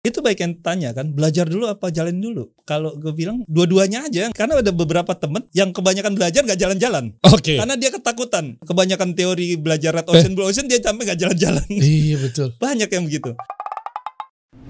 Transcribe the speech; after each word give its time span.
Itu 0.00 0.24
baik 0.24 0.40
yang 0.40 0.56
tanya 0.64 0.96
kan, 0.96 1.12
belajar 1.12 1.44
dulu 1.44 1.68
apa 1.68 1.92
jalan 1.92 2.24
dulu? 2.24 2.48
Kalau 2.64 2.96
gue 2.96 3.12
bilang 3.12 3.44
dua-duanya 3.44 4.08
aja, 4.08 4.32
karena 4.32 4.56
ada 4.56 4.72
beberapa 4.72 5.12
temen 5.12 5.44
yang 5.52 5.76
kebanyakan 5.76 6.16
belajar 6.16 6.40
gak 6.48 6.56
jalan-jalan. 6.56 7.12
Oke. 7.20 7.60
Karena 7.60 7.76
dia 7.76 7.92
ketakutan. 7.92 8.56
Kebanyakan 8.64 9.12
teori 9.12 9.60
belajar 9.60 9.92
Red 9.92 10.08
Ocean, 10.08 10.32
Blue 10.32 10.48
Ocean, 10.48 10.72
dia 10.72 10.80
sampai 10.80 11.04
gak 11.04 11.20
jalan-jalan. 11.20 11.68
Iya 11.68 12.16
betul. 12.16 12.48
Banyak 12.64 12.88
yang 12.88 13.04
begitu. 13.04 13.36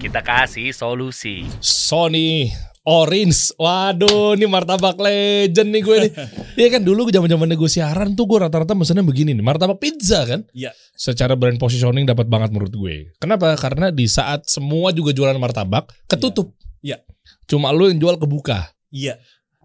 Kita 0.02 0.18
kasih 0.18 0.74
solusi. 0.74 1.46
Sony 1.62 2.50
Orange. 2.88 3.52
Waduh, 3.60 4.40
ini 4.40 4.48
martabak 4.48 4.96
legend 4.96 5.68
nih 5.68 5.82
gue 5.84 5.96
nih. 6.08 6.12
Iya 6.60 6.76
kan 6.76 6.82
dulu 6.84 7.08
zaman-zaman 7.08 7.56
gue 7.56 7.70
siaran 7.72 8.12
tuh 8.12 8.28
gue 8.28 8.36
rata-rata 8.44 8.76
mesennya 8.76 9.00
begini 9.00 9.32
nih, 9.32 9.44
martabak 9.44 9.80
pizza 9.80 10.24
kan. 10.28 10.44
Iya. 10.52 10.76
Secara 10.92 11.32
brand 11.32 11.56
positioning 11.56 12.04
dapat 12.04 12.28
banget 12.28 12.52
menurut 12.52 12.72
gue. 12.72 13.16
Kenapa? 13.16 13.56
Karena 13.56 13.88
di 13.88 14.04
saat 14.04 14.44
semua 14.44 14.92
juga 14.92 15.16
jualan 15.16 15.36
martabak, 15.40 15.88
ketutup. 16.04 16.52
Iya. 16.84 17.00
Cuma 17.48 17.72
lu 17.72 17.88
yang 17.88 17.96
jual 17.96 18.16
kebuka. 18.20 18.72
Iya. 18.92 19.16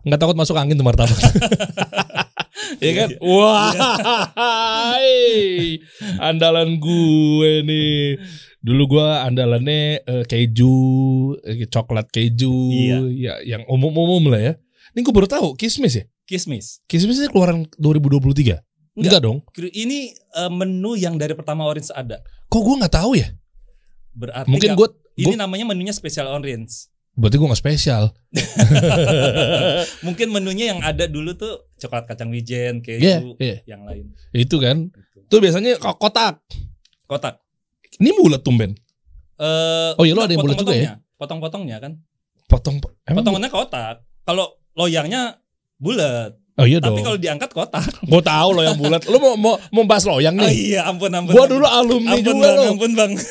Nggak 0.07 0.19
takut 0.21 0.37
masuk 0.39 0.55
angin 0.55 0.79
tuh 0.79 0.87
martabak. 0.87 1.19
Iya 2.81 2.93
kan? 3.05 3.09
Iya. 3.13 3.19
Wah, 3.21 3.71
andalan 6.19 6.81
gue 6.81 7.51
nih. 7.63 8.19
Dulu 8.65 8.97
gue 8.97 9.07
andalannya 9.21 10.01
eh, 10.01 10.23
keju, 10.25 10.73
eh, 11.45 11.69
coklat 11.69 12.09
keju, 12.09 12.49
Iya. 12.73 12.97
ya 13.13 13.33
yang 13.45 13.61
umum-umum 13.69 14.33
lah 14.33 14.41
ya. 14.41 14.53
Ini 14.97 15.05
gue 15.05 15.13
baru 15.13 15.29
tahu 15.29 15.53
kismis 15.53 16.01
ya. 16.01 16.05
Kismis. 16.25 16.81
Kismis 16.89 17.21
ini 17.21 17.29
keluaran 17.29 17.69
2023. 17.77 18.65
Enggak, 18.97 19.21
dong. 19.21 19.45
Ini 19.53 20.17
eh, 20.17 20.49
menu 20.49 20.97
yang 20.97 21.13
dari 21.21 21.37
pertama 21.37 21.61
Orange 21.69 21.93
ada. 21.93 22.25
Kok 22.49 22.61
gue 22.65 22.75
nggak 22.81 22.95
tahu 22.97 23.13
ya? 23.21 23.29
Berarti 24.17 24.49
Mungkin 24.49 24.73
gue, 24.73 24.87
ini 25.21 25.35
namanya 25.37 25.69
menunya 25.69 25.93
spesial 25.93 26.33
Orange. 26.33 26.89
berarti 27.15 27.39
gue 27.39 27.47
nggak 27.47 27.61
spesial. 27.61 28.11
Mungkin 30.05 30.35
menunya 30.35 30.75
yang 30.75 30.83
ada 30.83 31.07
dulu 31.07 31.37
tuh 31.37 31.71
coklat 31.79 32.11
kacang 32.11 32.27
wijen, 32.27 32.83
keju, 32.83 33.39
iya. 33.39 33.63
yang 33.63 33.87
lain. 33.87 34.11
Itu 34.35 34.59
kan. 34.59 34.91
Gitu. 34.91 35.23
Tuh 35.31 35.39
biasanya 35.39 35.79
kotak. 35.79 36.43
Kotak. 37.07 37.44
Ini 37.95 38.09
bulat 38.13 38.41
tumben. 38.41 38.71
Eh, 39.35 39.91
Oh 39.95 40.03
iya, 40.03 40.13
lo 40.13 40.23
ada 40.23 40.31
yang 40.31 40.41
bulat 40.41 40.55
juga 40.55 40.71
ya? 40.71 40.95
potongnya. 40.95 41.15
Potong-potongnya 41.15 41.77
kan. 41.79 41.91
Potong. 42.45 42.75
Emang 43.03 43.23
Potongannya 43.23 43.49
kotak. 43.49 43.95
Kalau 44.21 44.45
loyangnya 44.73 45.39
bulat. 45.75 46.35
Oh 46.55 46.63
iya 46.63 46.79
dong. 46.79 46.95
Tapi 46.95 47.03
kalau 47.03 47.19
diangkat 47.19 47.51
kotak. 47.51 47.83
Gue 48.11 48.21
tahu 48.21 48.49
lo 48.51 48.61
yang 48.61 48.75
bulat. 48.75 49.03
Lo 49.05 49.17
mau 49.17 49.35
mau 49.35 49.53
mau 49.71 49.83
bahas 49.83 50.03
loyang 50.03 50.35
Oh 50.35 50.43
nih. 50.43 50.75
iya, 50.75 50.87
ampun 50.87 51.11
ampun. 51.11 51.35
Gua 51.35 51.45
dulu 51.45 51.63
alumni 51.63 52.15
ampun 52.15 52.23
juga 52.25 52.47
bang, 52.47 52.55
lo. 52.55 52.63
ampun 52.73 52.91
bang. 52.93 53.11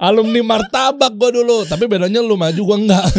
Alumni 0.00 0.40
martabak 0.40 1.12
gue 1.12 1.30
dulu. 1.30 1.64
Tapi 1.64 1.84
bedanya 1.84 2.20
lu 2.20 2.32
maju 2.34 2.56
gue 2.56 2.76
enggak. 2.78 3.04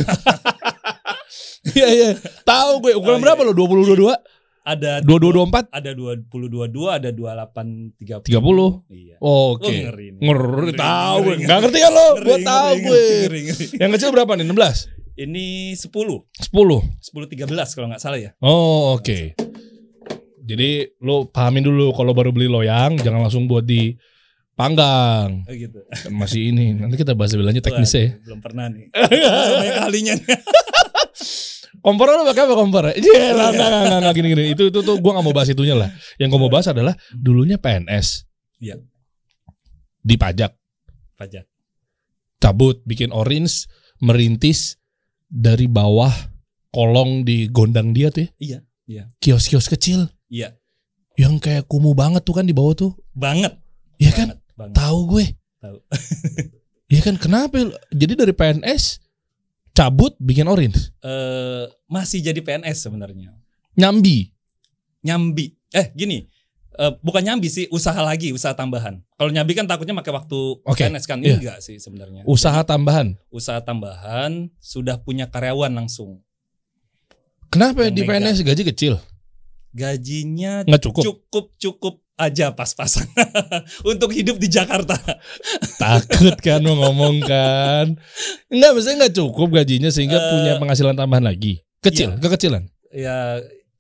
Iya 1.61 1.88
iya. 1.88 2.09
Tahu 2.41 2.81
gue 2.81 2.97
ukuran 2.97 3.16
Oh, 3.16 3.19
iya. 3.21 3.25
berapa 3.29 3.41
lo? 3.45 3.53
20 3.53 3.93
22? 3.93 4.09
Ada 4.61 5.01
22 5.01 5.49
24? 5.49 5.73
ada 5.73 5.91
20 5.97 6.21
22, 6.29 6.85
ada 6.93 7.09
28 7.09 7.97
30. 7.97 8.29
30. 8.29 8.93
Iya. 8.93 9.15
Oke. 9.17 9.25
Oh, 9.25 9.57
ngeri 9.57 10.07
nih. 10.13 10.21
Ngeri 10.21 10.71
tahu 10.77 11.17
gue. 11.25 11.35
Enggak 11.41 11.57
ngerti 11.65 11.77
kan 11.81 11.91
lo? 11.97 12.07
Gue 12.21 12.37
tahu 12.45 12.73
gue. 12.77 13.03
Yang 13.81 13.91
kecil 13.97 14.09
berapa 14.13 14.31
nih? 14.37 14.45
16? 14.45 15.01
Ini 15.17 15.45
10, 15.73 15.89
10. 15.89 16.53
10 16.53 17.49
13 17.49 17.75
kalau 17.75 17.87
nggak 17.89 18.01
salah 18.01 18.19
ya. 18.21 18.37
Oh, 18.37 18.93
oke. 19.01 19.33
Jadi 20.41 20.69
lo 21.01 21.25
pahamin 21.25 21.65
dulu 21.65 21.93
kalau 21.97 22.13
baru 22.13 22.29
beli 22.29 22.45
loyang 22.45 23.01
jangan 23.01 23.25
langsung 23.25 23.49
buat 23.49 23.65
di 23.65 23.97
panggang. 24.53 25.41
Oh 25.49 25.53
gitu. 25.57 25.81
Masih 26.13 26.53
ini. 26.53 26.77
Nanti 26.77 27.01
kita 27.01 27.17
bahas 27.17 27.33
lebih 27.33 27.49
lanjut 27.49 27.65
teknisnya 27.65 28.01
ya. 28.01 28.11
Belum 28.29 28.39
pernah 28.45 28.69
nih. 28.69 28.93
Banyak 28.93 29.77
kalinya. 29.89 30.13
Kompor 31.81 32.13
lo 32.13 32.23
pakai 32.29 32.45
apa 32.45 32.53
kompor? 32.53 32.83
Iya, 32.93 33.33
enggak, 33.33 33.49
enggak, 33.57 33.69
enggak, 33.69 33.99
enggak, 33.99 34.13
gini, 34.13 34.27
gini. 34.37 34.43
Itu, 34.53 34.63
itu, 34.69 34.79
tuh 34.85 34.95
gue 35.01 35.11
gak 35.11 35.25
mau 35.25 35.33
bahas 35.33 35.49
itunya 35.49 35.73
lah. 35.73 35.89
Yang 36.21 36.29
gue 36.38 36.39
mau 36.39 36.51
bahas 36.53 36.69
adalah 36.69 36.94
dulunya 37.13 37.57
PNS. 37.57 38.29
Iya. 38.61 38.78
Dipajak, 40.01 40.53
Pajak. 41.17 41.45
cabut, 42.41 42.81
bikin 42.85 43.13
orange, 43.13 43.69
merintis 44.01 44.81
dari 45.29 45.69
bawah 45.69 46.09
kolong 46.73 47.22
di 47.22 47.50
gondang 47.50 47.94
dia 47.94 48.09
tuh 48.09 48.25
ya. 48.25 48.29
Iya, 48.38 48.59
iya. 48.89 49.03
Kios-kios 49.22 49.69
kecil. 49.69 50.09
Iya. 50.29 50.57
Yang 51.17 51.44
kayak 51.44 51.63
kumuh 51.69 51.94
banget 51.94 52.25
tuh 52.25 52.33
kan 52.33 52.45
di 52.45 52.53
bawah 52.53 52.73
tuh. 52.73 52.91
Banget. 53.13 53.57
Iya 54.01 54.11
kan? 54.13 54.27
Tahu 54.57 55.00
gue. 55.17 55.25
Tahu. 55.61 55.77
Iya 56.91 57.07
kan? 57.07 57.16
Kenapa? 57.16 57.56
Jadi 57.95 58.19
dari 58.19 58.35
PNS 58.35 59.00
cabut 59.71 60.13
bikin 60.17 60.45
orange. 60.45 60.91
Eh, 60.99 61.65
masih 61.87 62.19
jadi 62.19 62.39
PNS 62.39 62.83
sebenarnya. 62.83 63.31
Nyambi. 63.73 64.31
Nyambi. 65.01 65.55
Eh, 65.71 65.89
gini. 65.95 66.27
Eh, 66.71 66.91
bukan 67.03 67.19
nyambi 67.19 67.51
sih, 67.51 67.67
usaha 67.67 67.99
lagi, 67.99 68.31
usaha 68.31 68.55
tambahan. 68.55 69.03
Kalau 69.15 69.27
nyambi 69.29 69.53
kan 69.53 69.67
takutnya 69.67 69.91
pakai 69.93 70.15
waktu 70.15 70.39
Oke, 70.63 70.87
PNS 70.87 71.03
kan 71.03 71.19
iya. 71.19 71.35
enggak 71.35 71.59
sih 71.59 71.77
sebenarnya. 71.77 72.23
Usaha 72.23 72.63
tambahan. 72.63 73.19
usaha 73.27 73.59
tambahan 73.59 74.47
sudah 74.57 74.95
punya 74.97 75.27
karyawan 75.27 75.71
langsung. 75.71 76.23
Kenapa 77.51 77.83
Yang 77.85 77.95
di 77.95 78.01
megang. 78.07 78.23
PNS 78.23 78.39
gaji 78.47 78.63
kecil? 78.63 78.93
Gajinya 79.71 80.63
Nggak 80.67 80.83
cukup. 80.83 81.03
cukup 81.03 81.45
cukup 81.55 81.95
aja 82.21 82.53
pas-pasan 82.53 83.09
untuk 83.91 84.13
hidup 84.13 84.37
di 84.37 84.45
Jakarta. 84.45 84.93
Takut 85.75 86.37
kan 86.37 86.61
mau 86.61 86.77
ngomong 86.77 87.25
kan. 87.25 87.97
Enggak, 88.47 88.71
maksudnya 88.71 88.97
enggak 89.01 89.15
cukup 89.17 89.47
gajinya 89.57 89.89
sehingga 89.89 90.17
Eh, 90.17 90.29
punya 90.29 90.51
penghasilan 90.61 90.93
tambahan 90.93 91.25
lagi. 91.25 91.65
Kecil, 91.81 92.13
iya. 92.13 92.21
kekecilan. 92.21 92.63
ya 92.93 93.17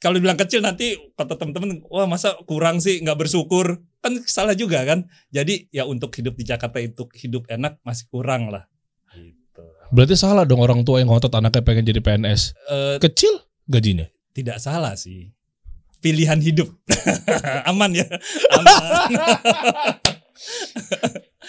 kalau 0.01 0.17
dibilang 0.17 0.39
kecil 0.39 0.65
nanti 0.65 0.97
kata 1.13 1.37
teman-teman, 1.37 1.85
wah 1.85 2.09
masa 2.09 2.33
kurang 2.49 2.81
sih 2.81 2.97
nggak 3.05 3.21
bersyukur 3.21 3.85
kan 4.01 4.17
salah 4.25 4.57
juga 4.57 4.81
kan. 4.81 5.05
Jadi 5.29 5.69
ya 5.69 5.85
untuk 5.85 6.09
hidup 6.17 6.33
di 6.33 6.41
Jakarta 6.41 6.81
itu 6.81 7.05
hidup 7.13 7.45
enak 7.45 7.77
masih 7.85 8.09
kurang 8.09 8.49
lah. 8.49 8.65
Gitu. 9.13 9.61
Berarti 9.93 10.17
salah 10.17 10.41
dong 10.41 10.65
orang 10.65 10.81
tua 10.81 10.97
yang 10.97 11.13
ngotot 11.13 11.29
anaknya 11.29 11.61
pengen 11.61 11.85
jadi 11.85 12.01
PNS. 12.01 12.57
Eh, 12.65 12.97
Kecil 12.97 13.45
gajinya. 13.69 14.09
tidak 14.31 14.57
salah 14.57 14.97
sih. 14.97 15.29
Pilihan 16.01 16.41
hidup 16.41 16.69
aman 17.69 17.91
ya, 17.93 18.05
aman. 18.57 18.73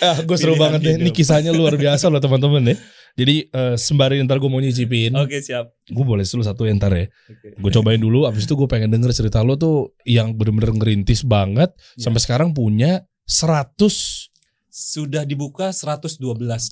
Ah, 0.03 0.19
gue 0.19 0.37
seru 0.37 0.59
Pilihan 0.59 0.63
banget 0.67 0.81
deh. 0.83 0.95
Ini 0.99 1.11
kisahnya 1.15 1.55
luar 1.55 1.79
biasa 1.79 2.11
loh 2.11 2.19
teman-teman 2.19 2.75
ya. 2.75 2.77
Jadi 3.13 3.45
eh, 3.45 3.77
sembari 3.77 4.25
ntar 4.25 4.41
gue 4.41 4.49
mau 4.49 4.59
nyicipin, 4.59 5.13
Oke 5.15 5.45
siap. 5.45 5.69
gue 5.85 6.05
boleh 6.05 6.25
dulu 6.25 6.41
satu 6.43 6.65
ya 6.65 6.73
ntar 6.75 6.97
ya. 6.97 7.07
Oke. 7.29 7.61
Gue 7.61 7.71
cobain 7.71 8.01
dulu, 8.01 8.25
abis 8.25 8.49
itu 8.49 8.57
gue 8.57 8.65
pengen 8.65 8.89
denger 8.89 9.13
cerita 9.13 9.45
lo 9.45 9.55
tuh 9.61 9.93
yang 10.09 10.33
bener-bener 10.33 10.73
ngerintis 10.75 11.23
banget. 11.23 11.77
Ya. 12.01 12.09
Sampai 12.09 12.25
sekarang 12.25 12.57
punya 12.57 13.05
100, 13.29 14.33
Sudah 14.73 15.29
dibuka 15.29 15.69
112 15.69 16.17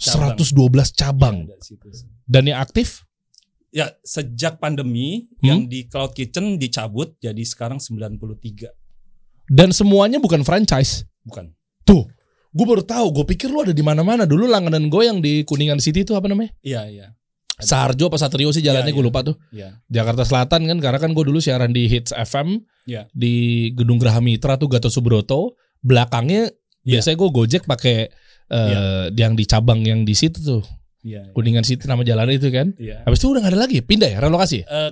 cabang. 0.00 0.32
112 0.40 0.96
cabang. 0.96 1.36
Ya. 1.44 1.56
Dan 2.24 2.48
yang 2.48 2.58
aktif 2.64 3.04
Ya, 3.70 3.86
sejak 4.02 4.58
pandemi 4.58 5.30
Hmm? 5.38 5.46
yang 5.46 5.60
di 5.64 5.86
Cloud 5.86 6.10
Kitchen 6.10 6.58
dicabut 6.58 7.14
jadi 7.18 7.38
sekarang 7.40 7.78
93. 7.78 8.74
dan 9.46 9.70
semuanya 9.70 10.18
bukan 10.18 10.42
franchise. 10.42 11.06
Bukan. 11.22 11.50
Tuh, 11.82 12.06
gue 12.50 12.66
baru 12.66 12.82
tahu. 12.82 13.10
Gue 13.10 13.24
pikir 13.30 13.46
lu 13.46 13.62
ada 13.62 13.70
di 13.70 13.82
mana-mana. 13.82 14.22
Dulu 14.22 14.46
langganan 14.46 14.86
gue 14.86 15.02
yang 15.02 15.18
di 15.18 15.42
Kuningan 15.42 15.78
City 15.78 16.02
itu 16.02 16.14
apa 16.14 16.30
namanya? 16.30 16.54
Iya, 16.62 16.86
iya. 16.86 17.06
Sarjo 17.58 18.08
apa 18.08 18.16
Satrio 18.16 18.48
sih 18.50 18.62
jalannya 18.62 18.88
Iya, 18.88 18.96
gue 18.96 19.04
iya. 19.04 19.10
lupa 19.10 19.20
tuh. 19.20 19.36
Iya. 19.50 19.68
Jakarta 19.86 20.22
Selatan 20.24 20.64
kan 20.64 20.78
karena 20.78 20.98
kan 20.98 21.10
gue 21.12 21.24
dulu 21.26 21.38
siaran 21.38 21.70
di 21.70 21.86
Hits 21.86 22.10
FM 22.10 22.62
Iya. 22.86 23.10
di 23.12 23.34
Gedung 23.74 23.98
Graha 23.98 24.22
Mitra 24.22 24.54
tuh 24.54 24.70
Gatot 24.70 24.88
Subroto. 24.88 25.58
Belakangnya 25.82 26.48
Iya. 26.82 27.02
biasanya 27.02 27.16
gue 27.18 27.30
Gojek 27.30 27.62
pakai 27.66 28.06
eh, 28.50 29.04
yang 29.14 29.34
di 29.34 29.44
cabang 29.44 29.82
yang 29.82 30.02
di 30.02 30.14
situ 30.14 30.38
tuh 30.40 30.62
Iya. 31.00 31.32
Kuningan 31.32 31.64
City 31.64 31.84
nama 31.84 32.02
jalan 32.02 32.28
itu 32.28 32.48
kan. 32.48 32.76
Iya. 32.76 33.04
Habis 33.04 33.18
itu 33.18 33.28
udah 33.28 33.40
gak 33.40 33.52
ada 33.52 33.60
lagi, 33.64 33.80
pindah 33.80 34.08
ya 34.08 34.18
relokasi. 34.18 34.62
Eh, 34.62 34.90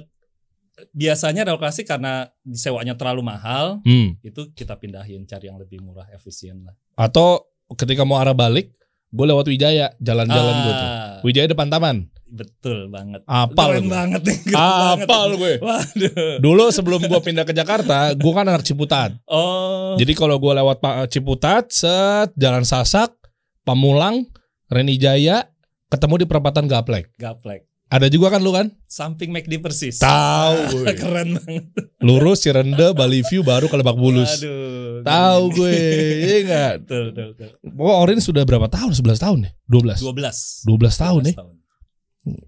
biasanya 0.91 1.43
relokasi 1.45 1.83
karena 1.83 2.31
disewanya 2.41 2.95
terlalu 2.95 3.27
mahal, 3.27 3.83
Hmm. 3.83 4.15
itu 4.21 4.49
kita 4.53 4.75
pindahin 4.75 5.25
cari 5.25 5.47
yang 5.47 5.59
lebih 5.59 5.83
murah, 5.83 6.07
efisien 6.11 6.63
lah. 6.63 6.75
Atau 6.95 7.45
ketika 7.75 8.07
mau 8.07 8.17
arah 8.17 8.33
balik, 8.33 8.73
gue 9.09 9.27
lewat 9.27 9.47
Wijaya, 9.47 9.91
jalan-jalan 9.99 10.55
gue 10.57 10.73
tuh. 10.73 10.89
Ah, 10.89 11.19
Wijaya 11.21 11.47
depan 11.47 11.69
taman. 11.69 11.99
betul 12.29 12.93
banget. 12.93 13.25
Apal 13.25 13.69
Keren 13.73 13.85
gue. 13.85 13.91
banget 13.91 14.21
nih. 14.23 14.39
banget. 14.53 15.09
Apal 15.09 15.29
gue. 15.35 15.53
Waduh. 15.59 16.37
Dulu 16.39 16.65
sebelum 16.69 17.01
gue 17.03 17.21
pindah 17.23 17.43
ke 17.43 17.57
Jakarta, 17.57 18.13
gue 18.13 18.33
kan 18.33 18.45
anak 18.45 18.61
Ciputat. 18.63 19.17
Oh. 19.25 19.97
Jadi 19.97 20.13
kalau 20.13 20.37
gue 20.37 20.53
lewat 20.53 20.77
Ciputat, 21.09 21.73
set 21.73 22.29
Jalan 22.37 22.63
Sasak, 22.63 23.17
Pamulang, 23.65 24.29
Reni 24.69 25.01
Jaya, 25.01 25.41
ketemu 25.89 26.15
di 26.21 26.27
perempatan 26.29 26.65
Gaplek. 26.69 27.17
gaplek. 27.17 27.65
Ada 27.89 28.13
juga 28.13 28.29
kan 28.29 28.45
lu 28.45 28.53
kan? 28.53 28.69
Samping 28.85 29.33
McD 29.33 29.65
persis. 29.65 29.97
Tahu 29.97 30.57
gue. 30.77 30.93
Keren 30.93 31.41
banget. 31.41 31.65
Lurus 32.05 32.45
Cirende, 32.45 32.93
Bali 32.93 33.25
View 33.25 33.41
baru 33.41 33.65
ke 33.65 33.81
Lebak 33.81 33.97
Bulus. 33.97 34.45
Aduh. 34.45 35.01
Tahu 35.01 35.43
gue. 35.57 35.73
Iya 36.21 36.37
enggak? 36.45 36.73
Betul, 36.85 37.03
betul, 37.17 37.27
betul. 37.33 37.81
Orange 37.81 38.29
sudah 38.29 38.45
berapa 38.45 38.69
tahun? 38.69 38.93
11 38.93 39.25
tahun 39.25 39.39
ya? 39.49 39.51
12. 39.73 40.05
12. 40.05 40.69
12 40.69 41.01
tahun 41.01 41.23
ya. 41.25 41.35
12 41.35 41.41
tahun. 41.41 41.55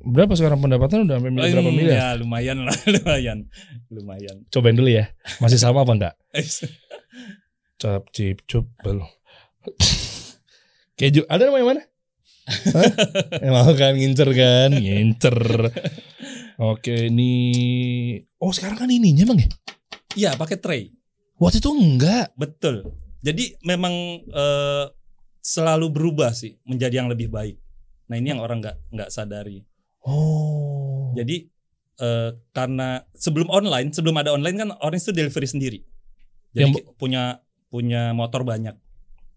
Berapa 0.05 0.33
sekarang 0.37 0.61
pendapatan 0.61 1.09
udah 1.09 1.17
sampai 1.17 1.31
Oh, 1.33 1.41
berapa 1.57 1.71
miliar? 1.73 1.97
Ya 1.97 2.09
lumayan 2.21 2.69
lah, 2.69 2.77
lumayan. 3.01 3.39
Lumayan. 3.89 4.37
Cobain 4.53 4.77
dulu 4.77 4.93
ya. 4.93 5.09
Masih 5.41 5.57
sama 5.57 5.89
apa 5.89 5.93
enggak? 5.97 6.15
Cap 7.81 8.13
cip 8.13 8.45
cup 8.45 8.69
belum. 8.85 9.09
Keju 11.01 11.25
ada 11.33 11.49
yang 11.49 11.65
mana? 11.65 11.81
Hah? 12.49 12.91
Emang 13.47 13.77
kan 13.77 13.95
ngincer 13.95 14.31
kan, 14.33 14.71
ngincer. 14.75 15.39
Oke, 16.61 17.09
ini 17.09 17.33
Oh, 18.41 18.53
sekarang 18.53 18.77
kan 18.81 18.91
ininya 18.93 19.25
Bang 19.29 19.41
ya? 19.41 19.49
Iya, 20.17 20.31
pakai 20.37 20.57
tray. 20.61 20.83
Waktu 21.41 21.61
itu 21.61 21.71
enggak. 21.73 22.37
Betul. 22.37 22.85
Jadi 23.21 23.57
memang 23.65 23.93
eh, 24.29 24.85
selalu 25.41 25.93
berubah 25.93 26.33
sih 26.37 26.57
menjadi 26.69 27.05
yang 27.05 27.09
lebih 27.09 27.33
baik. 27.33 27.57
Nah, 28.13 28.17
ini 28.21 28.33
yang 28.33 28.43
orang 28.45 28.61
nggak 28.61 28.77
nggak 28.93 29.11
sadari. 29.13 29.65
Oh. 30.05 31.13
Jadi 31.17 31.49
eh, 32.01 32.31
karena 32.53 33.05
sebelum 33.17 33.49
online, 33.49 33.93
sebelum 33.93 34.17
ada 34.21 34.33
online 34.33 34.57
kan 34.57 34.69
Orange 34.85 35.09
itu 35.09 35.13
delivery 35.17 35.49
sendiri. 35.49 35.81
Jadi 36.53 36.61
Yang 36.61 36.73
punya 36.99 37.23
punya 37.71 38.11
motor 38.13 38.43
banyak. 38.43 38.75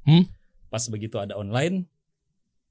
Hmm? 0.04 0.28
Pas 0.68 0.84
begitu 0.90 1.22
ada 1.22 1.38
online, 1.38 1.86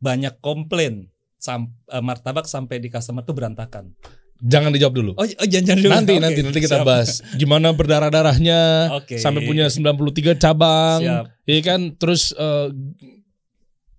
banyak 0.02 0.43
komplain. 0.43 1.08
Sam, 1.38 1.75
eh, 1.90 2.02
martabak 2.02 2.46
sampai 2.50 2.82
di 2.82 2.90
customer 2.90 3.22
tuh 3.22 3.34
berantakan. 3.34 3.94
Jangan 4.43 4.75
dijawab 4.75 4.94
dulu. 4.94 5.12
Oh, 5.14 5.22
oh 5.22 5.46
jangan 5.46 5.78
dulu. 5.78 5.90
Nanti 5.94 6.12
Oke, 6.19 6.22
nanti 6.22 6.40
nanti 6.43 6.58
kita 6.58 6.82
siap. 6.82 6.87
bahas 6.87 7.22
gimana 7.38 7.70
berdarah-darahnya 7.70 8.90
Oke. 8.99 9.22
sampai 9.22 9.46
punya 9.46 9.70
93 9.70 10.34
cabang. 10.34 10.99
Siap. 10.99 11.25
Iya 11.46 11.60
kan? 11.62 11.81
Terus 11.94 12.34
eh, 12.34 12.69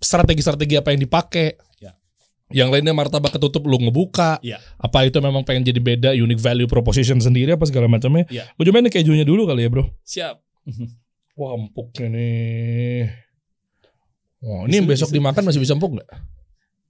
strategi-strategi 0.03 0.75
apa 0.75 0.91
yang 0.91 1.07
dipakai? 1.07 1.55
Ya. 1.79 1.95
Yang 2.51 2.69
lainnya 2.75 2.91
martabak 2.91 3.31
ketutup 3.31 3.63
lu 3.63 3.79
ngebuka. 3.79 4.43
Iya. 4.43 4.59
Apa 4.75 5.07
itu 5.07 5.23
memang 5.23 5.47
pengen 5.47 5.63
jadi 5.63 5.79
beda 5.79 6.11
unique 6.11 6.43
value 6.43 6.67
proposition 6.67 7.23
sendiri 7.23 7.55
apa 7.55 7.63
segala 7.63 7.87
macamnya? 7.87 8.27
Iya. 8.27 8.51
Gue 8.59 8.67
cobain 8.67 8.91
kejunya 8.91 9.23
dulu 9.23 9.47
kali 9.47 9.63
ya, 9.63 9.71
Bro. 9.71 9.87
Siap. 10.03 10.35
Wah, 11.39 11.55
empuknya 11.55 12.07
nih. 12.13 13.22
Wah, 14.43 14.67
ini 14.67 14.75
yang 14.77 14.87
besok 14.87 15.07
tisu. 15.07 15.15
dimakan 15.15 15.43
masih 15.47 15.61
bisa 15.63 15.71
empuk 15.71 15.95
nggak? 15.95 16.09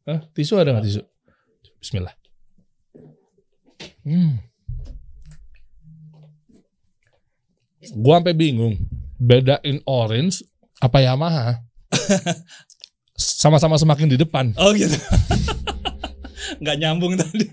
Hah? 0.10 0.20
Tisu 0.34 0.58
ada 0.58 0.74
nggak 0.74 0.86
tisu? 0.86 1.02
Bismillah. 1.78 2.16
Hmm. 4.04 4.42
Gua 7.94 8.20
sampai 8.20 8.34
bingung 8.34 8.80
bedain 9.20 9.84
orange 9.84 10.44
apa 10.80 10.98
Yamaha. 11.00 11.60
Sama-sama 13.44 13.76
semakin 13.78 14.08
di 14.10 14.18
depan. 14.18 14.56
Oh 14.58 14.72
gitu. 14.74 14.96
Nggak 16.64 16.78
nyambung 16.80 17.14
tadi. 17.16 17.46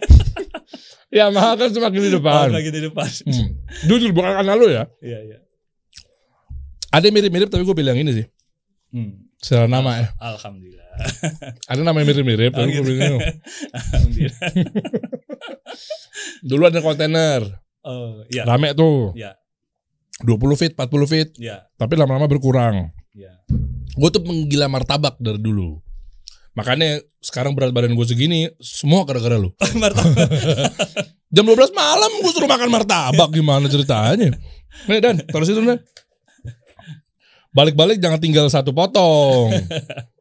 Yamaha 1.19 1.58
kan 1.58 1.70
semakin 1.70 2.00
di 2.00 2.11
Oh, 2.11 2.17
depan. 2.23 2.47
lagi 2.55 2.70
di 2.70 2.81
depan. 2.81 3.06
Hmm. 3.26 3.49
Jujur 3.85 4.14
bukan 4.14 4.31
karena 4.38 4.55
lu 4.55 4.70
ya. 4.70 4.87
Iya, 5.02 5.19
iya. 5.26 5.38
Ada 6.91 7.11
mirip-mirip 7.11 7.50
tapi 7.50 7.62
gue 7.62 7.75
bilang 7.75 7.99
ini 7.99 8.11
sih. 8.14 8.26
Hmm. 8.94 9.30
Secara 9.41 9.67
nama 9.67 9.91
ya. 9.97 10.09
Alhamdulillah. 10.21 10.89
Ada 11.73 11.81
nama 11.81 11.97
yang 12.05 12.09
mirip-mirip 12.13 12.53
Oh, 12.53 12.61
tapi 12.61 12.77
gitu. 12.77 13.17
Alhamdulillah. 13.73 14.41
Dulu 16.49 16.63
ada 16.63 16.81
kontainer. 16.81 17.41
Oh, 17.81 18.21
iya. 18.29 18.45
Rame 18.45 18.77
tuh. 18.77 19.17
Iya. 19.17 19.37
20 20.21 20.37
feet, 20.61 20.73
40 20.77 21.09
feet. 21.09 21.29
Iya, 21.41 21.65
Tapi 21.81 21.97
lama-lama 21.97 22.29
berkurang. 22.29 22.93
iya. 23.17 23.41
Gue 23.97 24.09
tuh 24.13 24.21
menggila 24.21 24.69
martabak 24.69 25.17
dari 25.17 25.41
dulu. 25.41 25.81
Makanya 26.53 27.01
sekarang 27.19 27.57
berat 27.57 27.73
badan 27.73 27.97
gue 27.97 28.05
segini, 28.05 28.53
semua 28.61 29.09
gara-gara 29.09 29.41
lu. 29.41 29.57
Martabak. 29.81 30.29
Jam 31.31 31.47
12 31.49 31.73
malam 31.73 32.11
gue 32.21 32.33
suruh 32.37 32.51
makan 32.51 32.69
martabak. 32.69 33.29
Gimana 33.33 33.65
ceritanya? 33.67 34.37
Nih 34.87 35.01
Dan, 35.01 35.25
taruh 35.25 35.49
situ 35.49 35.65
Dan. 35.65 35.81
Balik-balik 37.50 37.99
jangan 37.99 38.19
tinggal 38.19 38.47
satu 38.47 38.70
potong. 38.70 39.50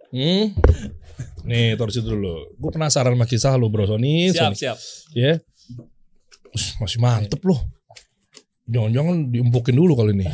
Hmm? 0.10 0.58
Nih, 1.46 1.78
taruh 1.78 1.94
situ 1.94 2.10
dulu. 2.10 2.50
Gue 2.58 2.72
penasaran 2.74 3.14
sama 3.14 3.30
kisah 3.30 3.54
lu 3.54 3.70
bro 3.70 3.86
Sony. 3.86 4.34
siap, 4.34 4.50
Sony. 4.50 4.58
siap. 4.58 4.78
Ya. 5.14 5.38
Us, 6.50 6.74
Masih 6.82 6.98
mantep 6.98 7.38
loh. 7.46 7.62
Jangan-jangan 8.66 9.30
diempukin 9.30 9.78
dulu 9.78 9.94
kali 9.94 10.18
ini. 10.18 10.26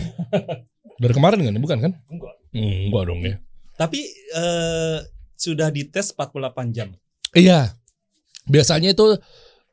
Dari 0.95 1.11
kemarin 1.11 1.43
kan? 1.43 1.59
Bukan 1.59 1.77
kan? 1.83 1.91
Enggak. 2.07 2.35
Enggak 2.55 3.03
dong 3.03 3.19
ya. 3.19 3.35
Tapi 3.75 3.99
eh, 4.31 4.97
sudah 5.35 5.67
dites 5.71 6.15
48 6.15 6.31
jam. 6.71 6.95
Iya. 7.35 7.75
Biasanya 8.47 8.95
itu 8.95 9.19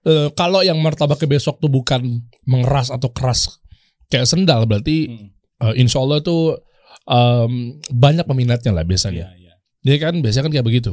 eh, 0.03 0.29
kalau 0.35 0.67
yang 0.67 0.83
martabaknya 0.83 1.31
besok 1.31 1.63
tuh 1.63 1.71
bukan 1.71 2.27
mengeras 2.43 2.91
atau 2.91 3.07
keras 3.15 3.63
kayak 4.11 4.27
sendal 4.27 4.67
berarti 4.67 5.07
Hmm. 5.07 5.31
eh, 5.63 5.75
insya 5.79 6.03
Allah 6.03 6.19
tuh 6.19 6.59
em, 7.05 7.79
banyak 7.89 8.25
peminatnya 8.25 8.73
lah 8.73 8.85
biasanya. 8.85 9.33
Iya, 9.35 9.39
iya. 9.39 9.55
Dia 9.83 9.97
kan 9.99 10.15
biasanya 10.19 10.45
kan 10.47 10.53
kayak 10.55 10.67
begitu. 10.67 10.93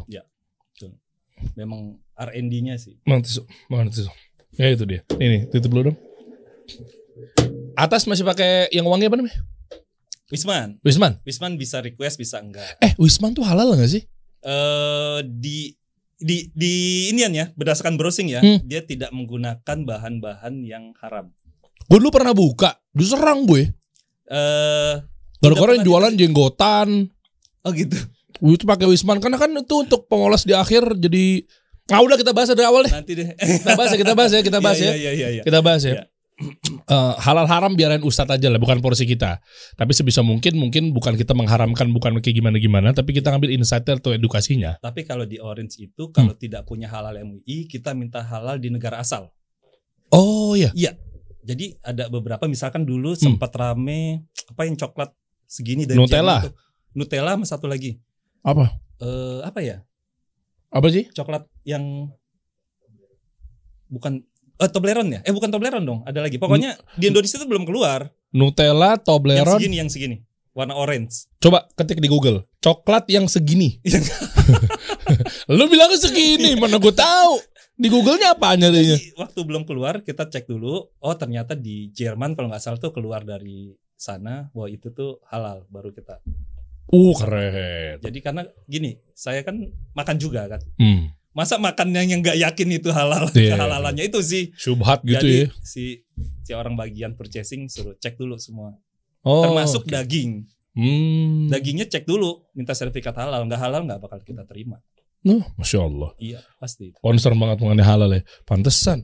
Memang 1.56 1.96
R&D-nya 2.20 2.76
sih. 2.76 3.00
Mana 3.08 3.24
tisu? 3.24 3.48
Mana 3.72 3.88
tisu? 3.88 4.12
Ya 4.60 4.68
itu 4.68 4.84
dia. 4.84 5.08
Ini 5.16 5.48
tutup 5.48 5.72
dulu 5.72 5.94
dong. 5.94 5.98
Atas 7.80 8.04
masih 8.04 8.28
pakai 8.28 8.68
yang 8.76 8.84
wangi 8.92 9.08
apa 9.08 9.16
namanya? 9.16 9.40
Wisman, 10.30 10.78
Wisman. 10.86 11.18
Wisman 11.26 11.58
bisa 11.58 11.80
request 11.82 12.20
bisa 12.20 12.38
enggak. 12.44 12.78
Eh, 12.84 12.94
Wisman 13.00 13.34
tuh 13.34 13.42
halal 13.48 13.74
gak 13.74 13.90
sih? 13.90 14.04
Eh 14.44 15.20
di 15.26 15.74
di 16.20 16.52
di 16.52 16.74
inian 17.10 17.32
ya, 17.32 17.46
berdasarkan 17.56 17.96
browsing 17.96 18.28
ya, 18.28 18.44
Hmm. 18.44 18.60
dia 18.68 18.84
tidak 18.84 19.10
menggunakan 19.16 19.78
bahan-bahan 19.88 20.60
yang 20.68 20.92
haram. 21.00 21.32
Gue 21.88 21.98
dulu 21.98 22.12
pernah 22.12 22.36
buka, 22.36 22.78
diserang 22.92 23.48
gue. 23.48 23.72
Eh 24.30 24.96
Gara-gara 25.40 25.72
yang 25.76 25.86
jualan 25.86 26.14
jenggotan. 26.16 27.08
oh 27.64 27.72
gitu. 27.72 27.96
Itu 28.40 28.64
pakai 28.64 28.88
Wisman 28.88 29.20
karena 29.20 29.36
kan 29.36 29.52
itu 29.52 29.76
untuk 29.76 30.08
pengolas 30.08 30.48
di 30.48 30.56
akhir 30.56 30.96
jadi 30.96 31.44
Nah 31.90 32.06
udah 32.06 32.22
kita 32.22 32.32
bahas 32.38 32.54
dari 32.54 32.70
awal 32.70 32.86
deh. 32.86 32.94
Nanti 32.94 33.18
deh. 33.18 33.34
Kita 33.66 33.74
bahas 33.74 33.90
ya, 33.90 33.98
kita 33.98 34.14
bahas 34.14 34.32
ya, 34.32 34.42
kita 34.46 34.60
bahas 34.62 34.78
ya. 34.78 34.94
Iya, 34.94 34.96
iya, 34.96 35.12
iya, 35.12 35.28
iya. 35.40 35.44
Kita 35.44 35.60
bahas 35.66 35.82
ya. 35.82 35.94
Iya. 35.98 36.04
Eh, 36.90 37.14
halal 37.22 37.46
haram 37.46 37.76
biarin 37.78 38.02
ustadz 38.02 38.34
aja 38.34 38.48
lah, 38.50 38.58
bukan 38.58 38.80
porsi 38.82 39.06
kita. 39.06 39.38
Tapi 39.76 39.92
sebisa 39.94 40.26
mungkin 40.26 40.58
mungkin 40.58 40.90
bukan 40.90 41.14
kita 41.14 41.38
mengharamkan, 41.38 41.86
bukan 41.94 42.18
kayak 42.18 42.34
gimana 42.34 42.58
gimana, 42.58 42.90
tapi 42.98 43.14
kita 43.14 43.30
ngambil 43.30 43.54
insight 43.54 43.86
atau 43.86 44.10
edukasinya. 44.10 44.80
Tapi 44.82 45.06
kalau 45.06 45.28
di 45.28 45.38
Orange 45.38 45.78
itu 45.78 46.10
Hmm. 46.10 46.14
kalau 46.16 46.34
tidak 46.34 46.66
punya 46.66 46.90
halal 46.90 47.14
MUI, 47.14 47.70
kita 47.70 47.94
minta 47.94 48.26
halal 48.26 48.58
di 48.58 48.74
negara 48.74 49.04
asal. 49.04 49.30
Oh 50.10 50.58
iya. 50.58 50.72
Jadi 51.46 51.78
ada 51.82 52.10
beberapa 52.10 52.46
misalkan 52.46 52.86
dulu 52.86 53.14
Hmm. 53.14 53.36
sempat 53.36 53.54
rame 53.54 54.26
apa 54.50 54.62
yang 54.66 54.74
coklat 54.78 55.14
segini 55.50 55.90
dari 55.90 55.98
Nutella. 55.98 56.46
Tuh. 56.46 56.54
Nutella 56.94 57.34
sama 57.34 57.46
satu 57.50 57.66
lagi. 57.66 57.98
Apa? 58.46 58.70
Eh 59.02 59.42
apa 59.42 59.60
ya? 59.66 59.82
Apa 60.70 60.88
sih? 60.94 61.10
Coklat 61.10 61.50
yang 61.66 62.14
bukan 63.90 64.22
eh 64.60 64.70
Toblerone 64.70 65.10
ya? 65.10 65.20
Eh 65.26 65.34
bukan 65.34 65.50
Toblerone 65.50 65.82
dong, 65.82 66.06
ada 66.06 66.22
lagi. 66.22 66.38
Pokoknya 66.38 66.78
di 66.94 67.10
Indonesia 67.10 67.42
itu 67.42 67.48
belum 67.50 67.66
keluar. 67.66 68.14
Nutella, 68.30 68.94
Yang 68.94 69.04
Toblerone. 69.10 69.58
segini, 69.58 69.76
yang 69.82 69.90
segini. 69.90 70.18
Warna 70.54 70.76
orange. 70.78 71.26
Coba 71.42 71.66
ketik 71.74 71.98
di 71.98 72.10
Google. 72.12 72.46
Coklat 72.62 73.10
yang 73.10 73.26
segini. 73.26 73.80
Lu 75.50 75.66
bilang 75.66 75.90
segini, 75.96 76.54
mana 76.60 76.78
gue 76.78 76.94
tahu. 76.94 77.40
Di 77.80 77.88
Google-nya 77.88 78.36
apa? 78.36 78.60
Jadi 78.60 79.16
waktu 79.16 79.40
belum 79.48 79.64
keluar 79.64 80.04
kita 80.04 80.28
cek 80.28 80.52
dulu. 80.52 80.92
Oh 81.00 81.16
ternyata 81.16 81.56
di 81.56 81.88
Jerman 81.96 82.36
kalau 82.36 82.52
nggak 82.52 82.60
salah 82.60 82.76
tuh 82.76 82.92
keluar 82.92 83.24
dari 83.24 83.72
sana 84.00 84.48
bahwa 84.56 84.72
itu 84.72 84.88
tuh 84.96 85.20
halal 85.28 85.68
baru 85.68 85.92
kita. 85.92 86.24
Uh, 86.90 87.14
keren. 87.20 88.00
Jadi 88.02 88.20
karena 88.24 88.48
gini, 88.66 88.98
saya 89.14 89.44
kan 89.44 89.60
makan 89.94 90.16
juga 90.18 90.48
kan. 90.50 90.64
Hmm. 90.80 91.12
Masa 91.36 91.62
makan 91.62 91.94
yang 91.94 92.08
yang 92.10 92.20
nggak 92.26 92.40
yakin 92.42 92.82
itu 92.82 92.90
halal, 92.90 93.30
Iya. 93.38 93.54
kehalalannya 93.54 94.10
itu 94.10 94.20
sih. 94.26 94.50
Subhat 94.58 95.06
gitu 95.06 95.22
Jadi 95.22 95.36
ya. 95.46 95.48
si 95.62 96.02
si 96.42 96.52
orang 96.58 96.74
bagian 96.74 97.14
purchasing 97.14 97.70
suruh 97.70 97.94
cek 98.00 98.18
dulu 98.18 98.40
semua. 98.42 98.74
Oh. 99.22 99.46
Termasuk 99.46 99.86
daging. 99.86 100.48
Hmm. 100.74 101.52
Dagingnya 101.52 101.86
cek 101.86 102.10
dulu, 102.10 102.50
minta 102.58 102.74
sertifikat 102.74 103.14
halal. 103.20 103.46
Nggak 103.46 103.62
halal 103.62 103.86
nggak 103.86 104.00
bakal 104.02 104.20
kita 104.26 104.48
terima. 104.50 104.82
Nuh, 105.28 105.44
Masya 105.60 105.80
Allah. 105.84 106.16
Iya, 106.18 106.40
pasti. 106.58 106.96
Concern 106.98 107.36
banget 107.38 107.60
mengenai 107.62 107.86
halal 107.86 108.10
ya. 108.16 108.22
Pantesan. 108.48 109.04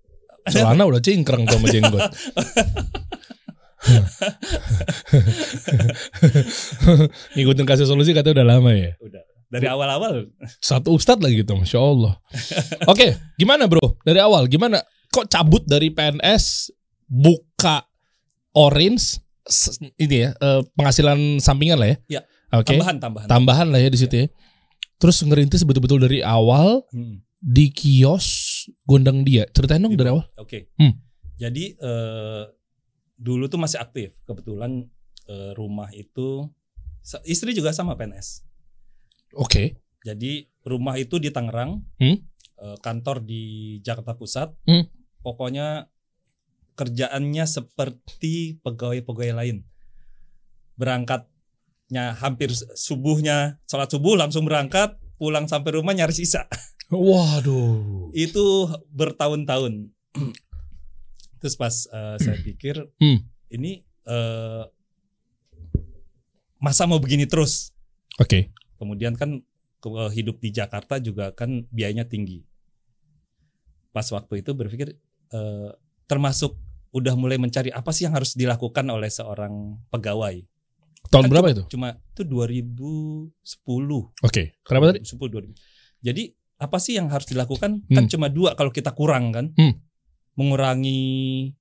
Celana 0.52 0.88
udah 0.88 0.98
cingkrang 1.04 1.44
sama 1.46 1.68
jenggot. 1.68 2.00
Ngikutin 7.36 7.66
kasih 7.66 7.86
solusi 7.88 8.12
katanya 8.12 8.42
udah 8.42 8.46
lama 8.56 8.70
ya. 8.74 8.92
Udah. 9.00 9.22
dari 9.50 9.66
awal-awal. 9.66 10.30
Satu 10.62 10.94
ustadz 10.94 11.18
lagi 11.18 11.42
gitu, 11.42 11.58
masya 11.58 11.82
Allah. 11.82 12.14
Oke, 12.86 13.18
gimana 13.34 13.66
bro? 13.66 13.98
Dari 14.06 14.22
awal, 14.22 14.46
gimana? 14.46 14.78
Kok 15.10 15.26
cabut 15.26 15.66
dari 15.66 15.90
PNS, 15.90 16.70
buka 17.10 17.82
Orange, 18.54 19.18
ini 19.98 20.22
ya 20.22 20.30
eh, 20.38 20.62
penghasilan 20.78 21.42
sampingan 21.42 21.82
lah 21.82 21.90
ya? 21.90 21.96
Ya, 22.06 22.20
Oke. 22.54 22.78
Tambahan, 22.78 22.96
tambahan. 23.02 23.26
Tambahan 23.26 23.66
lah 23.74 23.82
ya 23.82 23.90
di 23.90 23.98
situ 23.98 24.14
ya. 24.22 24.26
Terus 25.02 25.18
ngerintis 25.26 25.66
betul-betul 25.66 25.98
dari 25.98 26.22
awal 26.22 26.86
Hmm. 26.94 27.18
di 27.42 27.74
kios 27.74 28.62
gondang 28.86 29.26
dia. 29.26 29.50
Ceritain 29.50 29.82
dong 29.82 29.98
dari 29.98 30.14
awal. 30.14 30.30
Oke. 30.38 30.70
Hmm. 30.78 30.94
Jadi 31.42 31.74
eh, 31.74 32.42
dulu 33.20 33.44
tuh 33.46 33.60
masih 33.60 33.76
aktif. 33.76 34.16
Kebetulan 34.24 34.88
eh, 35.28 35.52
rumah 35.52 35.92
itu 35.92 36.48
istri 37.22 37.52
juga 37.52 37.70
sama 37.70 37.94
PNS. 37.94 38.42
Oke. 39.36 39.78
Jadi 40.00 40.48
rumah 40.64 40.96
itu 40.96 41.20
di 41.20 41.28
Tangerang, 41.28 41.84
Hmm. 42.00 42.16
eh, 42.56 42.76
kantor 42.80 43.20
di 43.20 43.42
Jakarta 43.78 44.16
Pusat. 44.16 44.56
Hmm. 44.64 44.88
Pokoknya 45.20 45.86
kerjaannya 46.74 47.44
seperti 47.44 48.56
pegawai-pegawai 48.58 49.36
lain. 49.36 49.68
Berangkatnya 50.74 52.16
hampir 52.16 52.48
subuhnya, 52.74 53.60
sholat 53.68 53.92
subuh 53.92 54.16
langsung 54.16 54.48
berangkat, 54.48 54.96
pulang 55.14 55.44
sampai 55.44 55.76
rumah 55.76 55.92
nyari 55.92 56.16
sisa. 56.16 56.48
Waduh. 56.90 58.10
itu 58.10 58.66
bertahun-tahun. 58.90 59.92
Terus 61.40 61.56
pas 61.56 61.72
eh, 61.86 62.16
saya 62.18 62.36
pikir 62.38 62.76
Hmm. 62.96 63.24
ini 63.48 63.80
eh, 64.06 64.64
masa 66.58 66.84
mau 66.84 66.98
begini 66.98 67.24
terus. 67.24 67.72
Oke. 68.16 68.52
Kemudian 68.76 69.14
kan 69.14 69.40
ke- 69.78 69.88
eh, 69.90 70.12
hidup 70.12 70.36
di 70.38 70.50
Jakarta 70.50 70.96
juga 70.98 71.32
kan 71.32 71.64
biayanya 71.68 72.04
tinggi. 72.04 72.44
Pas 73.90 74.06
waktu 74.06 74.40
itu 74.40 74.52
berpikir 74.52 74.94
eh, 75.30 75.70
termasuk 76.04 76.58
udah 76.90 77.14
mulai 77.14 77.38
mencari 77.38 77.70
apa 77.70 77.88
sih 77.88 78.02
yang 78.02 78.12
harus 78.12 78.34
dilakukan 78.34 78.82
oleh 78.86 79.08
seorang 79.08 79.78
pegawai. 79.88 80.42
Tahun 81.08 81.22
Kan 81.22 81.30
berapa 81.30 81.48
itu? 81.48 81.62
Cuma 81.70 81.94
itu 81.96 82.22
2010. 82.22 84.12
Oke. 84.20 84.52
Kenapa 84.60 84.92
tadi? 84.92 85.00
10 85.00 85.16
2000. 85.30 85.54
Jadi 86.02 86.22
apa 86.58 86.76
sih 86.76 86.94
yang 86.94 87.08
harus 87.08 87.24
dilakukan? 87.24 87.86
Kan 87.86 88.04
Hmm. 88.04 88.10
cuma 88.10 88.28
dua 88.28 88.52
kalau 88.52 88.68
kita 88.68 88.92
kurang 88.92 89.32
kan. 89.32 89.54
Hmm. 89.54 89.80
Mengurangi 90.40 91.52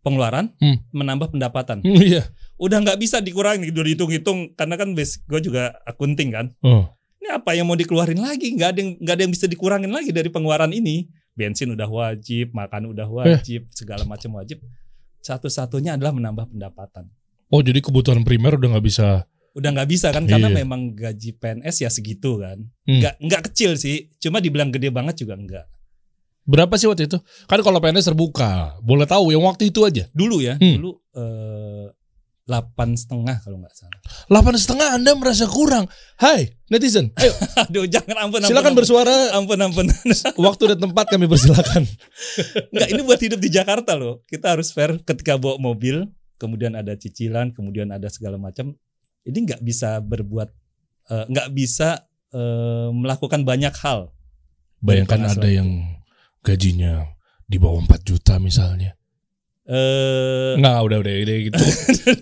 pengeluaran, 0.00 0.50
Hmm. 0.58 0.82
menambah 0.90 1.30
pendapatan. 1.30 1.78
Hmm, 1.80 1.94
Iya. 1.94 2.26
Udah 2.56 2.82
nggak 2.82 2.98
bisa 2.98 3.20
dikurangi, 3.20 3.70
udah 3.70 3.84
dihitung-hitung 3.84 4.38
karena 4.52 4.74
kan 4.74 4.90
basic 4.92 5.22
gue 5.24 5.38
juga 5.40 5.78
akunting 5.84 6.34
kan. 6.34 6.46
Oh. 6.58 6.90
Ini 7.18 7.34
apa 7.34 7.54
yang 7.54 7.66
mau 7.66 7.78
dikeluarin 7.78 8.18
lagi? 8.18 8.50
Nggak 8.52 8.68
ada 8.68 8.78
yang 8.78 8.90
nggak 8.96 9.14
ada 9.14 9.22
yang 9.22 9.32
bisa 9.32 9.46
dikurangin 9.46 9.90
lagi 9.90 10.10
dari 10.10 10.26
pengeluaran 10.26 10.72
ini. 10.72 11.06
Bensin 11.30 11.70
udah 11.70 11.86
wajib, 11.86 12.50
makan 12.50 12.90
udah 12.90 13.06
wajib, 13.06 13.70
segala 13.70 14.02
macam 14.02 14.34
wajib. 14.34 14.58
Satu-satunya 15.20 15.94
adalah 15.94 16.10
menambah 16.10 16.50
pendapatan. 16.50 17.06
Oh 17.48 17.62
jadi 17.62 17.78
kebutuhan 17.78 18.22
primer 18.22 18.58
udah 18.58 18.74
nggak 18.74 18.82
bisa. 18.84 19.22
Udah 19.54 19.70
nggak 19.70 19.88
bisa 19.88 20.10
kan 20.10 20.26
karena 20.26 20.50
Iya. 20.50 20.56
memang 20.58 20.94
gaji 20.94 21.30
PNS 21.34 21.76
ya 21.80 21.90
segitu 21.90 22.38
kan. 22.38 22.58
Hmm. 22.84 22.98
Nggak 22.98 23.14
nggak 23.20 23.42
kecil 23.50 23.74
sih, 23.74 24.10
cuma 24.18 24.38
dibilang 24.38 24.70
gede 24.70 24.90
banget 24.90 25.20
juga 25.20 25.34
enggak. 25.34 25.66
Berapa 26.48 26.74
sih 26.74 26.88
waktu 26.88 27.04
itu? 27.04 27.20
Kan 27.44 27.60
kalau 27.60 27.76
PNS 27.76 28.08
terbuka, 28.08 28.72
boleh 28.80 29.04
tahu 29.04 29.28
yang 29.30 29.44
waktu 29.44 29.68
itu 29.68 29.84
aja. 29.84 30.08
Dulu 30.10 30.40
ya, 30.40 30.56
Hmm. 30.56 30.80
dulu 30.80 30.90
eh, 31.12 31.86
delapan 32.42 32.96
setengah 32.96 33.36
kalau 33.44 33.60
nggak 33.60 33.74
salah. 33.76 34.00
Delapan 34.24 34.54
setengah 34.56 34.88
Anda 34.96 35.12
merasa 35.12 35.44
kurang. 35.44 35.84
Hai 36.16 36.56
netizen, 36.66 37.12
ayo 37.20 37.36
Aduh 37.60 37.84
jangan 37.84 38.16
ampun 38.24 38.40
ampun. 38.40 38.48
silakan 38.48 38.72
ampun. 38.72 38.78
bersuara. 38.80 39.16
Ampun 39.36 39.58
ampun. 39.60 39.86
Waktu 40.48 40.62
dan 40.72 40.78
tempat 40.80 41.06
kami 41.06 41.28
persilakan. 41.28 41.84
Enggak 42.72 42.88
ini 42.88 43.00
buat 43.04 43.20
hidup 43.20 43.36
di 43.36 43.50
Jakarta 43.52 43.92
loh. 43.92 44.24
Kita 44.24 44.56
harus 44.56 44.72
fair 44.72 44.96
ketika 45.04 45.36
bawa 45.36 45.60
mobil, 45.60 46.08
kemudian 46.40 46.72
ada 46.72 46.96
cicilan, 46.96 47.52
kemudian 47.52 47.92
ada 47.92 48.08
segala 48.08 48.40
macam. 48.40 48.72
Ini 49.20 49.36
nggak 49.44 49.60
bisa 49.60 50.00
berbuat, 50.00 50.48
eh, 51.12 51.24
nggak 51.28 51.48
bisa 51.52 52.08
eh, 52.32 52.88
melakukan 52.88 53.44
banyak 53.44 53.76
hal. 53.78 54.08
Bayangkan 54.80 55.28
ada 55.28 55.44
yang 55.44 55.97
gajinya 56.44 57.04
di 57.44 57.56
bawah 57.56 57.80
4 57.84 58.02
juta 58.04 58.36
misalnya. 58.38 58.98
Eh, 59.68 60.56
Nggak, 60.56 60.76
udah 60.80 60.98
udah 61.04 61.12
udah 61.28 61.36
gitu. 61.44 61.64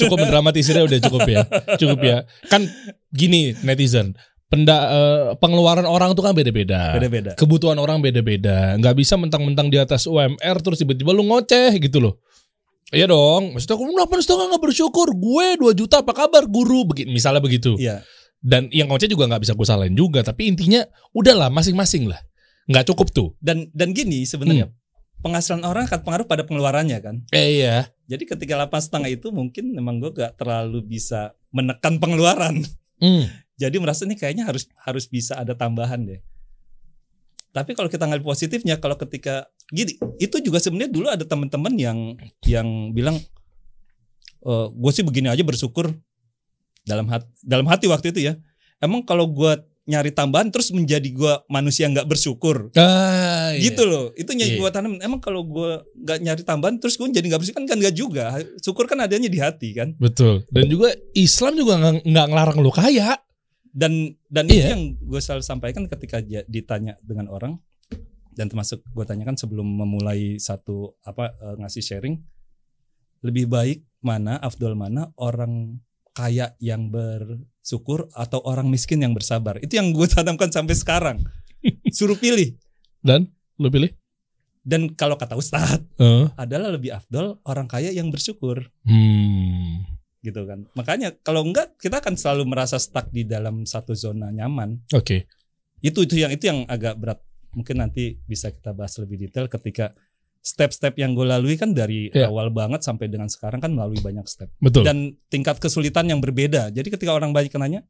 Cukup 0.03 0.19
mendramatisirnya 0.19 0.83
udah 0.83 0.99
cukup 0.99 1.23
ya. 1.31 1.47
Cukup 1.79 1.99
ya. 2.03 2.27
Kan 2.51 2.67
gini 3.15 3.55
netizen, 3.63 4.19
penda 4.51 4.77
eh, 4.91 5.23
pengeluaran 5.39 5.87
orang 5.87 6.19
tuh 6.19 6.27
kan 6.27 6.35
beda-beda. 6.35 6.99
beda-beda. 6.99 7.39
Kebutuhan 7.39 7.79
orang 7.79 8.03
beda-beda. 8.03 8.75
Nggak 8.83 8.95
bisa 8.99 9.15
mentang-mentang 9.15 9.71
di 9.71 9.79
atas 9.79 10.11
UMR 10.11 10.57
terus 10.59 10.83
tiba-tiba 10.83 11.15
lu 11.15 11.23
ngoceh 11.23 11.71
gitu 11.79 12.03
loh. 12.03 12.19
Iya 12.91 13.11
dong. 13.11 13.55
Maksudnya 13.55 13.75
aku 13.79 13.85
delapan 13.95 14.19
setengah 14.23 14.47
nggak 14.51 14.63
bersyukur. 14.63 15.09
Gue 15.15 15.47
2 15.59 15.75
juta 15.75 16.03
apa 16.03 16.15
kabar 16.15 16.47
guru? 16.51 16.87
Begini, 16.87 17.15
misalnya 17.15 17.43
begitu. 17.43 17.75
Iya. 17.79 18.03
Dan 18.43 18.71
yang 18.71 18.91
ngoceh 18.91 19.11
juga 19.11 19.27
nggak 19.27 19.43
bisa 19.43 19.55
gue 19.55 19.67
salahin 19.67 19.95
juga. 19.95 20.23
Tapi 20.23 20.51
intinya 20.51 20.83
udahlah 21.15 21.51
masing-masing 21.51 22.11
lah. 22.11 22.19
Nggak 22.67 22.87
cukup 22.93 23.09
tuh. 23.15 23.29
Dan 23.39 23.71
dan 23.73 23.95
gini 23.95 24.27
sebenarnya 24.27 24.71
penghasilan 25.27 25.65
orang 25.67 25.91
akan 25.91 26.01
pengaruh 26.07 26.27
pada 26.29 26.43
pengeluarannya 26.47 26.99
kan. 27.03 27.17
Eh 27.35 27.63
iya. 27.63 27.91
Jadi 28.07 28.29
ketika 28.29 28.55
delapan 28.55 28.79
setengah 28.79 29.11
itu 29.11 29.35
mungkin 29.35 29.75
memang 29.75 29.99
gue 29.99 30.15
gak 30.15 30.39
terlalu 30.39 30.85
bisa 30.87 31.35
menekan 31.51 31.99
pengeluaran. 31.99 32.63
Hmm. 33.03 33.27
Jadi 33.63 33.77
merasa 33.81 34.05
ini 34.05 34.15
kayaknya 34.15 34.47
harus 34.47 34.69
harus 34.85 35.09
bisa 35.09 35.35
ada 35.35 35.57
tambahan 35.57 36.05
deh. 36.07 36.21
Tapi 37.57 37.73
kalau 37.73 37.89
kita 37.89 38.05
ngambil 38.05 38.37
positifnya, 38.37 38.77
kalau 38.77 39.01
ketika 39.01 39.49
gini, 39.73 39.97
itu 40.21 40.37
juga 40.45 40.61
sebenarnya 40.61 40.93
dulu 40.93 41.09
ada 41.09 41.25
teman-teman 41.25 41.73
yang 41.81 41.99
yang 42.45 42.93
bilang, 42.93 43.17
e, 44.45 44.53
gue 44.77 44.93
sih 44.93 45.01
begini 45.01 45.33
aja 45.33 45.41
bersyukur 45.41 45.89
dalam 46.85 47.09
hati 47.09 47.25
dalam 47.41 47.65
hati 47.65 47.89
waktu 47.89 48.13
itu 48.13 48.29
ya. 48.29 48.37
Emang 48.77 49.09
kalau 49.09 49.25
gue 49.33 49.57
nyari 49.87 50.11
tambahan 50.11 50.51
terus 50.51 50.75
menjadi 50.75 51.07
gue 51.07 51.33
manusia 51.47 51.87
nggak 51.87 52.05
bersyukur, 52.05 52.75
Ah, 52.75 53.55
iya. 53.55 53.71
gitu 53.71 53.87
loh. 53.87 54.11
Itu 54.13 54.35
yang 54.35 54.51
Iya. 54.53 54.59
gue 54.59 54.71
tanam. 54.71 54.99
Emang 54.99 55.23
kalau 55.23 55.47
gue 55.47 55.79
nggak 55.95 56.19
nyari 56.21 56.43
tambahan 56.43 56.83
terus 56.83 56.99
gue 56.99 57.07
jadi 57.09 57.23
nggak 57.23 57.39
bersyukur 57.39 57.63
kan 57.63 57.79
nggak 57.79 57.95
juga. 57.95 58.25
Syukur 58.59 58.85
kan 58.85 58.99
adanya 58.99 59.31
di 59.31 59.39
hati 59.39 59.71
kan. 59.73 59.95
Betul. 59.95 60.43
Dan 60.51 60.67
juga 60.67 60.91
Islam 61.13 61.55
juga 61.55 61.79
nggak 62.03 62.27
ngelarang 62.27 62.59
lu 62.59 62.71
kaya. 62.71 63.17
dan 63.77 63.93
dan 64.33 64.49
Iya. 64.49 64.57
itu 64.57 64.69
yang 64.73 64.83
gue 64.97 65.21
selalu 65.21 65.45
sampaikan 65.45 65.85
ketika 65.85 66.17
ditanya 66.49 66.97
dengan 67.05 67.29
orang 67.29 67.61
dan 68.33 68.49
termasuk 68.49 68.81
gue 68.81 69.05
tanyakan 69.05 69.37
sebelum 69.37 69.69
memulai 69.69 70.41
satu 70.41 70.97
apa 71.05 71.37
eh, 71.37 71.57
ngasih 71.61 71.85
sharing 71.85 72.17
lebih 73.21 73.45
baik 73.45 73.85
mana 74.01 74.41
afdol 74.41 74.73
mana 74.73 75.13
orang 75.21 75.77
kaya 76.11 76.57
yang 76.57 76.89
bersyukur 77.67 78.07
atau 78.15 78.39
orang 78.47 78.71
miskin 78.71 79.03
yang 79.03 79.11
bersabar 79.11 79.59
itu 79.59 79.75
yang 79.75 79.91
gue 79.91 80.07
tanamkan 80.07 80.55
sampai 80.55 80.79
sekarang 80.79 81.19
suruh 81.91 82.15
pilih 82.15 82.55
Dan 83.03 83.27
lu 83.59 83.67
pilih? 83.67 83.91
dan 84.63 84.95
kalau 84.95 85.15
kata 85.15 85.35
ustadz 85.35 85.83
Eh. 85.99 86.31
adalah 86.39 86.71
lebih 86.71 86.95
afdol 86.95 87.43
orang 87.43 87.67
kaya 87.67 87.91
yang 87.91 88.07
bersyukur 88.07 88.71
Hmm. 88.87 89.83
gitu 90.23 90.47
kan 90.47 90.63
makanya 90.75 91.11
kalau 91.21 91.43
enggak 91.43 91.75
kita 91.77 91.99
akan 91.99 92.15
selalu 92.15 92.47
merasa 92.47 92.79
stuck 92.79 93.11
di 93.11 93.27
dalam 93.27 93.63
satu 93.63 93.95
zona 93.95 94.31
nyaman 94.31 94.87
Oke. 94.95 95.27
itu 95.83 96.07
itu 96.07 96.23
yang 96.23 96.31
itu 96.31 96.47
yang 96.47 96.63
agak 96.67 96.95
berat 96.95 97.19
mungkin 97.51 97.83
nanti 97.83 98.15
bisa 98.23 98.55
kita 98.55 98.71
bahas 98.71 98.95
lebih 98.97 99.27
detail 99.27 99.51
ketika 99.51 99.91
step-step 100.47 100.95
yang 100.95 101.11
gue 101.11 101.27
lalui 101.27 101.59
kan 101.59 101.75
dari 101.75 102.07
Iya. 102.09 102.31
awal 102.31 102.55
banget 102.55 102.81
sampai 102.81 103.11
dengan 103.11 103.27
sekarang 103.27 103.59
kan 103.59 103.75
melalui 103.75 103.99
banyak 103.99 104.23
step 104.25 104.47
Betul. 104.63 104.87
dan 104.87 105.19
tingkat 105.27 105.59
kesulitan 105.59 106.07
yang 106.07 106.23
berbeda 106.23 106.71
jadi 106.71 106.87
ketika 106.87 107.11
orang 107.11 107.35
banyak 107.35 107.51
nanya 107.53 107.83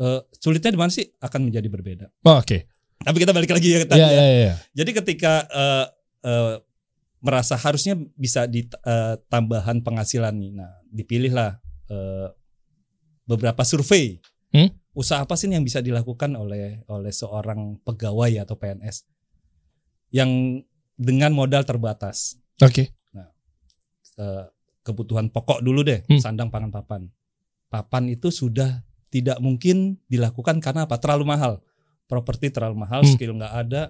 eh 0.00 0.20
sulitnya 0.32 0.72
di 0.72 0.80
mana 0.80 0.88
sih 0.88 1.04
akan 1.20 1.52
menjadi 1.52 1.68
berbeda 1.68 2.06
Oh, 2.24 2.40
Oke. 2.40 2.64
tapi 2.98 3.20
kita 3.20 3.32
balik 3.32 3.52
lagi 3.52 3.68
ya 3.70 3.84
tadi 3.84 4.00
Iya 4.00 4.08
ya. 4.08 4.16
iya 4.16 4.24
iya. 4.32 4.54
jadi 4.72 4.90
ketika 4.96 5.32
eh, 5.46 5.86
eh, 6.24 6.54
merasa 7.20 7.52
harusnya 7.54 8.00
bisa 8.16 8.48
di 8.48 8.64
tambahan 9.28 9.84
penghasilan 9.84 10.32
nih 10.32 10.52
nah 10.56 10.72
dipilihlah 10.88 11.60
eh, 11.86 12.28
beberapa 13.22 13.60
survei 13.62 14.16
Hmm? 14.50 14.66
usaha 14.90 15.22
apa 15.22 15.38
sih 15.38 15.46
yang 15.46 15.62
bisa 15.62 15.78
dilakukan 15.78 16.34
oleh 16.34 16.82
oleh 16.90 17.14
seorang 17.14 17.78
pegawai 17.80 18.42
atau 18.42 18.58
PNS 18.58 19.06
yang 20.10 20.58
dengan 21.00 21.32
modal 21.32 21.64
terbatas 21.64 22.36
Oke. 22.60 22.92
Eh, 24.20 24.44
kebutuhan 24.82 25.28
pokok 25.28 25.60
dulu 25.60 25.80
deh 25.80 26.04
Hmm. 26.04 26.20
sandang 26.20 26.52
pangan 26.52 26.68
papan 26.68 27.08
papan 27.68 28.04
itu 28.06 28.28
sudah 28.28 28.84
tidak 29.08 29.40
mungkin 29.40 29.96
dilakukan 30.06 30.60
karena 30.60 30.84
apa 30.84 31.00
terlalu 31.00 31.24
mahal 31.26 31.52
properti 32.04 32.52
terlalu 32.52 32.84
mahal 32.84 33.00
Hmm. 33.00 33.10
skill 33.10 33.32
nggak 33.34 33.54
ada 33.58 33.82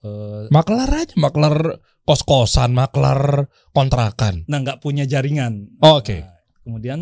eh, 0.00 0.46
Maklar 0.48 0.88
aja, 0.92 1.12
maklar 1.18 1.80
kos-kosan, 2.04 2.72
maklar 2.72 3.50
kontrakan. 3.70 4.44
nah 4.46 4.60
nggak 4.60 4.78
punya 4.78 5.04
jaringan 5.04 5.76
Oh, 5.78 6.00
Oke. 6.00 6.24
Nah, 6.24 6.40
kemudian 6.62 6.98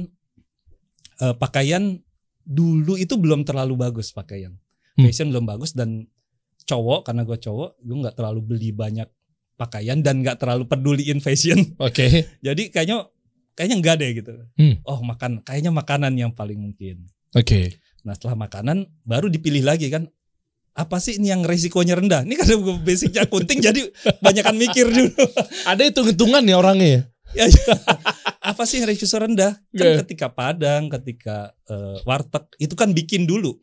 eh, 1.20 1.34
pakaian 1.36 2.00
dulu 2.42 2.96
itu 2.96 3.14
belum 3.14 3.42
terlalu 3.42 3.78
bagus 3.78 4.10
pakaian. 4.10 4.56
Hmm. 4.94 5.04
Fashion 5.04 5.30
belum 5.30 5.44
bagus 5.44 5.74
dan 5.74 6.10
cowok 6.64 7.06
karena 7.06 7.22
gue 7.22 7.36
cowok, 7.36 7.70
gue 7.78 7.96
nggak 7.98 8.16
terlalu 8.16 8.40
beli 8.42 8.70
banyak 8.72 9.06
pakaian 9.54 10.02
dan 10.02 10.20
nggak 10.20 10.38
terlalu 10.38 10.66
peduliin 10.66 11.18
fashion. 11.18 11.74
Oke. 11.78 12.26
Jadi 12.46 12.68
kayaknya 12.68 13.06
kayaknya 13.54 13.76
enggak 13.78 13.96
deh 14.02 14.10
gitu. 14.14 14.32
Hmm. 14.58 14.74
Oh 14.82 15.00
makan 15.00 15.42
kayaknya 15.42 15.70
makanan 15.70 16.12
yang 16.14 16.34
paling 16.34 16.58
mungkin. 16.58 17.06
Oke. 17.32 17.78
Nah 18.02 18.12
setelah 18.12 18.36
makanan 18.36 18.84
baru 19.02 19.30
dipilih 19.30 19.62
lagi 19.62 19.88
kan 19.88 20.10
apa 20.74 20.98
sih 20.98 21.22
ini 21.22 21.30
yang 21.30 21.46
resikonya 21.46 21.94
rendah? 21.94 22.26
Ini 22.26 22.34
karena 22.34 22.54
gue 22.66 22.74
basicnya 22.82 23.24
kunting 23.24 23.62
jadi 23.62 23.80
banyakan 24.18 24.58
mikir 24.58 24.90
dulu. 24.90 25.10
Ada 25.70 25.86
hitung-hitungan 25.86 26.42
ya 26.42 26.56
orangnya 26.58 26.88
ya? 26.90 27.02
Ya, 27.34 27.46
ya. 27.50 27.74
apa 28.38 28.62
sih 28.62 28.78
yang 28.78 28.86
resiko 28.86 29.18
rendah? 29.18 29.58
Kan 29.70 29.86
Iya. 29.86 29.98
ketika 30.06 30.30
Padang, 30.30 30.86
ketika 30.86 31.50
eh, 31.66 31.98
warteg 32.02 32.46
itu 32.58 32.74
kan 32.74 32.90
bikin 32.90 33.26
dulu. 33.26 33.58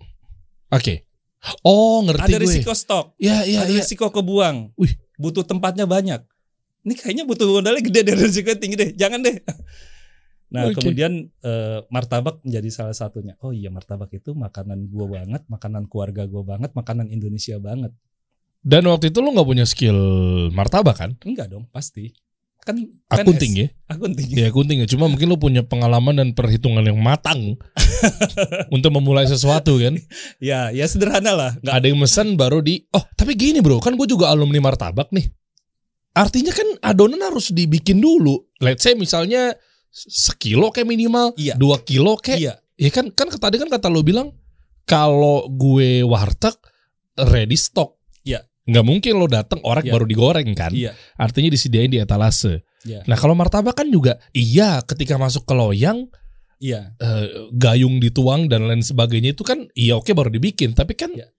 Oke. 0.71 1.07
Oh, 1.63 1.99
ngerti 2.03 2.31
Ada 2.31 2.37
gue. 2.37 2.43
risiko 2.47 2.71
stok, 2.71 3.17
Ya, 3.17 3.41
ya, 3.43 3.63
ada 3.65 3.71
ya. 3.73 3.79
risiko 3.81 4.07
kebuang. 4.07 4.75
Wih. 4.77 4.93
Butuh 5.21 5.45
tempatnya 5.45 5.85
banyak. 5.85 6.25
Ini 6.81 6.93
kayaknya 6.97 7.23
butuh 7.29 7.45
modalnya 7.45 7.85
gede 7.85 8.01
deh, 8.09 8.15
risiko 8.17 8.49
tinggi 8.57 8.73
deh. 8.73 8.89
Jangan 8.97 9.21
deh. 9.21 9.37
Nah, 10.51 10.67
Oke. 10.67 10.83
kemudian 10.83 11.31
eh, 11.45 11.79
martabak 11.87 12.43
menjadi 12.43 12.69
salah 12.73 12.97
satunya. 12.97 13.39
Oh 13.39 13.55
iya, 13.55 13.71
martabak 13.71 14.11
itu 14.11 14.35
makanan 14.35 14.91
gua 14.91 15.21
banget, 15.21 15.47
makanan 15.47 15.87
keluarga 15.87 16.27
gua 16.27 16.43
banget, 16.43 16.75
makanan 16.75 17.07
Indonesia 17.07 17.55
banget. 17.61 17.95
Dan 18.59 18.83
waktu 18.91 19.09
itu 19.09 19.23
lu 19.23 19.31
nggak 19.31 19.47
punya 19.47 19.65
skill 19.65 19.97
martabak 20.51 20.99
kan? 20.99 21.11
Enggak 21.23 21.47
dong, 21.53 21.71
pasti. 21.71 22.11
Kan 22.61 22.77
Akunting 23.09 23.53
ya? 23.57 23.67
Akunting. 23.89 24.27
Ya 24.37 24.53
akunting 24.53 24.77
ya. 24.85 24.87
Cuma 24.87 25.09
mungkin 25.09 25.33
lu 25.33 25.41
punya 25.41 25.65
pengalaman 25.65 26.21
dan 26.21 26.29
perhitungan 26.37 26.85
yang 26.85 27.01
matang 27.01 27.57
untuk 28.75 28.93
memulai 28.93 29.25
sesuatu 29.25 29.81
kan. 29.81 29.97
Ya, 30.37 30.69
ya 30.69 30.85
sederhana 30.85 31.33
lah. 31.33 31.51
Enggak 31.57 31.73
Ada 31.81 31.85
yang 31.89 31.99
mesen 31.99 32.27
baru 32.37 32.61
di. 32.61 32.85
Oh 32.93 33.01
tapi 33.17 33.33
gini 33.33 33.65
bro, 33.65 33.81
kan 33.81 33.97
gue 33.97 34.05
juga 34.05 34.29
alumni 34.29 34.61
martabak 34.61 35.09
nih. 35.09 35.33
Artinya 36.13 36.53
kan 36.53 36.67
adonan 36.85 37.23
harus 37.23 37.49
dibikin 37.49 37.97
dulu. 37.97 38.37
Let's 38.61 38.85
say 38.85 38.93
misalnya 38.93 39.57
sekilo 39.91 40.69
kayak 40.69 40.87
minimal, 40.87 41.33
Iya. 41.41 41.57
dua 41.57 41.81
kilo 41.81 42.15
kayak. 42.21 42.39
Iya, 42.39 42.53
Ya 42.81 42.89
kan 42.89 43.13
kan 43.13 43.29
tadi 43.29 43.61
kan 43.61 43.69
kata 43.69 43.93
lo 43.93 44.01
bilang 44.01 44.33
kalau 44.89 45.45
gue 45.49 46.01
warteg 46.01 46.57
ready 47.29 47.53
stock. 47.53 48.00
Nggak 48.61 48.85
mungkin 48.85 49.13
lo 49.15 49.25
datang 49.25 49.57
orek 49.61 49.89
Iya. 49.89 49.93
baru 49.93 50.05
digoreng 50.05 50.49
kan. 50.53 50.69
iya. 50.71 50.93
Artinya 51.15 51.49
disediain 51.49 51.89
di 51.89 51.97
etalase. 51.97 52.61
Iya. 52.81 53.01
Nah 53.05 53.15
kalau 53.15 53.33
martabak 53.33 53.73
kan 53.73 53.87
juga 53.87 54.17
iya 54.31 54.81
ketika 54.81 55.15
masuk 55.15 55.43
ke 55.43 55.53
loyang 55.53 56.05
Iya. 56.57 56.93
eh, 56.95 57.25
gayung 57.51 57.97
dituang 57.97 58.45
dan 58.45 58.65
lain 58.65 58.81
sebagainya 58.81 59.33
itu 59.33 59.41
kan 59.41 59.65
iya 59.73 59.97
oke 59.97 60.09
baru 60.11 60.29
dibikin 60.29 60.73
tapi 60.73 60.93
kan 60.93 61.09
Iya. 61.09 61.29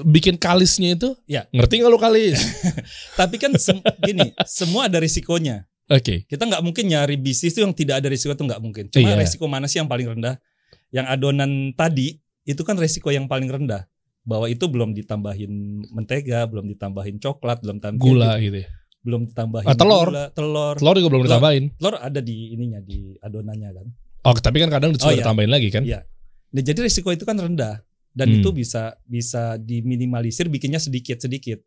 bikin 0.00 0.36
kalisnya 0.36 0.96
itu 0.96 1.12
Iya. 1.24 1.46
ngerti 1.50 1.74
nggak 1.78 1.88
lo 1.88 1.98
kalis? 1.98 2.40
Tapi 3.20 3.36
kan 3.36 3.52
sem- 3.54 3.84
gini, 4.00 4.32
semua 4.44 4.88
ada 4.88 4.98
risikonya. 4.98 5.64
Oke 5.84 6.24
Kita 6.24 6.48
nggak 6.48 6.64
mungkin 6.64 6.88
nyari 6.88 7.14
bisnis 7.14 7.52
itu 7.52 7.60
yang 7.60 7.76
tidak 7.76 8.00
ada 8.00 8.08
risiko 8.08 8.32
itu 8.32 8.40
nggak 8.42 8.58
mungkin. 8.58 8.84
Cuma 8.88 9.04
Iya. 9.06 9.20
risiko 9.20 9.44
mana 9.44 9.68
sih 9.68 9.78
yang 9.78 9.86
paling 9.86 10.08
rendah? 10.08 10.40
Yang 10.88 11.06
adonan 11.10 11.50
tadi 11.72 12.16
itu 12.42 12.60
kan 12.60 12.74
risiko 12.74 13.08
yang 13.08 13.28
paling 13.28 13.46
rendah. 13.46 13.84
Bahwa 14.24 14.48
itu 14.48 14.64
belum 14.66 14.96
ditambahin 14.96 15.52
mentega, 15.92 16.48
belum 16.48 16.64
ditambahin 16.66 17.20
coklat, 17.20 17.60
belum 17.60 17.76
tambahin 17.78 18.00
gula 18.02 18.40
gitu. 18.40 18.64
ya. 18.64 18.68
belum 19.04 19.28
ditambahin 19.28 19.68
Ah, 19.68 19.76
telur. 19.76 20.08
gula, 20.08 20.24
telur. 20.32 20.74
Telur 20.80 20.94
juga 20.96 21.08
belum 21.12 21.22
Telur. 21.22 21.32
ditambahin. 21.36 21.64
Telur 21.76 21.94
ada 22.00 22.20
di 22.20 22.36
ininya 22.50 22.80
di 22.80 23.12
adonannya 23.20 23.70
kan. 23.70 23.86
Oh 24.24 24.32
tapi 24.32 24.56
kan 24.58 24.72
kadang 24.72 24.96
disuruh 24.96 25.12
Oh, 25.12 25.14
iya. 25.14 25.20
ditambahin 25.20 25.52
lagi 25.52 25.68
kan? 25.68 25.84
Iya. 25.84 26.00
Nah, 26.48 26.62
jadi 26.64 26.80
risiko 26.80 27.12
itu 27.12 27.28
kan 27.28 27.36
rendah 27.36 27.84
dan 28.10 28.26
Hmm. 28.32 28.40
itu 28.40 28.48
bisa 28.48 28.96
bisa 29.04 29.60
diminimalisir 29.60 30.48
bikinnya 30.48 30.80
sedikit-sedikit. 30.80 31.60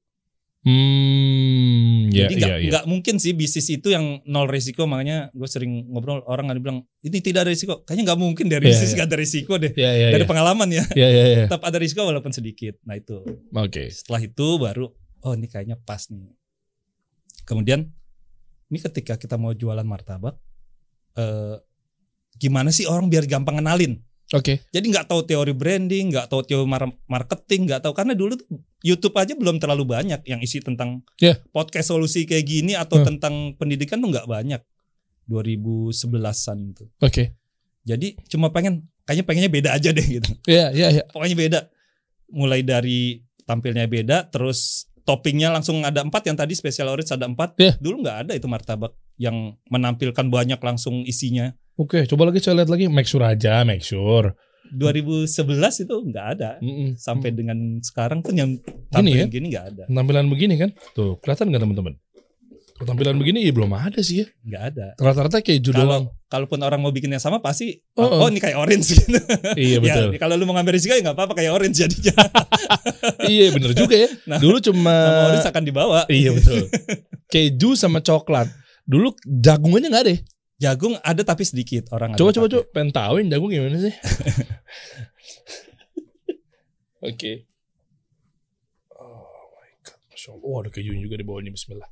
Hmm, 0.67 2.11
ya, 2.11 2.27
Jadi 2.27 2.33
nggak 2.43 2.49
ya, 2.51 2.57
ya. 2.59 2.69
nggak 2.75 2.85
mungkin 2.91 3.15
sih 3.23 3.31
bisnis 3.31 3.71
itu 3.71 3.87
yang 3.87 4.19
nol 4.27 4.51
risiko 4.51 4.83
makanya 4.83 5.31
gue 5.31 5.47
sering 5.47 5.87
ngobrol 5.87 6.19
orang 6.27 6.51
ada 6.51 6.59
bilang 6.59 6.83
ini 6.99 7.23
tidak 7.23 7.47
ada 7.47 7.51
risiko. 7.55 7.87
Kayaknya 7.87 8.03
nggak 8.11 8.19
mungkin 8.19 8.45
dari 8.51 8.67
Iya, 8.67 8.75
bisnis 8.75 8.91
iya. 8.91 8.95
nggak 8.99 9.07
ada 9.07 9.17
risiko 9.17 9.53
deh. 9.55 9.71
Ya, 9.79 9.91
ya, 9.95 10.07
Dari 10.11 10.25
ya. 10.25 10.29
pengalaman 10.29 10.67
ya. 10.67 10.83
Ya, 10.91 11.07
ya, 11.07 11.23
ya. 11.23 11.43
Tetap 11.47 11.63
ada 11.63 11.77
risiko 11.79 12.03
walaupun 12.03 12.35
sedikit. 12.35 12.75
Nah 12.83 12.99
itu. 12.99 13.23
Oke. 13.55 13.87
Setelah 13.87 14.19
itu 14.19 14.47
baru 14.59 14.91
oh 15.23 15.33
ini 15.33 15.47
kayaknya 15.47 15.79
pas 15.79 16.03
nih. 16.11 16.35
Kemudian 17.47 17.87
ini 18.67 18.77
ketika 18.83 19.15
kita 19.15 19.39
mau 19.39 19.55
jualan 19.55 19.87
martabak 19.87 20.35
eh 21.15 21.55
gimana 22.35 22.69
sih 22.69 22.83
orang 22.85 23.07
biar 23.07 23.23
gampang 23.23 23.63
kenalin? 23.63 24.03
Oke. 24.35 24.59
Jadi 24.75 24.85
nggak 24.91 25.07
tahu 25.07 25.23
teori 25.23 25.55
branding, 25.55 26.11
nggak 26.11 26.27
tahu 26.27 26.43
teori 26.43 26.67
mar- 26.67 26.99
marketing, 27.07 27.71
nggak 27.71 27.79
tahu 27.79 27.95
karena 27.95 28.11
dulu 28.11 28.35
tuh 28.35 28.47
YouTube 28.83 29.15
aja 29.15 29.31
belum 29.33 29.55
terlalu 29.57 29.87
banyak 29.87 30.19
yang 30.27 30.43
isi 30.43 30.59
tentang 30.59 30.99
Ya. 31.17 31.39
podcast 31.55 31.95
solusi 31.95 32.27
kayak 32.27 32.43
gini 32.43 32.75
atau 32.75 32.99
Hmm. 32.99 33.15
tentang 33.15 33.33
pendidikan 33.55 34.03
tuh 34.03 34.11
nggak 34.11 34.27
banyak. 34.27 34.59
2011-an 35.27 36.57
itu. 36.71 36.85
Oke. 36.99 37.35
Jadi 37.83 38.19
cuma 38.27 38.51
pengen 38.51 38.87
kayaknya 39.03 39.23
pengennya 39.23 39.51
beda 39.51 39.69
aja 39.75 39.89
deh 39.91 40.03
gitu. 40.03 40.31
Ya, 40.43 40.71
ya, 40.75 40.91
ya. 40.91 41.03
Pokoknya 41.07 41.35
beda. 41.37 41.59
Mulai 42.27 42.59
dari 42.63 43.23
tampilnya 43.47 43.87
beda, 43.87 44.27
terus 44.27 44.91
toppingnya 45.07 45.47
langsung 45.47 45.79
ada 45.87 46.03
empat 46.03 46.27
yang 46.27 46.35
tadi 46.35 46.51
special 46.51 46.91
orange 46.91 47.15
ada 47.15 47.23
empat. 47.23 47.55
Ya. 47.55 47.79
Dulu 47.79 48.03
nggak 48.03 48.17
ada 48.27 48.31
itu 48.35 48.47
martabak 48.51 48.91
yang 49.15 49.55
menampilkan 49.71 50.27
banyak 50.27 50.59
langsung 50.59 51.07
isinya. 51.07 51.55
Oke, 51.77 52.03
coba 52.05 52.27
lagi 52.27 52.41
saya 52.41 52.57
lihat 52.57 52.69
lagi. 52.69 52.85
Make 52.87 53.05
sure 53.05 53.21
aja, 53.21 53.61
make 53.61 53.81
sure. 53.81 54.33
2011 54.67 55.31
itu 55.79 55.95
nggak 56.03 56.27
ada. 56.35 56.59
Mm-mm. 56.59 56.99
sampai 56.99 57.31
dengan 57.31 57.55
sekarang 57.79 58.19
pun 58.19 58.35
yang 58.35 58.51
Gini 58.57 58.91
tampilan 58.91 59.15
ya? 59.15 59.25
gini 59.29 59.45
nggak 59.47 59.65
ada 59.69 59.83
Tampilan 59.87 60.27
begini 60.27 60.53
kan? 60.57 60.69
Tuh, 60.91 61.15
kelihatan 61.17 61.47
nggak 61.47 61.63
teman-teman? 61.63 61.93
Tampilan 62.77 63.15
begini 63.15 63.41
ya 63.41 63.49
belum 63.49 63.71
ada 63.71 63.97
sih 63.99 64.21
ya. 64.21 64.25
nggak 64.43 64.63
ada 64.69 64.87
Rata-rata 64.99 65.39
kayak 65.39 65.65
kalau 65.65 65.73
doang. 65.81 66.05
kalaupun 66.27 66.59
orang 66.61 66.77
mau 66.77 66.91
bikin 66.91 67.09
yang 67.09 67.17
sama 67.17 67.39
pasti 67.39 67.81
Oh, 67.95 68.05
oh, 68.05 68.19
oh. 68.21 68.29
ini 68.29 68.37
kayak 68.37 68.53
orange 68.53 68.91
gitu 68.93 69.17
Iya 69.55 69.77
betul. 69.79 70.13
ya, 70.13 70.19
kalau 70.19 70.35
lu 70.35 70.45
mau 70.45 70.53
ngambil 70.53 70.77
risiko 70.77 70.93
ya 70.93 71.01
nggak 71.01 71.15
apa-apa 71.15 71.33
kayak 71.33 71.51
orange 71.53 71.73
jadinya 71.73 72.13
iya 73.33 73.49
bener 73.49 73.71
juga 73.71 73.95
ya. 73.97 74.09
Nah, 74.29 74.37
Dulu 74.37 74.57
cuma 74.61 74.93
nama 74.93 75.21
orange 75.31 75.47
akan 75.47 75.63
dibawa 75.63 75.99
Iya 76.05 76.29
betul. 76.33 76.69
Keju 77.25 77.73
sama 77.73 77.97
coklat. 77.99 78.45
Dulu 78.83 79.09
jagungannya 79.25 79.89
nggak 79.89 80.03
ada. 80.03 80.15
Jagung 80.57 80.97
ada 81.05 81.21
tapi 81.21 81.45
sedikit 81.45 81.93
orang 81.93 82.13
ada 82.13 82.19
Coba 82.19 82.31
coba 82.33 82.47
coba 82.49 82.63
pengen 82.73 83.29
jagung 83.29 83.53
gimana 83.53 83.77
sih? 83.77 83.93
Oke. 87.07 87.45
Oh 88.97 89.53
my 89.53 89.69
god, 89.85 90.01
masya 90.09 90.33
Allah. 90.33 90.49
Oh 90.49 90.57
ada 90.65 90.73
kejunya 90.73 91.05
juga 91.05 91.21
di 91.21 91.25
bawahnya. 91.25 91.53
Bismillah. 91.53 91.85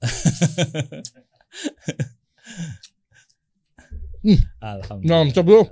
alhamdulillah 4.60 5.24
Mantap 5.24 5.48
bro. 5.48 5.64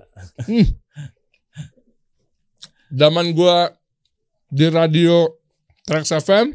Hmm. 0.48 0.64
Zaman 2.88 3.37
gua 3.37 3.77
di 4.49 4.67
radio 4.69 5.29
Trax 5.85 6.13
FM, 6.15 6.53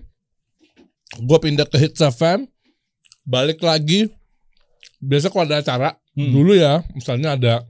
gua 1.24 1.38
pindah 1.38 1.66
ke 1.66 1.78
Hits 1.78 2.02
FM, 2.02 2.46
balik 3.24 3.60
lagi. 3.60 4.10
Biasa 4.98 5.28
kalau 5.28 5.44
ada 5.44 5.60
acara, 5.60 5.90
Hmm. 6.14 6.30
dulu 6.30 6.54
ya, 6.54 6.86
misalnya 6.94 7.34
ada 7.34 7.66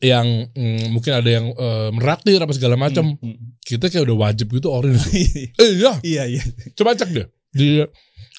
yang 0.00 0.24
mm, 0.48 0.88
mungkin 0.90 1.12
ada 1.12 1.28
yang 1.28 1.52
eh, 1.52 1.88
meraktir 1.92 2.40
apa 2.40 2.56
segala 2.56 2.74
macam, 2.74 3.12
Hmm, 3.12 3.36
hmm. 3.36 3.60
kita 3.60 3.86
kayak 3.86 4.08
udah 4.08 4.16
wajib 4.18 4.48
gitu 4.48 4.72
orange. 4.72 5.04
eh 5.60 5.70
iya, 5.76 5.92
iya 6.00 6.24
iya 6.26 6.42
coba 6.72 6.96
cek 6.96 7.12
deh 7.12 7.28
di 7.52 7.84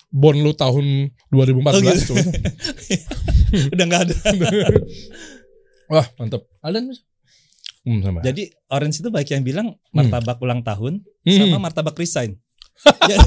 Bon 0.09 0.33
lu 0.33 0.51
tahun 0.51 1.07
2014 1.29 1.71
Oh, 1.71 1.79
gitu. 1.79 2.13
udah 3.77 3.85
nggak 3.85 4.01
ada 4.09 4.15
Wah, 5.91 6.07
mantap. 6.17 6.47
Ada 6.59 6.79
nih. 6.79 6.99
Hmm, 7.81 7.99
sama. 7.99 8.19
jadi 8.21 8.43
orange 8.67 8.99
itu 8.99 9.09
baik 9.09 9.29
yang 9.29 9.41
bilang 9.41 9.67
martabak 9.89 10.37
ulang 10.37 10.61
tahun 10.61 11.01
Hmm. 11.21 11.37
sama 11.47 11.57
martabak 11.59 11.95
resign 11.95 12.37
Ya, 13.05 13.17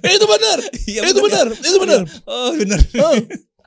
Eh, 0.00 0.12
itu 0.14 0.24
benar. 0.24 0.58
iya, 0.86 1.00
itu 1.02 1.20
benar. 1.20 1.46
Itu 1.52 1.76
benar. 1.78 2.00
oh 2.24 2.50
benar 2.54 2.80
Oh. 2.96 3.12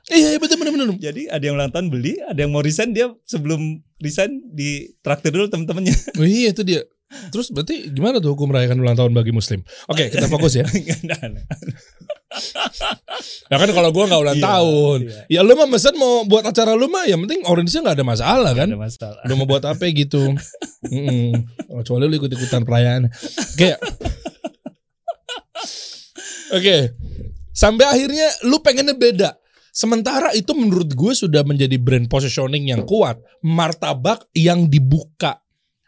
Iya, 0.04 0.26
iya 0.28 0.38
betul 0.38 0.58
benar 0.58 0.72
benar. 0.74 0.88
Jadi 0.94 1.22
ada 1.26 1.40
yang 1.40 1.56
ulang 1.56 1.70
tahun 1.70 1.88
beli, 1.88 2.20
ada 2.20 2.36
yang 2.36 2.50
mau 2.50 2.60
resign 2.60 2.92
dia 2.92 3.08
sebelum 3.24 3.80
resign 3.96 4.36
di 4.46 4.92
traktir 5.00 5.32
dulu 5.32 5.48
temen-temennya. 5.48 5.96
Oh, 6.14 6.26
iya 6.26 6.52
itu 6.52 6.60
dia. 6.60 6.84
Terus 7.30 7.50
berarti 7.50 7.88
gimana 7.88 8.18
tuh 8.18 8.32
hukum 8.32 8.50
merayakan 8.50 8.78
ulang 8.78 8.94
tahun 8.94 9.12
bagi 9.12 9.30
muslim? 9.30 9.60
Oke, 9.86 10.08
kita 10.08 10.26
fokus 10.26 10.54
ya. 10.54 10.64
Ya 13.46 13.62
kan 13.62 13.70
kalau 13.70 13.94
gua 13.94 14.10
nggak 14.10 14.22
ulang 14.26 14.38
Iya, 14.38 14.42
tahun. 14.42 14.98
iya. 15.06 15.38
Ya 15.38 15.40
lu 15.46 15.54
mah 15.54 15.70
mesen 15.70 15.94
mau 15.94 16.26
buat 16.26 16.42
acara 16.42 16.74
lu 16.74 16.90
mah 16.90 17.06
yang 17.06 17.22
penting 17.22 17.46
orange-nya 17.46 17.86
nggak 17.86 17.96
ada 18.02 18.06
masalah 18.06 18.50
kan. 18.50 18.66
Ada 18.66 18.80
masalah. 18.80 19.22
Udah 19.22 19.36
mau 19.38 19.46
buat 19.46 19.62
apa 19.62 19.86
gitu. 19.86 20.34
Mm-mm. 20.90 21.30
Oh, 21.70 21.78
Kecuali 21.80 22.10
lu 22.10 22.18
ikut-ikutan 22.18 22.66
perayaan. 22.66 23.06
Kayak 23.54 23.78
Oke. 26.50 26.90
Sampai 27.54 27.86
akhirnya 27.86 28.26
lu 28.50 28.58
pengennya 28.58 28.98
beda. 28.98 29.38
Sementara 29.70 30.30
itu 30.34 30.54
menurut 30.54 30.90
gue 30.90 31.12
sudah 31.14 31.42
menjadi 31.42 31.78
brand 31.78 32.06
positioning 32.06 32.66
yang 32.66 32.82
kuat. 32.82 33.18
Martabak 33.42 34.26
yang 34.34 34.66
dibuka. 34.66 35.38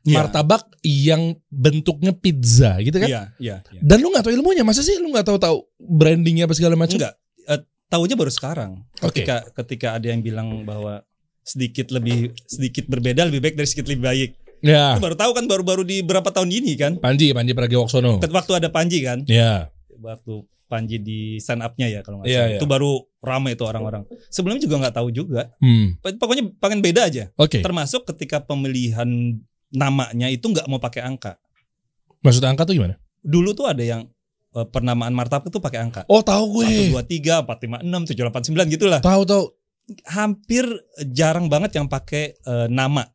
Iya. 0.06 0.22
Martabak 0.22 0.70
yang 0.86 1.34
bentuknya 1.50 2.14
pizza 2.14 2.78
gitu 2.78 2.94
kan. 2.96 3.08
Iya, 3.10 3.22
iya, 3.42 3.56
iya. 3.74 3.80
Dan 3.82 3.98
lu 3.98 4.14
gak 4.14 4.30
tahu 4.30 4.34
ilmunya. 4.38 4.62
Masa 4.62 4.86
sih 4.86 4.94
lu 5.02 5.10
gak 5.10 5.26
tahu 5.26 5.36
tahu 5.36 5.66
brandingnya 5.76 6.46
apa 6.46 6.54
segala 6.54 6.78
macam? 6.78 6.94
Enggak, 6.94 7.18
eh, 7.44 7.60
tahunya 7.90 8.14
baru 8.14 8.30
sekarang. 8.30 8.86
Oke. 9.02 9.26
Ketika 9.26 9.36
ketika 9.50 9.88
ada 9.98 10.06
yang 10.06 10.22
bilang 10.22 10.62
bahwa 10.62 11.02
sedikit 11.42 11.90
lebih 11.90 12.34
sedikit 12.46 12.86
berbeda 12.86 13.26
lebih 13.26 13.42
baik 13.42 13.54
dari 13.58 13.66
sedikit 13.66 13.90
lebih 13.90 14.04
baik. 14.06 14.30
Ya. 14.62 14.94
Itu 14.94 15.02
baru 15.02 15.14
tahu 15.18 15.30
kan 15.34 15.44
baru-baru 15.46 15.82
di 15.82 16.00
berapa 16.06 16.30
tahun 16.30 16.50
ini 16.54 16.72
kan. 16.78 16.92
Panji, 17.02 17.34
Panji 17.34 17.52
Pragiwaksono. 17.52 18.22
Waktu 18.22 18.52
ada 18.62 18.70
Panji 18.70 19.02
kan. 19.02 19.26
Ya. 19.26 19.70
Waktu 19.90 20.46
Panji 20.66 20.98
di 20.98 21.38
stand 21.38 21.62
up-nya 21.62 21.86
ya 21.86 22.02
kalau 22.02 22.18
nggak 22.18 22.26
Iya, 22.26 22.38
salah. 22.42 22.50
iya. 22.50 22.58
Itu 22.58 22.66
baru 22.66 22.90
ramai 23.22 23.54
itu 23.54 23.62
orang-orang. 23.62 24.02
Sebelumnya 24.34 24.62
juga 24.66 24.82
nggak 24.82 24.96
tahu 24.98 25.08
juga. 25.14 25.54
Hmm. 25.62 25.94
Pokoknya 26.02 26.50
pengen 26.58 26.82
beda 26.82 27.06
aja. 27.06 27.30
Oke. 27.38 27.62
Termasuk 27.62 28.02
ketika 28.10 28.42
pemilihan 28.42 29.38
namanya 29.72 30.30
itu 30.30 30.46
nggak 30.46 30.66
mau 30.66 30.78
pakai 30.78 31.02
angka. 31.02 31.38
Maksud 32.22 32.42
angka 32.42 32.66
tuh 32.66 32.74
gimana? 32.78 32.98
Dulu 33.22 33.54
tuh 33.54 33.66
ada 33.66 33.82
yang 33.82 34.06
eh, 34.54 34.66
pernamaan 34.66 35.14
martabak 35.14 35.50
itu 35.50 35.58
pakai 35.58 35.80
angka. 35.82 36.02
Oh, 36.06 36.22
tahu 36.22 36.62
gue. 36.62 36.92
1 36.92 36.94
2 36.94 37.02
3 37.02 37.42
4 37.46 37.82
5 37.82 37.82
6 37.82 38.12
7 38.14 38.30
8 38.30 38.66
9 38.66 38.74
gitulah. 38.74 39.00
Tahu 39.02 39.22
tahu. 39.26 39.44
Hampir 40.10 40.66
jarang 41.14 41.46
banget 41.46 41.78
yang 41.78 41.86
pakai 41.86 42.34
eh, 42.34 42.68
nama. 42.70 43.06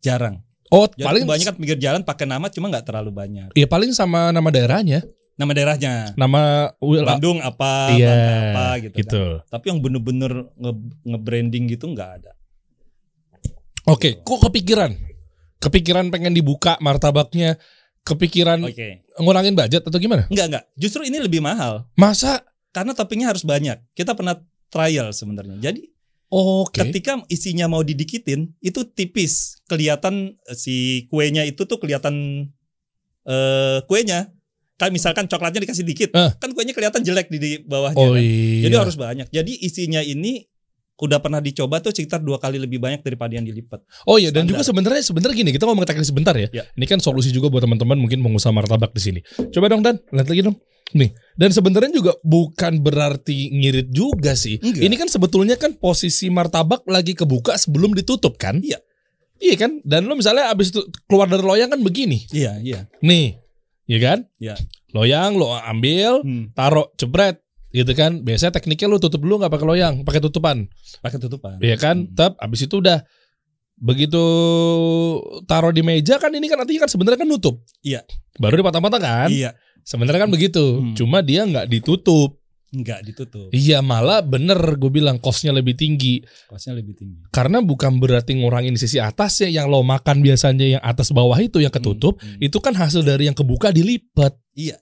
Jarang. 0.00 0.40
Oh, 0.70 0.86
Jadi 0.86 1.02
paling 1.02 1.22
kebanyakan 1.26 1.54
pinggir 1.58 1.78
jalan 1.82 2.02
pakai 2.06 2.30
nama 2.30 2.46
cuma 2.46 2.70
nggak 2.70 2.86
terlalu 2.86 3.10
banyak. 3.10 3.48
Iya 3.58 3.66
paling 3.66 3.90
sama 3.90 4.30
nama 4.30 4.48
daerahnya, 4.54 5.02
Nama 5.34 5.50
daerahnya 5.56 5.92
nama 6.14 6.68
Bandung 6.78 7.42
apa, 7.42 7.90
Iya, 7.96 8.06
Bangka 8.06 8.34
apa 8.38 8.66
gitu, 8.78 8.94
gitu. 9.02 9.24
kan. 9.42 9.50
Tapi 9.50 9.64
yang 9.72 9.78
bener-bener 9.82 10.32
nge- 10.54 10.94
nge-branding 11.10 11.64
gitu 11.74 11.90
nggak 11.90 12.10
ada. 12.22 12.32
Oke, 13.90 14.22
kok 14.22 14.46
kepikiran? 14.46 14.94
Kepikiran 15.60 16.08
pengen 16.08 16.32
dibuka 16.32 16.80
martabaknya, 16.80 17.60
kepikiran 18.00 18.64
Oke. 18.64 19.04
ngurangin 19.20 19.52
budget 19.52 19.84
atau 19.84 20.00
gimana? 20.00 20.24
Enggak 20.32 20.46
enggak. 20.48 20.64
Justru 20.74 21.04
ini 21.04 21.20
lebih 21.20 21.44
mahal 21.44 21.84
Masa? 21.94 22.40
karena 22.72 22.96
toppingnya 22.96 23.28
harus 23.28 23.44
banyak. 23.44 23.76
Kita 23.92 24.16
pernah 24.16 24.40
trial 24.72 25.12
sebenarnya. 25.12 25.60
Jadi 25.60 25.84
Oke. 26.30 26.80
ketika 26.80 27.20
isinya 27.28 27.68
mau 27.68 27.84
didikitin 27.84 28.56
itu 28.58 28.80
tipis. 28.88 29.60
Kelihatan 29.68 30.38
eh, 30.48 30.56
si 30.56 31.04
kuenya 31.10 31.44
itu 31.44 31.68
tuh 31.68 31.76
kelihatan 31.76 32.46
eh 33.26 33.78
kuenya. 33.84 34.32
Kan 34.80 34.96
misalkan 34.96 35.28
coklatnya 35.28 35.60
dikasih 35.68 35.84
dikit, 35.84 36.08
Eh. 36.16 36.32
kan 36.40 36.56
kuenya 36.56 36.72
kelihatan 36.72 37.04
jelek 37.04 37.28
di, 37.28 37.36
di 37.36 37.50
bawahnya. 37.60 38.00
Oh 38.00 38.16
kan. 38.16 38.24
iya. 38.24 38.64
Jadi 38.64 38.74
harus 38.80 38.96
banyak. 38.96 39.28
Jadi 39.28 39.52
isinya 39.60 40.00
ini 40.00 40.40
udah 41.00 41.18
pernah 41.18 41.40
dicoba 41.40 41.80
tuh 41.80 41.90
sekitar 41.90 42.20
dua 42.20 42.36
kali 42.36 42.60
lebih 42.60 42.76
banyak 42.76 43.00
daripada 43.00 43.32
yang 43.32 43.44
dilipat. 43.44 43.80
Oh 44.04 44.20
iya 44.20 44.28
dan 44.28 44.44
juga 44.44 44.60
Standar. 44.60 44.84
sebenarnya 44.92 45.02
sebenarnya 45.02 45.36
gini 45.36 45.50
kita 45.50 45.64
ngomong 45.64 45.86
teknis 45.88 46.08
sebentar 46.12 46.34
ya. 46.36 46.48
Ya. 46.52 46.64
Ini 46.76 46.84
kan 46.84 47.00
solusi 47.00 47.32
juga 47.32 47.48
buat 47.48 47.64
teman-teman 47.64 47.96
mungkin 47.96 48.20
pengusaha 48.20 48.52
martabak 48.52 48.92
di 48.92 49.00
sini. 49.02 49.20
Coba 49.50 49.72
dong 49.72 49.80
Dan, 49.80 49.96
lihat 50.12 50.28
lagi 50.28 50.42
dong. 50.44 50.56
Nih. 50.90 51.14
Dan 51.38 51.54
sebenarnya 51.54 51.94
juga 51.94 52.12
bukan 52.20 52.82
berarti 52.82 53.54
ngirit 53.54 53.94
juga 53.94 54.34
sih. 54.34 54.58
Enggak. 54.58 54.82
Ini 54.82 54.94
kan 54.98 55.08
sebetulnya 55.08 55.54
kan 55.54 55.78
posisi 55.78 56.26
martabak 56.28 56.82
lagi 56.90 57.14
kebuka 57.14 57.54
sebelum 57.54 57.94
ditutup 57.94 58.34
kan? 58.34 58.58
Iya. 58.58 58.82
Iya 59.40 59.54
kan? 59.56 59.80
Dan 59.86 60.04
lo 60.10 60.18
misalnya 60.18 60.52
abis 60.52 60.68
itu 60.74 60.84
keluar 61.08 61.30
dari 61.30 61.40
loyang 61.40 61.70
kan 61.72 61.80
begini. 61.80 62.28
Iya, 62.28 62.58
iya. 62.60 62.80
Nih. 63.00 63.38
Iya 63.88 63.98
kan? 64.02 64.18
Iya. 64.36 64.54
Loyang 64.92 65.38
lo 65.38 65.54
ambil, 65.54 66.20
Hmm, 66.26 66.50
taruh 66.52 66.90
jebret 66.98 67.38
gitu 67.70 67.92
kan. 67.92 68.20
Biasanya 68.20 68.52
tekniknya 68.52 68.86
lo 68.86 68.98
tutup 68.98 69.18
dulu 69.18 69.38
nggak 69.38 69.50
pakai 69.50 69.66
loyang, 69.66 69.94
pakai 70.02 70.20
tutupan. 70.20 70.66
pakai 70.98 71.18
tutupan. 71.18 71.56
Iya 71.58 71.76
kan? 71.76 72.04
Hmm. 72.04 72.12
Tep, 72.12 72.32
abis 72.36 72.60
itu 72.64 72.76
udah 72.76 73.02
begitu 73.76 74.22
taruh 75.44 75.72
di 75.72 75.80
meja 75.80 76.16
kan 76.16 76.28
ini 76.30 76.46
kan 76.46 76.60
artinya 76.60 76.84
kan 76.84 76.90
sebenarnya 76.90 77.18
kan 77.18 77.28
nutup. 77.28 77.64
Iya. 77.80 78.04
Baru 78.36 78.56
dipotong-potong 78.56 79.00
kan? 79.00 79.28
Iya, 79.28 79.56
Sebenarnya 79.80 80.20
kan 80.20 80.30
begitu. 80.30 80.60
Hmm. 80.78 80.92
Cuma 80.92 81.20
dia 81.20 81.42
nggak 81.42 81.66
ditutup. 81.66 82.36
enggak 82.70 83.02
ditutup. 83.02 83.50
Iya 83.50 83.82
malah 83.82 84.22
bener 84.22 84.54
gue 84.78 84.90
bilang 84.92 85.18
costnya 85.18 85.50
lebih 85.50 85.74
tinggi 85.74 86.22
Kosnya 86.46 86.78
lebih 86.78 86.94
tinggi. 86.94 87.18
karena 87.34 87.58
bukan 87.58 87.98
berarti 87.98 88.38
ngurangin 88.38 88.78
sisi 88.78 89.02
atasnya 89.02 89.50
yang 89.50 89.66
lo 89.66 89.82
makan 89.82 90.22
biasanya 90.22 90.78
yang 90.78 90.82
atas 90.86 91.10
bawah 91.10 91.34
itu 91.34 91.58
yang 91.58 91.74
ketutup 91.74 92.22
Hmm, 92.22 92.38
hmm. 92.38 92.46
itu 92.46 92.58
kan 92.62 92.70
hasil 92.72 93.02
dari 93.02 93.26
yang 93.26 93.34
kebuka 93.34 93.74
dilipat 93.74 94.38
Iya. 94.54 94.78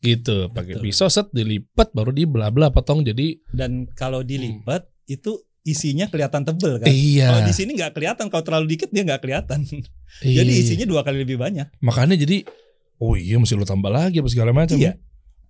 Gitu 0.00 0.48
pakai 0.48 0.80
pisau 0.80 1.06
set 1.06 1.28
dilipat 1.28 1.92
baru 1.92 2.08
di 2.08 2.24
bla 2.24 2.48
bla 2.48 2.68
potong 2.68 3.00
jadi 3.00 3.36
Dan 3.46 3.84
kalau 3.90 4.20
dilipat 4.20 4.88
itu 5.04 5.36
isinya 5.60 6.08
kelihatan 6.08 6.40
tebel 6.42 6.80
kan. 6.80 6.88
iya 6.88 7.28
Kalau 7.28 7.42
di 7.44 7.52
sini 7.52 7.70
nggak 7.74 7.92
kelihatan, 7.92 8.26
kalau 8.26 8.40
terlalu 8.40 8.66
dikit 8.70 8.88
dia 8.88 9.04
nggak 9.04 9.20
kelihatan. 9.20 9.60
iya. 10.24 10.40
Jadi 10.40 10.52
isinya 10.56 10.86
dua 10.86 11.04
kali 11.04 11.20
lebih 11.20 11.36
banyak. 11.36 11.68
makanya 11.78 12.16
jadi 12.16 12.48
oh 12.96 13.12
iya 13.12 13.36
mesti 13.36 13.54
lo 13.54 13.64
tambah 13.64 13.88
lagi 13.88 14.18
apa 14.18 14.28
segala 14.28 14.52
macam 14.52 14.76
Iya. 14.76 14.96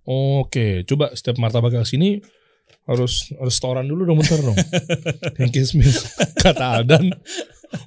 oke 0.03 0.83
coba 0.83 1.11
setiap 1.11 1.35
martabak 1.37 1.71
ke 1.73 1.87
sini 1.87 2.19
harus 2.83 3.31
harus 3.33 3.53
setoran 3.53 3.83
dulu 3.83 4.03
dong 4.03 4.17
bentar 4.17 4.39
dong 4.39 4.55
yang 5.39 5.47
kismis 5.47 6.01
kata 6.35 6.81
Adan 6.81 7.11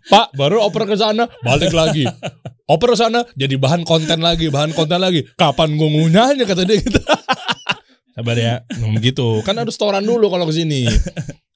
Pak 0.09 0.33
baru 0.35 0.65
oper 0.65 0.85
ke 0.85 0.97
sana 0.97 1.29
balik 1.41 1.73
lagi 1.73 2.05
oper 2.65 2.93
ke 2.93 2.99
sana 2.99 3.25
jadi 3.35 3.57
bahan 3.57 3.85
konten 3.85 4.21
lagi 4.21 4.49
bahan 4.49 4.73
konten 4.73 4.99
lagi 4.99 5.25
kapan 5.37 5.77
gue 5.77 5.89
ngunyahnya 5.89 6.45
kata 6.45 6.65
dia 6.65 6.81
gitu 6.81 7.01
sabar 8.15 8.37
ya 8.39 8.55
Hmm, 8.71 8.95
gitu 9.03 9.43
kan 9.43 9.59
harus 9.59 9.75
setoran 9.75 10.05
dulu 10.05 10.31
kalau 10.31 10.47
ke 10.47 10.55
sini 10.55 10.87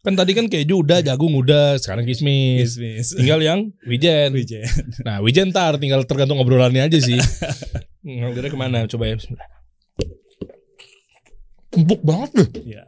kan 0.02 0.14
tadi 0.14 0.32
kan 0.32 0.46
keju 0.48 0.80
udah 0.82 1.04
jagung 1.04 1.34
udah 1.34 1.76
sekarang 1.78 2.02
kismis 2.02 2.74
Bisnis. 2.74 3.14
tinggal 3.14 3.38
yang 3.38 3.70
wijen 3.84 4.32
Wijen. 4.32 4.64
Nah, 5.04 5.20
Wijen 5.20 5.52
ntar 5.52 5.76
tinggal 5.76 6.02
tergantung 6.08 6.40
obrolannya 6.40 6.86
aja 6.86 6.96
sih. 6.96 7.18
Ngambilnya 8.00 8.48
ke 8.48 8.56
mana? 8.56 8.78
Coba 8.88 9.12
ya. 9.12 9.16
Empuk 11.76 12.00
banget 12.00 12.30
deh. 12.32 12.48
Iya. 12.72 12.82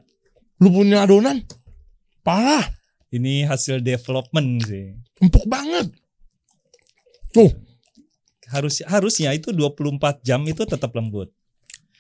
Lu 0.63 0.73
punya 0.73 1.05
adonan. 1.05 1.45
Parah. 2.25 2.65
Ini 3.11 3.45
hasil 3.45 3.81
development 3.81 4.63
sih. 4.63 4.95
Empuk 5.19 5.45
banget. 5.45 5.91
Tuh, 7.31 7.51
Harus 8.49 8.83
harusnya 8.83 9.31
itu 9.31 9.51
24 9.51 9.95
jam 10.21 10.43
itu 10.43 10.63
tetap 10.65 10.91
lembut. 10.91 11.31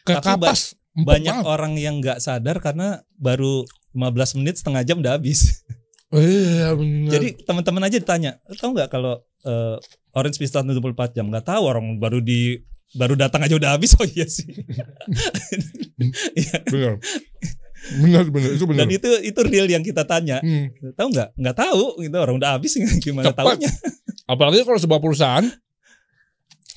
kayak 0.00 0.18
Tapi 0.18 0.30
ba- 0.36 0.50
kapas. 0.50 0.74
Empuk 0.90 1.06
Banyak 1.06 1.36
banget. 1.36 1.46
orang 1.48 1.72
yang 1.76 1.94
nggak 1.98 2.18
sadar 2.18 2.58
karena 2.58 2.88
baru 3.14 3.62
15 3.92 4.34
menit 4.36 4.54
setengah 4.56 4.82
jam 4.82 4.98
udah 4.98 5.14
habis. 5.14 5.62
Iya, 6.10 6.74
bener. 6.74 7.06
Jadi 7.08 7.28
teman-teman 7.40 7.86
aja 7.86 7.94
ditanya, 7.96 8.34
tahu 8.58 8.74
nggak 8.74 8.90
kalau 8.90 9.14
eh, 9.40 9.78
orange 10.10 10.36
pistachio 10.36 10.74
24 10.74 11.14
jam? 11.14 11.30
Nggak 11.30 11.46
tahu 11.46 11.62
orang 11.62 11.94
baru 11.96 12.18
di 12.18 12.58
baru 12.92 13.14
datang 13.14 13.46
aja 13.46 13.54
udah 13.54 13.78
habis. 13.78 13.94
Oh 13.98 14.02
iya 14.04 14.26
sih. 14.26 14.50
Iya. 16.34 16.98
Bener, 17.80 18.24
bener. 18.28 18.50
Itu 18.54 18.64
bener. 18.68 18.84
Dan 18.84 18.88
itu 18.92 19.08
itu 19.24 19.40
real 19.42 19.66
yang 19.66 19.80
kita 19.80 20.04
tanya. 20.04 20.38
Hmm. 20.40 20.68
Tahu 20.92 21.08
nggak? 21.10 21.28
Nggak 21.34 21.56
tahu. 21.56 21.84
Gitu 22.00 22.16
orang 22.16 22.36
udah 22.36 22.50
habis 22.56 22.76
gimana 23.04 23.32
Cepat. 23.32 23.56
tahunya? 23.56 23.70
Apalagi 24.26 24.62
kalau 24.62 24.78
sebuah 24.78 25.00
perusahaan 25.00 25.46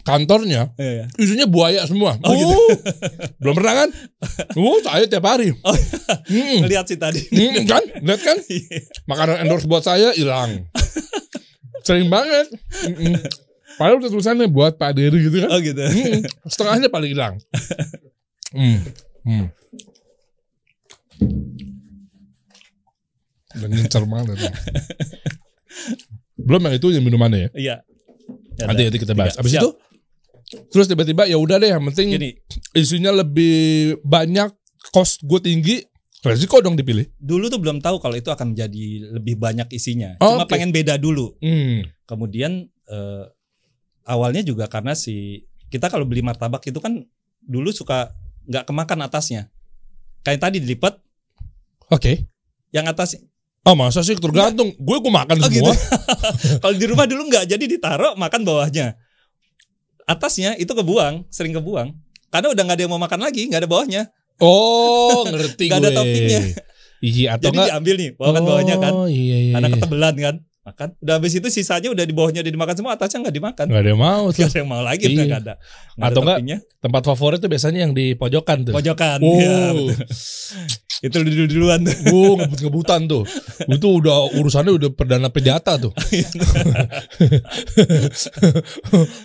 kantornya 0.03 0.67
Iya, 0.75 0.91
iya. 0.99 1.05
isinya 1.15 1.47
buaya 1.47 1.79
semua. 1.87 2.19
Oh, 2.19 2.35
gitu. 2.35 2.51
Uh, 2.51 2.75
belum 3.43 3.55
pernah 3.55 3.73
kan? 3.85 3.89
Uh, 4.59 4.77
saya 4.83 5.07
tiap 5.07 5.23
hari. 5.23 5.55
Oh. 5.63 5.71
Hmm. 6.27 6.59
Ngeliat 6.67 6.85
sih 6.87 6.99
tadi. 6.99 7.23
Hmm, 7.31 7.63
kan? 7.63 7.83
Lihat 7.99 8.21
kan? 8.21 8.37
Iya. 8.47 8.79
Makanan 9.07 9.35
endorse 9.43 9.63
buat 9.63 9.81
saya 9.81 10.11
hilang. 10.11 10.67
Sering 11.83 12.07
banget. 12.07 12.47
Mm-mm. 12.87 13.15
Padahal 13.75 13.99
udah 13.99 14.11
tulisannya 14.11 14.47
buat 14.47 14.75
Pak 14.75 14.91
Dery 14.93 15.19
gitu 15.23 15.43
kan. 15.43 15.49
oh 15.51 15.59
gitu. 15.59 15.79
Mm-mm. 15.79 16.23
Setengahnya 16.47 16.87
paling 16.87 17.11
hilang. 17.11 17.35
Hmm. 18.51 18.79
Hmm. 19.23 19.47
Dan 23.53 23.69
ngincer 23.69 24.03
banget. 24.05 24.37
ya. 24.39 24.51
Belum 26.35 26.61
yang 26.65 26.75
itu 26.75 26.87
yang 26.89 27.05
minumannya 27.05 27.39
ya. 27.39 27.49
Iya. 27.53 27.75
Ya, 28.53 28.65
Nanti 28.69 28.81
nanti 28.85 28.99
kita 28.99 29.13
bahas. 29.13 29.33
Tiga. 29.37 29.41
Abis 29.41 29.51
Siap. 29.53 29.61
itu 29.63 29.69
terus 30.69 30.85
tiba-tiba 30.85 31.25
ya 31.25 31.33
udah 31.41 31.57
deh 31.57 31.73
yang 31.73 31.81
penting 31.89 32.13
Gini, 32.13 32.29
isinya 32.77 33.09
lebih 33.09 33.97
banyak 34.05 34.53
cost 34.93 35.25
gue 35.25 35.41
tinggi 35.41 35.81
resiko 36.21 36.61
dong 36.61 36.77
dipilih. 36.77 37.09
dulu 37.17 37.49
tuh 37.49 37.57
belum 37.57 37.81
tahu 37.81 37.97
kalau 37.97 38.13
itu 38.13 38.29
akan 38.29 38.53
menjadi 38.53 38.85
lebih 39.17 39.41
banyak 39.41 39.65
isinya. 39.73 40.13
Oh, 40.21 40.37
Cuma 40.37 40.45
oke. 40.45 40.53
pengen 40.53 40.69
beda 40.69 41.01
dulu. 41.01 41.33
Hmm. 41.41 41.83
Kemudian 42.05 42.69
eh, 42.69 43.23
awalnya 44.05 44.45
juga 44.45 44.69
karena 44.69 44.93
si 44.93 45.41
kita 45.67 45.89
kalau 45.89 46.05
beli 46.05 46.21
martabak 46.21 46.61
itu 46.63 46.77
kan 46.77 47.01
dulu 47.41 47.73
suka 47.73 48.13
nggak 48.45 48.69
kemakan 48.69 49.03
atasnya. 49.03 49.49
Kayak 50.21 50.47
tadi 50.47 50.57
dilipat, 50.63 51.01
Oke. 51.93 52.25
yang 52.73 52.89
atas 52.89 53.13
Oh 53.63 53.79
masa 53.79 54.03
sih 54.03 54.17
tergantung. 54.19 54.75
Gue 54.75 54.97
gue 54.99 55.13
makan 55.13 55.39
Oh, 55.39 55.47
semua. 55.47 55.71
kalau 56.61 56.75
di 56.75 56.83
rumah 56.83 57.07
dulu 57.07 57.31
nggak 57.31 57.47
jadi 57.47 57.63
ditaruh 57.63 58.19
makan 58.19 58.43
bawahnya. 58.43 58.99
Atasnya 60.03 60.59
itu 60.59 60.67
kebuang, 60.75 61.31
sering 61.31 61.55
kebuang. 61.55 61.95
Karena 62.27 62.51
udah 62.51 62.59
nggak 62.65 62.75
ada 62.75 62.83
yang 62.83 62.91
mau 62.91 62.99
makan 62.99 63.23
lagi, 63.23 63.47
nggak 63.47 63.63
ada 63.63 63.69
bawahnya. 63.71 64.01
Oh, 64.43 65.23
ngerti 65.31 65.71
Nggak 65.71 65.79
gue. 65.79 65.87
ada 65.87 65.95
toppingnya. 65.95 66.41
Iya, 67.03 67.27
atau 67.35 67.43
Jadi 67.51 67.55
enggak 67.55 67.69
diambil 67.71 67.95
nih, 67.99 68.09
bawah 68.15 68.31
kan 68.31 68.43
bawahnya 68.47 68.75
kan. 68.79 68.93
Oh, 68.95 69.07
iya 69.07 69.37
iya. 69.39 69.53
Karena 69.55 69.67
iya. 69.67 69.75
ketebelan 69.75 70.15
kan. 70.19 70.35
Makan. 70.63 70.95
Udah 71.03 71.19
habis 71.19 71.35
itu 71.35 71.47
sisanya 71.51 71.91
udah 71.91 72.07
di 72.07 72.15
bawahnya 72.15 72.39
udah 72.39 72.53
dimakan 72.55 72.75
semua, 72.79 72.95
atasnya 72.95 73.19
nggak 73.19 73.35
dimakan. 73.35 73.65
Nggak 73.67 73.81
ada 73.83 73.89
yang 73.91 73.99
mau 73.99 74.23
tuh. 74.31 74.39
Gak 74.39 74.47
ada 74.47 74.59
yang 74.63 74.69
mau 74.71 74.79
lagi, 74.79 75.05
Iya. 75.11 75.23
nggak 75.27 75.41
ada. 75.43 75.53
Nggak 75.99 76.07
Atau 76.07 76.21
nggak. 76.23 76.39
Tempat 76.79 77.01
favorit 77.03 77.39
tuh 77.43 77.49
biasanya 77.51 77.79
yang 77.83 77.91
di 77.91 78.15
pojokan 78.15 78.57
tuh. 78.63 78.73
Pojokan. 78.73 79.19
Wow. 79.19 79.35
Ya, 79.43 79.59
betul. 79.75 79.91
itu 81.03 81.17
dulu 81.19 81.43
duluan 81.51 81.79
tuh. 81.83 81.95
Wow, 82.07 82.33
ngebut-ngebutan 82.39 83.01
tuh. 83.11 83.23
Itu 83.67 83.87
udah 83.99 84.39
urusannya 84.39 84.71
udah 84.71 84.89
perdana 84.95 85.27
pejata 85.27 85.75
tuh. 85.75 85.91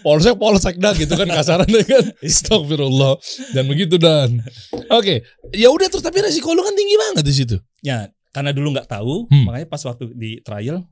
polsek 0.02 0.34
polsek 0.34 0.74
dah 0.78 0.90
gitu 0.94 1.14
kan 1.14 1.28
kasarannya 1.30 1.82
kan. 1.86 2.04
Astagfirullah. 2.18 3.14
Dan 3.54 3.64
begitu 3.70 3.94
dan. 3.94 4.42
Oke, 4.90 5.22
ya 5.54 5.70
udah 5.70 5.86
terus 5.86 6.02
tapi 6.02 6.18
resiko 6.18 6.50
lu 6.50 6.66
kan 6.66 6.74
tinggi 6.74 6.98
banget 6.98 7.22
di 7.22 7.34
situ. 7.34 7.56
Ya, 7.78 8.10
karena 8.34 8.50
dulu 8.50 8.74
nggak 8.74 8.90
tahu, 8.90 9.30
Hmm. 9.30 9.46
makanya 9.46 9.66
pas 9.70 9.82
waktu 9.86 10.10
di 10.14 10.42
trial 10.42 10.82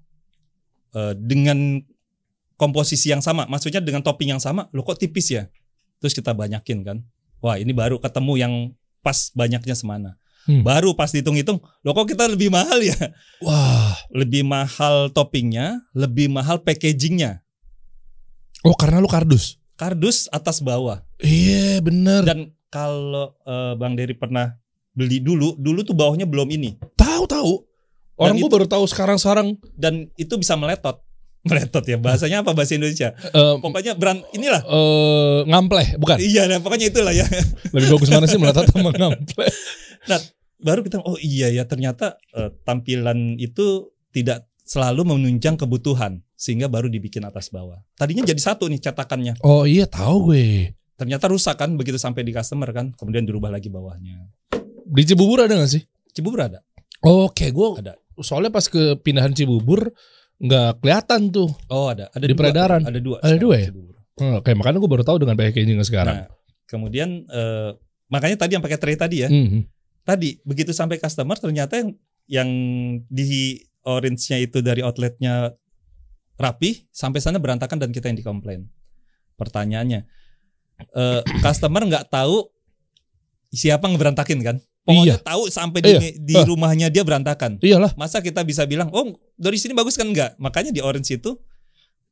eh, 0.94 1.14
dengan 1.16 1.82
komposisi 2.56 3.12
yang 3.12 3.20
sama, 3.20 3.44
maksudnya 3.46 3.80
dengan 3.80 4.00
topping 4.00 4.36
yang 4.36 4.42
sama, 4.42 4.68
lo 4.72 4.82
kok 4.82 5.00
tipis 5.00 5.32
ya? 5.32 5.48
Terus 6.00 6.12
kita 6.16 6.32
banyakin 6.32 6.84
kan. 6.84 6.98
Wah, 7.40 7.60
ini 7.60 7.72
baru 7.72 8.00
ketemu 8.00 8.32
yang 8.40 8.54
pas 9.04 9.30
banyaknya 9.36 9.76
semana. 9.76 10.16
Hmm. 10.46 10.62
Baru 10.62 10.94
pas 10.94 11.10
dihitung-hitung, 11.10 11.58
lo 11.58 11.90
kok 11.90 12.06
kita 12.06 12.30
lebih 12.30 12.48
mahal 12.54 12.78
ya? 12.78 12.96
Wah. 13.42 13.98
Lebih 14.14 14.46
mahal 14.46 15.10
toppingnya, 15.10 15.82
lebih 15.92 16.30
mahal 16.30 16.62
packagingnya. 16.62 17.42
Oh 18.62 18.74
karena 18.78 19.02
lu 19.02 19.10
kardus. 19.10 19.58
Kardus 19.76 20.30
atas 20.32 20.64
bawah. 20.64 21.04
Iya 21.20 21.82
bener. 21.84 22.24
Dan 22.24 22.56
kalau 22.72 23.36
eh, 23.44 23.74
Bang 23.76 23.98
Dery 23.98 24.16
pernah 24.16 24.56
beli 24.96 25.20
dulu, 25.20 25.58
dulu 25.60 25.84
tuh 25.84 25.92
bawahnya 25.92 26.24
belum 26.24 26.48
ini. 26.48 26.80
Tahu 26.96 27.24
tahu. 27.28 27.54
Orang 28.16 28.40
gua 28.40 28.50
baru 28.50 28.66
tahu 28.66 28.84
sekarang 28.88 29.20
sekarang. 29.20 29.60
Dan 29.76 30.08
itu 30.16 30.34
bisa 30.40 30.56
meletot. 30.56 31.04
Meletot 31.46 31.84
ya, 31.86 31.94
bahasanya 31.94 32.42
apa 32.42 32.58
bahasa 32.58 32.74
Indonesia? 32.74 33.14
eh 33.14 33.54
Pokoknya 33.62 33.94
brand 33.94 34.18
inilah 34.34 34.66
eh, 34.66 35.38
ngampleh 35.46 35.94
bukan? 35.94 36.18
Iya, 36.18 36.50
nah, 36.50 36.58
pokoknya 36.58 36.90
itulah 36.90 37.14
ya. 37.14 37.22
Lebih 37.76 37.88
bagus 37.94 38.10
mana 38.10 38.26
sih 38.26 38.34
meletot 38.34 38.66
sama 38.66 38.90
ngampleh? 38.90 39.46
Baru 40.66 40.80
kita 40.82 41.04
oh 41.04 41.20
iya 41.20 41.52
ya 41.52 41.68
ternyata 41.68 42.18
eh, 42.34 42.50
tampilan 42.66 43.38
itu 43.38 43.94
tidak 44.10 44.50
selalu 44.66 45.06
menunjang 45.14 45.54
kebutuhan 45.54 46.26
sehingga 46.34 46.66
baru 46.66 46.90
dibikin 46.90 47.22
atas 47.22 47.52
bawah. 47.54 47.78
Tadinya 47.94 48.26
jadi 48.26 48.40
satu 48.42 48.66
nih 48.66 48.82
cetakannya. 48.82 49.38
Oh 49.46 49.62
iya 49.68 49.86
tahu 49.86 50.32
gue. 50.32 50.74
Ternyata 50.96 51.28
rusak 51.28 51.60
kan 51.60 51.76
begitu 51.76 52.00
sampai 52.00 52.24
di 52.24 52.32
customer 52.32 52.72
kan, 52.72 52.90
kemudian 52.96 53.22
dirubah 53.28 53.52
lagi 53.52 53.68
bawahnya. 53.68 54.32
Di 54.88 55.02
Cibubur 55.04 55.44
ada 55.44 55.54
gak 55.54 55.70
sih? 55.70 55.84
Cibubur 56.16 56.40
ada. 56.40 56.64
Oke, 57.04 57.52
gue 57.52 57.66
Ada. 57.78 57.94
Soalnya 58.20 58.52
pas 58.52 58.66
ke 58.68 58.96
pindahan 59.00 59.32
Cibubur 59.32 59.92
nggak 60.36 60.84
kelihatan 60.84 61.32
tuh. 61.32 61.48
Oh, 61.72 61.88
ada. 61.88 62.12
Ada 62.12 62.24
Di 62.24 62.32
dua. 62.32 62.40
peredaran. 62.40 62.80
Ada 62.84 63.00
dua. 63.00 63.16
Ada 63.24 63.36
dua 63.40 63.54
ya? 63.56 63.68
Cibubur. 63.72 63.96
Hmm, 64.16 64.32
Oke, 64.40 64.56
makanya 64.56 64.80
gue 64.80 64.90
baru 64.90 65.04
tahu 65.04 65.16
dengan 65.20 65.36
packaging 65.36 65.76
sekarang. 65.84 66.24
Nah, 66.24 66.28
kemudian 66.64 67.24
eh, 67.28 67.70
makanya 68.08 68.36
tadi 68.40 68.56
yang 68.56 68.64
pakai 68.64 68.80
tray 68.80 68.96
tadi 68.96 69.24
ya. 69.24 69.28
Hmm. 69.28 69.68
Tadi 70.06 70.40
begitu 70.44 70.72
sampai 70.72 70.96
customer 70.96 71.36
ternyata 71.36 71.76
yang 71.76 71.90
yang 72.26 72.48
di 73.06 73.60
orange-nya 73.86 74.40
itu 74.42 74.58
dari 74.64 74.82
outletnya 74.82 75.54
rapi 76.36 76.88
sampai 76.90 77.20
sana 77.22 77.38
berantakan 77.40 77.76
dan 77.80 77.90
kita 77.92 78.08
yang 78.08 78.18
dikomplain. 78.18 78.66
Pertanyaannya, 79.36 80.00
eh, 80.96 81.22
customer 81.44 81.82
nggak 81.84 82.08
tahu 82.08 82.48
siapa 83.52 83.88
yang 83.88 83.96
berantakin 84.00 84.40
kan? 84.42 84.56
Pokoknya 84.86 85.18
tahu 85.18 85.50
sampai 85.50 85.80
di, 85.82 85.90
Iya. 85.90 86.00
di 86.16 86.34
Ah. 86.34 86.46
rumahnya 86.46 86.86
dia 86.88 87.02
berantakan. 87.02 87.58
Iyalah. 87.58 87.90
Masa 87.94 88.22
kita 88.22 88.40
bisa 88.40 88.62
bilang, 88.64 88.86
oh 88.90 89.02
dari 89.34 89.58
sini 89.58 89.74
bagus 89.74 89.98
kan 89.98 90.06
enggak? 90.06 90.38
Makanya 90.38 90.70
di 90.70 90.78
orange 90.78 91.10
itu 91.12 91.34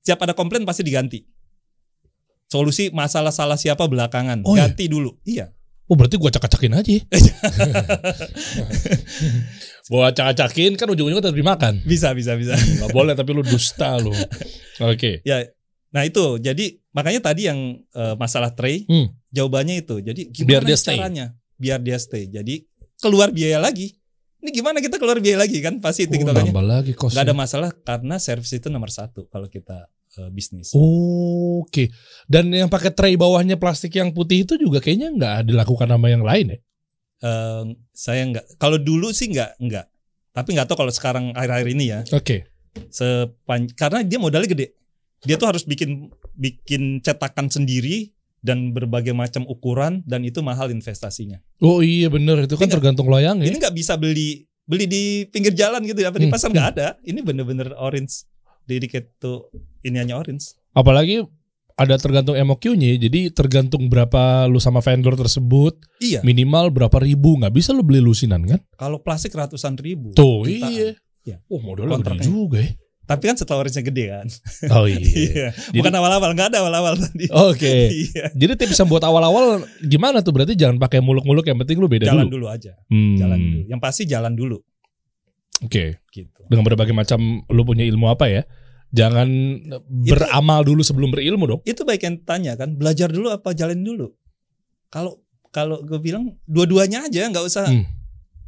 setiap 0.02 0.20
ada 0.20 0.34
komplain 0.34 0.66
pasti 0.66 0.82
diganti. 0.82 1.22
Solusi 2.44 2.90
masalah 2.90 3.30
salah 3.30 3.54
siapa 3.54 3.86
belakangan, 3.86 4.42
Oh, 4.42 4.52
iya? 4.52 4.66
ganti 4.66 4.86
dulu. 4.86 5.14
Iya. 5.22 5.54
Oh 5.84 5.94
berarti 5.94 6.16
gue 6.16 6.26
acak-acakin 6.26 6.72
aja. 6.74 6.90
ya? 6.96 7.02
gue 9.84 10.00
acak-acakin 10.02 10.72
kan 10.74 10.86
ujung-ujungnya 10.88 11.20
tetap 11.22 11.36
dimakan. 11.36 11.74
Bisa, 11.84 12.10
bisa, 12.12 12.34
bisa. 12.34 12.56
Gak 12.80 12.90
boleh 12.90 13.12
tapi 13.12 13.30
lu 13.30 13.44
dusta 13.44 14.00
lu. 14.00 14.10
Oke. 14.82 15.20
Ya, 15.22 15.44
nah 15.90 16.02
itu 16.02 16.38
jadi 16.38 16.80
makanya 16.90 17.20
tadi 17.22 17.46
yang 17.46 17.60
eh, 17.86 18.14
masalah 18.16 18.50
tray 18.50 18.84
Hmm. 18.84 19.12
jawabannya 19.28 19.84
itu. 19.84 20.00
Jadi 20.00 20.20
Biar 20.42 20.64
gimana 20.64 20.66
dia 20.66 20.76
stay. 20.76 20.98
Biar 21.56 21.80
dia 21.80 21.98
stay. 21.98 22.26
Jadi 22.26 22.64
keluar 22.98 23.30
biaya 23.30 23.58
lagi. 23.58 23.94
Ini 24.44 24.52
gimana 24.52 24.78
kita 24.78 25.00
keluar 25.00 25.18
biaya 25.18 25.40
lagi 25.40 25.58
kan? 25.64 25.80
Pasti 25.80 26.04
itu 26.04 26.14
Oh, 26.14 26.20
kita 26.20 26.32
tanya. 26.36 26.52
nambah 26.52 26.66
lagi 26.66 26.92
kosnya. 26.92 27.20
Gak 27.20 27.32
ada 27.32 27.36
masalah 27.36 27.70
karena 27.72 28.16
servis 28.20 28.52
itu 28.52 28.68
nomor 28.68 28.92
satu 28.92 29.24
kalau 29.28 29.48
kita 29.48 29.88
eh, 30.20 30.30
bisnis. 30.30 30.70
Oke. 30.76 31.90
Dan 32.28 32.52
yang 32.52 32.68
pakai 32.68 32.92
tray 32.92 33.16
bawahnya 33.16 33.56
plastik 33.56 33.96
yang 33.96 34.12
putih 34.12 34.44
itu 34.44 34.54
juga 34.54 34.78
kayaknya 34.78 35.10
nggak 35.10 35.36
dilakukan 35.48 35.88
sama 35.88 36.06
yang 36.12 36.22
lain 36.22 36.54
ya? 36.54 36.58
Eh, 37.24 37.62
saya 37.90 38.22
nggak. 38.28 38.60
Kalau 38.60 38.78
dulu 38.78 39.10
sih 39.10 39.32
nggak 39.32 39.58
nggak. 39.58 39.86
Tapi 40.34 40.48
nggak 40.54 40.66
tahu 40.70 40.76
kalau 40.86 40.92
sekarang 40.92 41.24
akhir-akhir 41.34 41.68
ini 41.72 41.84
ya. 41.90 42.00
Oke. 42.12 42.46
Sepan 42.90 43.66
karena 43.74 44.06
dia 44.06 44.18
modalnya 44.20 44.46
gede. 44.46 44.76
Dia 45.24 45.34
tuh 45.34 45.48
harus 45.48 45.64
bikin 45.64 46.12
bikin 46.36 47.00
cetakan 47.00 47.48
sendiri 47.48 48.13
dan 48.44 48.76
berbagai 48.76 49.16
macam 49.16 49.48
ukuran 49.48 50.04
dan 50.04 50.20
itu 50.20 50.44
mahal 50.44 50.68
investasinya. 50.68 51.40
Oh 51.58 51.80
iya 51.80 52.12
bener 52.12 52.44
itu 52.44 52.54
kan 52.54 52.68
Ini 52.68 52.74
tergantung 52.76 53.08
loyang 53.08 53.40
ya. 53.40 53.48
Ini 53.48 53.56
nggak 53.56 53.72
bisa 53.72 53.96
beli 53.96 54.44
beli 54.64 54.84
di 54.84 55.02
pinggir 55.24 55.56
jalan 55.56 55.80
gitu 55.82 56.04
apa 56.04 56.20
di 56.20 56.28
Hmm, 56.28 56.34
pasar 56.36 56.52
nggak 56.52 56.68
ada. 56.76 56.88
Ini 57.00 57.24
bener-bener 57.24 57.72
orange 57.74 58.28
dedicated 58.62 59.16
to 59.16 59.48
ini 59.80 59.96
hanya 59.96 60.20
orange. 60.20 60.52
Apalagi 60.70 61.24
ada 61.74 61.98
tergantung 61.98 62.38
MOQ-nya, 62.38 63.02
jadi 63.02 63.34
tergantung 63.34 63.90
berapa 63.90 64.46
lu 64.46 64.62
sama 64.62 64.78
vendor 64.78 65.18
tersebut, 65.18 65.74
Iya. 65.98 66.22
minimal 66.22 66.70
berapa 66.70 67.02
ribu, 67.02 67.34
nggak 67.34 67.50
bisa 67.50 67.74
lu 67.74 67.82
beli 67.82 67.98
lusinan 67.98 68.46
kan? 68.46 68.62
Kalau 68.78 69.02
plastik 69.02 69.34
ratusan 69.34 69.74
ribu. 69.76 70.14
Tuh 70.14 70.46
Jutaan. 70.46 70.70
iya. 70.70 70.88
Iya. 71.24 71.36
Oh 71.48 71.58
modalnya 71.58 71.98
gede 71.98 72.28
juga 72.28 72.60
ya. 72.60 72.76
Tapi 73.04 73.22
kan 73.28 73.36
setelah 73.36 73.60
orange-nya 73.60 73.84
gede 73.84 74.04
kan. 74.08 74.26
Oh 74.72 74.88
iya. 74.88 74.96
Iya. 75.24 75.46
Bukan 75.76 75.92
awal-awal 75.92 76.32
nggak 76.32 76.48
ada 76.56 76.58
awal-awal 76.64 76.96
tadi. 76.96 77.28
Oke. 77.28 77.74
Iya. 78.08 78.32
Jadi 78.32 78.52
tips 78.64 78.80
yang 78.80 78.88
buat 78.88 79.04
awal-awal 79.04 79.60
gimana 79.84 80.24
tuh? 80.24 80.32
Berarti 80.32 80.56
jangan 80.56 80.80
pakai 80.80 81.04
muluk-muluk, 81.04 81.44
yang 81.44 81.60
penting 81.60 81.76
lu 81.76 81.86
beda 81.86 82.08
Jalan 82.08 82.26
dulu. 82.28 82.44
dulu 82.44 82.46
aja. 82.48 82.72
Hmm. 82.88 83.20
Jalan 83.20 83.38
dulu. 83.38 83.60
Yang 83.68 83.80
pasti 83.84 84.02
jalan 84.08 84.32
dulu 84.32 84.58
Oke. 85.62 86.00
gitu. 86.10 86.40
Dengan 86.48 86.64
berbagai 86.64 86.96
macam 86.96 87.44
lu 87.44 87.62
punya 87.62 87.84
ilmu 87.84 88.08
apa 88.08 88.26
ya? 88.26 88.42
Jangan 88.94 89.28
beramal 89.90 90.62
dulu 90.62 90.80
sebelum 90.80 91.10
berilmu 91.10 91.44
dong. 91.50 91.60
Itu 91.66 91.82
baik 91.82 92.06
yang 92.06 92.16
tanya 92.22 92.54
kan, 92.54 92.78
belajar 92.78 93.10
dulu 93.10 93.26
apa 93.34 93.50
jalan 93.50 93.82
dulu. 93.82 94.14
Kalau 94.88 95.18
kalau 95.50 95.82
gue 95.82 95.98
bilang 95.98 96.38
dua-duanya 96.46 97.06
aja 97.10 97.26
nggak 97.26 97.44
usah. 97.44 97.66
Hmm. 97.66 97.84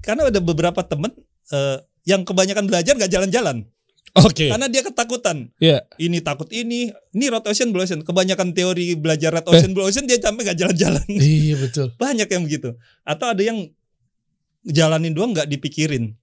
Karena 0.01 0.31
ada 0.31 0.39
beberapa 0.39 0.87
temen 0.87 1.11
eh, 1.51 1.79
yang 2.07 2.23
kebanyakan 2.23 2.71
belajar 2.71 2.95
nggak 2.95 3.11
jalan-jalan. 3.11 3.67
Oke. 4.15 4.49
Karena 4.49 4.71
dia 4.71 4.81
ketakutan. 4.81 5.51
Iya. 5.59 5.85
Ini 5.99 6.23
takut 6.23 6.49
ini, 6.49 6.89
ini 7.13 7.25
red 7.27 7.45
ocean 7.45 7.69
blue 7.69 7.85
ocean. 7.85 8.01
Kebanyakan 8.01 8.53
teori 8.53 8.97
belajar 8.97 9.29
red 9.29 9.45
ocean 9.45 9.75
blue 9.75 9.85
ocean 9.85 10.07
dia 10.07 10.17
sampai 10.17 10.47
nggak 10.47 10.59
jalan-jalan. 10.59 11.05
Iya 11.21 11.55
betul. 11.59 11.87
Banyak 11.97 12.29
yang 12.29 12.43
begitu. 12.45 12.77
Atau 13.03 13.29
ada 13.29 13.43
yang 13.43 13.69
jalanin 14.63 15.13
doang 15.13 15.31
nggak 15.31 15.47
dipikirin, 15.47 16.17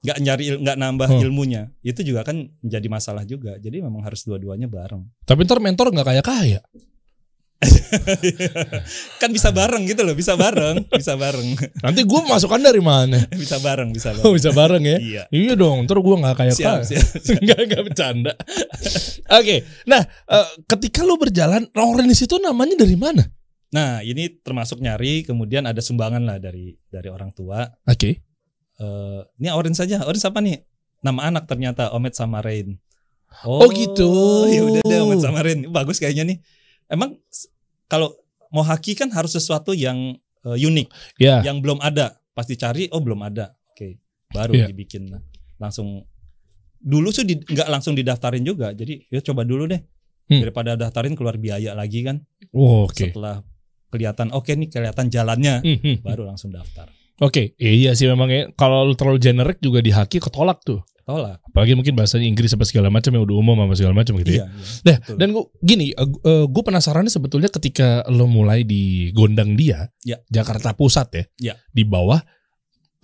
nggak 0.00 0.18
nyari 0.22 0.44
nggak 0.60 0.76
nambah 0.78 1.08
Hmm. 1.10 1.22
ilmunya. 1.26 1.62
Itu 1.82 2.00
juga 2.00 2.22
kan 2.22 2.46
menjadi 2.62 2.86
masalah 2.86 3.24
juga. 3.24 3.58
Jadi 3.58 3.82
memang 3.82 4.00
harus 4.00 4.22
dua-duanya 4.22 4.70
bareng. 4.70 5.02
Tapi 5.24 5.40
ntar 5.44 5.58
mentor 5.58 5.90
nggak 5.90 6.06
kaya 6.06 6.22
kaya. 6.22 6.60
kan 9.20 9.30
bisa 9.32 9.48
bareng 9.48 9.88
gitu 9.88 10.04
loh, 10.04 10.12
bisa 10.12 10.36
bareng, 10.36 10.84
bisa 10.92 11.16
bareng, 11.16 11.56
Nanti 11.80 12.04
gue 12.04 12.20
masukan 12.28 12.60
dari 12.60 12.84
mana? 12.84 13.24
bisa 13.42 13.56
bareng, 13.58 13.96
bisa 13.96 14.12
Oh 14.12 14.28
bareng. 14.28 14.34
bisa 14.36 14.50
bareng 14.52 14.84
ya? 14.84 14.98
Iya. 15.00 15.22
Iya 15.32 15.52
dong. 15.56 15.88
Ntar 15.88 15.98
gue 16.04 16.16
nggak 16.20 16.36
kaya 16.36 16.52
Siap, 16.52 16.84
siap, 16.84 17.00
siap. 17.24 17.40
Enggak 17.40 17.58
enggak 17.64 17.82
bercanda. 17.88 18.32
Oke. 19.32 19.64
Nah, 19.88 20.02
eh, 20.04 20.48
ketika 20.68 21.00
lu 21.02 21.16
berjalan, 21.16 21.64
Lawrence 21.72 22.28
itu 22.28 22.36
namanya 22.36 22.76
dari 22.76 22.96
mana? 22.96 23.24
Nah, 23.72 24.04
ini 24.04 24.30
termasuk 24.44 24.78
nyari, 24.78 25.24
kemudian 25.24 25.64
ada 25.64 25.80
sumbangan 25.80 26.22
lah 26.22 26.36
dari 26.36 26.76
dari 26.92 27.08
orang 27.08 27.32
tua. 27.32 27.64
Oke. 27.88 28.20
Eh, 28.76 29.20
ini 29.40 29.48
orange 29.48 29.80
saja. 29.80 30.04
Orange 30.04 30.28
apa 30.28 30.38
nih? 30.44 30.60
Nama 31.00 31.32
anak 31.32 31.48
ternyata 31.48 31.92
Omet 31.96 32.12
sama 32.12 32.44
Rain. 32.44 32.76
Oh, 33.44 33.68
gitu. 33.68 34.44
Ya 34.48 34.60
udah 34.64 34.80
deh 34.84 35.00
Omet 35.02 35.20
sama 35.24 35.40
Rain. 35.40 35.68
Bagus 35.72 35.96
kayaknya 36.00 36.36
nih. 36.36 36.38
Emang 36.86 37.18
kalau 37.86 38.14
mau 38.48 38.62
haki 38.62 38.94
kan 38.94 39.10
harus 39.10 39.34
sesuatu 39.34 39.72
yang 39.72 40.14
eh, 40.42 40.58
unik, 40.58 40.88
Ya. 41.18 41.42
yang 41.42 41.58
belum 41.58 41.78
ada. 41.78 42.18
Pas 42.30 42.44
dicari, 42.44 42.86
oh 42.90 43.00
belum 43.00 43.18
ada. 43.20 43.50
Oke, 43.72 43.98
baru 44.30 44.54
Iya. 44.54 44.66
dibikin 44.70 45.10
langsung. 45.56 46.04
Dulu 46.76 47.08
sih 47.10 47.24
nggak 47.24 47.66
langsung 47.66 47.94
didaftarin 47.94 48.44
juga. 48.44 48.70
Jadi 48.70 49.08
ya 49.08 49.18
coba 49.20 49.42
dulu 49.42 49.66
deh. 49.66 49.80
Hmm. 50.26 50.42
Daripada 50.42 50.74
daftarin 50.74 51.14
keluar 51.14 51.34
biaya 51.36 51.70
lagi 51.72 52.02
kan. 52.02 52.18
Oh, 52.50 52.86
Oke. 52.86 53.10
Setelah 53.10 53.42
kelihatan 53.86 54.30
oke 54.30 54.50
nih 54.50 54.68
kelihatan 54.68 55.06
jalannya 55.08 55.62
Hmm, 55.62 55.78
hmm. 55.78 55.96
baru 56.02 56.26
langsung 56.26 56.50
daftar. 56.50 56.90
Oke, 57.16 57.56
iya 57.56 57.96
sih 57.96 58.04
memang 58.04 58.28
ya. 58.28 58.42
Kalau 58.52 58.84
lu 58.84 58.92
terlalu 58.92 59.16
generik 59.16 59.56
juga 59.58 59.80
di 59.80 59.88
haki 59.88 60.20
ketolak 60.20 60.60
tuh. 60.60 60.84
Tolak. 61.06 61.38
Apalagi 61.46 61.78
mungkin 61.78 61.94
bahasanya 61.94 62.26
Inggris 62.26 62.50
apa 62.50 62.66
segala 62.66 62.90
macam 62.90 63.14
yang 63.14 63.22
udah 63.22 63.36
umum 63.38 63.54
apa 63.62 63.78
segala 63.78 63.94
macam 63.94 64.18
gitu 64.18 64.36
ya. 64.36 64.42
Iya, 64.42 64.46
iya. 64.50 64.66
Nah, 64.82 64.96
betul. 64.98 65.16
dan 65.16 65.28
gua 65.30 65.44
gini, 65.62 65.86
gue 66.26 66.62
penasarannya 66.66 67.12
sebetulnya 67.14 67.46
ketika 67.46 68.02
lo 68.10 68.26
mulai 68.26 68.66
di 68.66 69.14
Gondang 69.14 69.54
dia, 69.54 69.86
Ya. 70.02 70.18
Jakarta 70.26 70.74
Pusat 70.74 71.08
ya, 71.14 71.24
Ya. 71.38 71.54
di 71.70 71.86
bawah, 71.86 72.18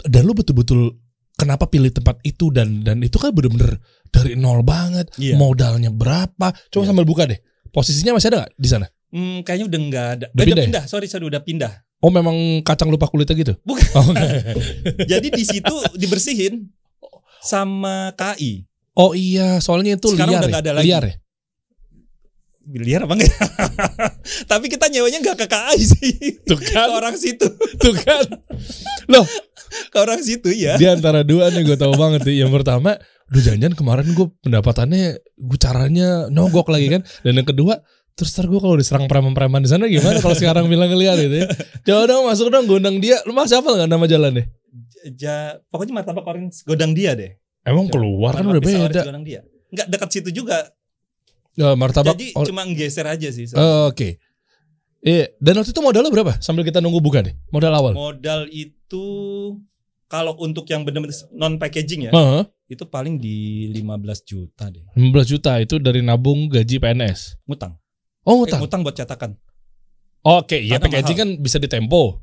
dan 0.03 0.27
lo 0.27 0.35
betul-betul 0.35 0.99
kenapa 1.39 1.71
pilih 1.71 1.95
tempat 1.95 2.19
itu 2.27 2.51
dan 2.51 2.83
dan 2.83 3.07
itu 3.07 3.23
kan 3.23 3.31
bener-bener 3.31 3.79
dari 4.11 4.35
nol 4.35 4.67
banget, 4.67 5.07
Iya. 5.17 5.39
modalnya 5.39 5.95
berapa? 5.95 6.51
Coba 6.75 6.83
Iya. 6.83 6.89
sambil 6.91 7.07
buka 7.07 7.31
deh. 7.31 7.39
Posisinya 7.71 8.19
masih 8.19 8.35
ada 8.35 8.45
nggak 8.45 8.53
di 8.59 8.67
sana? 8.69 8.87
Hmm, 9.15 9.47
kayaknya 9.47 9.67
udah 9.71 9.81
nggak 9.81 10.07
ada. 10.19 10.27
Udah 10.35 10.43
Eh, 10.43 10.49
pindah 10.51 10.59
ya? 10.59 10.69
pindah. 10.75 10.85
Sorry, 10.91 11.07
sorry 11.07 11.25
udah 11.31 11.41
pindah. 11.41 11.73
Oh 12.03 12.11
memang 12.11 12.35
kacang 12.67 12.91
lupa 12.91 13.07
kulitnya 13.07 13.33
gitu? 13.33 13.55
Bukan. 13.63 13.87
Oh, 13.95 14.11
enggak. 14.11 14.59
Jadi 15.15 15.29
di 15.31 15.45
situ 15.47 15.75
dibersihin 15.95 16.67
sama 17.39 18.11
KI. 18.13 18.67
oh 18.93 19.15
iya, 19.15 19.57
soalnya 19.59 19.97
itu 19.97 20.11
Sekarang 20.11 20.35
liar 20.35 20.43
udah 20.43 20.49
ya? 20.49 20.53
nggak 20.53 20.65
ada 20.67 20.73
lagi. 20.75 20.87
Liar 20.91 21.05
ya? 21.07 21.15
Liar 22.63 23.03
apa 23.03 23.15
enggak? 23.19 23.35
Tapi 24.51 24.67
kita 24.67 24.87
nyewanya 24.87 25.19
nggak 25.19 25.39
ke 25.43 25.47
KI 25.47 25.83
sih. 25.83 26.13
Tuh 26.43 26.59
Ke 26.59 26.75
kan, 26.75 26.91
orang 26.91 27.15
situ. 27.15 27.47
tuh 27.79 27.95
kan. 27.95 28.23
Ke 29.91 29.97
orang 29.99 30.21
situ 30.23 30.51
ya. 30.55 30.79
Di 30.79 30.87
antara 30.87 31.23
dua 31.23 31.51
nih 31.51 31.63
gue 31.65 31.75
tahu 31.75 31.95
banget 31.95 32.23
nih. 32.23 32.47
Yang 32.47 32.63
pertama, 32.63 32.99
Duh 33.33 33.41
jangan 33.41 33.73
kemarin 33.73 34.13
gue 34.13 34.27
pendapatannya 34.45 35.05
gue 35.25 35.59
caranya 35.59 36.29
nogok 36.29 36.69
lagi 36.69 36.93
kan. 36.93 37.03
Dan 37.25 37.41
yang 37.41 37.49
kedua, 37.49 37.81
terus 38.13 38.31
ntar 38.37 38.47
gue 38.47 38.61
kalau 38.61 38.77
diserang 38.77 39.09
preman-preman 39.09 39.65
di 39.65 39.71
sana 39.73 39.89
gimana 39.89 40.21
kalau 40.21 40.37
sekarang 40.37 40.69
bilang 40.69 40.93
ngeliat 40.93 41.17
gitu 41.19 41.37
ya. 41.43 41.47
Coba 41.87 42.03
dong 42.09 42.25
masuk 42.29 42.47
dong 42.53 42.65
gondang 42.69 42.97
dia. 43.01 43.19
Lu 43.25 43.33
masih 43.33 43.61
apa 43.61 43.69
nggak 43.73 43.89
nama 43.89 44.05
jalannya? 44.05 44.45
Ja, 45.19 45.59
pokoknya 45.73 45.93
martabak 45.99 46.25
orange 46.29 46.63
godang 46.63 46.95
dia 46.95 47.17
deh. 47.19 47.35
Emang 47.63 47.91
keluar 47.91 48.39
kan 48.39 48.47
udah 48.47 48.63
beda. 48.63 48.79
orange 48.91 49.07
Godang 49.07 49.25
dia. 49.27 49.41
Enggak 49.73 49.87
dekat 49.89 50.09
situ 50.13 50.31
juga. 50.31 50.71
Ya, 51.53 51.77
martabak. 51.77 52.17
Jadi 52.17 52.33
cuma 52.33 52.65
nggeser 52.65 53.05
aja 53.05 53.29
sih. 53.29 53.45
oh, 53.57 53.93
Oke. 53.93 54.17
Iya, 55.03 55.35
dan 55.43 55.59
waktu 55.59 55.75
itu 55.75 55.83
modalnya 55.83 56.15
berapa? 56.15 56.39
Sambil 56.39 56.63
kita 56.63 56.79
nunggu 56.79 57.03
buka 57.03 57.27
nih. 57.27 57.35
Modal 57.51 57.75
awal. 57.75 57.93
Modal 57.93 58.47
itu 58.55 59.05
kalau 60.07 60.39
untuk 60.39 60.63
yang 60.71 60.87
benar-benar 60.87 61.11
non 61.35 61.59
packaging 61.59 62.07
ya, 62.07 62.13
Heeh. 62.15 62.43
itu 62.71 62.87
paling 62.87 63.19
di 63.19 63.67
15 63.75 64.23
juta 64.23 64.71
deh. 64.71 64.87
15 64.95 65.27
juta 65.27 65.59
itu 65.59 65.83
dari 65.83 66.07
nabung 66.07 66.47
gaji 66.47 66.79
PNS. 66.79 67.43
Ngutang. 67.51 67.82
Oh, 68.23 68.33
Eh, 68.33 68.37
ngutang. 68.47 68.61
ngutang 68.63 68.81
buat 68.87 68.95
cetakan. 68.95 69.35
Oke, 70.23 70.63
iya 70.63 70.79
Karena 70.79 71.03
packaging 71.03 71.19
kan 71.19 71.29
bisa 71.43 71.59
ditempo. 71.59 72.23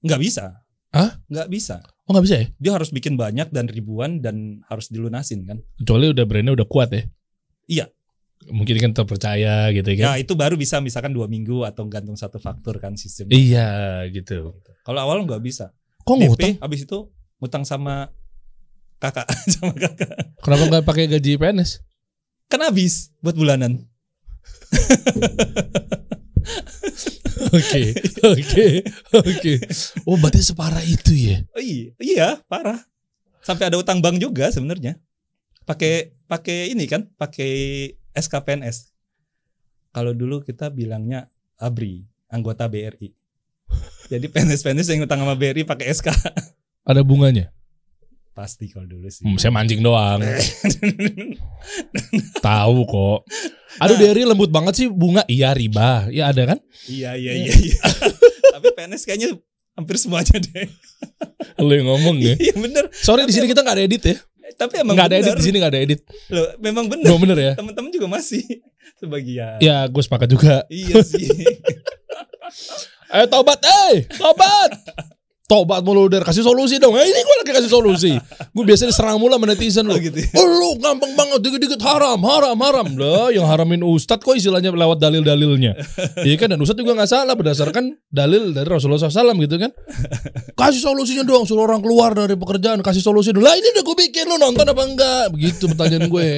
Nggak 0.00 0.20
bisa. 0.22 0.62
Hah? 0.94 1.18
Nggak 1.26 1.48
bisa. 1.50 1.82
Oh, 2.06 2.14
nggak 2.14 2.24
bisa 2.26 2.36
ya? 2.38 2.46
Dia 2.58 2.72
harus 2.78 2.90
bikin 2.90 3.18
banyak 3.18 3.50
dan 3.50 3.66
ribuan 3.66 4.22
dan 4.22 4.62
harus 4.70 4.86
dilunasin 4.86 5.42
kan. 5.42 5.58
Kecuali 5.74 6.14
udah 6.14 6.24
brandnya 6.26 6.54
udah 6.54 6.68
kuat 6.68 6.94
ya. 6.94 7.02
Iya. 7.66 7.86
Mungkin 8.46 8.74
kan 8.78 8.92
terpercaya 8.92 9.70
gitu 9.70 9.86
kan. 9.98 10.02
Ya 10.02 10.12
itu 10.18 10.34
baru 10.34 10.54
bisa 10.54 10.78
misalkan 10.78 11.10
dua 11.10 11.26
minggu 11.26 11.62
atau 11.62 11.86
gantung 11.86 12.14
satu 12.14 12.38
faktur 12.38 12.78
kan 12.78 12.94
sistem. 12.94 13.30
Iya 13.30 14.02
gitu. 14.10 14.58
Kalau 14.82 14.98
awal 14.98 15.22
nggak 15.22 15.42
bisa. 15.42 15.70
Kok 16.02 16.14
DP, 16.14 16.26
ngutang? 16.26 16.54
habis 16.58 16.80
itu 16.82 16.98
ngutang 17.38 17.62
sama 17.62 18.10
kakak 18.98 19.26
sama 19.54 19.74
kakak. 19.74 20.10
Kenapa 20.38 20.62
nggak 20.70 20.84
pakai 20.86 21.06
gaji 21.06 21.38
PNS? 21.38 21.82
Kan 22.46 22.62
habis 22.62 23.14
buat 23.18 23.34
bulanan. 23.34 23.86
Oke, 27.52 27.92
oke, 28.24 28.66
oke. 29.12 29.52
Oh 30.08 30.16
berarti 30.16 30.40
separah 30.40 30.80
itu 30.80 31.12
ya? 31.12 31.44
Oh, 31.52 31.60
iya, 31.60 31.92
iya 32.00 32.28
parah. 32.48 32.80
Sampai 33.44 33.68
ada 33.68 33.76
utang 33.76 34.00
bank 34.00 34.16
juga 34.16 34.48
sebenarnya. 34.48 34.96
Pakai 35.68 36.16
pakai 36.24 36.72
ini 36.72 36.88
kan, 36.88 37.12
pakai 37.20 37.52
SKPNS. 38.16 38.96
Kalau 39.92 40.16
dulu 40.16 40.40
kita 40.40 40.72
bilangnya 40.72 41.28
ABRI, 41.60 42.08
anggota 42.32 42.64
BRI. 42.72 43.12
Jadi 44.08 44.26
PNS-PNS 44.32 44.88
yang 44.92 45.04
utang 45.04 45.20
sama 45.20 45.36
BRI 45.36 45.68
pakai 45.68 45.92
SK. 45.92 46.08
Ada 46.88 47.04
bunganya? 47.04 47.52
Pasti 48.32 48.64
kalau 48.72 48.88
dulu 48.88 49.12
sih. 49.12 49.28
Hmm, 49.28 49.36
saya 49.36 49.52
mancing 49.52 49.84
doang. 49.84 50.24
Tahu 52.46 52.78
kok. 52.88 53.20
Aduh 53.76 53.96
Derry 54.00 54.24
lembut 54.24 54.48
banget 54.48 54.72
sih 54.80 54.86
bunga. 54.88 55.20
Iya 55.28 55.52
riba. 55.52 56.08
Ya 56.08 56.32
ada 56.32 56.56
kan? 56.56 56.58
iya, 56.88 57.12
iya, 57.12 57.36
iya, 57.36 57.52
iya. 57.52 57.76
Tapi 58.56 58.72
PNS 58.72 59.04
kayaknya 59.04 59.36
hampir 59.76 60.00
semuanya 60.00 60.40
deh. 60.40 60.64
Lo 61.60 61.76
yang 61.76 61.92
ngomong 61.92 62.16
ya. 62.24 62.32
Iya 62.40 62.56
bener. 62.56 62.88
Sorry 62.96 63.28
di 63.28 63.36
sini 63.36 63.52
kita 63.52 63.60
nggak 63.60 63.76
ada 63.76 63.84
edit 63.84 64.02
ya. 64.08 64.16
Tapi 64.56 64.80
emang 64.80 64.96
Nggak 64.96 65.08
ada 65.12 65.16
edit 65.20 65.34
di 65.36 65.44
sini 65.44 65.56
nggak 65.60 65.72
ada 65.76 65.80
edit. 65.84 66.00
Loh, 66.32 66.48
memang 66.56 66.84
bener. 66.88 67.08
Lo 67.12 67.20
bener 67.20 67.36
ya? 67.36 67.52
Teman-teman 67.56 67.92
juga 67.92 68.08
masih 68.08 68.44
sebagian. 69.00 69.60
Ya 69.60 69.84
gue 69.84 70.02
sepakat 70.04 70.28
juga. 70.32 70.64
Iya 70.72 71.04
sih. 71.04 71.28
Ayo 73.12 73.28
tobat, 73.28 73.60
eh 73.60 74.08
tobat. 74.16 74.72
Tobat 75.42 75.82
mulu 75.82 76.06
udah 76.06 76.22
kasih 76.22 76.46
solusi 76.46 76.78
dong. 76.78 76.94
Eh, 76.94 77.04
ini 77.04 77.20
gue 77.20 77.36
lagi 77.42 77.52
kasih 77.52 77.68
solusi. 77.68 78.12
Gue 78.54 78.64
biasanya 78.64 78.94
diserang 78.94 79.18
mulu 79.20 79.36
sama 79.36 79.46
netizen 79.50 79.84
Oh 79.84 79.92
lo. 79.92 79.98
gitu. 79.98 80.16
ya. 80.16 80.28
Oh 80.38 80.46
lu 80.46 80.70
gampang 80.78 81.12
banget 81.12 81.38
dikit-dikit 81.42 81.82
haram, 81.82 82.16
haram, 82.24 82.56
haram. 82.56 82.88
Lah 82.96 83.28
yang 83.28 83.44
haramin 83.44 83.82
ustadz 83.82 84.22
kok 84.22 84.32
istilahnya 84.32 84.70
lewat 84.72 84.96
dalil-dalilnya. 84.96 85.76
Iya 86.24 86.36
kan 86.38 86.54
dan 86.54 86.62
ustadz 86.62 86.78
juga 86.80 86.94
nggak 86.96 87.10
salah 87.10 87.34
berdasarkan 87.34 87.90
dalil 88.08 88.54
dari 88.54 88.64
Rasulullah 88.64 89.02
SAW 89.02 89.34
gitu 89.42 89.60
kan. 89.60 89.70
Kasih 90.54 90.80
solusinya 90.80 91.26
dong 91.26 91.42
suruh 91.44 91.66
orang 91.66 91.82
keluar 91.82 92.14
dari 92.14 92.38
pekerjaan 92.38 92.78
kasih 92.80 93.02
solusi 93.02 93.34
dulu. 93.34 93.42
Lah 93.44 93.58
ini 93.58 93.66
udah 93.74 93.82
gue 93.82 93.96
bikin 93.98 94.24
lu 94.30 94.38
nonton 94.38 94.62
apa 94.64 94.82
enggak? 94.86 95.24
Begitu 95.34 95.68
pertanyaan 95.68 96.06
gue. 96.06 96.28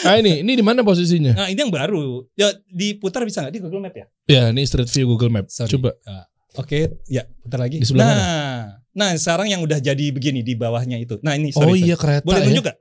Nah 0.00 0.14
ini 0.16 0.40
ini 0.40 0.52
di 0.56 0.64
mana 0.64 0.80
posisinya? 0.80 1.36
Nah 1.36 1.46
ini 1.52 1.60
yang 1.60 1.70
baru. 1.70 2.24
Ya 2.34 2.50
diputar 2.66 3.22
bisa 3.22 3.44
nggak 3.44 3.52
di 3.52 3.60
Google 3.60 3.84
Map 3.84 3.94
ya? 3.94 4.06
Ya 4.26 4.42
ini 4.48 4.64
street 4.64 4.88
view 4.88 5.12
Google 5.12 5.28
Map. 5.28 5.46
Coba. 5.46 5.92
Ah, 6.02 6.24
Oke, 6.52 6.98
ya 7.06 7.22
putar 7.38 7.60
lagi. 7.60 7.78
Di 7.78 7.86
sebelah 7.86 8.06
nah, 8.06 8.60
nah 8.90 9.08
sekarang 9.14 9.46
yang 9.48 9.60
udah 9.60 9.78
jadi 9.78 10.10
begini 10.10 10.40
di 10.40 10.52
bawahnya 10.52 10.96
itu. 10.96 11.18
Nah 11.20 11.34
ini 11.34 11.54
Oh 11.54 11.62
sorry. 11.64 11.78
iya 11.80 11.94
kereta 11.94 12.22
Boleh 12.22 12.40
ya. 12.40 12.46
tunjuk 12.46 12.64
gak? 12.64 12.76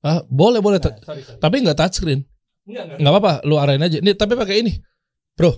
Ah, 0.00 0.20
boleh 0.22 0.60
boleh. 0.60 0.78
Nah, 0.78 0.92
sorry, 1.00 1.20
sorry. 1.20 1.40
Tapi 1.40 1.54
nggak 1.60 1.76
touchscreen. 1.76 2.20
Enggak, 2.62 2.82
enggak. 2.84 2.98
Nggak 2.98 3.12
apa-apa, 3.12 3.32
lu 3.42 3.54
arahin 3.56 3.80
aja. 3.80 3.98
Nih, 3.98 4.12
tapi 4.12 4.32
pakai 4.34 4.56
ini. 4.60 4.72
Bro, 5.32 5.50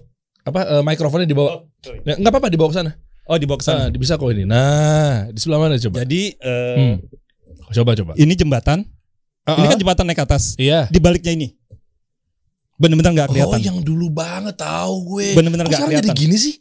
apa 0.42 0.60
eh, 0.70 0.82
mikrofonnya 0.82 1.24
dibawa? 1.24 1.48
Oh, 1.52 1.60
sorry. 1.78 2.00
Ya, 2.02 2.14
Nggak 2.14 2.30
apa-apa 2.30 2.48
dibawa 2.48 2.68
ke 2.68 2.76
sana. 2.76 2.92
Oh 3.24 3.36
di 3.36 3.44
box 3.44 3.60
Nah, 3.62 3.84
sana. 3.84 3.92
bisa 3.92 4.14
kok 4.14 4.30
ini. 4.30 4.44
Nah, 4.44 5.28
di 5.28 5.36
sebelah 5.36 5.60
mana 5.60 5.76
coba? 5.76 6.00
Jadi 6.00 6.22
eh, 6.34 6.74
Hmm. 6.78 6.96
Coba 7.68 7.92
coba. 7.92 8.12
ini 8.16 8.32
jembatan. 8.32 8.88
Ah, 9.44 9.52
Ini 9.54 9.64
ah. 9.64 9.70
kan 9.70 9.78
jembatan 9.78 10.04
naik 10.04 10.16
ke 10.16 10.24
atas. 10.24 10.56
Iya. 10.56 10.88
Di 10.88 10.96
baliknya 10.96 11.32
ini. 11.34 11.52
Bener-bener 12.76 13.10
nggak 13.10 13.26
Oh, 13.26 13.32
kelihatan. 13.34 13.60
yang 13.60 13.78
dulu 13.82 14.08
banget 14.08 14.54
tahu 14.54 14.94
gue. 15.10 15.34
Bener-bener 15.34 15.64
Kok 15.64 15.68
nggak 15.68 15.80
sekarang 15.82 15.98
jadi 15.98 16.08
kelihatan. 16.08 16.22
gini 16.24 16.36
sih? 16.38 16.54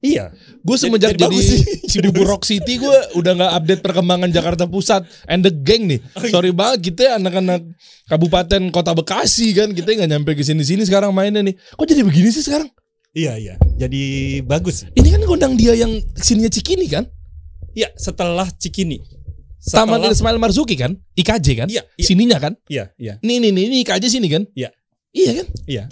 Iya. 0.00 0.32
Gue 0.64 0.76
semenjak 0.80 1.12
jadi 1.12 1.28
jadi. 1.28 1.56
Cibubur 1.90 2.24
Rock 2.24 2.48
City 2.48 2.80
gue 2.80 2.96
udah 3.14 3.32
nggak 3.36 3.52
update 3.52 3.82
perkembangan 3.84 4.32
Jakarta 4.32 4.64
Pusat 4.64 5.04
and 5.28 5.44
the 5.44 5.52
gang 5.52 5.84
nih. 5.84 6.00
Oh, 6.16 6.24
iya. 6.24 6.32
Sorry 6.32 6.52
banget 6.56 6.92
kita 6.92 7.00
ya 7.04 7.12
anak-anak 7.20 7.60
Kabupaten 8.08 8.72
Kota 8.72 8.96
Bekasi 8.96 9.52
kan 9.52 9.68
kita 9.70 9.92
nggak 9.92 10.08
nyampe 10.08 10.32
ke 10.32 10.40
sini-sini 10.40 10.88
sekarang 10.88 11.12
mainnya 11.12 11.44
nih. 11.44 11.52
Kok 11.76 11.84
jadi 11.84 12.00
begini 12.00 12.32
sih 12.32 12.40
sekarang? 12.40 12.72
Iya 13.12 13.36
iya. 13.36 13.54
Jadi 13.76 14.02
bagus. 14.40 14.88
Ini 14.96 15.08
kan 15.12 15.22
gondang 15.28 15.54
dia 15.54 15.76
yang 15.76 15.92
sininya 16.16 16.48
Cikini 16.48 16.88
kan? 16.88 17.04
Iya 17.76 17.92
setelah 17.94 18.48
Cikini. 18.56 18.98
Taman 19.60 20.00
Setelah- 20.00 20.12
Ismail 20.16 20.38
Marzuki 20.40 20.72
kan? 20.72 20.96
IKJ 21.12 21.46
kan? 21.52 21.68
Iya, 21.68 21.84
iya. 22.00 22.06
Sininya 22.08 22.40
kan? 22.40 22.56
Iya 22.72 22.96
iya. 22.96 23.20
Nih 23.20 23.36
nih 23.36 23.52
nih 23.52 23.64
ini 23.68 23.76
IKJ 23.84 24.04
sini 24.08 24.32
kan? 24.32 24.48
Iya. 24.56 24.72
Iya 25.12 25.30
kan? 25.44 25.46
Iya. 25.68 25.84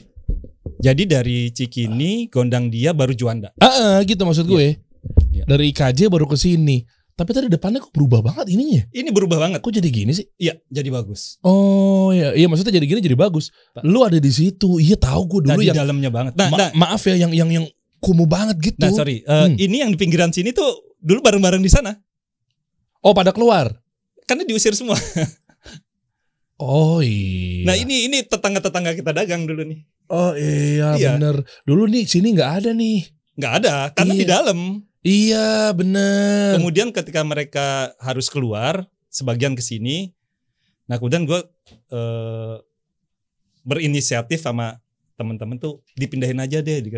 Jadi 0.78 1.02
dari 1.04 1.50
Cikini, 1.50 2.30
Gondang 2.30 2.70
dia 2.70 2.94
baru 2.94 3.10
Juanda. 3.10 3.50
Ah, 3.58 3.66
ah, 3.66 3.98
gitu 4.02 4.22
maksud 4.22 4.46
gue. 4.46 4.78
Iya. 5.34 5.44
Dari 5.44 5.74
IKJ 5.74 6.06
baru 6.06 6.24
ke 6.24 6.34
sini. 6.34 6.86
Tapi 7.12 7.34
tadi 7.34 7.50
depannya 7.50 7.82
kok 7.82 7.90
berubah 7.90 8.22
banget 8.22 8.46
ininya. 8.54 8.86
Ini 8.94 9.10
berubah 9.10 9.42
banget. 9.42 9.58
Kok 9.58 9.74
jadi 9.74 9.90
gini 9.90 10.14
sih? 10.14 10.30
Iya, 10.38 10.54
jadi 10.70 10.86
bagus. 10.88 11.42
Oh 11.42 12.14
iya, 12.14 12.30
iya 12.30 12.46
maksudnya 12.46 12.70
jadi 12.70 12.86
gini 12.86 13.02
jadi 13.02 13.18
bagus. 13.18 13.50
Lu 13.82 14.06
ada 14.06 14.22
di 14.22 14.30
situ. 14.30 14.78
Iya 14.78 14.94
tahu 14.94 15.26
gue 15.26 15.40
dulu 15.50 15.58
di 15.58 15.66
yang 15.66 15.82
dalamnya 15.82 16.10
banget. 16.14 16.32
Nah, 16.38 16.46
Ma- 16.46 16.58
nah, 16.58 16.70
maaf 16.78 17.02
ya 17.02 17.18
yang 17.18 17.34
yang 17.34 17.50
yang 17.50 17.66
kumuh 17.98 18.30
banget 18.30 18.54
gitu. 18.62 18.78
nah, 18.78 18.94
sorry. 18.94 19.26
Eh, 19.26 19.34
Hmm. 19.50 19.58
Ini 19.58 19.76
yang 19.82 19.90
di 19.90 19.98
pinggiran 19.98 20.30
sini 20.30 20.54
tuh 20.54 20.94
dulu 21.02 21.18
bareng-bareng 21.18 21.58
di 21.58 21.66
sana. 21.66 21.90
Oh 23.02 23.10
pada 23.10 23.34
keluar. 23.34 23.66
Karena 24.22 24.46
diusir 24.46 24.78
semua. 24.78 24.94
Oh 26.58 26.98
iya. 27.02 27.66
Nah, 27.66 27.74
ini 27.74 28.06
ini 28.06 28.22
tetangga-tetangga 28.22 28.94
kita 28.94 29.10
dagang 29.10 29.46
dulu 29.46 29.62
nih. 29.62 29.78
Oh 30.08 30.32
iya, 30.32 30.96
Iya. 30.96 31.16
bener. 31.16 31.44
Dulu 31.62 31.84
nih 31.86 32.04
sini 32.04 32.32
nggak 32.32 32.52
ada 32.64 32.70
nih. 32.72 33.04
Nggak 33.36 33.52
ada, 33.62 33.74
karena 33.92 34.12
Iya. 34.12 34.20
di 34.20 34.26
dalam. 34.26 34.58
Iya 34.98 35.48
bener. 35.72 36.58
Kemudian 36.58 36.88
ketika 36.90 37.22
mereka 37.22 37.92
harus 38.00 38.26
keluar, 38.26 38.88
sebagian 39.08 39.54
ke 39.54 39.62
sini. 39.62 40.10
Nah, 40.88 40.96
kemudian 40.96 41.24
gue 41.24 41.40
eh, 41.92 42.56
berinisiatif 43.60 44.40
sama 44.40 44.80
teman-teman 45.14 45.60
tuh 45.60 45.84
dipindahin 45.94 46.40
aja 46.40 46.64
deh 46.64 46.78
di 46.80 46.90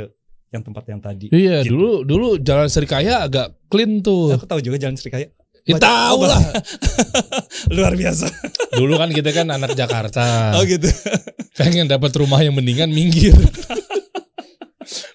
yang 0.50 0.62
tempat 0.62 0.84
yang 0.86 0.98
tadi. 0.98 1.30
Iya, 1.30 1.62
Gitu. 1.62 1.74
dulu 1.74 1.90
dulu 2.02 2.28
Jalan 2.38 2.66
Serikaya 2.66 3.22
agak 3.22 3.54
clean 3.66 4.02
tuh. 4.02 4.34
Aku 4.34 4.46
tahu 4.46 4.62
juga 4.62 4.78
Jalan 4.78 4.94
Serikaya. 4.94 5.30
Ya, 5.68 5.76
tahu 5.76 6.24
lah. 6.24 6.40
Luar 7.74 7.92
biasa. 7.94 8.26
Dulu 8.74 8.96
kan 8.96 9.10
kita 9.12 9.30
kan 9.30 9.46
anak 9.52 9.76
Jakarta. 9.76 10.56
Oh 10.56 10.64
gitu. 10.64 10.88
Pengen 11.58 11.86
dapat 11.86 12.10
rumah 12.16 12.40
yang 12.40 12.56
mendingan 12.56 12.88
minggir. 12.90 13.36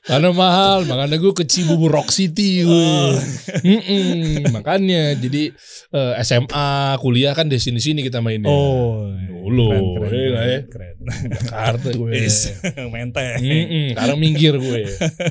Karena 0.06 0.30
mahal, 0.30 0.86
makanya 0.86 1.18
gue 1.18 1.34
ke 1.34 1.50
Cibubur 1.50 1.90
Rock 1.90 2.14
City 2.14 2.62
gue. 2.62 2.70
Oh. 2.70 3.18
Mm-mm, 3.66 4.54
makanya 4.54 5.18
jadi 5.18 5.50
eh, 5.90 6.14
SMA, 6.22 6.94
kuliah 7.02 7.34
kan 7.34 7.50
di 7.50 7.58
sini-sini 7.58 8.06
kita 8.06 8.22
mainnya. 8.22 8.46
Oh. 8.46 9.10
Dulu, 9.46 9.70
Keren, 9.70 9.86
keren, 9.98 10.14
iya 10.14 10.30
lah 10.30 10.46
ya. 10.46 10.60
keren. 10.70 10.96
Jakarta 11.34 11.88
gue. 11.90 12.10
Is, 12.22 12.54
menteng. 12.94 13.42
Mm-mm, 13.42 13.86
sekarang 13.98 14.18
minggir 14.22 14.54
gue. 14.58 14.82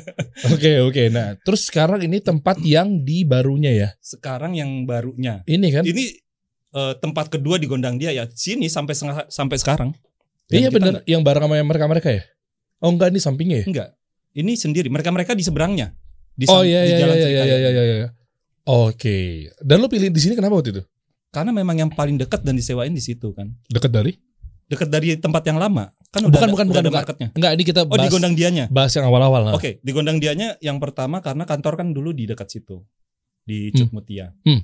Oke 0.54 0.82
oke. 0.82 1.02
Nah 1.10 1.38
terus 1.38 1.70
sekarang 1.70 2.02
ini 2.02 2.18
tempat 2.18 2.58
yang 2.62 3.02
di 3.06 3.22
barunya 3.22 3.70
ya. 3.70 3.88
Sekarang 4.02 4.58
yang 4.58 4.86
barunya. 4.86 5.46
Ini 5.46 5.68
kan? 5.70 5.82
Ini 5.86 6.04
eh, 6.74 6.94
tempat 6.98 7.30
kedua 7.30 7.58
di 7.62 7.70
Gondang 7.70 7.94
dia 7.94 8.10
ya. 8.10 8.26
Sini 8.26 8.66
sampai 8.66 8.94
sampai 9.30 9.56
sekarang. 9.58 9.94
iya 10.50 10.66
Dan 10.66 10.70
kita 10.70 10.74
bener. 10.74 10.92
Yang 11.06 11.22
bareng 11.22 11.42
sama 11.46 11.54
mereka 11.62 11.86
mereka 11.86 12.08
ya. 12.10 12.22
Oh 12.82 12.90
enggak 12.90 13.14
ini 13.14 13.22
sampingnya 13.22 13.58
ya? 13.62 13.66
Enggak. 13.70 13.88
Ini 14.34 14.52
sendiri. 14.54 14.90
Mereka-mereka 14.90 15.32
di 15.32 15.42
seberangnya. 15.42 15.94
Di 16.34 16.50
Oh 16.50 16.60
iya 16.60 16.82
di 16.82 16.90
iya 16.90 16.98
Jalan 16.98 17.14
iya 17.14 17.28
iya 17.28 17.42
iya 17.46 17.56
iya. 17.70 17.82
iya. 17.96 18.08
Oke. 18.64 19.50
Dan 19.58 19.78
lo 19.78 19.86
pilih 19.86 20.10
di 20.10 20.18
sini 20.18 20.34
kenapa 20.34 20.58
waktu 20.58 20.74
itu? 20.74 20.82
Karena 21.30 21.50
memang 21.50 21.76
yang 21.76 21.90
paling 21.90 22.14
dekat 22.16 22.42
dan 22.42 22.54
disewain 22.54 22.90
di 22.90 22.98
situ 22.98 23.30
kan. 23.30 23.50
Dekat 23.66 23.90
dari? 23.90 24.12
Dekat 24.64 24.88
dari 24.88 25.14
tempat 25.14 25.44
yang 25.44 25.58
lama. 25.58 25.92
Kan 26.08 26.24
Bukan, 26.24 26.30
udah 26.30 26.40
ada, 26.40 26.46
bukan, 26.48 26.48
udah 26.48 26.58
bukan, 26.64 26.74
ada 26.74 26.88
bukan. 26.88 26.98
marketnya. 26.98 27.28
Enggak 27.34 27.50
ini 27.52 27.62
kita 27.62 27.80
Oh 27.80 27.86
di 27.86 27.98
bahas, 28.00 28.10
Gondang 28.10 28.34
dianya. 28.34 28.64
bahas 28.70 28.92
yang 28.92 29.06
awal-awal. 29.06 29.40
nah. 29.44 29.54
Oke, 29.54 29.78
di 29.78 29.90
Gondang 29.92 30.18
dianya 30.18 30.56
yang 30.58 30.78
pertama 30.78 31.18
karena 31.20 31.44
kantor 31.44 31.74
kan 31.76 31.88
dulu 31.90 32.10
di 32.10 32.24
dekat 32.24 32.48
situ. 32.48 32.82
Di 33.44 33.68
Hmm. 33.70 33.76
Cut 33.76 33.90
Mutia. 33.92 34.26
Hmm. 34.42 34.62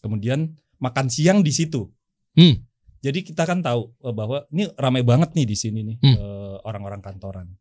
Kemudian 0.00 0.40
makan 0.78 1.06
siang 1.06 1.42
di 1.42 1.52
situ. 1.52 1.90
Hmm. 2.34 2.56
Jadi 2.98 3.20
kita 3.22 3.44
kan 3.44 3.60
tahu 3.60 3.92
eh, 4.00 4.14
bahwa 4.16 4.48
ini 4.48 4.64
ramai 4.74 5.04
banget 5.04 5.36
nih 5.36 5.44
di 5.44 5.54
sini 5.54 5.80
nih 5.84 5.96
Hmm. 6.00 6.16
eh, 6.16 6.56
orang-orang 6.64 6.98
kantoran. 6.98 7.52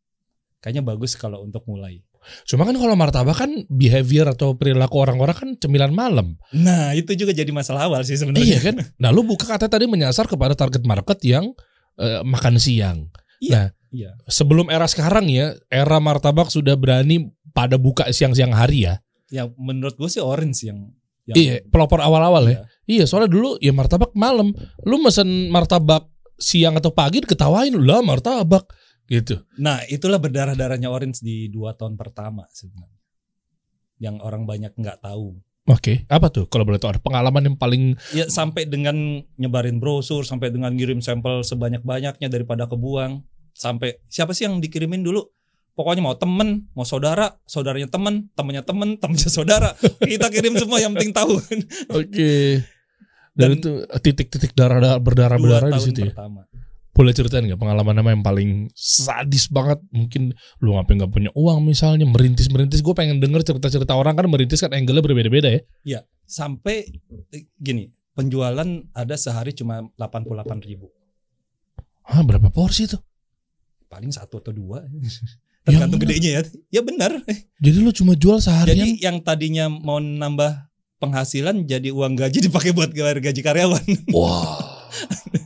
Kayaknya 0.64 0.84
bagus 0.88 1.20
kalau 1.20 1.43
untuk 1.43 1.68
mulai. 1.68 1.99
Cuma 2.47 2.64
kan 2.64 2.72
kalau 2.80 2.95
martabak 2.95 3.36
kan 3.36 3.51
behavior 3.68 4.32
atau 4.32 4.55
perilaku 4.55 4.95
orang-orang 5.03 5.36
kan 5.36 5.49
cemilan 5.59 5.91
malam. 5.91 6.39
Nah, 6.55 6.95
itu 6.95 7.11
juga 7.20 7.36
jadi 7.36 7.51
masalah 7.51 7.91
awal 7.91 8.07
sih 8.07 8.16
sebenarnya. 8.16 8.47
Iya 8.47 8.59
kan? 8.64 8.76
Nah 8.95 9.11
lu 9.11 9.28
buka 9.28 9.43
kata 9.43 9.68
tadi 9.68 9.91
menyasar 9.91 10.32
kepada 10.32 10.55
target 10.55 10.88
market 10.88 11.20
yang 11.28 11.51
eh, 11.99 12.24
makan 12.24 12.55
siang. 12.64 13.11
Iya. 13.43 13.76
Sebelum 14.32 14.72
era 14.72 14.88
sekarang 14.88 15.28
ya, 15.28 15.51
era 15.68 15.99
martabak 15.99 16.47
sudah 16.47 16.80
berani 16.80 17.28
pada 17.51 17.76
buka 17.76 18.07
siang-siang 18.16 18.55
hari 18.55 18.88
ya. 18.88 19.03
Yang 19.28 19.51
menurut 19.59 19.99
gue 19.99 20.07
sih 20.07 20.24
orange 20.24 20.64
yang, 20.64 20.80
yang 21.28 21.36
Iya, 21.36 21.53
pelopor 21.68 21.99
awal-awal 21.99 22.47
ya. 22.47 22.51
Iya. 22.55 22.61
Iya, 22.84 23.03
soalnya 23.03 23.36
dulu 23.36 23.59
ya 23.59 23.76
martabak 23.76 24.16
malam. 24.16 24.55
Lu 24.88 24.95
mesen 25.03 25.51
martabak 25.51 26.07
siang 26.39 26.80
atau 26.80 26.95
pagi 26.95 27.20
diketawain 27.20 27.76
lah 27.84 27.99
martabak 27.99 28.64
gitu. 29.08 29.43
Nah, 29.60 29.84
itulah 29.88 30.20
berdarah-darahnya 30.20 30.88
orange 30.88 31.24
di 31.24 31.51
dua 31.51 31.76
tahun 31.76 31.99
pertama 31.99 32.47
sebenarnya. 32.51 33.01
Yang 33.99 34.16
orang 34.24 34.43
banyak 34.43 34.74
nggak 34.76 35.04
tahu. 35.04 35.39
Oke, 35.64 36.04
apa 36.12 36.28
tuh 36.28 36.51
kalau 36.51 36.68
boleh 36.68 36.76
tahu 36.76 36.91
ada 36.91 36.99
pengalaman 36.99 37.47
yang 37.47 37.56
paling 37.56 37.95
Ya 38.12 38.28
sampai 38.28 38.68
dengan 38.68 39.24
nyebarin 39.39 39.80
brosur, 39.80 40.28
sampai 40.28 40.51
dengan 40.51 40.76
ngirim 40.76 40.99
sampel 40.99 41.39
sebanyak-banyaknya 41.39 42.28
daripada 42.28 42.68
kebuang. 42.68 43.24
Sampai 43.56 44.04
siapa 44.12 44.36
sih 44.36 44.43
yang 44.43 44.60
dikirimin 44.60 45.08
dulu? 45.08 45.24
Pokoknya 45.74 46.04
mau 46.06 46.14
temen, 46.20 46.70
mau 46.78 46.84
saudara, 46.86 47.39
saudaranya 47.47 47.89
temen, 47.89 48.30
temennya 48.36 48.62
temen, 48.62 48.99
temennya 48.99 49.32
saudara. 49.32 49.72
Kita 50.12 50.28
kirim 50.30 50.54
semua 50.60 50.84
yang 50.84 50.93
penting 50.93 51.16
tahu. 51.16 51.39
Oke. 51.95 52.62
Dan, 53.34 53.58
Dan- 53.58 53.58
itu 53.58 53.72
titik-titik 54.04 54.54
darah 54.54 54.99
berdarah-berdarah 55.01 55.74
di 55.74 55.82
situ 55.82 56.06
ya. 56.06 56.14
pertama. 56.14 56.45
Boleh 56.93 57.09
ceritain 57.09 57.41
nggak 57.41 57.57
pengalaman 57.57 58.05
apa 58.05 58.09
yang 58.13 58.21
paling 58.21 58.51
sadis 58.77 59.49
banget? 59.49 59.81
Mungkin 59.89 60.37
lu 60.61 60.77
ngapain 60.77 61.01
nggak 61.01 61.09
punya 61.09 61.33
uang 61.33 61.65
misalnya 61.65 62.05
merintis-merintis. 62.05 62.85
Gue 62.85 62.93
pengen 62.93 63.17
denger 63.17 63.41
cerita-cerita 63.41 63.97
orang 63.97 64.13
kan 64.13 64.29
merintis 64.29 64.61
kan 64.61 64.69
angle-nya 64.69 65.01
berbeda-beda 65.01 65.49
ya. 65.81 66.05
Sampai 66.29 66.85
eh, 67.33 67.49
gini, 67.57 67.89
penjualan 68.13 68.69
ada 68.93 69.15
sehari 69.17 69.57
cuma 69.57 69.81
88 69.97 70.69
ribu. 70.69 70.93
Hah 72.05 72.21
berapa 72.21 72.53
porsi 72.53 72.85
tuh? 72.85 73.01
Paling 73.89 74.13
satu 74.13 74.37
atau 74.37 74.53
dua. 74.53 74.85
Tergantung 75.65 75.97
bener. 75.97 76.13
gedenya 76.13 76.29
ya. 76.29 76.41
Ya 76.69 76.81
benar. 76.85 77.11
Jadi 77.57 77.77
lu 77.81 77.89
cuma 77.89 78.13
jual 78.13 78.37
seharian? 78.37 78.75
Jadi 78.75 79.01
yang 79.01 79.17
tadinya 79.23 79.65
mau 79.71 79.97
nambah 79.97 80.69
penghasilan 81.01 81.65
jadi 81.65 81.89
uang 81.89 82.19
gaji 82.19 82.47
dipakai 82.47 82.69
buat 82.75 82.91
gaji 82.93 83.41
karyawan. 83.41 83.83
Wah. 84.13 84.61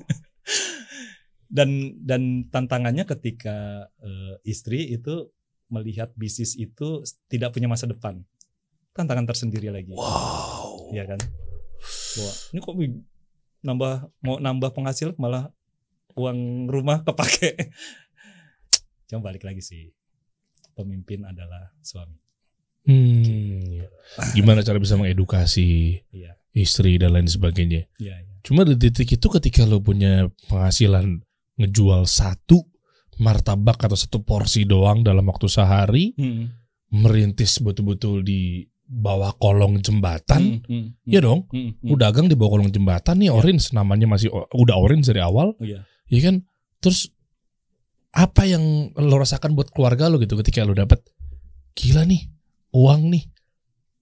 dan 1.57 1.97
dan 2.05 2.45
tantangannya 2.53 3.09
ketika 3.09 3.89
eh, 3.97 4.37
istri 4.45 4.93
itu 4.93 5.33
melihat 5.73 6.13
bisnis 6.13 6.53
itu 6.53 7.01
tidak 7.25 7.57
punya 7.57 7.65
masa 7.65 7.89
depan. 7.89 8.21
Tantangan 8.93 9.25
tersendiri 9.25 9.73
lagi. 9.73 9.93
Wow. 9.97 10.93
ya 10.93 11.09
kan? 11.09 11.17
Wah, 12.21 12.35
ini 12.53 12.59
kok 12.61 12.77
nambah 13.65 13.93
mau 14.21 14.37
nambah 14.37 14.69
penghasilan 14.77 15.17
malah 15.17 15.49
uang 16.13 16.69
rumah 16.69 17.01
kepake. 17.01 17.73
Coba 19.09 19.33
balik 19.33 19.41
lagi 19.41 19.65
sih. 19.65 19.89
Pemimpin 20.77 21.25
adalah 21.25 21.73
suami. 21.81 22.21
Hmm. 22.85 23.81
Gimana 24.37 24.61
cara 24.61 24.77
bisa 24.79 24.95
mengedukasi 24.95 25.99
iya. 26.13 26.37
istri 26.53 26.95
dan 27.01 27.17
lain 27.17 27.27
sebagainya? 27.27 27.89
iya 27.99 28.15
iya. 28.23 28.33
Cuma 28.47 28.63
di 28.63 28.79
titik 28.79 29.19
itu 29.19 29.27
ketika 29.27 29.67
lo 29.67 29.83
punya 29.83 30.31
penghasilan 30.47 31.26
ngejual 31.57 32.05
satu 32.05 32.61
martabak 33.17 33.81
atau 33.81 33.97
satu 33.97 34.21
porsi 34.21 34.63
doang 34.63 35.01
dalam 35.01 35.25
waktu 35.25 35.49
sehari, 35.49 36.13
Hmm, 36.13 36.53
merintis 36.93 37.57
betul-betul 37.59 38.21
di 38.21 38.61
bawah 38.87 39.35
kolong 39.35 39.81
jembatan, 39.81 40.63
hmm, 40.63 40.69
hmm, 40.69 40.87
ya 41.03 41.19
dong. 41.19 41.43
hmm, 41.51 41.81
hmm. 41.81 41.87
Lu 41.89 41.97
dagang 41.97 42.29
di 42.29 42.37
bawah 42.37 42.55
kolong 42.55 42.71
jembatan 42.71 43.19
nih, 43.19 43.27
Ya. 43.27 43.35
orange 43.35 43.73
namanya 43.73 44.07
masih 44.07 44.29
udah 44.31 44.77
orange 44.77 45.09
dari 45.09 45.19
awal, 45.19 45.51
Oh, 45.57 45.65
iya 45.65 45.83
ya 46.07 46.19
kan? 46.23 46.45
Terus 46.79 47.09
apa 48.13 48.47
yang 48.47 48.63
lo 48.95 49.19
rasakan 49.19 49.53
buat 49.53 49.73
keluarga 49.75 50.07
lo 50.07 50.17
gitu 50.17 50.39
ketika 50.39 50.63
lo 50.63 50.71
dapet 50.71 51.03
gila 51.75 52.07
nih 52.07 52.31
uang 52.71 53.11
nih, 53.11 53.27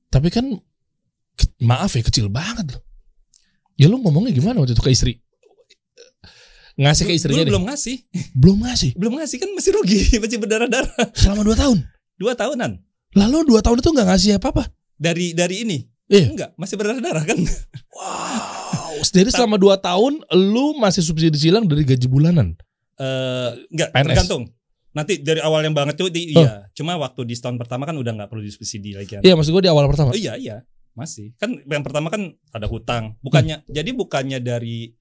tapi 0.07 0.29
kan 0.29 0.53
maaf 1.59 1.97
ya 1.97 2.03
kecil 2.05 2.29
banget 2.29 2.77
loh. 2.77 2.83
Ya 3.75 3.89
lo 3.89 3.97
ngomongnya 3.97 4.31
gimana 4.31 4.61
waktu 4.61 4.71
itu 4.71 4.83
ke 4.85 4.91
istri? 4.93 5.13
Ngasih 6.75 7.03
ke 7.03 7.13
istrinya 7.13 7.39
dulu 7.39 7.45
deh. 7.45 7.51
belum 7.51 7.65
ngasih 7.65 7.95
belum 8.33 8.57
ngasih 8.61 8.91
belum 8.93 9.13
ngasih 9.15 9.37
kan 9.37 9.49
masih 9.51 9.71
rugi 9.71 9.99
masih 10.23 10.37
berdarah-darah 10.37 10.91
selama 11.13 11.41
dua 11.41 11.55
tahun. 11.55 11.77
dua 12.15 12.33
tahunan 12.33 12.71
Lalu 13.13 13.37
dua 13.45 13.59
tahun 13.59 13.79
itu 13.79 13.89
nggak 13.89 14.07
ngasih 14.09 14.31
apa-apa. 14.35 14.63
dari 14.93 15.31
dari 15.31 15.63
ini 15.63 15.77
Iya. 16.05 16.27
enggak 16.29 16.49
masih 16.55 16.75
berdarah-darah 16.75 17.23
kan 17.23 17.39
Wow. 17.91 18.99
Jadi 19.05 19.29
selama 19.29 19.55
dua 19.55 19.75
tahun 19.77 20.19
lu 20.31 20.75
masih 20.75 21.01
subsidi 21.01 21.35
silang 21.35 21.63
dari 21.63 21.81
gaji 21.81 22.05
bulanan. 22.05 22.55
Eh 22.95 23.49
enggak 23.69 23.89
PNS. 23.89 24.05
tergantung 24.09 24.43
nanti 24.91 25.19
dari 25.19 25.39
awal 25.39 25.59
yang 25.59 25.71
banget 25.71 25.95
tuh 25.95 26.07
di, 26.07 26.31
Oh. 26.31 26.39
iya 26.39 26.71
cuma 26.71 26.95
waktu 26.95 27.23
di 27.23 27.35
tahun 27.35 27.55
pertama 27.55 27.83
kan 27.83 27.91
udah 27.93 28.11
nggak 28.13 28.29
perlu 28.29 28.39
disubsidi 28.39 28.91
lagi 28.91 29.11
kan 29.11 29.21
Iya 29.21 29.35
maksud 29.35 29.51
gue 29.51 29.63
di 29.63 29.67
awal 29.67 29.83
pertama. 29.85 30.09
oh, 30.09 30.17
iya 30.17 30.35
iya 30.35 30.63
masih 30.93 31.35
kan 31.35 31.51
yang 31.59 31.83
pertama 31.83 32.07
kan 32.07 32.21
ada 32.49 32.63
hutang 32.65 33.19
bukannya 33.19 33.67
jadi 33.67 33.91
bukannya 33.91 34.39
dari 34.39 34.95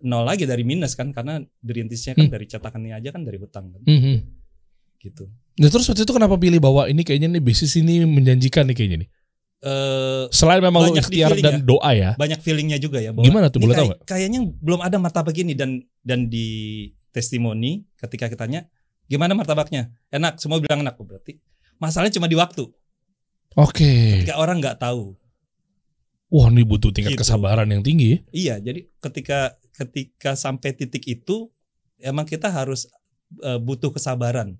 nol 0.00 0.22
lagi 0.22 0.42
dari 0.42 0.62
minus 0.62 0.92
kan 0.92 1.10
karena 1.10 1.36
dirintisnya 1.58 2.12
kan 2.12 2.24
Hmm. 2.24 2.32
dari 2.32 2.44
cetakannya 2.44 2.94
aja 2.94 3.08
kan 3.08 3.22
dari 3.22 3.36
hutang 3.36 3.70
kan 3.70 3.80
Mhm. 3.82 4.16
gitu 4.98 5.26
Nah 5.54 5.66
terus 5.66 5.84
waktu 5.84 6.02
itu 6.02 6.12
kenapa 6.12 6.34
pilih 6.34 6.58
bahwa 6.58 6.86
ini 6.86 7.02
kayaknya 7.02 7.28
nih 7.28 7.40
bisnis 7.40 7.74
ini 7.74 8.02
menjanjikan 8.04 8.62
nih 8.64 8.74
kayaknya 8.74 8.98
nih. 9.00 9.10
eh 9.58 10.24
Selain 10.30 10.60
memang 10.60 10.86
Banyak 10.86 11.02
ikhtiar 11.02 11.34
dan 11.36 11.54
ya. 11.56 11.58
doa 11.60 11.90
ya. 11.90 12.10
banyak 12.14 12.38
feelingnya 12.38 12.78
juga 12.78 12.98
ya 12.98 13.10
bahwa 13.10 13.26
Gimana 13.26 13.46
tuh 13.48 13.58
ini 13.58 13.64
boleh 13.64 13.74
tahu 13.74 13.88
kayak- 13.88 14.00
kayaknya 14.06 14.40
belum 14.56 14.80
ada 14.80 14.96
martabak 14.96 15.32
gini 15.32 15.52
dan 15.52 15.70
dan 16.00 16.26
di 16.26 16.46
testimoni 17.10 17.82
ketika 17.96 18.26
kita 18.26 18.38
tanya 18.40 18.70
gimana 19.04 19.34
martabaknya 19.34 19.90
enak 20.08 20.38
semua 20.38 20.58
bilang 20.58 20.78
enak 20.78 20.94
berarti 20.94 21.42
masalahnya 21.76 22.14
cuma 22.14 22.26
di 22.26 22.36
waktu 22.36 22.70
Oke. 23.56 24.22
ketika 24.22 24.38
orang 24.38 24.58
nggak 24.58 24.78
tahu 24.78 25.18
Wah 26.28 26.46
ini 26.46 26.60
butuh 26.60 26.92
tingkat 26.92 27.16
Gitu. 27.16 27.24
kesabaran 27.24 27.66
yang 27.66 27.80
tinggi. 27.80 28.14
ya. 28.14 28.18
iya 28.30 28.54
jadi 28.62 28.86
ketika 29.00 29.56
ketika 29.78 30.34
sampai 30.34 30.74
titik 30.74 31.06
itu 31.06 31.48
emang 32.02 32.26
kita 32.26 32.50
harus 32.50 32.90
eh, 33.40 33.56
butuh 33.56 33.94
kesabaran. 33.94 34.58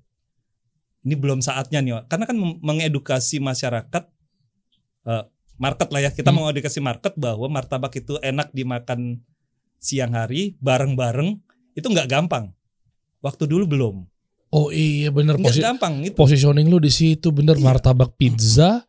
Ini 1.03 1.15
belum 1.15 1.43
saatnya 1.43 1.83
nih 1.83 2.07
karena 2.07 2.25
kan 2.27 2.37
mengedukasi 2.39 3.43
masyarakat 3.43 4.05
eh, 5.07 5.25
market 5.59 5.89
lah 5.91 6.01
ya. 6.07 6.11
Kita 6.15 6.31
Hmm. 6.31 6.47
mengedukasi 6.47 6.79
market 6.79 7.13
bahwa 7.19 7.51
martabak 7.51 7.99
itu 7.99 8.17
enak 8.23 8.55
dimakan 8.55 9.21
siang 9.79 10.15
hari 10.15 10.55
bareng-bareng 10.59 11.39
itu 11.75 11.87
nggak 11.87 12.11
gampang. 12.11 12.55
Waktu 13.19 13.51
dulu 13.51 13.67
belum. 13.67 13.97
Oh 14.49 14.73
iya 14.73 15.13
bener. 15.13 15.37
Posi 15.37 15.61
gampang 15.61 16.09
itu. 16.09 16.17
positioning 16.17 16.73
lu 16.73 16.81
di 16.81 16.89
situ 16.89 17.29
bener. 17.35 17.61
Iya. 17.61 17.65
martabak 17.69 18.17
pizza 18.17 18.88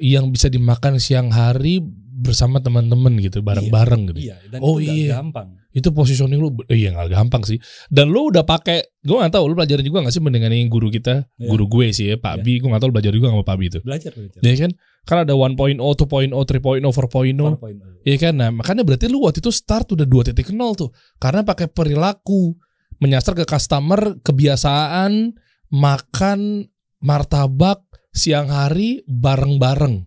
yang 0.00 0.32
bisa 0.32 0.48
dimakan 0.48 0.96
siang 0.96 1.28
hari 1.28 1.80
bersama 2.14 2.62
teman-teman 2.62 3.18
gitu 3.18 3.42
bareng-bareng 3.42 4.14
gitu. 4.14 4.30
Iya, 4.30 4.36
dan 4.48 4.58
Oh, 4.62 4.78
itu 4.78 4.88
iya. 5.10 5.18
gampang. 5.18 5.58
Itu 5.74 5.90
positioning 5.90 6.38
lu 6.38 6.54
eh, 6.70 6.78
iya 6.78 6.94
nggak 6.94 7.10
gampang 7.10 7.42
sih. 7.42 7.58
Dan 7.90 8.14
lu 8.14 8.30
udah 8.30 8.46
pakai 8.46 8.80
gue 9.02 9.16
gak 9.18 9.34
tahu 9.34 9.50
lu 9.50 9.58
pelajarin 9.58 9.82
juga 9.82 10.06
gak 10.06 10.14
sih 10.14 10.22
mendengar 10.22 10.48
yang 10.54 10.70
guru 10.70 10.88
kita, 10.88 11.26
Iya. 11.34 11.48
guru 11.50 11.66
gue 11.66 11.90
sih 11.90 12.14
ya, 12.14 12.16
Pak 12.16 12.40
Iya. 12.40 12.44
Bi, 12.46 12.52
gue 12.62 12.68
gak 12.70 12.80
tahu 12.80 12.88
lu 12.88 12.94
belajar 12.94 13.12
juga 13.12 13.26
sama 13.34 13.42
Pak 13.42 13.56
Bi 13.58 13.66
itu. 13.66 13.78
Belajar 13.82 14.10
belajar. 14.14 14.40
Ya 14.40 14.54
kan? 14.54 14.70
Kan 15.04 15.16
ada 15.26 15.34
1.0, 15.34 15.76
2.0, 15.76 16.32
3.0, 16.46 16.80
4.0. 16.94 17.58
4.0. 17.58 18.06
Iya 18.06 18.16
kan? 18.16 18.34
Nah, 18.38 18.48
makanya 18.54 18.82
berarti 18.86 19.04
lu 19.10 19.18
waktu 19.26 19.42
itu 19.42 19.50
start 19.52 19.92
udah 19.92 20.06
2.0 20.06 20.32
tuh. 20.78 20.94
Karena 21.18 21.42
pakai 21.42 21.66
perilaku 21.68 22.54
menyasar 23.02 23.34
ke 23.34 23.44
customer 23.44 24.16
kebiasaan 24.22 25.34
makan 25.74 26.70
martabak 27.02 27.82
siang 28.14 28.48
hari 28.48 29.02
bareng-bareng 29.04 30.06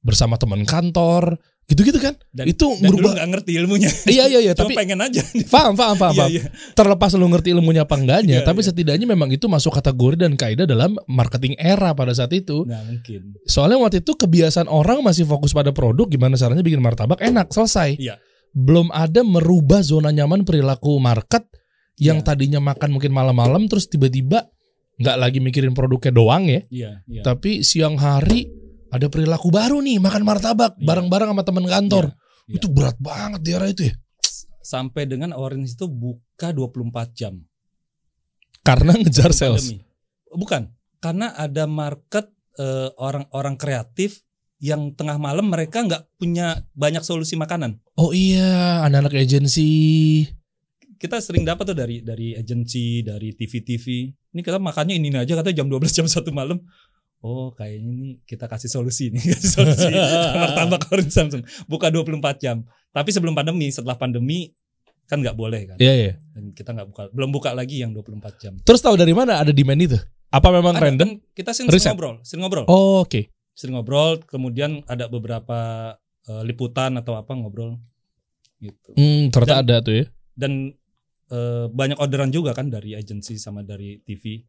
bersama 0.00 0.38
teman 0.38 0.64
kantor, 0.64 1.36
gitu-gitu 1.66 2.00
kan? 2.00 2.16
Dan, 2.32 2.48
itu 2.50 2.66
dan 2.66 2.82
merubah 2.88 3.14
nggak 3.14 3.28
ngerti 3.36 3.50
ilmunya. 3.60 3.90
Iya 4.08 4.24
iya 4.26 4.40
iya, 4.40 4.52
tapi 4.58 4.72
pengen 4.72 4.98
aja. 4.98 5.20
paham 5.46 5.76
paham 5.76 5.96
paham. 5.98 6.14
Iya, 6.14 6.22
paham. 6.24 6.30
iya. 6.32 6.42
Terlepas 6.72 7.10
lu 7.14 7.26
ngerti 7.28 7.48
ilmunya 7.52 7.84
apa 7.84 7.94
enggaknya, 8.00 8.40
Iya, 8.40 8.46
tapi 8.48 8.64
iya. 8.64 8.68
setidaknya 8.72 9.06
memang 9.06 9.28
itu 9.30 9.44
masuk 9.46 9.76
kategori 9.76 10.16
dan 10.18 10.34
kaidah 10.34 10.64
dalam 10.64 10.96
marketing 11.04 11.54
era 11.60 11.92
pada 11.92 12.10
saat 12.10 12.32
itu. 12.32 12.64
Nah 12.64 12.80
mungkin. 12.82 13.36
Soalnya 13.44 13.76
waktu 13.82 14.00
itu 14.00 14.16
kebiasaan 14.16 14.66
orang 14.66 15.04
masih 15.04 15.28
fokus 15.28 15.52
pada 15.52 15.70
produk, 15.70 16.08
gimana 16.08 16.38
caranya 16.40 16.64
bikin 16.64 16.80
martabak 16.80 17.20
enak, 17.20 17.52
selesai. 17.52 17.98
Iya. 18.00 18.16
Belum 18.50 18.90
ada 18.90 19.22
merubah 19.22 19.78
zona 19.84 20.10
nyaman 20.10 20.42
perilaku 20.42 20.98
market 20.98 21.46
yang 22.00 22.24
Iya. 22.24 22.26
tadinya 22.32 22.60
makan 22.64 22.96
mungkin 22.96 23.12
malam-malam 23.12 23.68
terus 23.68 23.84
tiba-tiba 23.86 24.48
nggak 25.00 25.16
lagi 25.16 25.38
mikirin 25.40 25.72
produknya 25.72 26.12
doang 26.12 26.44
ya, 26.44 26.60
Iya, 26.68 26.90
iya. 27.08 27.22
tapi 27.24 27.64
siang 27.64 27.96
hari 27.96 28.52
ada 28.90 29.08
perilaku 29.08 29.48
baru 29.48 29.80
nih 29.80 29.96
makan 29.96 30.22
martabak 30.22 30.76
Iya. 30.76 30.84
bareng-bareng 30.84 31.32
sama 31.32 31.42
teman 31.42 31.64
kantor. 31.64 32.04
Iya. 32.46 32.60
Itu 32.60 32.66
berat 32.68 32.98
banget 32.98 33.40
di 33.40 33.50
era 33.50 33.66
itu 33.66 33.88
ya. 33.88 33.94
Sampai 34.60 35.06
dengan 35.06 35.32
Orange 35.32 35.74
itu 35.74 35.86
buka 35.86 36.52
24 36.52 37.16
jam. 37.16 37.34
Karena 38.60 38.92
ngejar 38.92 39.32
sales. 39.32 39.64
pandemi. 39.66 39.82
Bukan, 40.30 40.62
karena 41.00 41.32
ada 41.34 41.64
market 41.64 42.28
eh, 42.54 42.90
orang-orang 43.00 43.56
kreatif 43.56 44.20
yang 44.60 44.92
tengah 44.92 45.16
malam 45.16 45.48
mereka 45.48 45.80
nggak 45.80 46.12
punya 46.20 46.60
banyak 46.76 47.00
solusi 47.00 47.32
makanan. 47.34 47.80
Oh 47.96 48.12
iya, 48.12 48.84
anak-anak 48.84 49.16
agensi. 49.16 49.70
Kita 51.00 51.16
sering 51.16 51.48
dapat 51.48 51.64
tuh 51.64 51.72
dari 51.72 52.04
dari 52.04 52.36
agensi, 52.36 53.00
dari 53.00 53.32
TV-TV. 53.32 53.86
Ini 54.36 54.40
kita 54.44 54.60
makannya 54.60 55.00
ini 55.00 55.08
aja 55.16 55.32
katanya 55.32 55.64
jam 55.64 55.68
12 55.72 55.96
jam 55.96 56.04
1 56.04 56.28
malam. 56.30 56.60
Oh, 57.20 57.52
kayaknya 57.52 57.88
ini 57.88 58.08
kita 58.22 58.44
kasih 58.44 58.68
solusi 58.68 59.08
nih, 59.08 59.20
kasih 59.32 59.50
solusi. 59.50 59.88
Martabak 60.36 60.88
Orange 60.92 61.12
Samsung 61.12 61.40
buka 61.64 61.88
24 61.88 62.20
jam. 62.36 62.64
Tapi 62.92 63.10
sebelum 63.10 63.32
pandemi, 63.32 63.68
setelah 63.68 63.96
pandemi 63.96 64.52
kan 65.04 65.18
nggak 65.18 65.32
boleh 65.34 65.72
kan. 65.72 65.76
Iya 65.76 65.92
iya. 65.96 66.12
Dan 66.32 66.52
kita 66.52 66.72
nggak 66.72 66.88
buka, 66.88 67.02
belum 67.12 67.30
buka 67.30 67.50
lagi 67.52 67.80
yang 67.80 67.92
24 67.92 68.36
jam. 68.36 68.52
Terus 68.60 68.80
tahu 68.80 68.94
dari 68.94 69.12
mana 69.12 69.40
ada 69.40 69.52
demand 69.52 69.80
itu? 69.80 69.96
Apa 70.28 70.48
memang 70.48 70.76
Ada, 70.76 70.84
random? 70.84 71.08
kan 71.10 71.12
kita 71.32 71.50
sering, 71.50 71.68
sering 71.70 71.90
ngobrol, 71.90 72.14
sering 72.22 72.40
ngobrol. 72.44 72.64
Oh, 72.68 73.02
oke. 73.02 73.24
sering 73.50 73.74
ngobrol 73.74 74.20
kemudian 74.24 74.80
ada 74.84 75.04
beberapa 75.04 75.58
eh, 76.24 76.42
liputan 76.44 76.96
atau 76.96 77.12
apa 77.12 77.32
ngobrol 77.32 77.76
gitu 78.56 78.92
Hmm, 78.94 79.28
ternyata 79.28 79.60
Dan- 79.60 79.64
ada 79.66 79.76
tuh 79.80 79.94
ya. 79.96 80.04
dan 80.32 80.52
eh, 81.30 81.66
banyak 81.66 81.96
orderan 81.96 82.28
juga 82.28 82.50
kan 82.50 82.66
dari 82.66 82.92
agensi 82.92 83.34
sama 83.34 83.62
dari 83.62 83.98
TV 83.98 84.42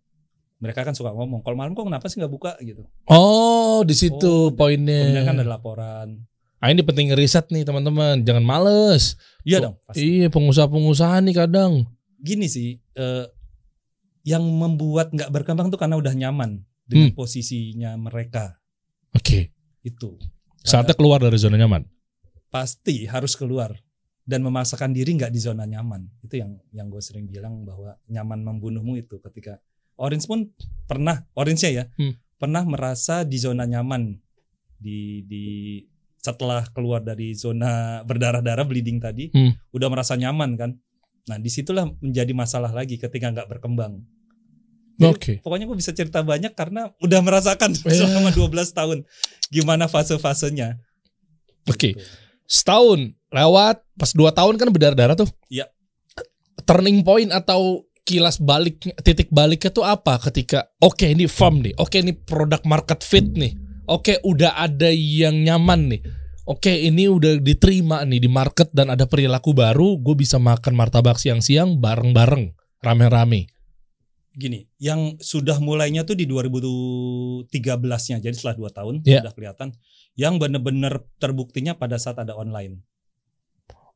mereka 0.58 0.82
kan 0.82 0.94
suka 0.94 1.10
ngomong 1.10 1.42
kalau 1.42 1.56
malam 1.56 1.72
kok 1.72 1.84
kenapa 1.84 2.06
sih 2.06 2.18
nggak 2.18 2.30
buka 2.30 2.54
gitu 2.60 2.86
Oh, 3.06 3.82
di 3.82 3.94
situ 3.94 4.50
Oh, 4.50 4.52
poinnya. 4.52 5.02
kemudian 5.04 5.26
kan 5.26 5.38
ada 5.38 5.50
laporan 5.50 6.10
Ah, 6.58 6.70
ini 6.70 6.80
penting 6.80 7.10
riset 7.12 7.50
nih 7.50 7.62
teman-teman, 7.62 8.22
jangan 8.22 8.42
males. 8.42 9.18
iya 9.42 9.58
Oh, 9.58 9.62
dong 9.64 9.76
pasti 9.84 10.06
Iya, 10.22 10.28
pengusaha-pengusaha 10.30 11.18
nih 11.22 11.36
kadang. 11.36 11.90
gini 12.18 12.46
sih 12.46 12.78
eh, 12.94 13.26
yang 14.22 14.46
membuat 14.46 15.10
nggak 15.10 15.30
berkembang 15.32 15.70
tuh 15.70 15.78
karena 15.78 15.98
udah 15.98 16.14
nyaman 16.14 16.62
dengan 16.84 17.10
Hmm. 17.10 17.18
posisinya 17.18 17.98
mereka 17.98 18.62
Oke. 19.12 19.50
itu 19.82 20.22
Saatnya 20.62 20.94
keluar 20.94 21.18
dari 21.18 21.34
zona 21.36 21.58
nyaman. 21.58 21.82
pasti 22.48 23.08
harus 23.08 23.34
keluar 23.34 23.74
dan 24.32 24.40
memaksakan 24.42 24.96
diri 24.96 25.12
nggak 25.14 25.28
di 25.28 25.44
zona 25.44 25.68
nyaman 25.68 26.08
itu 26.24 26.40
yang 26.40 26.56
yang 26.72 26.88
gue 26.88 27.04
sering 27.04 27.28
bilang 27.28 27.68
bahwa 27.68 28.00
nyaman 28.08 28.40
membunuhmu 28.42 28.96
itu 28.96 29.20
ketika 29.20 29.60
Orange 30.00 30.24
pun 30.24 30.48
pernah 30.88 31.28
Orange-nya 31.36 31.72
ya 31.74 31.84
Hmm. 31.94 32.16
pernah 32.40 32.64
merasa 32.64 33.22
di 33.22 33.36
zona 33.36 33.68
nyaman 33.68 34.16
di 34.80 35.22
di 35.28 35.44
setelah 36.18 36.64
keluar 36.72 37.02
dari 37.02 37.34
zona 37.34 38.02
berdarah-darah 38.02 38.64
bleeding 38.64 38.98
tadi 38.98 39.28
Hmm. 39.30 39.52
udah 39.70 39.92
merasa 39.92 40.16
nyaman 40.16 40.56
kan 40.56 40.72
nah 41.28 41.38
di 41.38 41.52
situlah 41.52 41.86
menjadi 42.00 42.32
masalah 42.32 42.72
lagi 42.72 42.96
ketika 42.96 43.30
nggak 43.30 43.52
berkembang 43.52 44.02
Oke. 45.02 45.42
pokoknya 45.42 45.66
gue 45.66 45.76
bisa 45.76 45.92
cerita 45.92 46.22
banyak 46.22 46.54
karena 46.54 46.94
udah 46.98 47.20
merasakan 47.20 47.74
Iya. 47.86 48.06
selama 48.06 48.30
12 48.32 48.48
tahun 48.72 48.98
gimana 49.50 49.86
fase-fasenya 49.86 50.78
Oke. 51.64 51.94
Gitu. 51.94 52.02
Setahun 52.44 53.14
lewat, 53.32 53.80
pas 53.96 54.12
dua 54.12 54.36
tahun 54.36 54.60
kan 54.60 54.68
berdarah-darah 54.70 55.16
tuh. 55.16 55.32
Iya. 55.48 55.72
Turning 56.68 57.02
point 57.02 57.32
atau 57.32 57.88
kilas 58.06 58.38
balik 58.44 58.84
titik 59.02 59.32
baliknya 59.32 59.72
tuh 59.72 59.88
apa 59.88 60.20
ketika 60.30 60.68
oke 60.84 61.08
ini 61.08 61.32
firm 61.32 61.64
nih, 61.64 61.74
oke 61.80 61.96
ini 61.96 62.12
produk 62.12 62.60
market 62.68 63.08
fit 63.08 63.24
nih, 63.24 63.56
oke 63.88 64.20
udah 64.28 64.58
ada 64.58 64.92
yang 64.92 65.48
nyaman 65.48 65.96
nih, 65.96 66.02
oke 66.50 66.70
ini 66.70 67.08
udah 67.08 67.40
diterima 67.40 68.04
nih 68.04 68.20
di 68.20 68.30
market 68.30 68.68
dan 68.76 68.92
ada 68.92 69.08
perilaku 69.08 69.56
baru, 69.56 69.96
gue 70.02 70.16
bisa 70.18 70.42
makan 70.42 70.76
martabak 70.76 71.22
siang-siang 71.22 71.80
bareng-bareng, 71.80 72.52
rame-rame. 72.84 73.48
gini, 74.32 74.64
yang 74.80 75.20
sudah 75.20 75.60
mulainya 75.60 76.08
tuh 76.08 76.16
di 76.16 76.24
2013-nya, 76.24 78.24
jadi 78.24 78.32
setelah 78.32 78.64
2 78.64 78.72
tahun 78.72 78.96
Iya. 79.04 79.28
sudah 79.28 79.34
kelihatan. 79.36 79.76
Yang 80.16 80.34
benar-benar 80.40 81.04
terbuktinya 81.20 81.76
pada 81.76 82.00
saat 82.00 82.16
ada 82.16 82.40
online. 82.40 82.80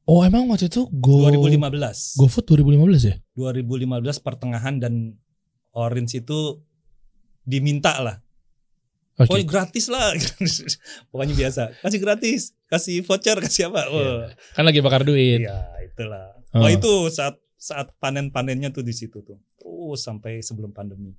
Oh 0.05 0.21
emang 0.21 0.45
waktu 0.53 0.69
itu 0.69 0.85
Go 0.93 1.25
2015. 1.25 2.21
GoFood 2.21 2.45
2015 2.45 3.09
ya? 3.09 3.15
2015 3.33 4.21
pertengahan 4.21 4.77
dan 4.77 5.17
Orange 5.73 6.21
itu 6.21 6.61
diminta 7.41 7.97
lah. 7.99 8.21
Oke. 9.17 9.31
Pokoknya 9.31 9.47
gratis 9.47 9.85
lah. 9.89 10.13
Pokoknya 11.09 11.35
biasa. 11.35 11.61
Kasih 11.81 11.99
gratis, 11.99 12.41
kasih 12.69 13.01
voucher, 13.01 13.37
kasih 13.41 13.73
apa. 13.73 13.81
Wah. 13.89 14.29
Kan 14.53 14.63
lagi 14.67 14.83
bakar 14.85 15.07
duit. 15.07 15.41
Iya, 15.41 15.73
itulah. 15.81 16.37
Oh. 16.53 16.61
Wah, 16.61 16.71
itu 16.71 17.09
saat 17.09 17.39
saat 17.55 17.95
panen-panennya 17.97 18.69
tuh 18.69 18.85
di 18.85 18.93
situ 18.93 19.25
tuh. 19.25 19.41
Terus 19.57 20.05
sampai 20.05 20.43
sebelum 20.45 20.69
pandemi. 20.69 21.17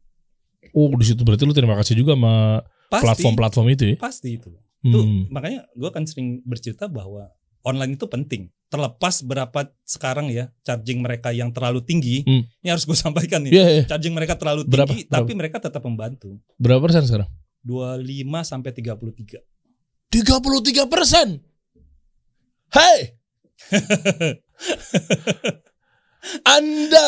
Oh 0.75 0.93
di 0.95 1.07
situ 1.07 1.23
berarti 1.27 1.43
lu 1.43 1.55
terima 1.55 1.75
kasih 1.79 1.99
juga 1.99 2.15
sama 2.15 2.63
platform-platform 2.91 3.67
itu 3.75 3.85
ya? 3.95 3.97
pasti 3.99 4.39
itu. 4.39 4.51
Hmm. 4.87 5.27
makanya 5.35 5.67
gue 5.75 5.91
kan 5.91 6.07
sering 6.07 6.47
bercerita 6.47 6.87
bahwa 6.87 7.27
online 7.67 7.99
itu 7.99 8.07
penting. 8.07 8.55
Terlepas 8.77 9.25
berapa 9.25 9.59
sekarang 9.83 10.29
ya 10.29 10.53
charging 10.61 11.01
mereka 11.01 11.33
yang 11.33 11.49
terlalu 11.49 11.81
tinggi, 11.81 12.21
Hmm. 12.23 12.45
ini 12.61 12.69
harus 12.69 12.85
gue 12.85 12.93
sampaikan 13.01 13.41
nih. 13.41 13.53
Iya, 13.53 13.67
iya. 13.73 13.85
Charging 13.89 14.13
mereka 14.13 14.37
terlalu 14.37 14.69
Berapa? 14.69 14.93
tinggi, 14.93 15.09
tapi 15.09 15.33
mereka 15.33 15.57
tetap 15.57 15.81
membantu. 15.81 16.37
Berapa 16.57 16.85
persen 16.85 17.03
sekarang? 17.03 17.29
25 17.65 18.05
sampai 18.43 18.71
33. 18.71 19.41
33 20.07 20.85
persen. 20.87 21.41
Hei, 22.69 23.17
Anda 26.47 27.07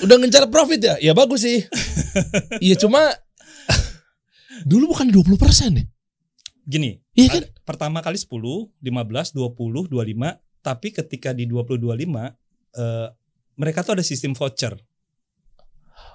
udah 0.00 0.16
ngejar 0.20 0.46
profit 0.48 0.80
ya? 0.80 0.94
Ya 1.00 1.12
bagus 1.12 1.42
sih. 1.42 1.64
Iya 2.64 2.78
cuma 2.78 3.00
dulu 4.62 4.94
bukan 4.94 5.10
20 5.10 5.34
persen 5.34 5.70
ya? 5.74 5.84
Gini, 6.64 6.96
Iya 7.12 7.28
kan? 7.34 7.44
Pertama 7.64 8.04
kali 8.04 8.20
10, 8.20 8.28
15, 8.28 9.36
20, 9.36 9.88
25, 9.88 10.64
tapi 10.64 10.88
ketika 10.92 11.32
di 11.32 11.44
20 11.48 11.80
25 11.80 12.32
eh, 12.76 13.08
mereka 13.56 13.80
tuh 13.84 13.98
ada 14.00 14.04
sistem 14.04 14.32
voucher. 14.36 14.76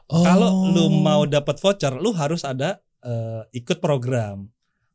Oh. 0.10 0.26
Kalau 0.26 0.74
lu 0.74 0.90
mau 0.90 1.26
dapat 1.30 1.62
voucher, 1.62 1.94
lu 1.98 2.14
harus 2.14 2.42
ada 2.46 2.82
eh, 3.06 3.44
ikut 3.54 3.78
program. 3.78 4.50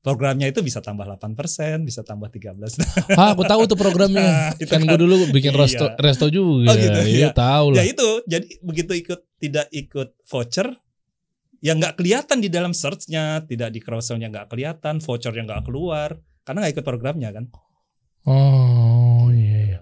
Programnya 0.05 0.52
itu 0.52 0.61
bisa 0.61 0.84
tambah 0.84 1.09
8%, 1.09 1.80
bisa 1.80 2.05
tambah 2.05 2.28
13. 2.28 2.61
ah, 3.16 3.32
aku 3.32 3.48
tahu 3.48 3.64
tuh 3.64 3.78
programnya. 3.78 4.20
Nah, 4.20 4.48
itu 4.61 4.68
kan 4.68 4.84
kan. 4.84 4.92
gue 4.92 4.98
dulu 5.00 5.32
bikin 5.32 5.57
Iya. 5.57 5.61
resto 5.64 5.86
resto 5.96 6.26
juga. 6.28 6.68
Oh, 6.68 6.76
gitu, 6.76 7.00
Iya, 7.09 7.09
iya. 7.09 7.28
tahu 7.32 7.72
ya 7.72 7.76
lah. 7.80 7.84
itu, 7.88 8.09
jadi 8.28 8.46
begitu 8.61 8.92
ikut 9.00 9.20
tidak 9.40 9.66
ikut 9.72 10.09
voucher, 10.28 10.76
yang 11.64 11.80
nggak 11.80 11.96
kelihatan 11.96 12.44
di 12.44 12.52
dalam 12.52 12.76
searchnya, 12.76 13.40
tidak 13.48 13.72
di 13.72 13.80
carouselnya 13.80 14.28
nggak 14.28 14.52
kelihatan, 14.52 15.00
vouchernya 15.00 15.48
nggak 15.48 15.64
keluar, 15.64 16.20
karena 16.45 16.59
nggak 16.62 16.74
ikut 16.76 16.86
programnya 16.86 17.32
kan. 17.32 17.45
Oh, 18.24 19.28
iya 19.28 19.59
iya. 19.66 19.78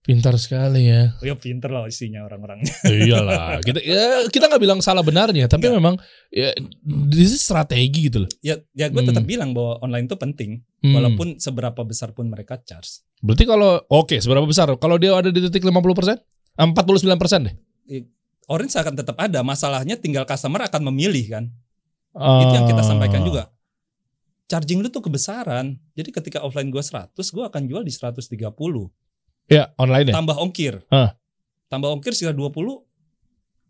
Pintar 0.00 0.38
sekali 0.38 0.86
ya. 0.86 1.18
Ya 1.18 1.34
pinter 1.34 1.66
loh 1.66 1.82
isinya 1.90 2.22
orang-orangnya. 2.22 2.70
Iyalah, 2.86 3.58
kita 3.58 3.82
ya, 3.82 4.22
kita 4.30 4.46
nggak 4.46 4.62
bilang 4.62 4.78
salah 4.78 5.02
benarnya, 5.02 5.50
tapi 5.50 5.66
Nggak. 5.66 5.76
memang 5.82 5.94
ya 6.30 6.54
this 7.10 7.34
is 7.34 7.42
strategi 7.42 8.06
gitu 8.06 8.22
loh. 8.22 8.30
Ya, 8.38 8.54
ya 8.70 8.86
gue 8.86 9.02
Hmm. 9.02 9.10
tetap 9.10 9.26
bilang 9.26 9.50
bahwa 9.50 9.82
online 9.82 10.06
itu 10.06 10.14
penting, 10.14 10.62
Hmm. 10.78 10.94
walaupun 10.94 11.42
seberapa 11.42 11.82
besar 11.82 12.14
pun 12.14 12.30
mereka 12.30 12.58
charge. 12.60 13.02
berarti 13.18 13.48
kalau 13.48 13.80
oke 13.88 14.14
seberapa 14.20 14.44
besar? 14.44 14.68
Kalau 14.76 14.94
dia 14.94 15.10
ada 15.10 15.32
di 15.32 15.40
titik 15.40 15.64
50%? 15.64 16.20
49% 16.54 17.42
deh. 17.42 17.56
Orange 18.46 18.78
akan 18.78 18.94
tetap 18.94 19.16
ada, 19.18 19.42
masalahnya 19.42 19.98
tinggal 19.98 20.22
customer 20.22 20.62
akan 20.62 20.92
memilih 20.92 21.24
kan. 21.26 21.44
Itu 22.14 22.52
yang 22.54 22.70
kita 22.70 22.86
sampaikan 22.86 23.20
Ah. 23.20 23.26
juga. 23.26 23.42
Charging 24.46 24.78
lu 24.82 24.88
tuh 24.88 25.02
kebesaran. 25.02 25.74
Jadi 25.98 26.14
ketika 26.14 26.38
offline 26.42 26.70
gue 26.70 26.78
100, 26.78 27.18
gue 27.18 27.44
akan 27.44 27.62
jual 27.66 27.82
di 27.82 27.90
130. 27.90 28.30
Ya, 29.50 29.74
online 29.78 30.10
ya. 30.10 30.14
Tambah 30.14 30.36
ongkir. 30.38 30.86
Ah. 30.90 31.18
Tambah 31.66 31.90
ongkir 31.90 32.14
sekitar 32.14 32.34
20 32.34 32.86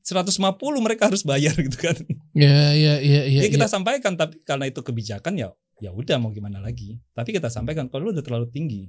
150 0.07 0.87
mereka 0.87 1.11
harus 1.11 1.27
bayar 1.27 1.57
gitu 1.67 1.81
kan. 1.83 1.97
Ya, 2.37 2.71
ya, 2.77 3.01
ya, 3.03 3.27
ya. 3.27 3.43
ya 3.43 3.51
kita 3.51 3.67
sampaikan 3.67 4.15
tapi 4.15 4.39
karena 4.47 4.71
itu 4.71 4.79
kebijakan 4.85 5.35
ya 5.35 5.51
ya 5.83 5.91
udah 5.91 6.17
mau 6.23 6.31
gimana 6.31 6.63
lagi. 6.63 7.01
Tapi 7.13 7.35
kita 7.35 7.51
sampaikan 7.51 7.91
kalau 7.91 8.09
lu 8.09 8.11
udah 8.15 8.23
terlalu 8.23 8.47
tinggi. 8.53 8.87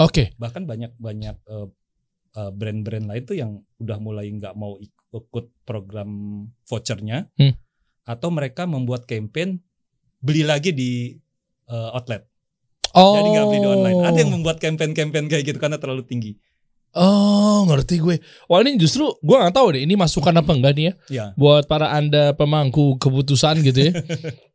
Oke. 0.00 0.32
Bahkan 0.40 0.64
banyak 0.64 0.96
banyak 0.96 1.36
eh, 1.36 1.68
eh, 2.38 2.50
brand-brand 2.54 3.06
lain 3.10 3.22
tuh 3.28 3.36
yang 3.36 3.60
udah 3.76 3.98
mulai 4.00 4.30
nggak 4.32 4.54
mau 4.56 4.80
ikut 4.80 5.46
program 5.66 6.10
vouchernya 6.64 7.28
Hmm. 7.36 7.54
atau 8.06 8.30
mereka 8.32 8.64
membuat 8.64 9.04
campaign 9.04 9.60
beli 10.20 10.44
lagi 10.44 10.70
di 10.70 11.16
eh, 11.66 11.96
outlet. 11.96 12.22
Oh. 12.92 13.14
Jadi 13.16 13.28
nggak 13.32 13.46
beli 13.46 13.58
di 13.58 13.68
online. 13.68 13.98
Ada 14.04 14.18
yang 14.20 14.32
membuat 14.34 14.56
campaign-campaign 14.58 15.26
kayak 15.30 15.44
gitu 15.46 15.58
karena 15.58 15.78
terlalu 15.78 16.04
tinggi. 16.04 16.34
Oh, 16.90 17.62
ngerti 17.70 18.02
gue. 18.02 18.18
Wah, 18.50 18.66
ini 18.66 18.74
justru 18.74 19.06
gue 19.22 19.36
nggak 19.38 19.54
tahu 19.54 19.78
deh 19.78 19.86
ini 19.86 19.94
masukan 19.94 20.34
apa 20.34 20.50
enggak 20.50 20.74
nih 20.74 20.84
ya 20.90 20.92
Ya. 21.06 21.24
buat 21.38 21.70
para 21.70 21.94
Anda 21.94 22.34
pemangku 22.34 22.98
keputusan 22.98 23.62
gitu 23.62 23.78
ya. 23.78 23.92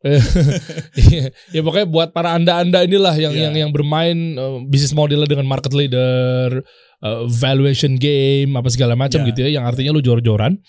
ya 1.56 1.60
pokoknya 1.64 1.88
buat 1.88 2.08
para 2.12 2.36
Anda-anda 2.36 2.84
inilah 2.84 3.16
yang 3.16 3.32
Iya. 3.32 3.42
yang 3.48 3.54
yang 3.56 3.70
bermain 3.72 4.36
eh, 4.36 4.58
bisnis 4.68 4.92
modelnya 4.92 5.24
dengan 5.24 5.48
market 5.48 5.72
leader, 5.72 6.60
eh, 7.00 7.20
valuation 7.32 7.96
game 7.96 8.52
apa 8.52 8.68
segala 8.68 8.92
macam 8.92 9.24
Iya. 9.24 9.28
gitu 9.32 9.38
ya 9.48 9.50
yang 9.56 9.64
artinya 9.64 9.96
lu 9.96 10.04
jor-joran. 10.04 10.60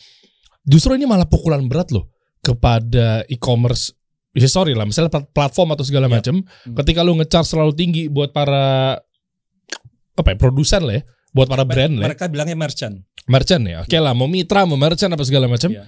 Justru 0.63 0.95
ini 0.95 1.03
malah 1.03 1.27
pukulan 1.27 1.63
berat 1.67 1.91
loh 1.91 2.07
kepada 2.39 3.27
e-commerce 3.27 3.91
ya 4.31 4.47
sorry 4.47 4.73
lah 4.73 4.83
misalnya 4.83 5.09
plat- 5.09 5.29
platform 5.29 5.73
atau 5.73 5.83
segala 5.83 6.05
Iya. 6.05 6.13
macam 6.15 6.35
Hmm. 6.41 6.75
ketika 6.75 6.99
lu 7.01 7.15
ngecharge 7.15 7.47
terlalu 7.47 7.73
tinggi 7.73 8.03
buat 8.07 8.31
para 8.31 8.97
apa 10.13 10.27
ya 10.27 10.37
produsen 10.37 10.81
lah 10.81 10.97
ya 10.97 11.03
buat 11.29 11.45
para 11.45 11.61
brand 11.61 11.93
lah 11.95 12.03
ya, 12.03 12.09
Mereka 12.11 12.25
bilangnya 12.27 12.57
merchant. 12.57 12.95
merchant 13.25 13.63
ya 13.63 13.77
oke 13.81 13.97
lah 13.97 14.11
mau 14.11 14.25
mitra 14.25 14.65
mau 14.65 14.75
merchant 14.75 15.11
apa 15.11 15.21
segala 15.21 15.45
macam 15.45 15.69
Iya. 15.69 15.85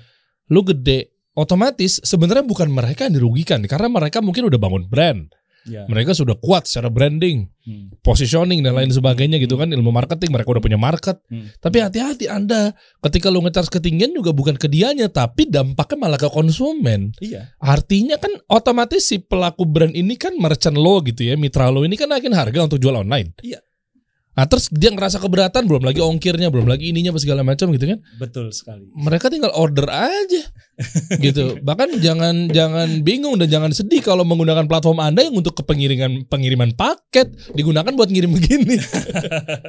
lu 0.48 0.62
gede 0.64 1.10
otomatis 1.34 1.98
sebenarnya 2.02 2.44
bukan 2.44 2.68
mereka 2.68 3.08
yang 3.08 3.16
dirugikan 3.16 3.64
karena 3.64 3.88
mereka 3.88 4.20
mungkin 4.20 4.46
udah 4.46 4.60
bangun 4.60 4.86
brand 4.86 5.32
Ya. 5.68 5.84
mereka 5.88 6.16
sudah 6.16 6.36
kuat 6.36 6.66
secara 6.66 6.88
branding 6.88 7.48
Hmm. 7.60 7.92
positioning 8.02 8.64
dan 8.64 8.74
lain 8.74 8.90
sebagainya 8.90 9.38
gitu 9.38 9.54
kan 9.54 9.70
ilmu 9.70 9.92
marketing 9.92 10.32
mereka 10.32 10.50
udah 10.50 10.64
punya 10.64 10.80
market 10.80 11.20
Hmm. 11.30 11.52
tapi 11.60 11.78
hati-hati 11.80 12.26
anda 12.26 12.74
ketika 13.04 13.30
lu 13.30 13.44
ngecharge 13.44 13.70
ketinggian 13.70 14.10
juga 14.12 14.32
bukan 14.32 14.56
ke 14.56 14.66
dianya 14.66 15.06
tapi 15.06 15.46
dampaknya 15.46 15.98
malah 16.00 16.18
ke 16.18 16.26
konsumen 16.28 17.12
Iya. 17.20 17.54
Artinya 17.60 18.18
kan 18.18 18.32
otomatis 18.48 19.06
si 19.06 19.20
pelaku 19.20 19.64
brand 19.64 19.94
ini 19.94 20.16
kan 20.16 20.34
merchant 20.36 20.76
lo 20.76 21.04
gitu 21.04 21.22
ya, 21.22 21.36
mitra 21.36 21.70
lo 21.70 21.86
ini 21.86 21.94
kan 21.94 22.10
naikin 22.10 22.34
harga 22.34 22.66
untuk 22.66 22.80
jual 22.80 22.96
online. 22.96 23.36
Iya. 23.40 23.60
Nah 24.40 24.48
terus 24.48 24.72
dia 24.72 24.88
ngerasa 24.88 25.20
keberatan, 25.20 25.68
belum 25.68 25.84
lagi 25.84 26.00
ongkirnya, 26.00 26.48
belum 26.48 26.64
lagi 26.64 26.96
ininya 26.96 27.12
apa 27.12 27.20
segala 27.20 27.44
macam 27.44 27.76
gitu 27.76 27.92
kan. 27.92 28.00
Betul 28.16 28.56
sekali. 28.56 28.88
Mereka 28.96 29.28
tinggal 29.28 29.52
order 29.52 29.92
aja 29.92 30.48
gitu. 31.20 31.60
Bahkan 31.68 32.00
jangan 32.00 32.48
jangan 32.48 33.04
bingung 33.04 33.36
dan 33.36 33.52
jangan 33.52 33.76
sedih 33.76 34.00
kalau 34.00 34.24
menggunakan 34.24 34.64
platform 34.64 35.04
Anda 35.04 35.28
yang 35.28 35.36
untuk 35.36 35.60
kepengiriman 35.60 36.24
pengiriman 36.32 36.72
paket 36.72 37.36
digunakan 37.52 37.92
buat 37.92 38.08
ngirim 38.08 38.32
begini. 38.32 38.80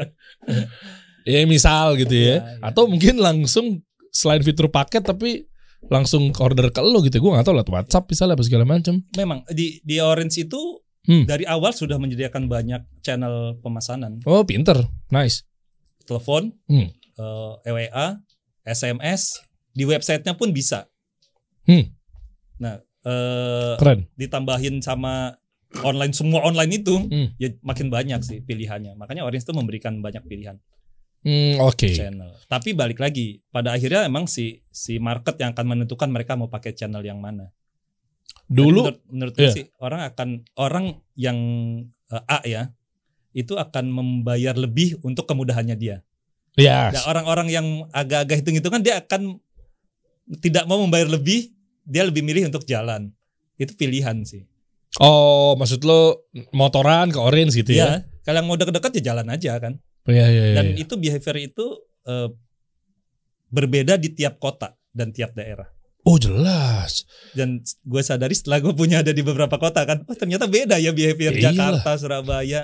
ya 1.35 1.43
misal 1.51 1.99
gitu 1.99 2.15
ya. 2.15 2.39
Iya, 2.39 2.39
iya. 2.39 2.63
Atau 2.63 2.87
mungkin 2.87 3.19
langsung 3.19 3.83
selain 4.15 4.47
fitur 4.47 4.71
paket 4.71 5.03
tapi 5.03 5.51
langsung 5.91 6.31
order 6.39 6.71
ke 6.71 6.79
lo 6.79 7.03
gitu. 7.03 7.19
Gue 7.19 7.35
gak 7.35 7.43
tahu 7.43 7.59
lah 7.59 7.67
WhatsApp 7.67 8.07
misalnya 8.07 8.39
apa 8.39 8.47
segala 8.47 8.63
macam. 8.71 9.03
Memang 9.19 9.43
di 9.51 9.83
di 9.83 9.99
Orange 9.99 10.47
itu 10.47 10.79
Hmm. 11.11 11.27
dari 11.27 11.43
awal 11.43 11.75
sudah 11.75 11.99
menyediakan 11.99 12.47
banyak 12.47 12.87
channel 13.03 13.59
pemesanan, 13.59 14.23
Oh 14.23 14.47
pinter, 14.47 14.79
nice. 15.11 15.43
telepon, 16.07 16.55
Hmm. 16.71 16.87
eh, 16.95 17.53
EWA, 17.67 18.23
SMS, 18.63 19.43
di 19.75 19.83
websitenya 19.83 20.39
pun 20.39 20.55
bisa. 20.55 20.87
Hmm. 21.67 21.91
Nah, 22.63 22.79
eh, 23.03 23.75
Keren. 23.75 24.07
ditambahin 24.15 24.79
sama 24.79 25.35
online 25.83 26.15
semua 26.15 26.47
online 26.47 26.79
itu, 26.79 26.95
Hmm. 26.95 27.35
ya 27.39 27.51
makin 27.63 27.91
banyak 27.91 28.23
sih 28.23 28.39
pilihannya. 28.41 28.95
Makanya 28.95 29.27
Orange 29.27 29.43
itu 29.43 29.55
memberikan 29.55 29.99
banyak 29.99 30.23
pilihan 30.27 30.63
Hmm, 31.21 31.61
Oke. 31.61 31.93
channel. 31.93 32.33
Tapi 32.49 32.73
balik 32.73 32.97
lagi, 32.97 33.45
pada 33.53 33.77
akhirnya 33.77 34.09
emang 34.09 34.25
si 34.25 34.65
si 34.73 34.97
market 34.97 35.37
yang 35.37 35.53
akan 35.53 35.67
menentukan 35.69 36.09
mereka 36.09 36.33
mau 36.33 36.49
pakai 36.49 36.73
channel 36.73 37.05
yang 37.05 37.21
mana. 37.21 37.53
Dulu, 38.51 38.83
menurut, 38.83 38.99
menurut 39.07 39.35
iya. 39.39 39.55
sih 39.55 39.65
orang 39.79 40.11
akan 40.11 40.29
orang 40.59 40.99
yang 41.15 41.39
eh, 42.11 42.23
A 42.27 42.43
ya 42.43 42.75
itu 43.31 43.55
akan 43.55 43.95
membayar 43.95 44.59
lebih 44.59 44.99
untuk 45.07 45.31
kemudahannya 45.31 45.79
dia. 45.79 46.03
ya. 46.59 46.91
Nah, 46.91 47.07
orang-orang 47.07 47.47
yang 47.47 47.67
agak-agak 47.95 48.43
hitung-hitungan 48.43 48.83
dia 48.83 48.99
akan 48.99 49.39
tidak 50.43 50.67
mau 50.67 50.83
membayar 50.83 51.07
lebih, 51.07 51.55
dia 51.87 52.03
lebih 52.03 52.27
milih 52.27 52.51
untuk 52.51 52.67
jalan. 52.67 53.15
Itu 53.55 53.79
pilihan 53.79 54.27
sih. 54.27 54.43
Oh, 54.99 55.55
maksud 55.55 55.87
lo 55.87 56.27
motoran 56.51 57.15
ke 57.15 57.19
orange 57.23 57.55
gitu 57.55 57.79
ya? 57.79 57.87
Ya, 57.87 57.91
kalau 58.27 58.43
yang 58.43 58.49
mau 58.51 58.59
deket-deket 58.59 58.99
ya 58.99 59.15
jalan 59.15 59.31
aja 59.31 59.53
kan. 59.63 59.79
Iya, 60.11 60.27
iya, 60.27 60.45
iya. 60.51 60.57
Dan 60.59 60.67
iya. 60.75 60.83
itu 60.83 60.95
behavior 60.99 61.37
itu 61.39 61.67
eh, 62.11 62.29
berbeda 63.55 63.95
di 63.95 64.11
tiap 64.11 64.43
kota 64.43 64.75
dan 64.91 65.15
tiap 65.15 65.39
daerah. 65.39 65.71
Oh 66.05 66.17
jelas. 66.17 67.05
Dan 67.37 67.61
gue 67.65 68.03
sadari 68.03 68.33
setelah 68.33 68.59
gue 68.59 68.73
punya 68.73 69.05
ada 69.05 69.13
di 69.13 69.21
beberapa 69.21 69.61
kota 69.61 69.85
kan, 69.85 70.03
oh 70.09 70.17
ternyata 70.17 70.49
beda 70.49 70.81
ya 70.81 70.97
behavior 70.97 71.37
Ya 71.37 71.53
iyalah. 71.53 71.85
Jakarta, 71.85 71.91
Surabaya, 72.01 72.61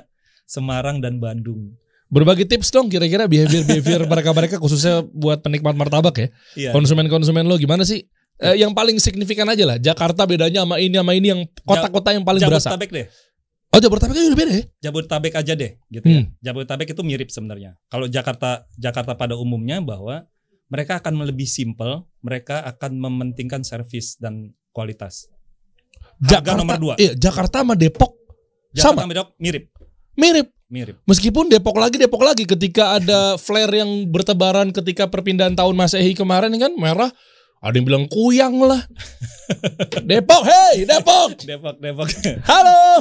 Semarang 0.49 1.05
dan 1.05 1.21
Bandung. 1.21 1.77
Berbagi 2.07 2.47
tips 2.47 2.71
dong 2.71 2.87
kira-kira 2.87 3.27
behavior-behavior 3.27 4.07
mereka-mereka 4.13 4.57
khususnya 4.63 5.03
buat 5.11 5.43
penikmat 5.43 5.75
martabak 5.75 6.17
ya. 6.17 6.29
Iya. 6.55 6.71
Konsumen-konsumen 6.71 7.45
lo 7.45 7.59
gimana 7.59 7.83
sih? 7.83 8.07
Eh, 8.37 8.61
yang 8.61 8.77
paling 8.77 9.01
signifikan 9.01 9.49
aja 9.49 9.65
lah. 9.65 9.77
Jakarta 9.81 10.29
bedanya 10.29 10.63
sama 10.63 10.77
ini 10.77 10.95
sama 10.95 11.13
ini 11.17 11.33
yang 11.33 11.41
kota-kota 11.65 12.13
yang 12.13 12.23
paling 12.23 12.45
berasa. 12.45 12.73
Jabodetabek 12.73 12.91
deh. 12.93 13.07
Oh 13.75 13.81
Jabodetabek 13.83 14.15
kan 14.15 14.25
udah 14.31 14.39
beda 14.39 14.53
ya? 14.53 14.65
Jabodetabek 14.87 15.35
aja 15.35 15.53
deh 15.57 15.73
gitu 15.91 16.07
ya. 16.07 16.21
Hmm. 16.23 16.27
Jabodetabek 16.45 16.89
itu 16.95 17.03
mirip 17.03 17.29
sebenarnya. 17.33 17.75
Kalau 17.91 18.07
Jakarta 18.07 18.69
Jakarta 18.79 19.19
pada 19.19 19.35
umumnya 19.35 19.83
bahwa 19.83 20.29
mereka 20.67 20.99
akan 20.99 21.23
lebih 21.27 21.47
simple, 21.47 22.07
mereka 22.23 22.63
akan 22.67 22.99
mementingkan 22.99 23.63
servis 23.63 24.19
dan 24.19 24.55
kualitas. 24.75 25.31
Harga 26.23 26.57
nomor 26.57 26.77
dua. 26.81 26.95
Iya, 26.97 27.13
Jakarta 27.13 27.61
sama 27.61 27.77
Depok 27.77 28.17
Jakarta 28.77 29.01
sama 29.01 29.09
Medok 29.09 29.29
mirip, 29.41 29.73
mirip. 30.17 30.49
mirip. 30.69 30.97
Meskipun 31.09 31.49
Depok 31.49 31.81
lagi 31.81 31.97
Depok 31.97 32.21
lagi 32.21 32.45
ketika 32.45 33.01
ada 33.01 33.41
flare 33.41 33.81
yang 33.81 33.89
bertebaran 34.13 34.69
ketika 34.69 35.09
perpindahan 35.09 35.57
tahun 35.57 35.73
Masehi 35.73 36.13
kemarin 36.13 36.53
kan 36.61 36.73
merah 36.77 37.09
ada 37.65 37.73
yang 37.73 37.89
bilang 37.89 38.05
kuyang 38.07 38.53
lah. 38.61 38.79
Depok, 40.11 40.43
hey 40.45 40.85
Depok. 40.85 41.41
Depok, 41.51 41.77
Depok. 41.81 42.09
Halo. 42.45 43.01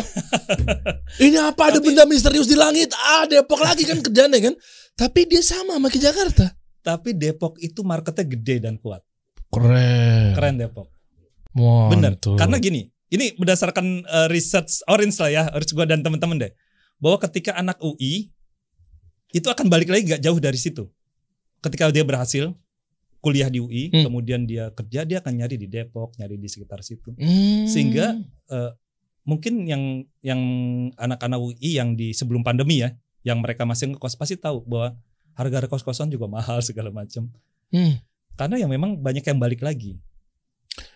Ini 1.28 1.38
apa 1.52 1.76
ada 1.76 1.84
benda 1.84 2.08
misterius 2.08 2.48
di 2.48 2.56
langit? 2.56 2.96
Ah, 2.96 3.28
Depok 3.28 3.60
lagi 3.60 3.84
kan 3.84 4.00
kerjanya 4.00 4.40
kan. 4.40 4.56
Tapi 4.96 5.28
dia 5.28 5.44
sama 5.44 5.76
sama 5.76 5.92
ke 5.92 6.00
Jakarta. 6.00 6.56
Tapi 6.86 7.18
Depok 7.18 7.58
itu 7.58 7.82
marketnya 7.82 8.26
gede 8.30 8.62
dan 8.62 8.78
kuat. 8.78 9.02
Keren. 9.50 10.38
Keren 10.38 10.56
Depok. 10.62 10.94
Mantul. 11.58 11.90
Bener. 11.98 12.14
Karena 12.38 12.58
gini, 12.62 12.86
ini 13.10 13.34
berdasarkan 13.34 14.06
uh, 14.06 14.28
research 14.30 14.86
Orange 14.86 15.18
lah 15.18 15.32
ya, 15.34 15.44
Orange 15.50 15.74
gua 15.74 15.90
dan 15.90 16.06
teman-teman 16.06 16.38
deh. 16.38 16.52
Bahwa 17.02 17.18
ketika 17.26 17.58
anak 17.58 17.82
UI 17.82 18.30
itu 19.34 19.48
akan 19.50 19.66
balik 19.68 19.90
lagi 19.90 20.06
gak 20.06 20.22
jauh 20.22 20.38
dari 20.38 20.60
situ. 20.62 20.86
Ketika 21.60 21.90
dia 21.90 22.06
berhasil 22.06 22.54
kuliah 23.20 23.50
di 23.50 23.58
UI, 23.58 23.90
Hmm. 23.90 24.06
kemudian 24.06 24.46
dia 24.46 24.70
kerja, 24.70 25.02
dia 25.02 25.18
akan 25.18 25.34
nyari 25.42 25.58
di 25.58 25.66
Depok, 25.66 26.14
nyari 26.22 26.38
di 26.38 26.46
sekitar 26.46 26.86
situ. 26.86 27.18
Hmm. 27.18 27.66
Sehingga 27.66 28.22
eh, 28.54 28.72
mungkin 29.26 29.66
yang 29.66 30.06
yang 30.22 30.42
anak-anak 30.94 31.42
UI 31.42 31.82
yang 31.82 31.98
di 31.98 32.14
sebelum 32.14 32.46
pandemi 32.46 32.86
ya, 32.86 32.94
yang 33.26 33.42
mereka 33.42 33.66
masih 33.66 33.98
ngekos 33.98 34.14
pasti 34.14 34.38
tahu 34.38 34.62
bahwa 34.70 34.94
harga 35.36 35.68
kos-kosan 35.68 36.08
juga 36.10 36.26
mahal 36.26 36.64
segala 36.64 36.90
macam. 36.90 37.28
Hmm. 37.70 38.00
Karena 38.36 38.56
yang 38.64 38.72
memang 38.72 39.00
banyak 39.00 39.24
yang 39.24 39.40
balik 39.40 39.62
lagi. 39.64 40.00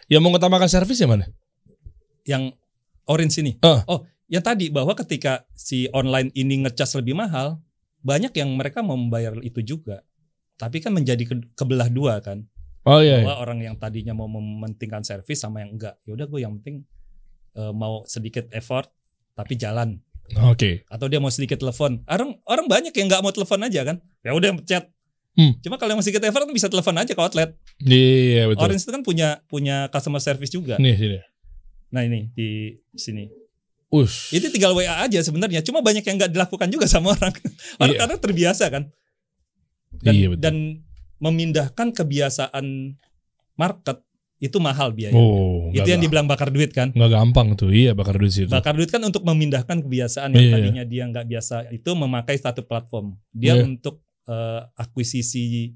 Yang 0.08 0.22
mengutamakan 0.26 0.68
servis 0.68 1.00
yang 1.00 1.14
mana? 1.14 1.28
Yang 2.26 2.56
orange 3.06 3.36
ini. 3.40 3.56
Ah. 3.64 3.84
Oh, 3.88 4.04
yang 4.28 4.44
tadi 4.44 4.72
bahwa 4.72 4.96
ketika 4.98 5.46
si 5.56 5.88
online 5.92 6.34
ini 6.36 6.66
ngecas 6.66 6.98
lebih 7.00 7.16
mahal, 7.16 7.62
banyak 8.02 8.34
yang 8.36 8.50
mereka 8.56 8.80
mau 8.82 8.98
membayar 8.98 9.36
itu 9.44 9.62
juga. 9.62 10.04
Tapi 10.60 10.84
kan 10.84 10.92
menjadi 10.92 11.24
ke- 11.24 11.52
kebelah 11.56 11.88
dua 11.88 12.20
kan. 12.20 12.44
Oh 12.88 13.04
iya. 13.04 13.22
iya. 13.22 13.28
bahwa 13.28 13.44
orang 13.44 13.60
yang 13.60 13.76
tadinya 13.76 14.16
mau 14.16 14.32
mementingkan 14.32 15.04
servis 15.04 15.44
sama 15.44 15.62
yang 15.62 15.76
enggak 15.76 16.00
ya 16.08 16.16
udah 16.16 16.26
gue 16.26 16.40
yang 16.40 16.58
penting 16.58 16.88
eh, 17.60 17.74
mau 17.76 18.08
sedikit 18.08 18.48
effort 18.56 18.88
tapi 19.36 19.60
jalan 19.60 20.00
Oke. 20.48 20.88
atau 20.88 21.06
dia 21.12 21.20
mau 21.20 21.30
sedikit 21.30 21.60
telepon 21.60 22.02
orang 22.08 22.40
orang 22.48 22.66
banyak 22.66 22.94
yang 22.96 23.12
nggak 23.12 23.22
mau 23.22 23.36
telepon 23.36 23.68
aja 23.68 23.84
kan 23.84 23.98
ya 24.22 24.32
udah 24.32 24.52
chat 24.64 24.88
Hmm. 25.32 25.56
cuma 25.64 25.80
kalau 25.80 25.94
yang 25.94 26.04
sedikit 26.04 26.20
effort 26.22 26.44
kan 26.44 26.52
bisa 26.52 26.68
telepon 26.68 26.92
aja 26.94 27.10
ke 27.10 27.22
outlet 27.22 27.56
Iya 27.80 28.52
betul. 28.52 28.60
Orange 28.60 28.84
itu 28.84 28.92
kan 28.92 29.00
punya 29.02 29.28
punya 29.46 29.88
customer 29.88 30.20
service 30.20 30.52
juga 30.52 30.76
Nih 30.76 30.94
sini. 30.94 31.20
nah 31.88 32.04
ini 32.04 32.28
di 32.30 32.76
sini 32.92 33.32
Ush. 33.88 34.30
itu 34.30 34.52
tinggal 34.52 34.76
WA 34.76 35.00
aja 35.00 35.18
sebenarnya 35.18 35.64
cuma 35.64 35.80
banyak 35.80 36.04
yang 36.04 36.20
nggak 36.20 36.30
dilakukan 36.30 36.68
juga 36.68 36.86
sama 36.86 37.16
orang 37.16 37.32
orang 37.80 37.88
Iya. 37.90 38.00
karena 38.00 38.16
terbiasa 38.18 38.66
kan 38.68 38.84
dan, 39.96 40.14
Iya, 40.14 40.28
betul. 40.28 40.42
dan 40.44 40.56
memindahkan 41.18 41.88
kebiasaan 41.94 42.66
market 43.56 44.04
itu 44.40 44.56
mahal 44.56 44.92
biaya 44.92 45.12
Oh, 45.12 45.68
itu 45.70 45.84
yang 45.84 46.00
dibilang 46.00 46.24
bakar 46.26 46.48
duit 46.48 46.72
kan 46.72 46.92
nggak 46.92 47.12
gampang 47.12 47.56
tuh. 47.56 47.68
Iya 47.70 47.92
bakar 47.92 48.16
duit 48.16 48.32
situ. 48.32 48.48
Bakar 48.48 48.72
duit 48.72 48.88
kan 48.88 49.00
untuk 49.02 49.24
memindahkan 49.24 49.84
kebiasaan 49.84 50.32
yang 50.32 50.40
Iya. 50.42 50.54
tadinya 50.54 50.84
dia 50.84 51.04
nggak 51.06 51.26
biasa 51.28 51.56
itu 51.70 51.90
memakai 51.94 52.36
satu 52.36 52.64
platform. 52.64 53.16
Dia 53.32 53.56
Iya. 53.56 53.68
untuk 53.68 54.00
eh, 54.30 54.62
akuisisi 54.78 55.74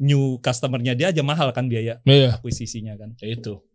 new 0.00 0.38
customernya 0.38 0.94
dia 0.94 1.10
aja 1.10 1.20
mahal 1.20 1.50
kan 1.50 1.66
biaya 1.66 1.98
Iya. 2.06 2.38
akuisisinya 2.38 2.94
kan. 2.96 3.12
Itu. 3.20 3.66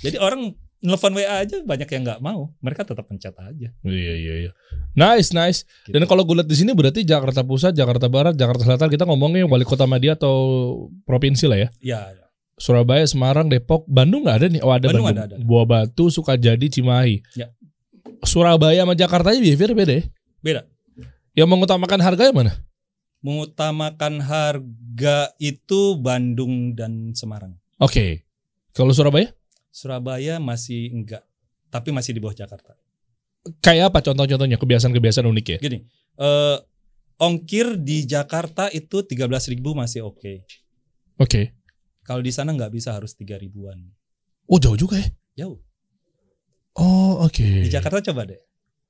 Jadi 0.00 0.16
orang 0.16 0.54
nelfon 0.80 1.12
WA 1.12 1.44
aja 1.44 1.60
banyak 1.60 1.84
yang 1.90 2.02
nggak 2.06 2.20
mau. 2.24 2.54
Mereka 2.64 2.86
tetap 2.86 3.04
pencet 3.04 3.34
aja. 3.36 3.68
Iya 3.84 4.12
iya 4.16 4.34
iya. 4.48 4.50
Nice 4.96 5.34
nice. 5.36 5.68
Gitu. 5.84 5.92
Dan 5.92 6.08
kalau 6.08 6.24
gue 6.24 6.40
lihat 6.40 6.48
di 6.48 6.56
sini 6.56 6.72
berarti 6.72 7.04
Jakarta 7.04 7.44
Pusat, 7.44 7.76
Jakarta 7.76 8.06
Barat, 8.08 8.32
Jakarta 8.38 8.64
Selatan 8.64 8.88
kita 8.88 9.04
ngomongnya 9.04 9.44
wali 9.44 9.66
kota 9.66 9.84
media 9.84 10.16
atau 10.16 10.34
provinsi 11.04 11.44
lah 11.50 11.58
ya. 11.60 11.68
Ya, 11.84 12.00
Surabaya, 12.60 13.04
Semarang, 13.08 13.48
Depok, 13.48 13.84
Bandung 13.88 14.24
nggak 14.24 14.36
ada 14.40 14.46
nih. 14.52 14.60
Oh 14.64 14.72
ada 14.72 14.88
Bandung 14.88 15.08
Bandung. 15.08 15.24
ada, 15.26 15.36
ada. 15.36 15.44
Buah 15.44 15.64
Batu, 15.68 16.08
Sukajadi, 16.08 16.68
Cimahi. 16.68 17.20
Ya. 17.36 17.48
Surabaya 18.24 18.84
sama 18.84 18.92
Jakarta 18.96 19.32
aja 19.32 19.40
behavior 19.40 19.72
beda 19.72 19.92
ya. 19.96 20.04
beda. 20.40 20.62
Yang 21.36 21.48
mengutamakan 21.52 22.00
harga 22.04 22.22
yang 22.28 22.36
mana? 22.36 22.52
Mengutamakan 23.20 24.24
harga 24.24 25.32
itu 25.36 25.96
Bandung 26.00 26.72
dan 26.72 27.12
Semarang. 27.12 27.56
Oke. 27.76 28.24
Kalau 28.72 28.96
Surabaya? 28.96 29.32
Surabaya 29.70 30.40
masih 30.40 30.90
enggak, 30.90 31.22
tapi 31.68 31.92
masih 31.92 32.16
di 32.16 32.20
bawah 32.22 32.34
Jakarta. 32.34 32.74
Kayak 33.60 33.92
apa 33.92 33.98
contoh-contohnya 34.04 34.56
kebiasaan-kebiasaan 34.60 35.26
unik 35.28 35.46
ya? 35.46 35.58
Gini, 35.60 35.78
eh, 36.20 36.58
ongkir 37.20 37.76
di 37.80 38.08
Jakarta 38.08 38.72
itu 38.72 39.04
13.000 39.04 39.76
masih 39.76 40.04
oke. 40.04 40.44
Oke. 41.20 41.52
Kalau 42.04 42.24
di 42.24 42.32
sana 42.32 42.56
nggak 42.56 42.72
bisa 42.72 42.96
harus 42.96 43.12
tiga 43.12 43.36
ribuan. 43.36 43.76
Oh 44.48 44.58
jauh 44.58 44.74
juga 44.74 44.98
ya? 44.98 45.08
Jauh. 45.44 45.60
Oh 46.80 47.22
oke. 47.22 47.44
Di 47.44 47.70
Jakarta 47.70 48.00
coba 48.10 48.26
deh, 48.26 48.40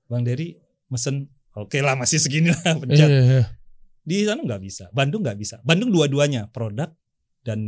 Bang 0.07 0.23
Dery 0.23 0.57
mesen, 0.89 1.29
oke 1.53 1.79
lah 1.83 1.99
masih 1.99 2.23
segini 2.23 2.55
lah 2.55 2.75
pencet. 2.79 3.07
iya, 3.07 3.21
iya. 3.21 3.45
Di 4.01 4.25
sana 4.25 4.41
nggak 4.41 4.63
bisa. 4.63 4.85
Bandung 4.91 5.21
nggak 5.23 5.39
bisa. 5.39 5.57
Bandung 5.63 5.93
dua-duanya 5.93 6.49
produk 6.49 6.89
dan 7.41 7.61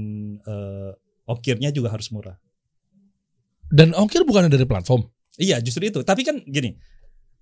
eh, 0.43 0.91
ongkirnya 1.29 1.71
juga 1.71 1.93
harus 1.93 2.09
murah. 2.11 2.37
Dan 3.73 3.97
ongkir 3.97 4.25
bukan 4.29 4.53
dari 4.53 4.69
platform. 4.69 5.09
Iya 5.41 5.61
justru 5.65 5.89
itu. 5.89 6.05
Tapi 6.05 6.25
kan 6.25 6.45
gini, 6.45 6.77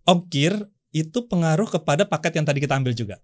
ongkir 0.06 0.54
itu 0.90 1.18
pengaruh 1.26 1.66
kepada 1.66 2.06
paket 2.06 2.38
yang 2.38 2.46
tadi 2.46 2.58
kita 2.62 2.78
ambil 2.78 2.94
juga. 2.94 3.18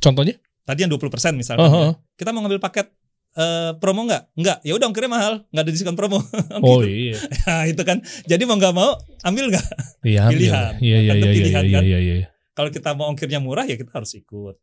Contohnya? 0.00 0.36
Tadi 0.64 0.84
yang 0.84 0.92
20% 0.92 1.32
misalnya. 1.32 1.64
Oh, 1.64 1.72
oh. 1.72 1.92
Kita 2.16 2.32
mau 2.36 2.44
ngambil 2.44 2.60
paket 2.60 2.92
eh, 3.32 3.72
promo 3.80 4.04
nggak? 4.04 4.36
Nggak. 4.36 4.58
Ya 4.64 4.72
udah 4.76 4.86
ongkirnya 4.92 5.08
mahal, 5.12 5.34
nggak 5.48 5.64
ada 5.64 5.72
diskon 5.72 5.96
promo. 5.96 6.20
Oh 6.64 6.84
Gitu. 6.84 7.16
iya. 7.16 7.18
Nah, 7.48 7.64
itu 7.64 7.82
kan. 7.84 8.04
Jadi 8.28 8.42
mau 8.44 8.60
nggak 8.60 8.74
mau 8.76 8.92
ambil 9.24 9.48
nggak? 9.56 9.66
Iya. 10.04 10.22
Pilihan. 10.28 10.72
Iya, 10.84 10.98
iya, 11.00 11.14
iya, 11.16 11.30
iya, 11.32 11.32
iya, 11.32 11.72
kan? 11.80 11.82
iya, 11.84 11.98
iya. 12.00 12.28
Kalau 12.52 12.68
kita 12.68 12.92
mau 12.92 13.08
ongkirnya 13.08 13.40
murah 13.40 13.64
ya 13.64 13.80
kita 13.80 13.88
harus 13.96 14.12
ikut. 14.12 14.56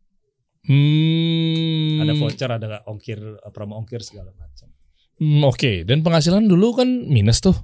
Hmm. 0.65 2.01
Ada 2.01 2.13
voucher, 2.17 2.49
ada 2.49 2.67
ongkir, 2.85 3.19
eh, 3.21 3.51
promo 3.53 3.77
ongkir 3.77 4.01
segala 4.01 4.33
macam. 4.33 4.67
Hmm, 5.15 5.47
Oke, 5.47 5.87
dan 5.87 6.03
penghasilan 6.03 6.43
dulu 6.43 6.75
kan 6.75 6.89
minus 7.07 7.39
tuh. 7.39 7.55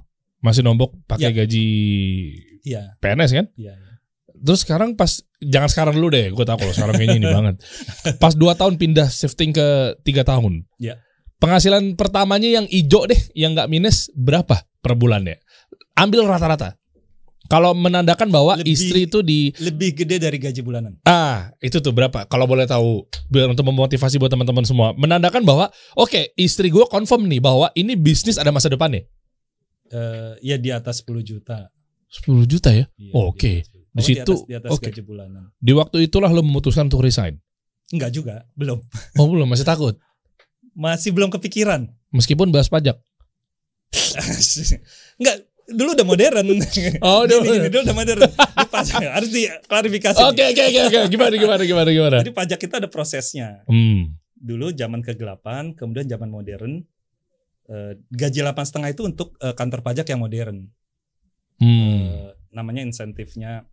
Masih 0.42 0.66
nombok 0.66 0.98
pakai 1.06 1.30
gaji 1.30 1.66
Iya, 2.62 2.98
PNS 2.98 3.30
kan? 3.34 3.46
iya. 3.54 3.74
iya. 3.74 3.90
Terus 4.42 4.66
sekarang 4.66 4.98
pas 4.98 5.22
jangan 5.38 5.70
sekarang 5.70 5.94
dulu 5.94 6.10
deh, 6.10 6.34
gue 6.34 6.42
tau 6.42 6.58
kalau 6.58 6.74
sekarang 6.74 6.98
kayaknya 6.98 7.18
ini 7.22 7.28
banget. 7.38 7.54
Pas 8.18 8.34
2 8.34 8.58
tahun 8.58 8.74
pindah 8.74 9.06
shifting 9.06 9.54
ke 9.54 9.94
tiga 10.02 10.26
tahun. 10.26 10.66
Iya. 10.82 10.98
Penghasilan 11.38 11.94
pertamanya 11.94 12.50
yang 12.62 12.66
ijo 12.66 13.06
deh, 13.06 13.18
yang 13.38 13.54
nggak 13.54 13.70
minus 13.70 14.10
berapa 14.14 14.66
per 14.82 14.98
bulannya? 14.98 15.38
Ambil 15.94 16.26
rata-rata. 16.26 16.74
Kalau 17.52 17.76
menandakan 17.76 18.32
bahwa 18.32 18.56
Lebih- 18.56 18.72
istri 18.72 19.00
itu 19.04 19.20
di 19.20 19.52
Lebih 19.60 19.92
gede 19.92 20.16
dari 20.16 20.40
gaji 20.40 20.64
bulanan. 20.64 20.96
ah 21.04 21.52
itu 21.60 21.78
tuh 21.78 21.92
berapa? 21.92 22.24
Kalau 22.24 22.48
boleh 22.48 22.64
tahu 22.64 23.04
biar 23.28 23.52
untuk 23.52 23.68
memotivasi 23.68 24.16
buat 24.16 24.32
teman-teman 24.32 24.64
semua, 24.64 24.96
menandakan 24.96 25.44
bahwa 25.44 25.68
oke 25.92 26.32
istri 26.34 26.72
gue 26.72 26.88
confirm 26.88 27.28
nih 27.28 27.44
bahwa 27.44 27.68
ini 27.74 27.92
bisnis 27.92 28.40
ada 28.40 28.48
masa 28.48 28.72
depannya. 28.72 29.04
Eh, 29.86 30.32
ya 30.40 30.56
di 30.56 30.72
atas 30.72 31.04
10 31.04 31.20
juta. 31.20 31.68
10 32.08 32.48
juta 32.48 32.72
ya? 32.72 32.88
Iya, 32.96 33.12
Oh, 33.12 33.28
oke. 33.28 33.60
10 33.60 33.68
Di 33.92 34.00
Oh, 34.00 34.00
situ, 34.02 34.16
di 34.16 34.32
atas, 34.32 34.48
di 34.48 34.54
atas 34.56 34.70
oke. 34.72 34.84
gaji 34.88 35.02
bulanan. 35.04 35.52
Di 35.54 35.72
waktu 35.76 35.96
itulah 36.02 36.32
lo 36.32 36.40
memutuskan 36.40 36.88
untuk 36.88 37.04
resign. 37.04 37.36
Enggak 37.92 38.08
juga, 38.10 38.48
belum. 38.56 38.80
Oh 39.20 39.28
belum 39.28 39.44
masih 39.44 39.68
takut. 39.68 40.00
Masih 40.72 41.12
belum 41.12 41.28
kepikiran. 41.28 41.84
Meskipun 42.08 42.48
bahas 42.48 42.72
pajak. 42.72 42.96
Enggak, 45.20 45.36
dulu 45.72 45.90
udah 45.96 46.06
modern. 46.06 46.46
Oh, 47.02 47.22
udah 47.26 47.36
Gini, 47.42 47.56
gini, 47.58 47.68
dulu 47.72 47.82
udah 47.88 47.96
modern. 47.96 48.20
Ini 48.28 48.66
pajak, 48.68 49.00
harus 49.18 49.30
diklarifikasi. 49.32 50.20
Oke 50.28 50.42
oke 50.52 50.62
oke 50.62 50.80
oke 50.88 50.98
gimana 51.10 51.34
gimana 51.34 51.62
gimana 51.64 51.90
gimana. 51.90 52.16
Jadi 52.22 52.32
pajak 52.32 52.60
itu 52.60 52.74
ada 52.76 52.88
prosesnya. 52.88 53.64
Hmm. 53.66 54.14
Dulu 54.36 54.70
zaman 54.74 55.00
kegelapan, 55.00 55.72
kemudian 55.74 56.06
zaman 56.06 56.28
modern. 56.30 56.84
Eh, 57.70 57.92
gaji 58.10 58.42
delapan 58.42 58.64
setengah 58.66 58.90
itu 58.92 59.02
untuk 59.06 59.34
eh, 59.40 59.54
kantor 59.54 59.80
pajak 59.80 60.06
yang 60.08 60.20
modern. 60.20 60.68
Hmm. 61.62 62.00
Eh, 62.10 62.30
namanya 62.52 62.84
insentifnya 62.84 63.64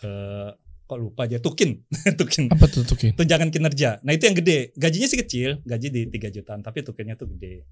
eh, 0.00 0.50
kok 0.84 1.00
lupa 1.00 1.24
aja 1.24 1.40
tukin 1.40 1.80
tukin 2.20 2.52
Apa 2.52 2.68
tuh 2.68 2.84
tuh 2.84 2.96
Kin? 2.96 3.16
tunjangan 3.16 3.48
kinerja 3.48 4.04
nah 4.04 4.12
itu 4.12 4.28
yang 4.28 4.36
gede 4.36 4.72
gajinya 4.76 5.08
sih 5.08 5.18
kecil 5.20 5.50
gaji 5.64 5.88
di 5.88 6.02
3 6.12 6.28
jutaan 6.28 6.60
tapi 6.60 6.84
tukinnya 6.84 7.16
tuh 7.16 7.28
gede 7.32 7.64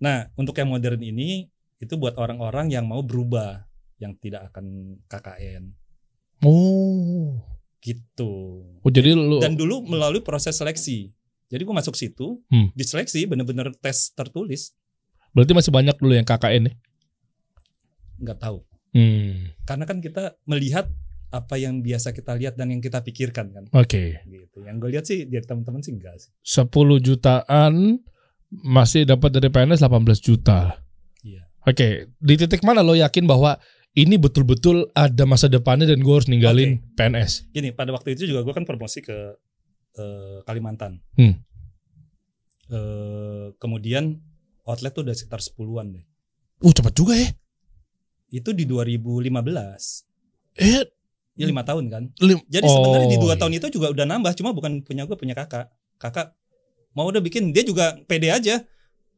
nah 0.00 0.26
untuk 0.34 0.56
yang 0.56 0.72
modern 0.72 1.00
ini 1.04 1.48
itu 1.82 1.98
buat 1.98 2.14
orang-orang 2.14 2.70
yang 2.70 2.86
mau 2.86 3.02
berubah 3.02 3.66
yang 3.98 4.14
tidak 4.16 4.48
akan 4.48 4.96
KKN 5.04 5.74
Oh. 6.42 7.38
gitu 7.78 8.62
Oh 8.80 8.90
jadi 8.90 9.12
lu 9.12 9.38
dan 9.38 9.54
dulu 9.54 9.82
melalui 9.84 10.22
proses 10.22 10.54
seleksi 10.54 11.10
jadi 11.46 11.62
gue 11.62 11.74
masuk 11.74 11.92
situ 11.92 12.38
Hmm. 12.46 12.70
diseleksi 12.72 13.26
bener-bener 13.26 13.74
tes 13.76 14.10
tertulis 14.10 14.72
berarti 15.30 15.52
masih 15.52 15.70
banyak 15.70 15.96
dulu 15.96 16.12
yang 16.12 16.24
KKN 16.24 16.70
nih. 16.70 16.76
nggak 18.18 18.38
tahu 18.38 18.62
Hmm. 18.92 19.50
karena 19.64 19.84
kan 19.84 19.98
kita 19.98 20.36
melihat 20.44 20.86
apa 21.32 21.56
yang 21.56 21.80
biasa 21.80 22.12
kita 22.12 22.36
lihat 22.36 22.54
dan 22.54 22.68
yang 22.68 22.78
kita 22.78 23.00
pikirkan 23.00 23.48
kan 23.50 23.64
Oke. 23.72 24.20
gitu. 24.22 24.60
Yang 24.60 24.76
gue 24.76 24.90
lihat 24.92 25.04
sih 25.08 25.24
dari 25.24 25.40
teman-teman 25.40 25.80
sih 25.80 25.96
enggak 25.96 26.12
sih. 26.20 26.28
10 26.44 26.68
jutaan 27.00 28.04
masih 28.52 29.08
dapat 29.08 29.32
dari 29.32 29.48
PNS 29.48 29.80
18 29.80 30.20
juta. 30.20 30.76
Oke, 31.62 32.10
di 32.16 32.34
titik 32.34 32.62
mana 32.62 32.82
lo 32.82 32.92
yakin 32.92 33.22
bahwa 33.22 33.54
ini 33.92 34.16
betul-betul 34.16 34.90
ada 34.92 35.22
masa 35.22 35.46
depannya 35.46 35.86
dan 35.86 36.00
gue 36.00 36.10
harus 36.10 36.26
ninggalin 36.26 36.82
PNS? 36.94 37.52
Gini, 37.52 37.70
pada 37.70 37.92
waktu 37.92 38.16
itu 38.16 38.26
juga 38.26 38.42
gue 38.42 38.50
kan 38.50 38.64
promosi 38.64 38.98
ke 38.98 39.14
eh, 39.94 40.38
Kalimantan. 40.42 40.98
Hmm. 41.14 41.38
Eh, 42.72 43.46
kemudian 43.58 44.16
outlet 44.64 44.90
tuh 44.90 45.04
udah 45.04 45.12
sekitar 45.12 45.38
10-an 45.38 45.92
deh. 45.92 46.04
Uh 46.58 46.72
cepat 46.72 46.94
juga 46.94 47.14
ya. 47.14 47.28
Itu 48.32 48.56
di 48.56 48.64
2015. 48.64 50.08
Eh, 50.56 50.86
Ya 51.32 51.48
lima 51.48 51.64
tahun 51.64 51.88
kan. 51.88 52.02
lim- 52.20 52.44
Jadi 52.44 52.68
sebenarnya 52.68 53.08
di 53.08 53.16
Oh, 53.16 53.24
dua 53.24 53.32
iya. 53.32 53.40
tahun 53.40 53.52
itu 53.56 53.66
juga 53.72 53.88
udah 53.88 54.04
nambah, 54.04 54.36
cuma 54.36 54.52
bukan 54.52 54.84
punya 54.84 55.08
gue, 55.08 55.16
punya 55.16 55.32
kakak. 55.32 55.72
Kakak 55.96 56.36
mau 56.92 57.08
udah 57.08 57.20
bikin, 57.20 57.56
dia 57.56 57.64
juga 57.64 57.96
pede 58.04 58.28
aja. 58.28 58.60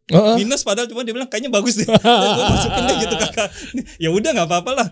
Heeh. 0.04 0.36
minus 0.36 0.60
padahal 0.60 0.84
cuma 0.84 1.00
dia 1.00 1.12
bilang 1.12 1.24
kayaknya 1.24 1.48
bagus 1.48 1.80
deh. 1.80 1.88
gue 2.36 2.44
masukin 2.46 2.82
deh 2.84 2.96
gitu 3.00 3.14
kakak. 3.16 3.48
Ya 3.96 4.08
udah 4.08 4.30
nggak 4.32 4.48
apa-apa 4.48 4.70
lah. 4.74 4.88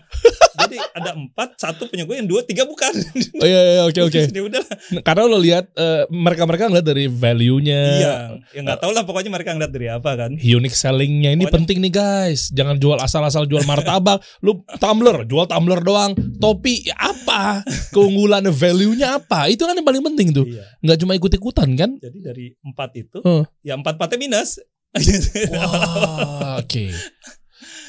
Jadi 0.54 0.76
ada 0.78 1.12
empat, 1.12 1.56
satu 1.56 1.84
punya 1.84 2.02
gue, 2.02 2.16
yang 2.16 2.24
dua, 2.24 2.40
tiga 2.42 2.64
bukan. 2.64 2.92
Oh 3.36 3.44
iya 3.44 3.60
iya 3.76 3.82
oke 3.84 4.00
oke. 4.02 4.20
ya 4.36 4.42
udah. 4.42 4.62
Karena 5.00 5.22
lo 5.24 5.36
lihat 5.36 5.68
eh, 5.74 6.08
mereka-mereka 6.08 6.66
ngeliat 6.66 6.86
dari 6.86 7.08
value-nya, 7.08 7.82
Iya, 7.92 8.14
ya 8.50 8.60
nggak 8.62 8.78
tahu 8.78 8.92
lah 8.92 9.02
pokoknya 9.02 9.28
mereka 9.28 9.52
ngeliat 9.52 9.68
dari 9.70 9.88
apa 9.88 10.10
kan. 10.14 10.30
unique 10.32 10.72
selling-nya 10.72 11.30
ini 11.30 11.44
Pokoknya- 11.44 11.56
penting 11.60 11.76
nih 11.80 11.92
guys. 11.92 12.48
Jangan 12.48 12.76
jual 12.76 12.96
asal-asal 12.96 13.44
jual 13.44 13.64
martabak. 13.64 14.24
Lu 14.40 14.64
tumbler, 14.78 15.24
jual 15.24 15.44
tumbler 15.44 15.80
doang. 15.80 16.12
Topi 16.38 16.84
ya 16.84 16.96
apa? 16.96 17.60
Keunggulan 17.90 18.48
value-nya 18.48 19.20
apa? 19.20 19.48
Itu 19.48 19.64
kan 19.64 19.76
yang 19.76 19.84
paling 19.84 20.00
penting 20.02 20.32
tuh. 20.32 20.48
Iya. 20.48 20.64
Nggak 20.80 20.98
cuma 20.98 21.12
ikut-ikutan 21.14 21.68
kan? 21.74 21.90
Jadi 21.96 22.18
dari 22.18 22.46
empat 22.58 22.90
itu, 22.94 23.18
Heeh. 23.20 23.44
ya 23.60 23.74
empat 23.74 23.96
empatnya 23.96 24.18
minus. 24.18 24.56
Wah, 25.57 26.61
oke. 26.61 26.84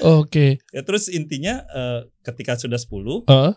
Oke. 0.04 0.60
ya 0.72 0.82
terus 0.84 1.08
intinya 1.08 1.64
eh, 1.70 2.01
ketika 2.24 2.60
sudah 2.60 2.76
10 2.76 3.24
Heeh. 3.30 3.54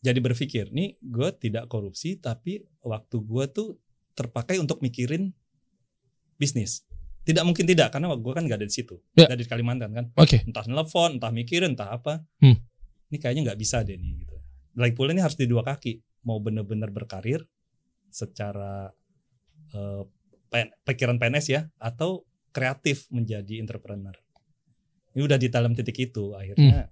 jadi 0.00 0.18
berpikir 0.20 0.68
nih 0.68 1.00
gue 1.00 1.28
tidak 1.40 1.64
korupsi 1.68 2.20
tapi 2.20 2.60
waktu 2.84 3.16
gue 3.24 3.44
tuh 3.48 3.68
terpakai 4.14 4.60
untuk 4.62 4.78
mikirin 4.80 5.34
bisnis. 6.36 6.86
Tidak 7.24 7.40
mungkin 7.40 7.64
tidak 7.64 7.88
karena 7.88 8.12
gue 8.12 8.32
kan 8.36 8.44
gak 8.44 8.60
ada 8.60 8.68
di 8.68 8.74
situ, 8.74 9.00
Ya. 9.16 9.24
Nggak 9.24 9.32
ada 9.32 9.40
di 9.40 9.48
Kalimantan 9.48 9.90
kan. 9.96 10.06
Oke. 10.20 10.44
Entah 10.44 10.68
nelfon, 10.68 11.16
entah 11.16 11.32
mikirin, 11.32 11.72
entah 11.72 11.88
apa. 11.96 12.20
Hmm. 12.44 12.60
Ini 13.08 13.16
kayaknya 13.16 13.42
nggak 13.48 13.58
bisa 13.64 13.80
deh 13.80 13.96
nih 13.96 14.12
gitu. 14.28 14.36
Lagi 14.76 14.92
pula 14.92 15.16
ini 15.16 15.24
harus 15.24 15.38
di 15.40 15.48
dua 15.48 15.64
kaki. 15.64 16.04
Mau 16.28 16.36
bener-bener 16.44 16.92
berkarir 16.92 17.40
secara 18.12 18.92
pen- 19.72 20.04
pikiran 20.86 21.18
PNS 21.18 21.46
ya 21.50 21.62
atau 21.82 22.22
kreatif 22.54 23.10
menjadi 23.10 23.58
entrepreneur. 23.58 24.14
Ini 25.14 25.22
udah 25.26 25.38
di 25.38 25.48
dalam 25.50 25.74
titik 25.74 25.98
itu 25.98 26.34
Hmm. 26.34 26.38
akhirnya 26.38 26.90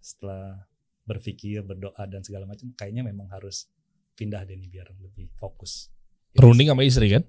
setelah 0.00 0.66
berpikir, 1.04 1.60
berdoa 1.66 2.04
dan 2.08 2.24
segala 2.24 2.48
macam 2.48 2.72
kayaknya 2.74 3.04
memang 3.04 3.28
harus 3.28 3.68
pindah 4.16 4.44
deh 4.44 4.56
nih 4.56 4.70
biar 4.70 4.88
lebih 5.00 5.32
fokus. 5.36 5.92
Runding 6.36 6.72
sama 6.72 6.82
istri 6.84 7.12
kan? 7.12 7.24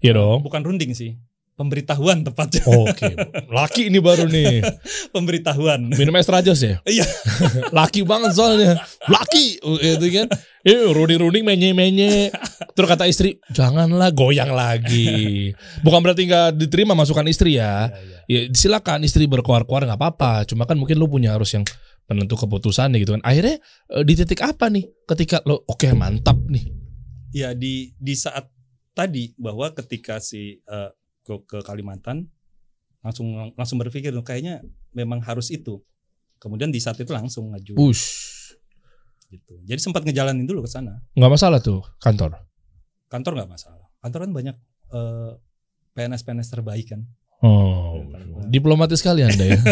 Iya 0.00 0.16
dong. 0.16 0.46
Bukan 0.46 0.62
runding 0.64 0.94
sih. 0.94 1.18
Pemberitahuan 1.58 2.22
tepatnya. 2.22 2.62
Oke. 2.70 3.18
Laki 3.50 3.90
ini 3.90 3.98
baru 3.98 4.30
nih. 4.30 4.62
Pemberitahuan. 5.14 5.90
Minum 5.90 6.14
extra 6.14 6.38
jos 6.38 6.62
ya? 6.62 6.78
Iya. 6.86 7.02
Laki 7.82 8.06
banget 8.06 8.38
soalnya. 8.38 8.78
Laki 9.10 9.58
itu 9.58 10.06
kan. 10.14 10.30
Eh 10.62 10.86
runding-runding 10.86 11.42
menye-menye. 11.42 12.30
Terus 12.78 12.86
kata 12.86 13.10
istri, 13.10 13.42
janganlah 13.50 14.14
goyang 14.14 14.54
lagi. 14.54 15.50
Bukan 15.82 15.98
berarti 15.98 16.30
nggak 16.30 16.62
diterima 16.62 16.94
masukan 16.94 17.26
istri 17.26 17.58
ya. 17.58 17.90
Iya, 17.90 18.06
iya. 18.30 18.46
Ya 18.46 18.54
silakan 18.54 19.02
istri 19.02 19.26
berkoar-koar 19.26 19.82
nggak 19.82 19.98
apa-apa. 19.98 20.46
Cuma 20.46 20.62
kan 20.62 20.78
mungkin 20.78 20.94
lu 20.94 21.10
punya 21.10 21.34
harus 21.34 21.50
yang 21.58 21.66
penentu 22.06 22.38
keputusan 22.38 22.94
gitu 23.02 23.18
kan. 23.18 23.22
Akhirnya 23.26 23.58
eh, 23.98 24.06
di 24.06 24.14
titik 24.14 24.46
apa 24.46 24.70
nih? 24.70 24.86
Ketika 25.10 25.42
lo 25.42 25.66
oke 25.66 25.90
mantap 25.90 26.38
nih. 26.46 26.70
Ya 27.34 27.50
di 27.50 27.90
di 27.98 28.14
saat 28.14 28.46
tadi 28.94 29.34
bahwa 29.34 29.74
ketika 29.74 30.22
si 30.22 30.62
eh, 30.62 30.90
ke, 31.28 31.34
ke 31.44 31.58
Kalimantan 31.60 32.32
langsung 33.04 33.52
langsung 33.54 33.76
berpikir 33.78 34.10
"Oh, 34.16 34.24
kayaknya 34.24 34.64
memang 34.96 35.20
harus 35.20 35.52
itu. 35.52 35.84
Kemudian 36.40 36.72
di 36.72 36.80
saat 36.80 36.96
itu 36.96 37.12
langsung 37.12 37.52
ngaju 37.52 37.72
Push. 37.76 38.04
gitu. 39.28 39.60
Jadi 39.68 39.76
sempat 39.76 40.08
ngejalanin 40.08 40.48
dulu 40.48 40.64
ke 40.64 40.70
sana. 40.72 41.04
Nggak 41.12 41.32
masalah 41.36 41.60
tuh 41.60 41.84
kantor. 42.00 42.40
Kantor 43.12 43.32
nggak 43.44 43.50
masalah. 43.52 43.86
Kantor 44.00 44.20
kan 44.24 44.32
banyak 44.32 44.56
eh, 44.96 45.32
PNS-PNS 45.92 46.48
terbaik 46.48 46.86
kan. 46.88 47.04
Oh, 47.44 47.87
diplomatis 48.48 48.98
sekali 48.98 49.22
anda 49.22 49.44
ya. 49.44 49.60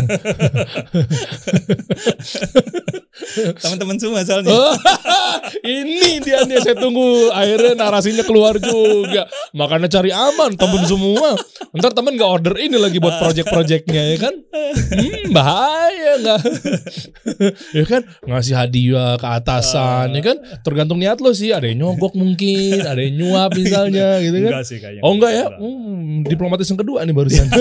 Teman-teman 3.37 3.97
semua 3.97 4.21
soalnya. 4.23 4.53
Oh, 4.53 4.77
ini 5.81 6.21
dia 6.21 6.45
nih 6.45 6.61
saya 6.61 6.77
tunggu 6.77 7.33
akhirnya 7.33 7.73
narasinya 7.77 8.25
keluar 8.25 8.61
juga. 8.61 9.27
Makanya 9.57 9.89
cari 9.89 10.13
aman 10.13 10.53
temen 10.57 10.85
semua. 10.85 11.37
Ntar 11.73 11.97
temen 11.97 12.17
nggak 12.17 12.31
order 12.31 12.55
ini 12.61 12.77
lagi 12.77 13.01
buat 13.01 13.17
project-projectnya 13.21 14.03
ya 14.17 14.19
kan? 14.21 14.35
Hmm, 14.53 15.33
bahaya 15.33 16.13
nggak? 16.21 16.41
ya 17.73 17.85
kan 17.89 18.03
ngasih 18.25 18.55
hadiah 18.57 19.17
ke 19.17 19.27
atasan 19.27 20.13
ya 20.17 20.23
kan? 20.23 20.37
Tergantung 20.61 21.01
niat 21.01 21.21
lo 21.21 21.33
sih. 21.33 21.53
Ada 21.57 21.73
yang 21.73 21.89
nyogok 21.89 22.13
mungkin, 22.17 22.85
ada 22.85 23.01
yang 23.01 23.17
nyuap 23.17 23.51
misalnya 23.57 24.21
gitu 24.21 24.37
kan? 24.45 24.51
Enggak 24.53 24.65
sih 24.69 24.79
kayaknya. 24.81 25.03
Oh 25.05 25.13
enggak 25.17 25.33
ya? 25.33 25.47
Hmm, 25.57 26.25
diplomatis 26.25 26.69
yang 26.69 26.81
kedua 26.81 27.05
nih 27.05 27.15
barusan. 27.17 27.49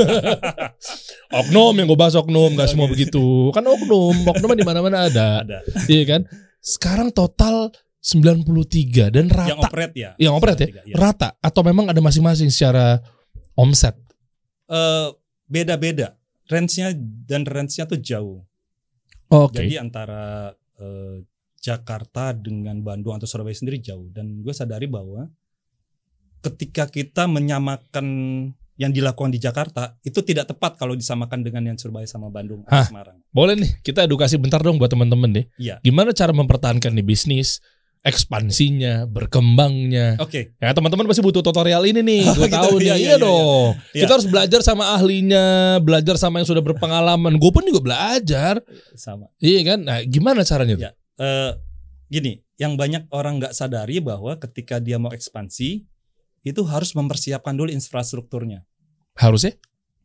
oknum 1.44 1.74
yang 1.78 1.88
gue 1.90 2.00
bahas 2.00 2.16
oknum 2.16 2.54
nggak 2.56 2.70
semua 2.72 2.88
begitu. 2.88 3.52
Kan 3.52 3.66
oknum, 3.66 4.16
oknum 4.26 4.56
di 4.56 4.66
mana-mana 4.66 5.10
ada. 5.10 5.42
Ada. 5.44 5.60
Iya 5.88 6.04
kan? 6.06 6.22
Sekarang 6.64 7.14
total 7.14 7.70
93 8.06 9.10
dan 9.10 9.26
rata. 9.34 9.50
Yang 9.50 9.62
operate 9.66 9.96
ya. 9.98 10.12
Yang 10.22 10.34
operate 10.38 10.60
ya? 10.62 10.70
Iya. 10.86 10.96
Rata 10.96 11.30
atau 11.42 11.62
memang 11.66 11.90
ada 11.90 12.02
masing-masing 12.02 12.54
secara 12.54 13.02
omset? 13.58 13.98
Eh, 14.70 15.10
beda-beda. 15.50 16.14
Range-nya 16.46 16.94
dan 17.26 17.50
range-nya 17.50 17.90
tuh 17.90 17.98
jauh. 17.98 18.46
Oke. 19.34 19.66
Jadi 19.66 19.82
antara 19.82 20.54
eh, 20.78 21.26
Jakarta 21.66 22.30
dengan 22.38 22.78
Bandung 22.86 23.18
atau 23.18 23.26
Surabaya 23.26 23.58
sendiri 23.58 23.82
jauh 23.82 24.06
dan 24.14 24.46
gue 24.46 24.54
sadari 24.54 24.86
bahwa 24.86 25.26
ketika 26.46 26.86
kita 26.86 27.26
menyamakan 27.26 28.06
yang 28.76 28.92
dilakukan 28.92 29.32
di 29.32 29.40
Jakarta 29.40 29.96
itu 30.02 30.20
tidak 30.20 30.52
tepat 30.52 30.76
kalau 30.76 30.94
disamakan 30.94 31.40
dengan 31.40 31.64
yang 31.66 31.78
Surabaya 31.80 32.04
sama 32.06 32.28
Bandung 32.28 32.64
atau 32.64 32.76
Hah? 32.76 32.86
Semarang. 32.88 33.18
Boleh 33.30 33.56
nih, 33.56 33.72
kita 33.80 34.04
edukasi 34.04 34.36
bentar 34.36 34.60
dong 34.60 34.76
buat 34.76 34.92
teman-teman 34.92 35.32
deh. 35.32 35.46
Iya. 35.56 35.80
Gimana 35.80 36.12
cara 36.12 36.32
mempertahankan 36.32 36.92
nih 36.92 37.04
bisnis, 37.04 37.64
ekspansinya, 38.06 39.06
berkembangnya. 39.06 40.16
Oke, 40.20 40.56
Ya 40.58 40.72
teman-teman 40.72 41.04
pasti 41.06 41.20
butuh 41.20 41.40
tutorial 41.40 41.84
ini 41.84 42.00
nih, 42.00 42.24
gue 42.38 42.48
Gitu, 42.48 42.56
tahu 42.56 42.74
nih. 42.78 42.86
iya, 42.86 42.96
Iya, 42.96 42.96
iya, 42.96 43.10
iya. 43.12 43.18
dong. 43.18 43.70
Iya. 43.92 44.02
Kita 44.06 44.12
harus 44.16 44.28
belajar 44.28 44.60
sama 44.62 44.84
ahlinya, 44.94 45.46
belajar 45.80 46.16
sama 46.16 46.40
yang 46.40 46.48
sudah 46.48 46.62
berpengalaman. 46.62 47.36
Gue 47.36 47.52
pun 47.52 47.64
juga 47.64 47.82
belajar, 47.82 48.60
sama. 48.94 49.28
iya 49.40 49.60
kan? 49.64 49.80
Nah, 49.82 50.00
gimana 50.04 50.44
caranya? 50.44 50.76
Iya. 50.76 50.92
Eh, 51.16 51.52
gini, 52.08 52.34
yang 52.56 52.76
banyak 52.76 53.10
orang 53.10 53.40
nggak 53.40 53.52
sadari 53.52 54.00
bahwa 54.00 54.36
ketika 54.38 54.78
dia 54.78 54.96
mau 54.96 55.12
ekspansi 55.12 55.84
itu 56.46 56.62
harus 56.64 56.94
mempersiapkan 56.94 57.58
dulu 57.58 57.74
infrastrukturnya. 57.74 58.62
Harusnya? 59.18 59.58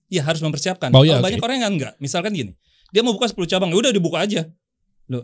Iya 0.09 0.25
harus 0.27 0.41
mempersiapkan. 0.41 0.91
Oh, 0.91 1.05
Kalau 1.05 1.21
oke. 1.21 1.27
banyak 1.29 1.43
orang 1.45 1.59
yang 1.63 1.73
enggak, 1.77 1.95
misalkan 2.01 2.33
gini, 2.33 2.57
dia 2.91 3.05
mau 3.05 3.13
buka 3.15 3.29
10 3.31 3.47
cabang, 3.47 3.71
ya 3.71 3.79
udah 3.79 3.93
dibuka 3.93 4.19
aja. 4.25 4.49
Lu, 5.07 5.23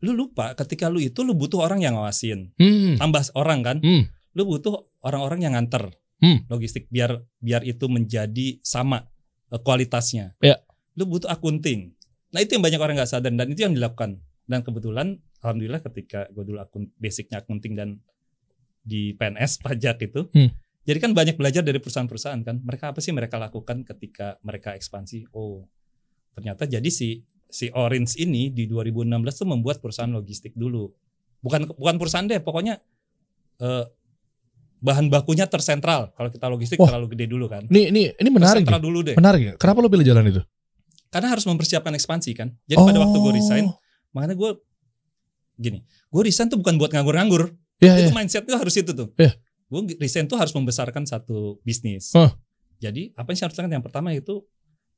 lu 0.00 0.12
lupa 0.14 0.54
ketika 0.54 0.86
lu 0.88 1.02
itu 1.02 1.20
lu 1.26 1.34
butuh 1.36 1.60
orang 1.60 1.82
yang 1.84 1.98
ngawasin, 1.98 2.54
Hmm. 2.56 2.96
tambah 2.96 3.26
orang 3.34 3.60
kan, 3.60 3.76
Hmm. 3.82 4.08
lu 4.32 4.46
butuh 4.46 4.86
orang-orang 5.02 5.44
yang 5.44 5.52
nganter 5.52 5.92
Hmm. 6.16 6.48
logistik 6.48 6.88
biar 6.88 7.20
biar 7.42 7.60
itu 7.66 7.90
menjadi 7.90 8.56
sama 8.64 9.04
eh, 9.46 9.60
kualitasnya. 9.60 10.34
Ya. 10.40 10.58
Lu 10.96 11.04
butuh 11.04 11.28
akunting. 11.28 11.92
Nah 12.32 12.40
itu 12.40 12.56
yang 12.56 12.64
banyak 12.64 12.80
orang 12.80 12.94
nggak 12.96 13.10
sadar 13.10 13.30
dan 13.30 13.46
itu 13.46 13.62
yang 13.62 13.76
dilakukan. 13.76 14.18
Dan 14.42 14.64
kebetulan, 14.64 15.20
alhamdulillah 15.38 15.84
ketika 15.84 16.26
gue 16.32 16.42
dulu 16.42 16.58
akun 16.58 16.90
basicnya 16.96 17.44
akunting 17.44 17.76
dan 17.76 18.00
di 18.86 19.10
PNS 19.12 19.58
pajak 19.58 19.98
itu, 20.00 20.30
Hmm. 20.30 20.54
jadi 20.82 20.98
kan 21.02 21.10
banyak 21.10 21.34
belajar 21.34 21.60
dari 21.60 21.82
perusahaan-perusahaan 21.82 22.38
kan. 22.40 22.62
Mereka 22.62 22.94
apa 22.94 23.02
sih 23.02 23.10
mereka 23.10 23.34
lakukan 23.36 23.82
ketika 23.82 24.38
mereka 24.40 24.72
ekspansi? 24.72 25.26
Oh, 25.34 25.66
ternyata 26.32 26.64
jadi 26.64 26.86
si 26.86 27.26
si 27.46 27.66
Orange 27.70 28.14
ini 28.16 28.48
di 28.48 28.66
2016 28.66 29.42
tuh 29.42 29.46
membuat 29.46 29.82
perusahaan 29.82 30.10
logistik 30.10 30.54
dulu. 30.54 30.86
Bukan 31.42 31.66
bukan 31.74 31.94
perusahaan 31.98 32.26
deh, 32.26 32.38
pokoknya 32.38 32.78
eh, 33.58 33.84
bahan 34.78 35.08
bakunya 35.08 35.48
tersentral. 35.48 36.12
Kalau 36.12 36.28
kita 36.28 36.46
logistik 36.46 36.78
Wah. 36.78 36.92
terlalu 36.92 37.16
gede 37.16 37.26
dulu 37.26 37.48
kan. 37.48 37.64
Ini 37.66 37.90
ini 37.90 38.02
ini 38.12 38.28
menarik. 38.30 38.62
Tersentral 38.62 38.78
nih. 38.78 38.86
dulu 38.86 38.98
deh. 39.02 39.14
Menarik 39.16 39.42
ya. 39.42 39.52
Kenapa 39.58 39.78
lo 39.80 39.88
pilih 39.88 40.06
jalan 40.06 40.24
itu? 40.28 40.42
Karena 41.08 41.32
harus 41.32 41.46
mempersiapkan 41.46 41.90
ekspansi 41.90 42.30
kan. 42.36 42.52
Jadi 42.68 42.76
pada 42.76 42.98
waktu 43.00 43.16
gue 43.16 43.32
resign, 43.32 43.64
Oh. 43.66 43.78
makanya 44.12 44.36
gue 44.36 44.50
gini, 45.56 45.80
gue 45.86 46.22
resign 46.22 46.52
tuh 46.52 46.60
bukan 46.60 46.76
buat 46.76 46.92
nganggur-nganggur. 46.92 47.56
Iya. 47.80 48.08
Itu 48.08 48.16
mindsetnya 48.16 48.56
harus 48.56 48.74
itu 48.76 48.92
tuh. 48.92 49.12
Iya. 49.20 49.36
Gue 49.66 49.80
resign 49.98 50.30
tuh 50.30 50.38
harus 50.38 50.54
membesarkan 50.54 51.04
satu 51.04 51.58
bisnis. 51.66 52.14
Hah. 52.14 52.32
Jadi 52.78 53.12
apa 53.16 53.32
yang 53.32 53.38
saya 53.38 53.46
harus 53.50 53.56
lakukan? 53.58 53.74
Yang 53.76 53.86
pertama 53.90 54.08
itu 54.14 54.34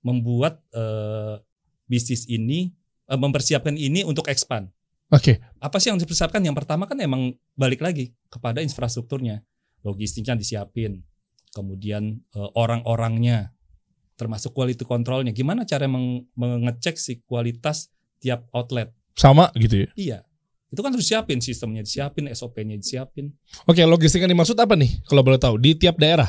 membuat 0.05 0.62
eh, 0.74 1.41
bisnis 1.89 2.29
ini, 2.29 2.74
eh, 3.09 3.18
mempersiapkan 3.18 3.74
ini 3.74 4.05
untuk 4.05 4.29
expand. 4.29 4.68
Oke. 5.09 5.41
Apa 5.59 5.81
sih 5.81 5.89
yang 5.89 5.97
dipersiapkan? 5.97 6.45
Yang 6.45 6.64
pertama 6.64 6.85
kan 6.85 7.01
emang 7.01 7.33
balik 7.57 7.81
lagi 7.81 8.12
kepada 8.29 8.61
infrastrukturnya, 8.61 9.41
logistiknya 9.81 10.37
disiapin, 10.37 11.01
kemudian 11.57 12.20
eh, 12.37 12.51
orang-orangnya, 12.55 13.57
termasuk 14.20 14.53
quality 14.53 14.85
controlnya. 14.85 15.33
Gimana 15.33 15.64
cara 15.64 15.89
meng- 15.89 16.29
mengecek 16.37 17.01
si 17.01 17.24
kualitas 17.24 17.89
tiap 18.20 18.47
outlet? 18.53 18.93
Sama 19.16 19.51
gitu 19.57 19.89
ya. 19.89 19.89
Iya, 19.97 20.18
itu 20.69 20.81
kan 20.85 20.93
harus 20.93 21.09
siapin 21.09 21.41
sistemnya, 21.41 21.81
disiapin 21.81 22.29
SOP-nya, 22.29 22.77
disiapin. 22.77 23.33
Oke, 23.64 23.81
logistik 23.89 24.21
yang 24.21 24.33
dimaksud 24.33 24.57
apa 24.61 24.77
nih? 24.77 25.01
Kalau 25.09 25.25
boleh 25.25 25.41
tahu 25.41 25.57
di 25.57 25.73
tiap 25.75 25.97
daerah. 25.97 26.29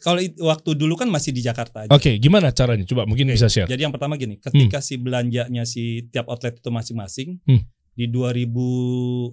Kalau 0.00 0.20
waktu 0.20 0.70
dulu 0.76 1.00
kan 1.00 1.08
masih 1.08 1.32
di 1.32 1.40
Jakarta 1.40 1.84
aja. 1.84 1.90
Oke, 1.92 2.16
gimana 2.20 2.52
caranya? 2.52 2.84
Coba 2.84 3.04
mungkin 3.08 3.28
Oke, 3.28 3.36
bisa 3.40 3.48
share. 3.48 3.68
Jadi 3.68 3.84
yang 3.84 3.92
pertama 3.92 4.16
gini, 4.20 4.36
ketika 4.36 4.80
si 4.80 4.96
belanjanya 5.00 5.64
si 5.64 6.08
tiap 6.12 6.28
outlet 6.28 6.60
itu 6.60 6.68
masing-masing 6.68 7.40
Hmm. 7.48 7.64
di 7.96 8.08
2015 8.08 9.32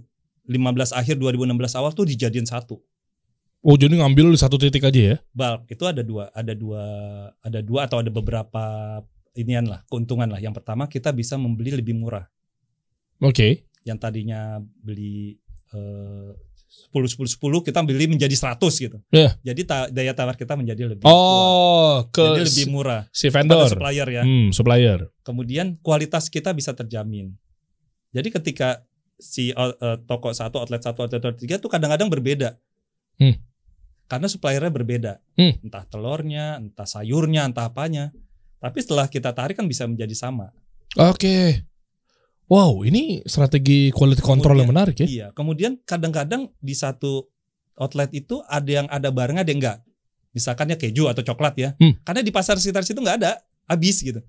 akhir 0.95 1.15
2016 1.19 1.75
awal 1.75 1.91
tuh 1.91 2.07
dijadiin 2.07 2.47
satu. 2.47 2.79
Oh, 3.61 3.77
jadi 3.77 3.93
ngambil 3.93 4.33
di 4.33 4.39
satu 4.41 4.57
titik 4.57 4.81
aja 4.81 5.01
ya? 5.13 5.15
Bulk 5.31 5.69
itu 5.69 5.83
ada 5.85 6.01
dua, 6.01 6.33
ada 6.33 6.53
dua, 6.57 6.83
ada 7.45 7.59
dua 7.61 7.79
atau 7.85 8.01
ada 8.01 8.09
beberapa 8.09 8.63
inian 9.37 9.69
lah, 9.69 9.85
keuntungan 9.85 10.25
lah. 10.25 10.41
Yang 10.41 10.61
pertama 10.61 10.89
kita 10.89 11.13
bisa 11.13 11.37
membeli 11.37 11.77
lebih 11.77 11.93
murah. 11.93 12.25
Oke. 13.21 13.69
Yang 13.81 13.97
tadinya 13.99 14.41
beli 14.61 15.37
10 15.71 16.37
10 16.95 17.35
10 17.35 17.67
kita 17.67 17.79
beli 17.83 18.07
menjadi 18.07 18.31
100 18.31 18.59
gitu. 18.79 18.97
Iya. 19.11 19.35
Jadi 19.43 19.61
ta- 19.67 19.89
daya 19.91 20.15
tawar 20.15 20.35
kita 20.39 20.55
menjadi 20.55 20.87
lebih 20.87 21.03
kuat. 21.03 21.11
Oh, 21.11 22.07
ke 22.11 22.23
Jadi 22.23 22.41
lebih 22.47 22.65
murah 22.71 23.01
si 23.11 23.27
vendor. 23.27 23.67
supplier 23.67 24.07
ya. 24.07 24.23
Hmm, 24.23 24.51
supplier. 24.51 25.07
kemudian 25.21 25.77
kualitas 25.83 26.27
kita 26.31 26.51
bisa 26.51 26.71
terjamin. 26.71 27.35
Jadi 28.11 28.27
ketika 28.31 28.83
si 29.15 29.53
uh, 29.53 29.71
toko 30.03 30.33
satu, 30.33 30.59
outlet 30.59 30.81
satu, 30.83 31.05
outlet 31.07 31.37
tiga 31.39 31.55
tuh 31.61 31.71
kadang-kadang 31.71 32.11
berbeda. 32.11 32.59
Hmm. 33.19 33.37
Karena 34.09 34.27
suppliernya 34.27 34.71
berbeda. 34.73 35.13
Hmm. 35.39 35.55
Entah 35.63 35.87
telurnya, 35.87 36.59
entah 36.59 36.83
sayurnya, 36.83 37.47
entah 37.47 37.71
apanya. 37.71 38.11
Tapi 38.59 38.77
setelah 38.83 39.07
kita 39.07 39.31
tarik 39.31 39.55
kan 39.55 39.67
bisa 39.71 39.87
menjadi 39.87 40.11
sama. 40.11 40.51
Oke. 40.99 41.63
Wow, 42.51 42.83
ini 42.83 43.23
strategi 43.23 43.95
quality 43.95 44.19
control 44.19 44.59
yang 44.59 44.75
menarik 44.75 44.99
ya. 44.99 45.07
Iya. 45.07 45.27
Kemudian 45.31 45.79
kadang-kadang 45.87 46.51
di 46.59 46.75
satu 46.75 47.31
outlet 47.79 48.11
itu 48.11 48.43
ada 48.43 48.67
yang 48.67 48.87
ada 48.91 49.07
barang, 49.07 49.39
ada 49.39 49.47
yang 49.47 49.63
enggak. 49.63 49.79
Misalkan 50.35 50.67
ya 50.67 50.75
keju 50.75 51.07
atau 51.07 51.23
coklat 51.23 51.55
ya. 51.55 51.69
Hmm. 51.79 51.95
Karena 52.03 52.19
di 52.19 52.31
pasar 52.35 52.59
sekitar 52.59 52.83
situ 52.83 52.99
nggak 52.99 53.23
ada, 53.23 53.39
habis 53.71 54.03
gitu. 54.03 54.19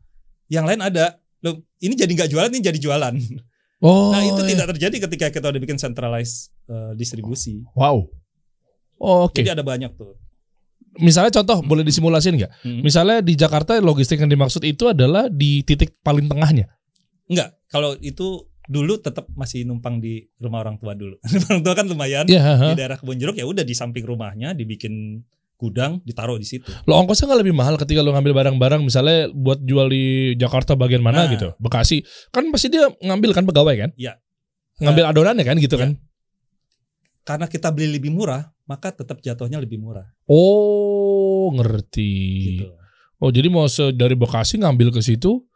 Yang 0.47 0.65
lain 0.71 0.81
ada. 0.87 1.19
Loh, 1.43 1.59
ini 1.83 1.99
jadi 1.99 2.15
nggak 2.15 2.31
jualan, 2.31 2.51
ini 2.55 2.63
jadi 2.63 2.79
jualan. 2.79 3.15
Oh. 3.83 4.15
Nah 4.15 4.23
itu 4.23 4.39
iya. 4.47 4.55
tidak 4.55 4.67
terjadi 4.79 4.97
ketika 5.11 5.27
kita 5.35 5.47
udah 5.51 5.59
bikin 5.59 5.75
centralized 5.75 6.55
uh, 6.71 6.95
distribusi. 6.95 7.67
Wow. 7.75 8.07
Oh, 9.03 9.27
Oke. 9.27 9.43
Jadi 9.43 9.59
ada 9.59 9.67
banyak 9.67 9.91
tuh. 9.99 10.15
Misalnya 11.03 11.35
contoh 11.35 11.67
boleh 11.67 11.83
disimulasin 11.83 12.39
nggak? 12.39 12.53
Hmm. 12.63 12.87
Misalnya 12.87 13.19
di 13.19 13.35
Jakarta 13.35 13.83
logistik 13.83 14.23
yang 14.23 14.31
dimaksud 14.31 14.63
itu 14.63 14.87
adalah 14.87 15.27
di 15.27 15.67
titik 15.67 15.99
paling 16.07 16.31
tengahnya. 16.31 16.71
Enggak, 17.33 17.57
kalau 17.67 17.97
itu 17.99 18.45
dulu 18.63 18.95
tetap 18.97 19.27
masih 19.33 19.65
numpang 19.65 19.99
di 19.99 20.23
rumah 20.39 20.61
orang 20.61 20.77
tua 20.77 20.93
dulu. 20.93 21.17
orang 21.49 21.61
tua 21.61 21.75
kan 21.75 21.87
lumayan 21.87 22.25
Iya. 22.25 22.43
di 22.55 22.69
ha. 22.69 22.77
daerah 22.77 22.97
kebun 22.97 23.17
jeruk 23.17 23.35
ya 23.35 23.43
udah 23.43 23.65
di 23.65 23.73
samping 23.73 24.05
rumahnya 24.05 24.53
dibikin 24.53 25.25
gudang, 25.57 26.03
ditaruh 26.03 26.37
di 26.37 26.45
situ. 26.45 26.67
Lo 26.85 26.99
ongkosnya 26.99 27.27
nggak 27.27 27.41
lebih 27.41 27.55
mahal 27.55 27.75
ketika 27.77 28.03
lo 28.03 28.11
ngambil 28.11 28.35
barang-barang 28.35 28.83
misalnya 28.83 29.31
buat 29.31 29.63
jual 29.63 29.87
di 29.87 30.05
Jakarta 30.35 30.75
bagian 30.75 31.01
mana 31.01 31.25
Nah. 31.25 31.31
gitu, 31.31 31.55
Bekasi. 31.57 32.03
Kan 32.29 32.51
pasti 32.51 32.67
dia 32.67 32.91
ngambil 32.99 33.31
kan 33.33 33.47
pegawai 33.47 33.75
kan? 33.79 33.91
Iya. 33.95 34.19
Ngambil 34.79 35.05
adonannya 35.09 35.45
kan 35.45 35.57
gitu 35.57 35.79
Iya. 35.79 35.83
kan? 35.87 35.91
Karena 37.23 37.47
kita 37.47 37.71
beli 37.71 37.95
lebih 37.95 38.11
murah, 38.11 38.43
maka 38.67 38.91
tetap 38.91 39.23
jatuhnya 39.23 39.63
lebih 39.63 39.79
murah. 39.79 40.11
Oh, 40.27 41.55
ngerti. 41.55 42.11
Gitu. 42.59 42.75
Oh, 43.23 43.31
jadi 43.31 43.47
mau 43.47 43.71
dari 43.95 44.19
Bekasi 44.19 44.59
ngambil 44.59 44.91
ke 44.91 44.99
situ? 44.99 45.47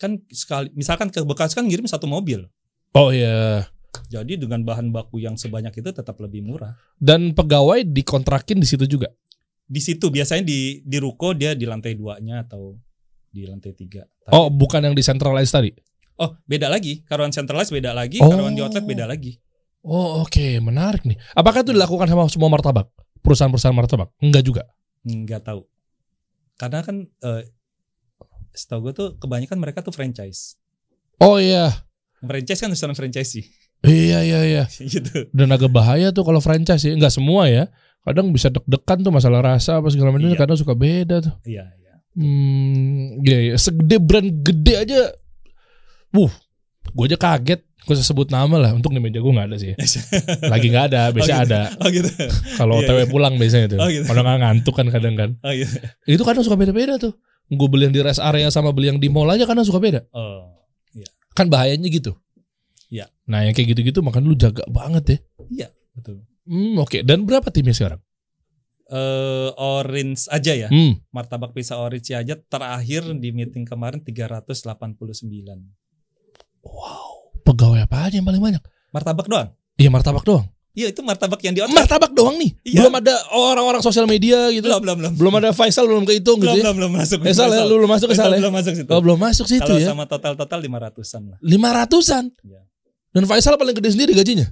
Kan 0.00 0.24
sekali, 0.32 0.72
misalkan 0.72 1.12
ke 1.12 1.20
Bekasi 1.20 1.52
kan 1.52 1.68
ngirim 1.68 1.84
satu 1.84 2.08
mobil. 2.08 2.48
Oh 2.96 3.12
iya. 3.12 3.68
Jadi 4.08 4.40
dengan 4.40 4.64
bahan 4.64 4.88
baku 4.90 5.20
yang 5.20 5.36
sebanyak 5.36 5.76
itu 5.76 5.90
tetap 5.92 6.16
lebih 6.18 6.40
murah. 6.40 6.72
Dan 6.96 7.36
pegawai 7.36 7.84
dikontrakin 7.84 8.56
di 8.56 8.66
situ 8.66 8.88
juga. 8.88 9.12
Di 9.68 9.78
situ 9.78 10.08
biasanya 10.08 10.42
di 10.42 10.80
di 10.82 10.96
ruko 10.98 11.36
dia 11.36 11.52
di 11.54 11.68
lantai 11.68 11.94
duanya 11.94 12.42
atau 12.42 12.74
di 13.28 13.44
lantai 13.46 13.76
tiga. 13.76 14.02
Tapi- 14.24 14.32
Oh, 14.34 14.48
bukan 14.50 14.82
yang 14.82 14.96
di 14.96 15.04
centralized 15.04 15.52
tadi. 15.52 15.70
Oh, 16.18 16.34
beda 16.42 16.66
lagi. 16.66 17.04
Karyawan 17.06 17.30
centralized 17.30 17.70
beda 17.70 17.94
lagi, 17.94 18.18
Oh. 18.18 18.32
karyawan 18.32 18.56
di 18.56 18.62
outlet 18.64 18.84
beda 18.88 19.04
lagi. 19.06 19.38
Oh, 19.80 20.24
oke, 20.24 20.58
menarik 20.60 21.04
nih. 21.04 21.16
Apakah 21.32 21.62
itu 21.62 21.72
dilakukan 21.72 22.08
sama 22.08 22.26
semua 22.28 22.50
martabak? 22.52 22.88
Perusahaan-perusahaan 23.22 23.76
martabak? 23.76 24.08
Enggak 24.20 24.42
juga. 24.44 24.62
Nggak 25.04 25.44
tahu. 25.44 25.62
Karena 26.56 26.84
kan 26.84 27.08
eh 27.24 27.42
setahu 28.52 28.90
gue 28.90 28.92
tuh 28.92 29.08
kebanyakan 29.16 29.56
mereka 29.56 29.80
tuh 29.80 29.90
franchise. 29.90 30.58
Oh 31.18 31.36
iya. 31.36 31.70
Franchise 32.20 32.60
kan 32.60 32.70
restoran 32.70 32.94
franchise 32.94 33.30
sih. 33.30 33.44
Iya, 33.80 34.20
iya, 34.20 34.40
iya. 34.44 34.64
gitu. 34.92 35.28
Dan 35.32 35.48
agak 35.50 35.72
bahaya 35.72 36.12
tuh 36.12 36.20
kalau 36.22 36.40
franchise 36.40 36.84
ya. 36.84 36.92
Enggak 36.92 37.12
semua 37.12 37.48
ya. 37.48 37.68
Kadang 38.00 38.32
bisa 38.32 38.48
deg-degan 38.48 39.00
tuh 39.00 39.12
masalah 39.12 39.40
rasa 39.40 39.80
apa 39.80 39.88
segala 39.88 40.12
macam. 40.12 40.28
Iya. 40.28 40.36
Kadang 40.36 40.56
suka 40.56 40.72
beda 40.72 41.20
tuh. 41.20 41.34
Iya, 41.44 41.64
iya. 41.68 41.94
Hmm, 42.12 43.20
iya, 43.24 43.38
iya. 43.40 43.54
Segede 43.56 43.96
brand 44.00 44.28
gede 44.40 44.74
aja. 44.76 45.00
Wuh, 46.10 46.32
gue 46.92 47.04
aja 47.06 47.16
kaget. 47.16 47.60
Gue 47.80 47.96
usah 47.96 48.04
sebut 48.04 48.28
nama 48.28 48.60
lah. 48.60 48.70
Untuk 48.76 48.92
di 48.92 49.00
meja 49.00 49.20
gue 49.20 49.32
nggak 49.32 49.48
ada 49.48 49.56
sih. 49.56 49.72
Lagi 50.52 50.66
nggak 50.68 50.86
ada, 50.92 51.02
biasanya 51.16 51.36
Oh, 51.36 51.40
gitu. 51.40 51.48
ada. 51.48 51.60
Oh 51.80 51.88
gitu. 51.88 52.10
Kalau 52.60 52.74
Iya, 52.76 52.88
OTW 52.88 52.98
iya. 53.00 53.06
pulang 53.08 53.34
biasanya 53.40 53.66
tuh. 53.72 53.78
Oh, 53.80 53.88
gitu. 53.88 54.04
Kalau 54.04 54.20
nggak 54.20 54.38
ngantuk 54.44 54.74
kan 54.76 54.86
kadang 54.92 55.14
kan. 55.16 55.30
Oh 55.40 55.52
gitu. 55.52 55.72
Itu 56.04 56.22
kadang 56.28 56.42
suka 56.44 56.60
beda-beda 56.60 57.00
tuh. 57.00 57.16
Gue 57.50 57.66
beli 57.66 57.90
yang 57.90 57.94
di 57.94 58.02
rest 58.06 58.22
area 58.22 58.46
sama 58.48 58.70
beli 58.70 58.94
yang 58.94 59.02
di 59.02 59.10
mall 59.10 59.26
aja 59.26 59.42
kadang 59.42 59.66
suka 59.66 59.82
beda. 59.82 60.06
Oh. 60.14 60.54
Kan 61.34 61.50
bahayanya 61.50 61.90
gitu. 61.90 62.14
Iya. 62.90 63.06
Nah 63.30 63.46
yang 63.46 63.54
kayak 63.54 63.74
gitu-gitu 63.74 64.02
makanya 64.02 64.26
lu 64.26 64.36
jaga 64.38 64.62
banget 64.66 65.04
ya. 65.06 65.18
Iya, 65.50 65.68
betul. 65.94 66.26
Hmm, 66.46 66.74
oke. 66.82 67.02
Dan 67.06 67.26
berapa 67.26 67.46
timnya 67.54 67.74
sekarang? 67.74 68.02
Eh 68.90 69.50
orange 69.54 70.26
aja 70.26 70.52
ya. 70.54 70.68
Hmm. 70.70 70.98
Martabak 71.14 71.54
pisang 71.54 71.78
orange 71.78 72.10
aja 72.10 72.34
terakhir 72.34 73.06
di 73.18 73.30
meeting 73.30 73.62
kemarin 73.62 74.02
389. 74.02 74.90
Wow. 76.66 77.34
Pegawai 77.46 77.86
apa 77.86 78.10
aja 78.10 78.18
yang 78.18 78.26
paling 78.26 78.42
banyak? 78.42 78.62
Martabak 78.90 79.30
doang. 79.30 79.54
Iya 79.78 79.90
martabak 79.94 80.26
doang. 80.26 80.50
Iya, 80.80 80.88
itu 80.96 81.00
martabak 81.04 81.40
yang 81.44 81.52
di 81.52 81.60
outlet. 81.60 81.76
Martabak 81.76 82.10
doang 82.16 82.40
nih. 82.40 82.50
Iya. 82.64 82.88
Belum 82.88 82.94
ada 82.96 83.14
orang-orang 83.36 83.82
sosial 83.84 84.08
media 84.08 84.48
gitu. 84.48 84.64
belum, 84.64 84.80
belum, 84.80 84.96
belum. 84.96 85.12
Belum 85.20 85.34
ada 85.36 85.52
Faisal 85.52 85.84
belum 85.84 86.08
kehitung 86.08 86.40
gitu 86.40 86.48
belum, 86.48 86.56
ya. 86.56 86.64
belum, 86.72 86.76
belum 86.80 86.92
masuk. 86.96 87.18
Eh 87.20 87.34
ya, 87.36 87.62
lu 87.68 87.74
belum 87.76 87.90
masuk 87.92 88.08
ke 88.08 88.16
Sal 88.16 88.32
ya? 88.32 88.40
Belum 88.40 88.54
masuk 88.56 88.72
situ. 88.72 88.88
Oh 88.88 89.00
belum 89.04 89.18
masuk 89.20 89.44
situ 89.44 89.60
Kalau 89.60 89.76
ya. 89.76 89.92
sama 89.92 90.08
total-total 90.08 90.58
500-an 90.64 91.22
lah. 91.36 91.38
Lima 91.44 91.68
ratusan. 91.76 92.32
Iya. 92.40 92.69
Dan 93.10 93.26
Faisal 93.26 93.58
paling 93.58 93.74
gede 93.74 93.90
sendiri 93.90 94.14
gajinya. 94.14 94.46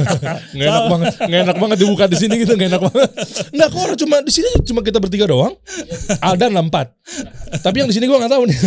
nggak 0.56 0.68
enak 0.72 0.84
banget, 0.88 1.06
nggak 1.28 1.40
enak 1.44 1.56
banget 1.60 1.76
dibuka 1.76 2.04
di 2.08 2.16
sini 2.16 2.40
gitu, 2.40 2.56
nggak 2.56 2.68
enak 2.72 2.82
banget. 2.88 3.10
Nggak 3.52 3.68
kok 3.68 3.80
orang 3.84 3.98
cuma 4.00 4.16
di 4.24 4.32
sini 4.32 4.48
cuma 4.64 4.80
kita 4.80 4.96
bertiga 4.96 5.28
doang. 5.28 5.52
Ada 6.24 6.48
empat. 6.48 6.96
Tapi 7.60 7.76
yang 7.84 7.88
di 7.92 7.92
sini 7.92 8.08
gua 8.08 8.24
nggak 8.24 8.32
tahu 8.32 8.48
nih. 8.48 8.58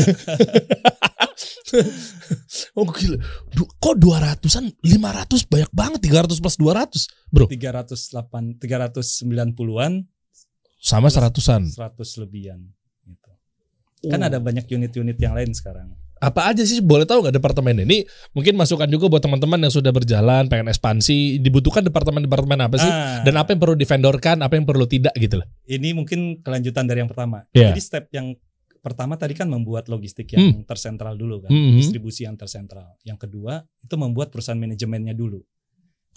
oh 2.77 2.85
gila, 2.85 3.17
Du- 3.57 3.71
kok 3.81 3.95
dua 3.97 4.21
ratusan, 4.21 4.69
lima 4.85 5.09
ratus 5.09 5.49
banyak 5.49 5.71
banget, 5.73 5.99
tiga 6.05 6.21
ratus 6.21 6.37
plus 6.37 6.57
dua 6.61 6.85
ratus, 6.85 7.09
bro. 7.33 7.49
308 7.49 8.61
390-an, 8.61 10.05
Sama 10.81 11.09
seratusan. 11.09 11.65
100 11.69 12.21
lebihan 12.25 12.61
gitu. 13.05 13.31
Kan 14.05 14.21
ada 14.21 14.37
banyak 14.41 14.65
unit-unit 14.69 15.17
yang 15.17 15.33
lain 15.33 15.53
sekarang. 15.53 15.93
Apa 16.22 16.53
aja 16.53 16.61
sih 16.61 16.86
boleh 16.86 17.09
tahu 17.09 17.26
nggak 17.26 17.34
departemen 17.41 17.82
ini? 17.82 18.05
Mungkin 18.38 18.53
masukan 18.53 18.86
juga 18.86 19.09
buat 19.09 19.26
teman-teman 19.26 19.57
yang 19.57 19.74
sudah 19.74 19.89
berjalan, 19.89 20.45
pengen 20.45 20.69
ekspansi, 20.69 21.41
dibutuhkan 21.41 21.82
departemen-departemen 21.82 22.61
apa 22.61 22.78
sih? 22.78 22.86
Ah, 22.86 23.26
Dan 23.26 23.41
apa 23.41 23.57
yang 23.57 23.59
perlu 23.59 23.74
divendorkan, 23.74 24.38
apa 24.45 24.53
yang 24.53 24.69
perlu 24.69 24.86
tidak 24.86 25.17
gitu 25.17 25.41
loh. 25.41 25.47
ini 25.65 25.97
mungkin 25.97 26.45
kelanjutan 26.45 26.86
dari 26.86 27.01
yang 27.01 27.09
pertama. 27.09 27.41
Iya. 27.51 27.74
Jadi 27.74 27.82
step 27.82 28.05
yang 28.13 28.38
pertama 28.82 29.17
tadi 29.17 29.34
kan 29.34 29.49
membuat 29.49 29.89
logistik 29.89 30.30
yang 30.32 30.61
tersentral 30.61 31.17
dulu 31.17 31.41
kan, 31.41 31.49
Hmm. 31.49 31.74
distribusi 31.74 32.30
yang 32.30 32.38
tersentral. 32.38 32.93
Yang 33.01 33.26
kedua 33.26 33.65
itu 33.82 33.95
membuat 33.97 34.30
perusahaan 34.30 34.57
manajemennya 34.57 35.17
dulu. 35.17 35.41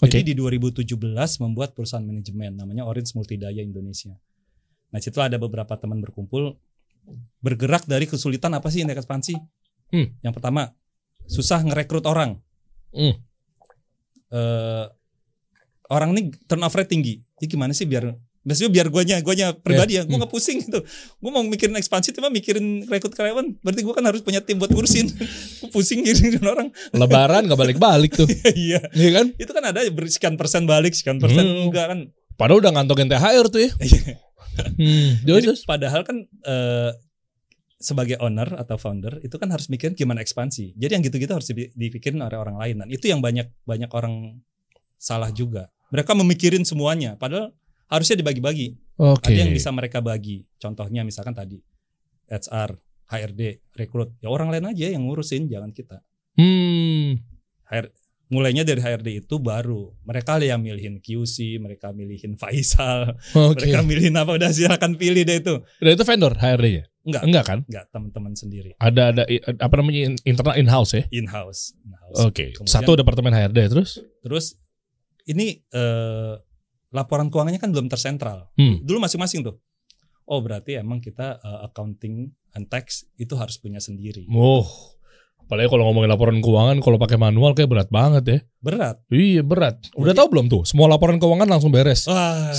Oke. 0.05 0.21
Jadi 0.21 0.31
di 0.31 0.33
2017 0.37 1.41
membuat 1.41 1.73
perusahaan 1.73 2.05
manajemen 2.05 2.53
namanya 2.53 2.85
Orange 2.85 3.17
Multidaya 3.17 3.63
Indonesia. 3.63 4.13
Nah, 4.93 5.01
situ 5.01 5.17
ada 5.17 5.41
beberapa 5.41 5.73
teman 5.81 5.97
berkumpul 5.97 6.61
bergerak 7.39 7.85
dari 7.85 8.05
kesulitan 8.05 8.53
apa 8.53 8.69
sih 8.69 8.81
indeks 8.85 9.01
ekspansi? 9.01 9.33
Hmm. 9.89 10.07
Yang 10.21 10.33
pertama, 10.37 10.73
susah 11.25 11.61
ngerekrut 11.61 12.05
orang. 12.05 12.41
Hmm. 12.91 13.15
Eh, 14.29 14.85
orang 15.87 16.11
nih 16.13 16.33
turnover 16.45 16.83
tinggi. 16.83 17.21
Jadi 17.37 17.45
gimana 17.47 17.71
sih 17.71 17.85
biar 17.85 18.15
Maksudnya 18.45 18.69
biar 18.69 18.87
guanya 18.93 19.17
guanya 19.25 19.57
pribadi 19.57 19.97
ya, 19.97 20.05
gue 20.05 20.13
Hmm. 20.13 20.21
nggak 20.21 20.29
pusing 20.29 20.61
gitu. 20.61 20.77
Gue 21.17 21.31
mau 21.33 21.41
mikirin 21.41 21.73
ekspansi, 21.81 22.13
cuma 22.13 22.29
mikirin 22.29 22.85
rekrut 22.85 23.17
karyawan. 23.17 23.57
Berarti 23.57 23.81
gue 23.81 23.89
kan 23.89 24.05
harus 24.05 24.21
punya 24.21 24.37
tim 24.37 24.61
buat 24.61 24.69
ngurusin. 24.69 25.09
gue 25.09 25.69
pusing 25.73 26.05
ngirim 26.05 26.45
orang. 26.45 26.69
Lebaran 26.93 27.49
nggak 27.49 27.57
balik-balik 27.57 28.13
tuh, 28.13 28.29
Iya, 28.53 28.85
iya 28.93 29.09
kan? 29.17 29.33
itu 29.33 29.49
kan 29.49 29.65
ada 29.65 29.81
sekian 30.05 30.37
persen 30.37 30.69
balik, 30.69 30.93
sekian 30.93 31.17
persen 31.17 31.41
Hmm. 31.41 31.73
enggak 31.73 31.89
kan. 31.89 31.99
Padahal 32.37 32.61
udah 32.61 32.71
ngantongin 32.77 33.09
THR 33.09 33.49
tuh 33.49 33.65
ya. 33.65 33.71
Hmm, 34.77 35.09
Jadi, 35.25 35.65
padahal 35.65 36.05
kan 36.05 36.21
eh, 36.45 36.89
sebagai 37.85 38.17
owner 38.17 38.49
atau 38.57 38.81
founder 38.81 39.21
itu 39.21 39.37
kan 39.37 39.53
harus 39.53 39.69
mikirin 39.69 39.93
gimana 39.93 40.25
ekspansi. 40.25 40.73
Jadi 40.73 40.91
yang 40.97 41.03
gitu-gitu 41.05 41.29
harus 41.29 41.45
dipi- 41.45 41.69
dipikirin 41.77 42.17
oleh 42.17 42.33
orang 42.33 42.57
lain. 42.57 42.75
Dan 42.81 42.89
itu 42.89 43.05
yang 43.05 43.21
banyak 43.21 43.53
banyak 43.61 43.93
orang 43.93 44.41
salah 44.97 45.29
juga. 45.29 45.69
Mereka 45.93 46.17
memikirin 46.17 46.65
semuanya, 46.65 47.13
padahal 47.13 47.53
harusnya 47.85 48.17
dibagi-bagi. 48.17 48.73
Oke. 48.97 49.29
Ada 49.29 49.45
yang 49.45 49.53
bisa 49.53 49.69
mereka 49.69 50.01
bagi. 50.01 50.41
Contohnya 50.57 51.05
misalkan 51.05 51.37
tadi 51.37 51.61
HR, 52.25 52.73
HRD, 53.05 53.61
rekrut. 53.77 54.17
Ya 54.17 54.33
orang 54.33 54.49
lain 54.49 54.65
aja 54.65 54.89
yang 54.89 55.05
ngurusin, 55.05 55.45
jangan 55.45 55.69
kita. 55.69 56.01
Hmm. 56.41 57.21
HR, 57.69 57.93
mulainya 58.33 58.65
dari 58.65 58.81
HRD 58.81 59.29
itu 59.29 59.35
baru 59.37 59.93
mereka 60.01 60.41
yang 60.41 60.65
milihin 60.65 60.97
QC, 60.97 61.61
mereka 61.61 61.93
milihin 61.93 62.33
Faisal, 62.41 63.13
Oke. 63.37 63.69
mereka 63.69 63.85
milihin 63.85 64.17
apa 64.17 64.33
udah 64.33 64.49
silakan 64.49 64.97
pilih 64.97 65.21
deh 65.21 65.37
itu. 65.37 65.55
Dan 65.77 65.91
itu 65.93 66.03
vendor 66.03 66.33
HRD-nya? 66.33 66.89
Enggak, 67.05 67.21
Enggak 67.21 67.45
kan? 67.45 67.59
enggak 67.69 67.85
teman-teman 67.89 68.33
sendiri 68.33 68.73
Ada 68.75 69.13
ada 69.13 69.23
apa 69.61 69.75
namanya 69.77 70.09
in- 70.09 70.21
internal 70.25 70.57
in-house 70.57 70.91
ya? 70.91 71.03
in-house. 71.09 71.77
in-house. 71.79 72.17
Oke. 72.19 72.49
Kemudian- 72.51 72.65
Satu 72.67 72.97
departemen 72.97 73.29
HRD 73.29 73.59
terus? 73.69 74.01
Terus 74.19 74.57
ini 75.23 75.61
eh, 75.63 76.33
laporan 76.89 77.29
keuangannya 77.29 77.57
kan 77.57 77.69
belum 77.69 77.87
tersentral. 77.87 78.49
Hmm. 78.55 78.81
Dulu 78.81 78.97
masing-masing 78.99 79.45
tuh. 79.45 79.61
Oh 80.25 80.41
berarti 80.41 80.75
emang 80.75 80.97
kita 80.97 81.37
eh, 81.37 81.59
accounting 81.63 82.25
and 82.53 82.65
tax 82.67 83.05
itu 83.15 83.37
harus 83.37 83.55
punya 83.55 83.77
sendiri. 83.77 84.25
Oh. 84.27 84.65
Apalagi 85.37 85.69
kalau 85.69 85.85
ngomongin 85.85 86.09
laporan 86.09 86.41
keuangan 86.41 86.81
kalau 86.81 86.97
pakai 86.97 87.21
manual 87.21 87.53
kayak 87.53 87.69
berat 87.69 87.89
banget 87.93 88.23
ya. 88.25 88.39
Berat. 88.57 88.97
Iya 89.07 89.45
berat. 89.45 89.77
Udah 89.93 90.09
Jadi- 90.09 90.17
tahu 90.17 90.27
belum 90.33 90.45
tuh? 90.49 90.61
Semua 90.65 90.89
laporan 90.89 91.21
keuangan 91.21 91.45
langsung 91.45 91.69
beres. 91.69 92.09
Wah, 92.09 92.49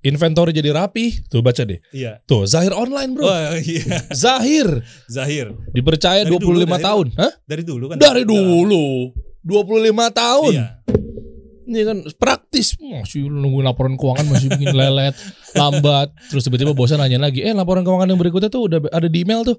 Inventory 0.00 0.56
jadi 0.56 0.72
rapi. 0.72 1.28
Tuh 1.28 1.44
baca 1.44 1.60
deh. 1.60 1.76
Iya. 1.92 2.24
Tuh 2.24 2.48
Zahir 2.48 2.72
online 2.72 3.12
bro. 3.12 3.28
Wah, 3.28 3.52
iya. 3.60 4.08
Zahir 4.16 4.80
Zahir. 5.12 5.52
dipercaya 5.76 6.24
Dari 6.24 6.32
25 6.32 6.40
dulu, 6.40 6.58
dari 6.64 6.80
tahun. 6.80 7.06
Hah? 7.20 7.32
Dari 7.44 7.62
dulu 7.62 7.84
kan. 7.92 7.96
Dari 8.00 8.22
dulu. 8.24 9.12
25 9.44 10.08
tahun. 10.12 10.52
Iya. 10.56 10.66
Ini 11.70 11.80
kan 11.86 11.98
praktis. 12.18 12.74
Masih 12.80 13.30
nunggu 13.30 13.62
laporan 13.62 13.94
keuangan 13.94 14.26
masih 14.26 14.50
bikin 14.50 14.74
lelet, 14.74 15.14
lambat. 15.60 16.10
Terus 16.32 16.42
tiba-tiba 16.42 16.74
bosan 16.74 16.98
nanya 16.98 17.20
lagi, 17.22 17.46
"Eh, 17.46 17.54
laporan 17.54 17.86
keuangan 17.86 18.10
yang 18.10 18.18
berikutnya 18.18 18.50
tuh 18.50 18.66
udah 18.66 18.90
ada 18.90 19.06
di 19.06 19.22
email 19.22 19.46
tuh. 19.46 19.56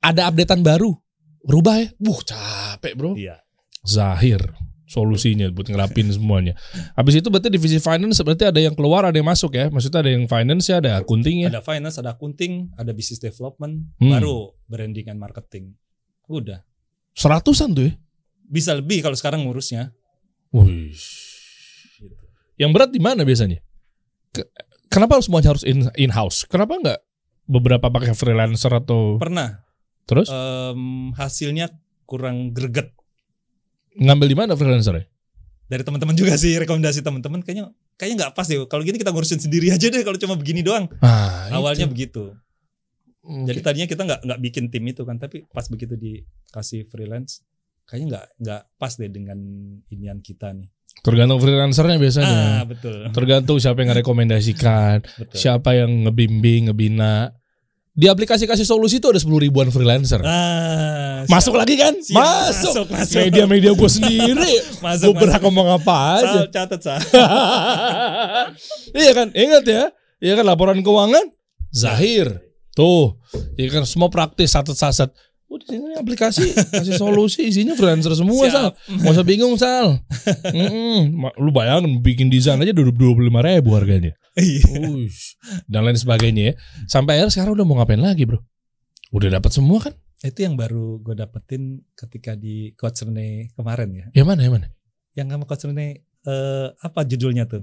Ada 0.00 0.32
updatean 0.32 0.64
baru. 0.64 0.96
Rubah 1.44 1.76
ya." 1.76 1.86
Wuh, 2.00 2.20
capek, 2.24 2.96
Bro. 2.96 3.20
Iya. 3.20 3.42
Zahir 3.84 4.40
solusinya 4.86 5.50
buat 5.50 5.66
ngerapin 5.66 6.06
semuanya. 6.08 6.54
Habis 6.94 7.18
itu 7.18 7.26
berarti 7.26 7.50
divisi 7.50 7.82
finance 7.82 8.22
berarti 8.22 8.46
ada 8.46 8.62
yang 8.62 8.72
keluar, 8.72 9.02
ada 9.04 9.18
yang 9.18 9.26
masuk 9.26 9.58
ya. 9.58 9.66
Maksudnya 9.66 10.00
ada 10.06 10.10
yang 10.14 10.30
finance 10.30 10.64
ya, 10.70 10.78
ada 10.78 11.02
accounting 11.02 11.42
ya. 11.42 11.48
Ada 11.50 11.60
finance, 11.60 11.98
ada 11.98 12.14
accounting, 12.14 12.70
ada 12.78 12.94
business 12.94 13.18
development, 13.18 13.90
Hmm. 13.98 14.14
baru 14.14 14.54
branding 14.70 15.10
and 15.10 15.18
marketing. 15.18 15.74
Udah. 16.30 16.62
Seratusan 17.12 17.74
tuh 17.74 17.90
ya. 17.90 17.94
Bisa 18.46 18.72
lebih 18.78 19.02
kalau 19.02 19.18
sekarang 19.18 19.42
ngurusnya. 19.42 19.90
Wih. 20.54 20.94
Gitu. 21.98 22.14
Yang 22.56 22.70
berat 22.72 22.90
di 22.94 23.02
mana 23.02 23.26
biasanya? 23.26 23.58
Ke- 24.30 24.48
kenapa 24.86 25.18
semuanya 25.20 25.52
harus 25.52 25.66
in 25.66 25.90
in 25.98 26.14
house? 26.14 26.46
Kenapa 26.46 26.78
nggak 26.78 27.00
beberapa 27.46 27.86
pakai 27.90 28.14
freelancer 28.14 28.70
atau 28.70 29.18
Pernah 29.22 29.62
terus 30.06 30.30
em, 30.30 31.10
hasilnya 31.18 31.70
kurang 32.06 32.54
greget 32.54 32.94
ngambil 33.96 34.26
di 34.26 34.36
mana 34.36 34.52
freelancer 34.52 35.08
dari 35.66 35.82
teman-teman 35.82 36.14
juga 36.14 36.36
sih 36.36 36.54
rekomendasi 36.54 37.02
teman-teman 37.02 37.42
kayaknya 37.42 37.68
kayaknya 37.94 38.16
nggak 38.22 38.32
pas 38.32 38.46
deh 38.46 38.60
kalau 38.64 38.82
gini 38.82 38.96
kita 38.96 39.10
ngurusin 39.10 39.40
sendiri 39.40 39.68
aja 39.68 39.86
deh 39.86 40.02
kalau 40.02 40.14
cuma 40.14 40.34
begini 40.34 40.62
doang 40.62 40.86
Ah, 41.00 41.50
awalnya 41.50 41.84
itu. 41.84 41.92
begitu 41.92 42.24
Oke. 43.20 43.50
jadi 43.50 43.58
tadinya 43.60 43.86
kita 43.86 44.02
nggak 44.04 44.20
nggak 44.22 44.40
bikin 44.40 44.64
tim 44.70 44.84
itu 44.86 45.02
kan 45.02 45.18
tapi 45.18 45.42
pas 45.48 45.66
begitu 45.66 45.96
dikasih 45.96 46.86
freelance 46.86 47.42
kayaknya 47.84 48.06
nggak 48.08 48.24
nggak 48.38 48.62
pas 48.76 48.92
deh 48.94 49.10
dengan 49.10 49.38
inian 49.88 50.20
kita 50.20 50.52
nih 50.52 50.70
tergantung 50.96 51.36
freelancernya 51.36 51.98
biasanya. 51.98 52.38
ah 52.56 52.64
betul 52.64 53.04
Tergantung 53.12 53.60
siapa 53.60 53.78
yang 53.78 53.92
ngerekomendasikan, 53.92 54.96
betul 55.04 55.36
siapa 55.36 55.76
yang 55.76 56.08
ngebimbing, 56.08 56.72
ngebina. 56.72 57.36
Di 57.96 58.12
aplikasi 58.12 58.44
kasih 58.44 58.68
solusi 58.68 59.00
itu 59.00 59.08
ada 59.08 59.16
10 59.16 59.24
ribuan 59.40 59.72
freelancer. 59.72 60.20
ah 60.20 61.24
siap. 61.24 61.32
Masuk 61.32 61.54
lagi 61.56 61.74
kan? 61.80 61.96
Siap, 61.96 62.12
masuk. 62.12 62.84
masuk, 62.84 62.86
masuk. 62.92 63.18
Media-media 63.24 63.72
gue 63.72 63.90
sendiri. 63.90 64.52
masuk 64.84 65.16
gue 65.16 65.20
berhak 65.24 65.40
ngomong 65.40 65.80
apa 65.80 65.94
aja. 66.20 66.44
Sal, 66.44 66.46
catat 66.52 66.80
sal 66.84 67.00
iya 69.00 69.12
kan? 69.16 69.32
Ingat 69.32 69.64
ya. 69.64 69.84
Iya 70.20 70.32
kan 70.36 70.44
laporan 70.44 70.84
keuangan 70.84 71.24
Zahir. 71.72 72.40
Tuh, 72.76 73.16
iya 73.56 73.72
kan 73.72 73.88
semua 73.88 74.12
praktis 74.12 74.52
satet-saset. 74.52 75.08
Oh, 75.46 75.56
di 75.56 75.66
sini 75.68 75.94
aplikasi 75.94 76.42
kasih 76.74 76.94
solusi 76.96 77.46
isinya 77.46 77.72
freelancer 77.72 78.10
semua 78.12 78.44
Siap. 78.44 78.52
Sal. 78.52 78.68
Gak 78.98 79.12
usah 79.14 79.22
bingung 79.22 79.54
Sal. 79.54 80.02
Mm-mm. 80.44 81.14
Ma- 81.14 81.36
Lu 81.36 81.50
bayangin 81.50 81.98
bikin 81.98 82.26
desain 82.26 82.58
aja 82.58 82.70
udah 82.72 82.90
25 82.90 83.30
ribu 83.46 83.70
harganya. 83.72 84.12
Iya. 84.34 84.66
Uish. 84.84 85.38
Dan 85.64 85.82
lain 85.82 85.94
sebagainya 85.94 86.42
ya. 86.42 86.54
Sampai 86.84 87.16
akhirnya 87.16 87.32
sekarang 87.32 87.54
udah 87.54 87.64
mau 87.64 87.78
ngapain 87.78 87.96
lagi 87.96 88.26
bro? 88.26 88.42
Udah 89.08 89.30
dapat 89.32 89.50
semua 89.50 89.78
kan? 89.80 89.94
itu 90.18 90.42
yang 90.42 90.56
baru 90.56 90.98
gue 90.98 91.12
dapetin 91.14 91.62
ketika 91.92 92.34
di 92.34 92.72
Coach 92.72 93.04
Rene 93.04 93.52
kemarin 93.52 93.92
ya 93.92 94.06
Ya 94.10 94.24
mana 94.24 94.42
ya 94.42 94.50
mana? 94.50 94.66
yang 95.12 95.28
sama 95.28 95.44
Coach 95.44 95.68
Rene 95.68 96.02
eh, 96.24 96.68
apa 96.74 97.04
judulnya 97.04 97.44
tuh 97.44 97.62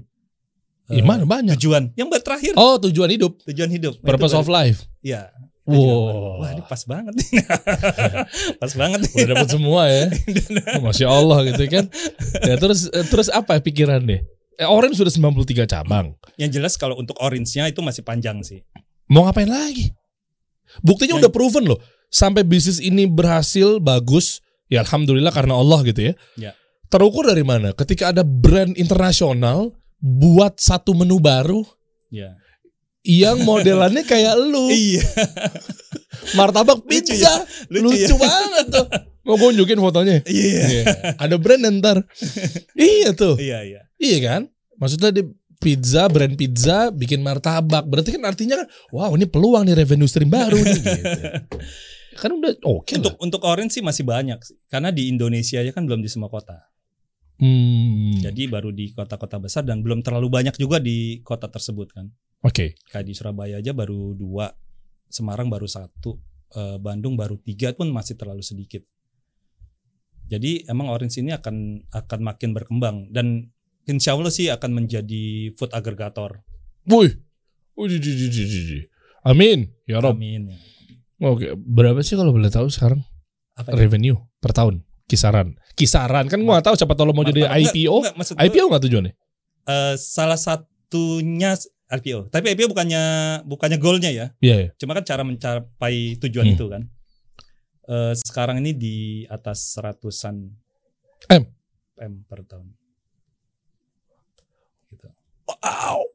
Ya 0.86 1.02
mana 1.02 1.26
banyak. 1.26 1.58
tujuan 1.58 1.92
yang 1.92 2.08
terakhir 2.14 2.54
Oh 2.54 2.78
tujuan 2.78 3.10
hidup. 3.10 3.42
tujuan 3.44 3.68
hidup 3.68 3.98
Purpose 4.00 4.32
of 4.32 4.46
life. 4.46 4.86
Iya. 4.98 5.28
Wow. 5.64 6.44
Wah 6.44 6.50
ini 6.52 6.62
pas 6.68 6.82
banget 6.84 7.16
nih. 7.16 7.30
pas 8.60 8.72
banget 8.76 8.98
nih. 9.00 9.12
Udah 9.16 9.28
dapat 9.32 9.48
semua 9.48 9.82
ya. 9.88 10.04
Masya 10.84 11.08
Allah 11.08 11.38
gitu 11.48 11.64
kan. 11.72 11.84
Ya, 12.44 12.54
terus 12.60 12.84
terus 13.08 13.28
apa 13.32 13.56
pikiran 13.58 14.04
deh? 14.04 14.20
Eh, 14.54 14.68
Orange 14.68 15.00
sudah 15.00 15.10
93 15.10 15.64
cabang. 15.64 16.12
Yang 16.36 16.50
jelas 16.60 16.72
kalau 16.76 16.94
untuk 16.94 17.16
orange-nya 17.18 17.66
itu 17.66 17.80
masih 17.80 18.04
panjang 18.04 18.44
sih. 18.44 18.60
Mau 19.08 19.24
ngapain 19.24 19.48
lagi? 19.48 19.90
Buktinya 20.84 21.16
Yang- 21.16 21.22
udah 21.26 21.32
proven 21.32 21.64
loh. 21.64 21.80
Sampai 22.06 22.46
bisnis 22.46 22.78
ini 22.78 23.08
berhasil 23.08 23.80
bagus. 23.80 24.44
Ya 24.68 24.84
Alhamdulillah 24.84 25.32
karena 25.32 25.56
Allah 25.58 25.80
gitu 25.82 26.00
ya. 26.00 26.14
Ya. 26.38 26.52
Terukur 26.86 27.26
dari 27.26 27.42
mana? 27.42 27.72
Ketika 27.74 28.12
ada 28.12 28.22
brand 28.22 28.76
internasional 28.76 29.72
buat 29.98 30.60
satu 30.60 30.92
menu 30.92 31.16
baru 31.18 31.64
Iya. 32.12 32.36
Yang 33.04 33.44
modelannya 33.44 34.02
kayak 34.08 34.34
lu. 34.40 34.72
Iya. 34.72 35.04
Martabak 36.40 36.80
Lucu 36.80 36.88
pizza. 36.88 37.44
Lucu, 37.68 37.92
Lucu, 37.92 38.14
ya. 38.16 38.16
banget 38.16 38.66
tuh. 38.72 38.86
Mau 39.28 39.36
gue 39.36 39.48
nunjukin 39.52 39.80
fotonya. 39.80 40.16
Iya. 40.24 40.62
Iya. 40.64 40.84
Ada 41.20 41.36
brand 41.36 41.62
ntar. 41.80 42.00
iya 42.74 43.12
tuh. 43.12 43.36
Iya 43.36 43.60
iya. 43.64 43.80
Iya 44.00 44.18
kan? 44.24 44.42
Maksudnya 44.80 45.12
di 45.12 45.22
pizza, 45.60 46.08
brand 46.08 46.34
pizza 46.36 46.88
bikin 46.88 47.20
martabak. 47.20 47.84
Berarti 47.88 48.16
kan 48.16 48.24
artinya 48.24 48.64
kan, 48.64 48.68
wow 48.92 49.12
ini 49.16 49.28
peluang 49.28 49.68
nih 49.68 49.76
revenue 49.76 50.08
stream 50.08 50.32
baru 50.32 50.56
nih. 50.56 50.80
Gitu. 50.80 51.20
Kan 52.14 52.30
udah 52.30 52.54
oke 52.62 52.94
Untuk 52.94 53.18
lah. 53.18 53.26
untuk 53.26 53.42
orange 53.42 53.74
sih 53.74 53.82
masih 53.82 54.06
banyak 54.06 54.38
sih. 54.38 54.54
Karena 54.70 54.94
di 54.94 55.10
Indonesia 55.10 55.58
aja 55.58 55.74
kan 55.74 55.82
belum 55.82 55.98
di 55.98 56.06
semua 56.06 56.30
kota. 56.30 56.70
Hmm. 57.42 58.22
Jadi 58.22 58.46
baru 58.46 58.70
di 58.70 58.94
kota-kota 58.94 59.42
besar 59.42 59.66
dan 59.66 59.82
belum 59.82 59.98
terlalu 60.06 60.30
banyak 60.30 60.54
juga 60.54 60.78
di 60.78 61.18
kota 61.26 61.50
tersebut 61.50 61.90
kan. 61.90 62.06
Oke. 62.44 62.76
Kayak 62.92 63.06
di 63.08 63.14
Surabaya 63.16 63.56
aja 63.58 63.72
baru 63.72 64.12
dua, 64.12 64.52
Semarang 65.08 65.48
baru 65.48 65.64
satu, 65.64 66.18
eh, 66.52 66.76
Bandung 66.76 67.16
baru 67.16 67.40
tiga 67.40 67.72
pun 67.72 67.88
masih 67.88 68.18
terlalu 68.18 68.44
sedikit. 68.44 68.82
Jadi 70.24 70.64
emang 70.66 70.88
orange 70.88 71.20
ini 71.20 71.32
akan 71.32 71.84
akan 71.92 72.20
makin 72.24 72.56
berkembang 72.56 73.12
dan 73.12 73.52
insya 73.84 74.16
Allah 74.16 74.32
sih 74.32 74.48
akan 74.48 74.72
menjadi 74.72 75.52
food 75.54 75.68
aggregator. 75.72 76.40
Wih. 76.88 77.12
Amin. 79.24 79.68
Ya 79.84 80.00
Rob. 80.00 80.16
Amin. 80.16 80.52
Oke. 81.20 81.52
Berapa 81.56 82.00
sih 82.00 82.16
kalau 82.16 82.32
boleh 82.32 82.48
tahu 82.48 82.68
sekarang 82.68 83.04
Apa 83.56 83.72
ya? 83.72 83.84
revenue 83.84 84.16
per 84.40 84.56
tahun? 84.56 84.84
Kisaran. 85.04 85.52
Kisaran 85.76 86.32
kan 86.32 86.40
gua 86.40 86.58
nggak 86.58 86.72
tahu 86.72 86.76
siapa 86.80 86.96
tahu 86.96 87.12
lo 87.12 87.14
mau 87.14 87.28
jadi 87.28 87.44
IPO. 87.44 87.96
Enggak, 88.08 88.40
IPO 88.40 88.64
nggak 88.72 88.82
tujuannya? 88.88 89.12
eh, 89.64 89.94
salah 89.96 90.36
satunya 90.36 91.56
IPO. 91.90 92.32
Tapi 92.32 92.56
IPO 92.56 92.72
bukannya 92.72 93.02
bukannya 93.44 93.78
goalnya 93.78 94.10
ya. 94.10 94.26
Iya. 94.40 94.56
iya. 94.66 94.68
Cuma 94.80 94.96
kan 94.96 95.04
cara 95.04 95.22
mencapai 95.22 96.16
tujuan 96.20 96.48
Hmm. 96.48 96.54
itu 96.56 96.66
kan. 96.72 96.82
Eh, 97.84 98.12
sekarang 98.16 98.64
ini 98.64 98.72
di 98.72 98.96
atas 99.28 99.76
seratusan 99.76 100.48
M. 101.28 101.44
M 102.00 102.12
per 102.24 102.40
tahun. 102.48 102.72
Gitu. 104.88 105.06
Wow. 105.44 106.08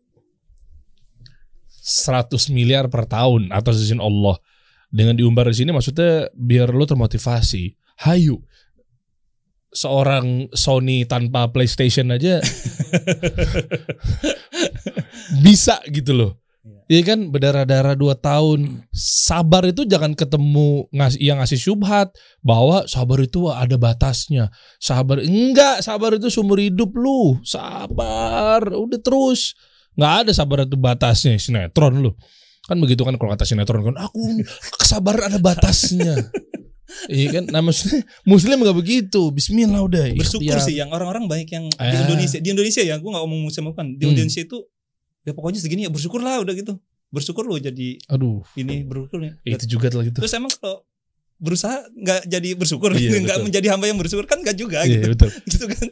100 1.90 2.50
miliar 2.54 2.86
per 2.90 3.06
tahun 3.06 3.50
atas 3.54 3.82
izin 3.82 4.02
Allah. 4.02 4.38
Dengan 4.90 5.14
diumbar 5.14 5.46
di 5.50 5.62
sini 5.62 5.70
maksudnya 5.70 6.34
biar 6.34 6.74
lo 6.74 6.86
termotivasi. 6.90 7.78
Hayu. 8.10 8.42
Seorang 9.70 10.50
Sony 10.52 11.06
tanpa 11.06 11.50
PlayStation 11.54 12.10
aja 12.10 12.42
bisa 15.46 15.78
gitu 15.94 16.14
loh. 16.18 16.32
Iya 16.90 17.14
kan 17.14 17.30
berdarah-darah 17.30 17.94
2 17.94 18.18
tahun. 18.18 18.90
Sabar 18.90 19.62
itu 19.70 19.86
jangan 19.86 20.18
ketemu 20.18 20.90
ngas 20.90 21.22
yang 21.22 21.38
ngasih 21.38 21.62
syubhat 21.62 22.10
bahwa 22.42 22.90
sabar 22.90 23.22
itu 23.22 23.46
ada 23.46 23.78
batasnya. 23.78 24.50
Sabar 24.82 25.22
enggak, 25.22 25.86
sabar 25.86 26.18
itu 26.18 26.34
sumber 26.34 26.66
hidup 26.66 26.90
lu. 26.98 27.38
Sabar, 27.46 28.74
udah 28.74 28.98
terus 29.06 29.54
nggak 30.00 30.14
ada 30.24 30.32
sabar 30.32 30.64
itu 30.64 30.80
batasnya 30.80 31.36
sinetron 31.36 32.00
lu 32.00 32.16
kan 32.64 32.80
begitu 32.80 33.04
kan 33.04 33.20
kalau 33.20 33.36
kata 33.36 33.44
sinetron 33.44 33.84
kan 33.84 34.00
aku 34.00 34.40
kesabaran 34.80 35.28
ada 35.28 35.40
batasnya 35.44 36.16
iya 37.08 37.28
kan? 37.32 37.44
Nah 37.46 37.62
maksudnya 37.62 38.02
muslim 38.24 38.58
nggak 38.58 38.76
begitu. 38.76 39.22
Bismillah 39.30 39.82
udah 39.82 40.04
bersyukur 40.14 40.46
ikhtiar. 40.50 40.62
sih 40.62 40.76
yang 40.76 40.90
orang-orang 40.90 41.26
baik 41.26 41.50
yang 41.50 41.66
di 41.66 41.78
Ah. 41.78 42.04
Indonesia 42.04 42.38
di 42.38 42.50
Indonesia 42.50 42.82
ya 42.82 42.96
gue 42.96 43.06
nggak 43.06 43.22
ngomong 43.22 43.42
muslim 43.44 43.64
bukan 43.68 43.86
di 43.92 44.04
Hmm. 44.04 44.14
Indonesia 44.14 44.42
itu 44.42 44.58
ya 45.22 45.32
pokoknya 45.32 45.60
segini 45.60 45.84
ya 45.84 45.92
bersyukur 45.92 46.20
lah 46.20 46.40
udah 46.40 46.54
gitu. 46.54 46.74
Bersyukur 47.08 47.44
lo 47.44 47.58
jadi 47.58 47.98
aduh. 48.08 48.46
ini 48.54 48.82
bersyukur 48.84 49.20
ya. 49.20 49.34
Itu 49.44 49.66
juga 49.68 49.90
lah 49.90 50.04
gitu. 50.04 50.18
Terus 50.18 50.34
emang 50.34 50.50
kalau 50.52 50.86
berusaha 51.36 51.72
nggak 51.90 52.28
jadi 52.28 52.50
bersyukur 52.54 52.92
Iya, 52.92 53.16
nggak 53.18 53.40
menjadi 53.42 53.68
hamba 53.72 53.86
yang 53.86 53.96
bersyukur 53.96 54.26
kan 54.26 54.40
nggak 54.40 54.54
juga 54.54 54.84
iya 54.84 55.00
gitu. 55.00 55.16
betul. 55.16 55.30
Gitu 55.50 55.66
kan. 55.66 55.88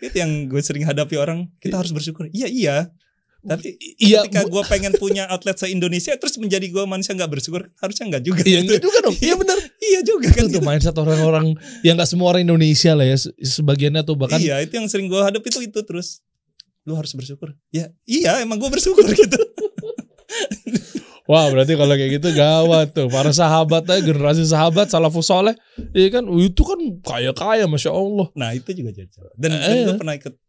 Itu 0.00 0.16
yang 0.16 0.30
gue 0.46 0.60
sering 0.60 0.82
hadapi 0.82 1.14
orang 1.14 1.50
kita 1.58 1.76
harus 1.76 1.90
bersyukur. 1.90 2.26
Iya 2.28 2.48
iya 2.48 2.76
tapi 3.48 3.68
iya 3.96 4.20
ketika 4.22 4.44
bu- 4.44 4.50
gue 4.50 4.62
pengen 4.64 4.92
punya 4.94 5.24
outlet 5.26 5.56
se 5.56 5.66
Indonesia 5.66 6.12
terus 6.14 6.36
menjadi 6.36 6.66
gue 6.66 6.84
manusia 6.84 7.12
nggak 7.12 7.30
bersyukur 7.30 7.66
harusnya 7.76 8.04
nggak 8.06 8.22
juga 8.22 8.40
iya 8.42 8.60
gitu. 8.60 8.64
enggak 8.68 8.82
juga 8.82 8.98
dong. 9.02 9.16
Iya 9.18 9.34
benar 9.34 9.58
iya 9.80 10.00
juga 10.02 10.28
kan 10.28 10.44
itu 10.44 10.52
gitu. 10.54 10.60
mindset 10.62 10.94
orang-orang 10.94 11.46
yang 11.80 11.96
nggak 11.96 12.06
semua 12.06 12.28
orang 12.28 12.44
Indonesia 12.44 12.92
lah 12.92 13.04
ya 13.04 13.16
se- 13.16 13.32
sebagiannya 13.34 14.02
tuh 14.02 14.14
bahkan 14.14 14.36
iya 14.36 14.60
itu 14.60 14.74
yang 14.74 14.86
sering 14.86 15.06
gue 15.06 15.18
hadapi 15.18 15.48
itu 15.48 15.60
itu 15.64 15.80
terus. 15.82 16.20
Lu 16.84 16.92
harus 16.92 17.12
bersyukur. 17.12 17.52
Ya 17.68 17.88
iya 18.04 18.40
emang 18.40 18.56
gue 18.56 18.68
bersyukur 18.68 19.04
gitu. 19.06 19.40
Wah 21.24 21.44
berarti 21.48 21.76
kalau 21.76 21.92
kayak 21.92 22.12
gitu 22.16 22.32
gawat 22.32 22.92
tuh. 22.92 23.08
Para 23.08 23.28
sahabat 23.30 23.84
aja 23.84 24.00
generasi 24.00 24.48
sahabat 24.48 24.88
salafus 24.88 25.28
soleh 25.28 25.52
Iya 25.92 26.08
kan 26.10 26.24
itu 26.32 26.62
kan 26.64 26.80
kaya-kaya 27.04 27.68
Masya 27.68 27.92
Allah. 27.92 28.32
Nah 28.32 28.56
itu 28.56 28.72
juga 28.72 28.96
jadi 28.96 29.08
dan, 29.36 29.50
Eh. 29.52 29.60
dan 29.60 29.76
gue 29.84 29.96
pernah 30.00 30.16
ikut 30.16 30.32
iya, 30.32 30.47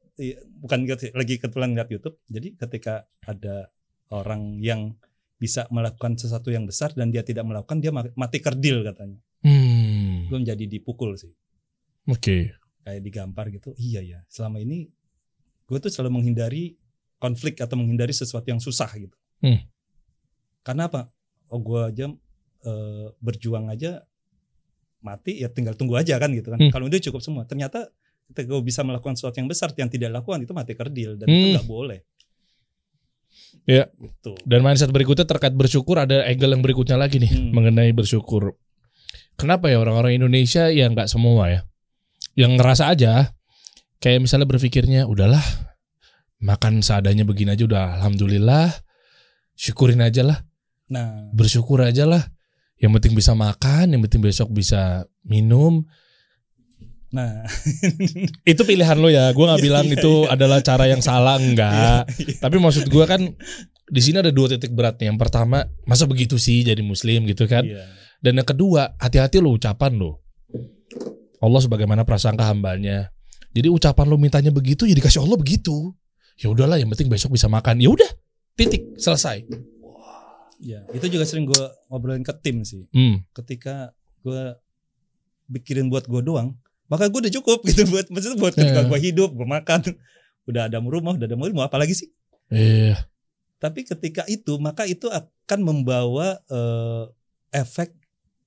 bukan 0.60 0.80
ikut 0.84 1.00
sih, 1.00 1.12
lagi 1.16 1.40
kebetulan 1.40 1.72
lihat 1.74 1.90
YouTube. 1.90 2.20
Jadi 2.28 2.60
ketika 2.60 3.08
ada 3.24 3.72
orang 4.12 4.60
yang 4.60 5.00
bisa 5.40 5.64
melakukan 5.72 6.20
sesuatu 6.20 6.52
yang 6.52 6.68
besar 6.68 6.92
dan 6.92 7.16
dia 7.16 7.24
tidak 7.24 7.48
melakukan 7.48 7.80
dia 7.80 7.96
ma- 7.96 8.12
mati 8.20 8.44
kerdil 8.44 8.84
katanya. 8.84 9.16
Hmm. 9.40 10.28
Gue 10.28 10.38
menjadi 10.44 10.68
dipukul 10.68 11.16
sih. 11.16 11.32
Oke. 12.12 12.52
Kayak 12.84 13.02
digampar 13.06 13.48
gitu 13.54 13.72
iya 13.80 14.04
ya 14.04 14.20
selama 14.28 14.60
ini 14.60 14.92
gue 15.70 15.78
tuh 15.80 15.88
selalu 15.94 16.20
menghindari 16.20 16.76
konflik 17.22 17.62
atau 17.64 17.80
menghindari 17.80 18.12
sesuatu 18.12 18.48
yang 18.52 18.60
susah 18.60 18.92
gitu. 19.00 19.16
Hmm. 19.40 19.64
karena 20.68 20.92
apa? 20.92 21.08
Oh 21.48 21.64
gue 21.64 21.80
aja 21.80 22.12
eh, 22.68 23.08
berjuang 23.24 23.72
aja 23.72 24.04
mati 25.00 25.40
ya 25.40 25.48
tinggal 25.48 25.80
tunggu 25.80 25.96
aja 25.96 26.20
kan 26.20 26.36
gitu 26.36 26.52
kan. 26.52 26.60
Hmm. 26.60 26.72
kalau 26.76 26.92
itu 26.92 27.08
cukup 27.08 27.24
semua. 27.24 27.48
Ternyata 27.48 27.88
ketika 28.30 28.46
gue 28.48 28.62
bisa 28.62 28.82
melakukan 28.82 29.14
sesuatu 29.14 29.38
yang 29.38 29.50
besar 29.50 29.74
yang 29.74 29.90
tidak 29.90 30.14
lakukan 30.14 30.40
itu 30.40 30.54
mati 30.54 30.74
kerdil 30.74 31.18
dan 31.18 31.26
itu 31.26 31.34
Hmm. 31.36 31.54
nggak 31.58 31.68
boleh 31.68 32.00
Iya. 33.66 33.86
gitu 33.94 34.34
Dan 34.44 34.62
mindset 34.62 34.90
berikutnya 34.90 35.26
terkait 35.26 35.54
bersyukur 35.54 35.98
Ada 35.98 36.26
angle 36.26 36.54
yang 36.54 36.62
berikutnya 36.62 36.98
lagi 36.98 37.22
nih 37.22 37.30
Hmm. 37.30 37.50
Mengenai 37.54 37.94
bersyukur 37.94 38.58
Kenapa 39.36 39.70
ya 39.70 39.78
orang-orang 39.80 40.18
Indonesia 40.18 40.70
ya 40.70 40.86
nggak 40.86 41.06
semua 41.06 41.50
ya 41.50 41.60
Yang 42.34 42.52
ngerasa 42.58 42.84
aja 42.90 43.34
Kayak 43.98 44.26
misalnya 44.26 44.48
berpikirnya 44.48 45.02
Udahlah 45.06 45.42
Makan 46.40 46.82
seadanya 46.82 47.22
begini 47.24 47.54
aja 47.54 47.64
udah 47.66 48.02
Alhamdulillah 48.02 48.74
Syukurin 49.54 50.02
aja 50.02 50.24
lah 50.24 50.40
nah 50.90 51.30
bersyukur 51.38 51.86
aja 51.86 52.10
lah. 52.10 52.34
Yang 52.82 52.92
penting 52.98 53.14
bisa 53.14 53.38
makan, 53.38 53.94
yang 53.94 54.02
penting 54.02 54.26
besok 54.26 54.50
bisa 54.50 55.06
minum. 55.22 55.86
Nah 57.10 57.42
Itu 58.52 58.62
pilihan 58.64 58.98
lo 58.98 59.10
ya. 59.10 59.34
Gue 59.34 59.46
nggak 59.46 59.62
Iya, 59.62 59.66
bilang 59.66 59.86
iya, 59.90 59.96
itu 59.98 60.14
iya. 60.26 60.34
adalah 60.34 60.60
cara 60.62 60.86
yang 60.86 61.02
salah 61.02 61.38
enggak. 61.38 62.06
Tapi 62.38 62.56
maksud 62.58 62.86
gue 62.86 63.06
kan 63.06 63.22
di 63.90 64.02
sini 64.02 64.22
ada 64.22 64.30
dua 64.30 64.46
titik 64.50 64.72
beratnya. 64.72 65.10
Yang 65.10 65.20
pertama, 65.20 65.66
masa 65.84 66.06
begitu 66.06 66.38
sih 66.38 66.62
jadi 66.62 66.80
muslim 66.82 67.26
gitu 67.26 67.50
kan? 67.50 67.66
Dan 68.20 68.38
yang 68.38 68.46
kedua, 68.46 68.94
hati-hati 68.98 69.40
lo 69.40 69.54
ucapan 69.54 69.96
lo. 69.96 70.22
Allah 71.40 71.62
sebagaimana 71.64 72.04
prasangka 72.04 72.46
hambanya. 72.46 73.10
Jadi 73.50 73.66
ucapan 73.68 74.06
lo 74.06 74.20
mintanya 74.20 74.52
begitu, 74.52 74.86
ya 74.86 74.94
dikasih 74.94 75.24
Allah 75.24 75.40
begitu. 75.40 75.96
Ya 76.38 76.48
udahlah, 76.48 76.78
yang 76.78 76.92
penting 76.92 77.10
besok 77.10 77.34
bisa 77.34 77.48
makan. 77.48 77.82
Ya 77.82 77.90
udah, 77.90 78.08
titik 78.54 78.96
selesai. 78.96 79.48
Iya. 80.60 80.84
itu 80.92 81.08
juga 81.08 81.24
sering 81.24 81.48
gue 81.48 81.64
ngobrolin 81.88 82.20
ke 82.20 82.36
tim 82.44 82.68
sih 82.68 82.84
Hmm. 82.92 83.24
ketika 83.32 83.96
gue 84.20 84.60
pikirin 85.48 85.88
buat 85.88 86.04
gue 86.04 86.20
doang 86.20 86.60
maka 86.90 87.06
gue 87.06 87.20
udah 87.22 87.34
cukup 87.34 87.62
gitu 87.70 87.86
buat 87.88 88.06
maksudnya 88.10 88.36
buat 88.36 88.54
ketika 88.54 88.82
Iya. 88.82 88.90
gue 88.90 89.00
hidup 89.00 89.30
gue 89.32 89.48
makan 89.48 89.80
udah 90.50 90.66
ada 90.66 90.78
rumah 90.78 91.14
udah 91.14 91.26
ada 91.26 91.38
mobil 91.38 91.54
mau 91.54 91.64
apa 91.64 91.78
lagi 91.78 91.94
sih? 91.94 92.10
Eh, 92.50 92.98
tapi 93.58 93.86
ketika 93.86 94.26
itu 94.26 94.58
maka 94.58 94.84
itu 94.84 95.06
akan 95.06 95.60
membawa 95.62 96.42
eh, 96.44 97.06
efek 97.54 97.94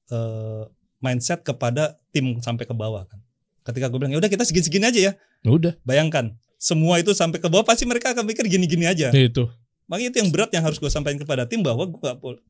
eh, 0.08 0.62
mindset 0.98 1.40
kepada 1.40 1.94
tim 2.10 2.38
sampai 2.38 2.62
ke 2.62 2.72
bawah 2.72 3.06
kan. 3.06 3.18
Ketika 3.62 3.86
gue 3.86 3.96
bilang 3.96 4.10
ya 4.10 4.18
udah 4.18 4.26
kita 4.26 4.42
segini-segini 4.42 4.82
aja 4.84 5.00
ya. 5.00 5.12
Udah, 5.42 5.74
bayangkan 5.82 6.34
semua 6.54 6.98
itu 6.98 7.10
sampai 7.10 7.38
ke 7.38 7.46
bawah 7.46 7.62
pasti 7.62 7.82
mereka 7.82 8.10
akan 8.10 8.22
mikir 8.22 8.46
gini-gini 8.46 8.86
aja. 8.86 9.10
Itu. 9.10 9.50
makanya 9.82 10.14
itu 10.14 10.18
yang 10.24 10.30
berat 10.32 10.50
yang 10.50 10.64
harus 10.64 10.78
gue 10.78 10.88
sampaikan 10.88 11.20
kepada 11.20 11.42
tim 11.44 11.60
bahwa 11.60 11.84
gue 11.84 12.00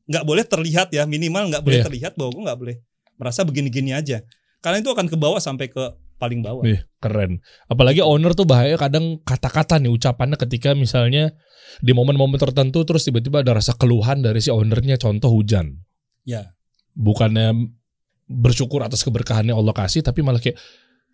nggak 0.07 0.23
boleh 0.23 0.45
terlihat 0.45 0.93
ya 0.93 1.03
minimal 1.03 1.49
nggak 1.49 1.59
boleh 1.59 1.81
Iya. 1.81 1.85
terlihat 1.89 2.13
bahwa 2.15 2.29
gue 2.31 2.43
nggak 2.45 2.59
boleh 2.61 2.75
merasa 3.19 3.41
begini-gini 3.41 3.91
aja 3.91 4.21
karena 4.63 4.79
itu 4.79 4.89
akan 4.89 5.05
ke 5.05 5.17
bawah 5.19 5.37
sampai 5.37 5.67
ke 5.67 5.83
paling 6.15 6.39
bawah 6.39 6.63
Ih, 6.63 6.79
keren. 6.97 7.43
Apalagi 7.67 7.99
owner 7.99 8.31
tuh 8.31 8.47
bahaya 8.47 8.79
kadang 8.79 9.19
kata-kata 9.21 9.75
nih 9.75 9.91
ucapannya 9.91 10.39
ketika 10.39 10.71
misalnya 10.71 11.35
di 11.83 11.91
momen-momen 11.91 12.39
tertentu 12.39 12.87
terus 12.87 13.03
tiba-tiba 13.03 13.43
ada 13.43 13.59
rasa 13.59 13.75
keluhan 13.75 14.23
dari 14.23 14.39
si 14.39 14.47
ownernya 14.47 14.95
contoh 14.95 15.27
hujan. 15.27 15.83
ya 16.23 16.55
Bukannya 16.95 17.51
bersyukur 18.23 18.79
atas 18.79 19.03
keberkahannya 19.03 19.51
Allah 19.51 19.75
kasih 19.75 19.99
tapi 19.99 20.23
malah 20.23 20.39
kayak 20.39 20.55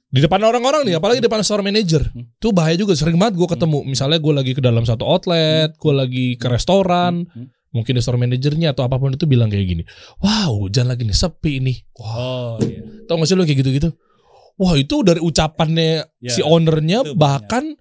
di 0.09 0.19
depan 0.21 0.41
orang-orang 0.41 0.85
nih 0.85 0.97
apalagi 0.97 1.21
di 1.21 1.25
depan 1.25 1.41
store 1.41 1.61
manager 1.61 2.01
Hmm. 2.09 2.29
tuh 2.37 2.49
bahaya 2.49 2.73
juga 2.73 2.93
sering 2.93 3.17
banget 3.17 3.37
gue 3.37 3.45
ketemu 3.45 3.85
misalnya 3.85 4.17
gue 4.17 4.33
lagi 4.33 4.51
ke 4.53 4.61
dalam 4.61 4.81
satu 4.81 5.05
outlet 5.05 5.73
gue 5.73 5.93
lagi 5.93 6.27
ke 6.37 6.47
restoran 6.49 7.25
Hmm. 7.25 7.49
Mungkin 7.69 7.93
di 7.97 8.01
store 8.01 8.17
manajernya 8.17 8.73
atau 8.73 8.85
apa 8.85 8.97
pun 8.97 9.13
itu 9.13 9.29
bilang 9.29 9.49
kayak 9.49 9.65
gini 9.65 9.83
wow 10.25 10.49
hujan 10.57 10.89
lagi 10.89 11.05
nih 11.05 11.13
sepi 11.13 11.61
nih. 11.61 11.77
Wah. 12.01 12.13
Oh 12.17 12.55
iya. 12.65 12.81
Tau 13.05 13.17
gak 13.17 13.27
sih 13.29 13.35
lo 13.37 13.45
kayak 13.45 13.59
gitu-gitu? 13.61 13.89
Wah 14.59 14.75
itu 14.75 14.95
dari 15.05 15.21
ucapannya 15.21 16.03
Ya, 16.19 16.31
si 16.33 16.41
ownernya 16.43 17.15
bahkan 17.15 17.77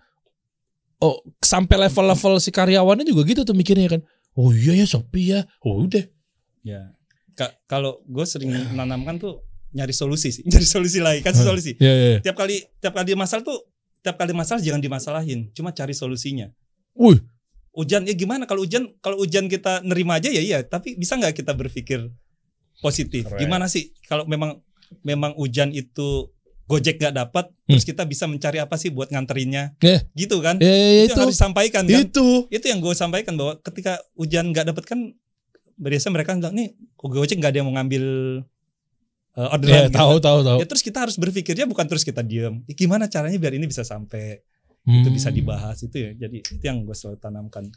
oh 1.00 1.22
sampai 1.42 1.88
level-level 1.88 2.38
si 2.38 2.50
karyawannya 2.52 3.06
juga 3.08 3.26
gitu 3.26 3.42
tuh 3.42 3.56
mikirnya 3.56 3.98
kan. 3.98 4.00
Oh 4.38 4.54
iya 4.54 4.78
ya 4.78 4.86
sepi 4.86 5.34
ya. 5.34 5.42
Oh 5.64 5.82
udah. 5.82 6.04
Ya 6.62 6.92
Ka- 7.34 7.54
kalau 7.70 8.02
gue 8.06 8.26
sering 8.26 8.50
menanamkan 8.50 9.18
tuh 9.18 9.42
nyari 9.70 9.94
solusi 9.94 10.32
sih 10.34 10.42
nyari 10.50 10.66
solusi 10.66 10.98
lagi 10.98 11.20
kasih 11.22 11.44
solusi. 11.44 11.72
Ya 11.78 11.92
ya 11.92 12.08
ya. 12.16 12.20
tiap 12.22 12.36
kali 12.38 12.62
tiap 12.82 12.94
kali 12.94 13.14
masalah 13.14 13.42
tuh 13.46 13.58
tiap 14.02 14.14
kali 14.18 14.32
masalah 14.34 14.60
jangan 14.62 14.82
dimasalahin 14.82 15.50
cuma 15.54 15.70
cari 15.74 15.94
solusinya. 15.94 16.50
Wih, 16.98 17.22
hujan 17.78 18.02
ya 18.02 18.14
gimana? 18.18 18.42
Kalau 18.50 18.66
hujan 18.66 18.90
kalau 18.98 19.22
hujan 19.22 19.46
kita 19.46 19.86
nerima 19.86 20.18
aja 20.18 20.34
ya 20.34 20.42
iya. 20.42 20.58
Tapi 20.66 20.98
bisa 20.98 21.14
nggak 21.14 21.38
kita 21.38 21.54
berpikir 21.54 22.10
positif? 22.82 23.30
Keren. 23.30 23.38
gimana 23.38 23.70
sih 23.70 23.94
kalau 24.10 24.26
memang 24.26 24.58
memang 25.06 25.38
hujan 25.38 25.70
itu 25.70 26.34
gojek 26.68 27.00
nggak 27.00 27.16
dapat 27.16 27.48
terus 27.64 27.84
kita 27.86 28.04
bisa 28.04 28.28
mencari 28.28 28.58
apa 28.60 28.74
sih 28.76 28.90
buat 28.90 29.08
nganterinnya? 29.08 29.78
Ya. 29.80 30.04
gitu 30.12 30.42
kan? 30.42 30.58
Ya, 30.60 30.68
ya, 30.68 30.74
ya, 30.74 31.02
itu, 31.06 31.14
itu. 31.14 31.14
yang 31.14 31.22
harus 31.24 31.36
disampaikan 31.38 31.82
kan? 31.86 32.00
Itu. 32.02 32.28
Itu 32.52 32.66
yang 32.68 32.80
gue 32.82 32.94
sampaikan 32.98 33.34
bahwa 33.38 33.56
ketika 33.62 34.02
hujan 34.18 34.52
nggak 34.52 34.74
dapat 34.74 34.84
kan 34.84 35.00
biasa 35.78 36.10
mereka 36.10 36.34
bilang 36.34 36.54
nih 36.58 36.74
gojek 36.98 37.38
nggak 37.38 37.54
ada 37.54 37.58
yang 37.62 37.68
mau 37.70 37.74
ngambil 37.78 38.04
uh, 39.38 39.54
orderan 39.54 39.86
ya 39.86 39.88
gitu. 39.88 39.96
tahu 39.96 40.14
tahu 40.18 40.38
tahu. 40.42 40.58
Ya 40.60 40.66
terus 40.66 40.82
kita 40.82 40.98
harus 41.06 41.16
berpikirnya 41.16 41.64
bukan 41.70 41.86
terus 41.86 42.02
kita 42.02 42.20
diam 42.20 42.60
Ya, 42.66 42.74
gimana 42.74 43.06
caranya 43.06 43.38
biar 43.38 43.54
ini 43.54 43.70
bisa 43.70 43.86
sampai 43.86 44.42
itu 44.88 45.04
Hmm. 45.04 45.12
bisa 45.12 45.28
dibahas 45.28 45.76
itu 45.78 45.92
ya. 45.94 46.10
Jadi 46.16 46.40
itu 46.40 46.64
yang 46.64 46.80
gue 46.82 46.96
selalu 46.96 47.20
tanamkan. 47.20 47.68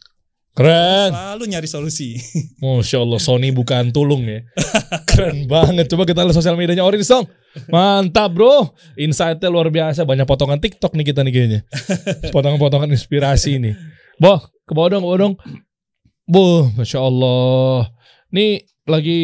Keren. 0.51 1.11
Selalu 1.15 1.43
nyari 1.47 1.63
solusi. 1.63 2.19
Masya 2.63 2.99
Allah 2.99 3.19
Sony 3.19 3.51
bukan 3.51 3.91
tulung 3.91 4.23
ya. 4.23 4.43
Keren 5.05 5.47
banget. 5.47 5.87
Coba 5.87 6.03
kita 6.03 6.23
lihat 6.23 6.35
sosial 6.35 6.55
medianya 6.55 6.83
Orange 6.83 7.07
dong 7.07 7.23
Mantap 7.67 8.31
bro. 8.31 8.71
Insightnya 8.95 9.47
luar 9.47 9.67
biasa. 9.67 10.03
Banyak 10.03 10.23
potongan 10.23 10.59
TikTok 10.59 10.91
nih 10.91 11.05
kita 11.05 11.23
nih 11.23 11.31
kayaknya. 11.31 11.59
Potongan-potongan 12.29 12.91
inspirasi 12.91 13.59
nih 13.59 13.75
Boh 14.15 14.39
ke 14.63 14.71
bawah 14.71 14.91
dong 14.91 15.01
ke 15.01 15.07
bawah 15.07 15.19
dong. 15.21 15.33
Boh 16.25 16.67
Masya 16.75 16.99
Allah. 16.99 17.87
Nih 18.29 18.51
lagi 18.83 19.19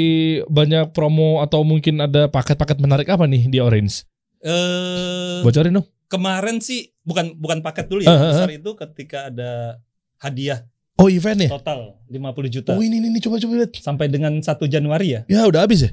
banyak 0.48 0.92
promo 0.92 1.40
Atau 1.40 1.64
mungkin 1.64 2.00
ada 2.00 2.28
paket-paket 2.28 2.80
menarik 2.80 3.08
apa 3.08 3.28
nih 3.28 3.48
di 3.48 3.60
Orange? 3.60 4.08
Eh 4.40 5.44
Bocorin 5.44 5.76
dong. 5.76 5.88
kemarin 6.08 6.64
sih 6.64 6.88
bukan 7.08 7.40
bukan 7.40 7.64
paket 7.64 7.88
dulu 7.88 8.04
ya 8.04 8.12
ah. 8.12 8.36
besar 8.36 8.52
itu 8.52 8.72
ketika 8.76 9.32
ada 9.32 9.80
hadiah 10.20 10.68
Oh 10.98 11.08
event 11.14 11.46
ya? 11.46 11.50
total 11.54 12.02
50 12.10 12.50
juta. 12.50 12.74
Oh 12.74 12.82
ini 12.82 12.98
ini 12.98 13.22
coba-coba 13.22 13.62
lihat. 13.62 13.78
Sampai 13.78 14.10
dengan 14.10 14.34
1 14.42 14.50
Januari 14.66 15.14
ya? 15.14 15.22
Ya 15.30 15.46
udah 15.46 15.62
habis 15.62 15.86
ya? 15.86 15.92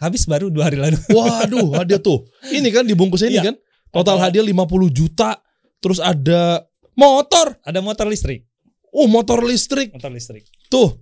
Habis 0.00 0.24
baru 0.24 0.48
dua 0.48 0.72
hari 0.72 0.80
lalu. 0.80 0.96
Waduh 1.20 1.76
hadiah 1.76 2.00
tuh. 2.00 2.24
Ini 2.48 2.64
kan 2.72 2.88
dibungkus 2.88 3.20
ini 3.28 3.36
Iya. 3.36 3.52
kan? 3.52 3.60
Total 3.92 4.16
Ada- 4.16 4.32
hadiah 4.32 4.44
50 4.48 4.88
juta 4.88 5.36
Terus 5.80 5.98
ada 5.98 6.64
motor. 6.92 7.56
Ada 7.64 7.80
motor 7.80 8.06
listrik. 8.08 8.44
Oh 8.92 9.08
motor 9.08 9.40
listrik. 9.40 9.92
Motor 9.96 10.12
listrik. 10.12 10.44
tuh. 10.68 11.00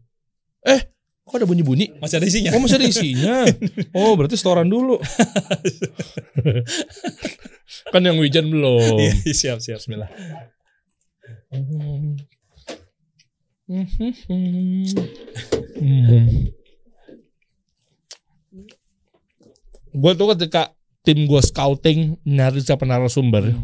Eh 0.62 0.80
kok 1.28 1.38
ada 1.38 1.46
bunyi-bunyi? 1.46 2.00
Masih 2.00 2.16
ada 2.18 2.26
isinya. 2.26 2.50
Oh 2.56 2.60
masih 2.64 2.80
ada 2.80 2.88
isinya. 2.88 3.36
Oh 3.98 4.16
berarti 4.16 4.40
setoran 4.40 4.66
dulu. 4.66 4.96
kan 7.92 8.00
yang 8.00 8.16
wijan 8.16 8.48
belum. 8.48 8.98
Iya, 8.98 9.14
siap 9.36 9.58
siap. 9.60 9.84
Bismillah. 9.84 10.08
Gue 19.92 20.12
tuh 20.16 20.28
ketika 20.36 20.72
tim 21.04 21.24
gue 21.24 21.40
scouting 21.40 22.20
nyari 22.28 22.60
siapa 22.60 22.84
narasumber, 22.84 23.56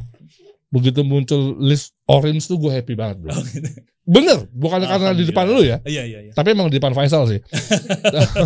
begitu 0.75 1.07
muncul 1.07 1.55
list 1.63 1.95
orange 2.11 2.51
tuh 2.51 2.59
gue 2.59 2.75
happy 2.75 2.99
banget 2.99 3.23
bro. 3.23 3.31
Oh, 3.31 3.43
gitu. 3.47 3.71
Bener, 4.05 4.37
bukan 4.53 4.85
karena 4.85 5.17
di 5.17 5.25
depan 5.25 5.49
lu 5.49 5.65
ya, 5.65 5.81
Iya 5.87 6.03
iya 6.05 6.19
iya. 6.29 6.33
tapi 6.37 6.53
emang 6.53 6.69
di 6.69 6.77
depan 6.77 6.93
Faisal 6.93 7.25
sih. 7.25 7.41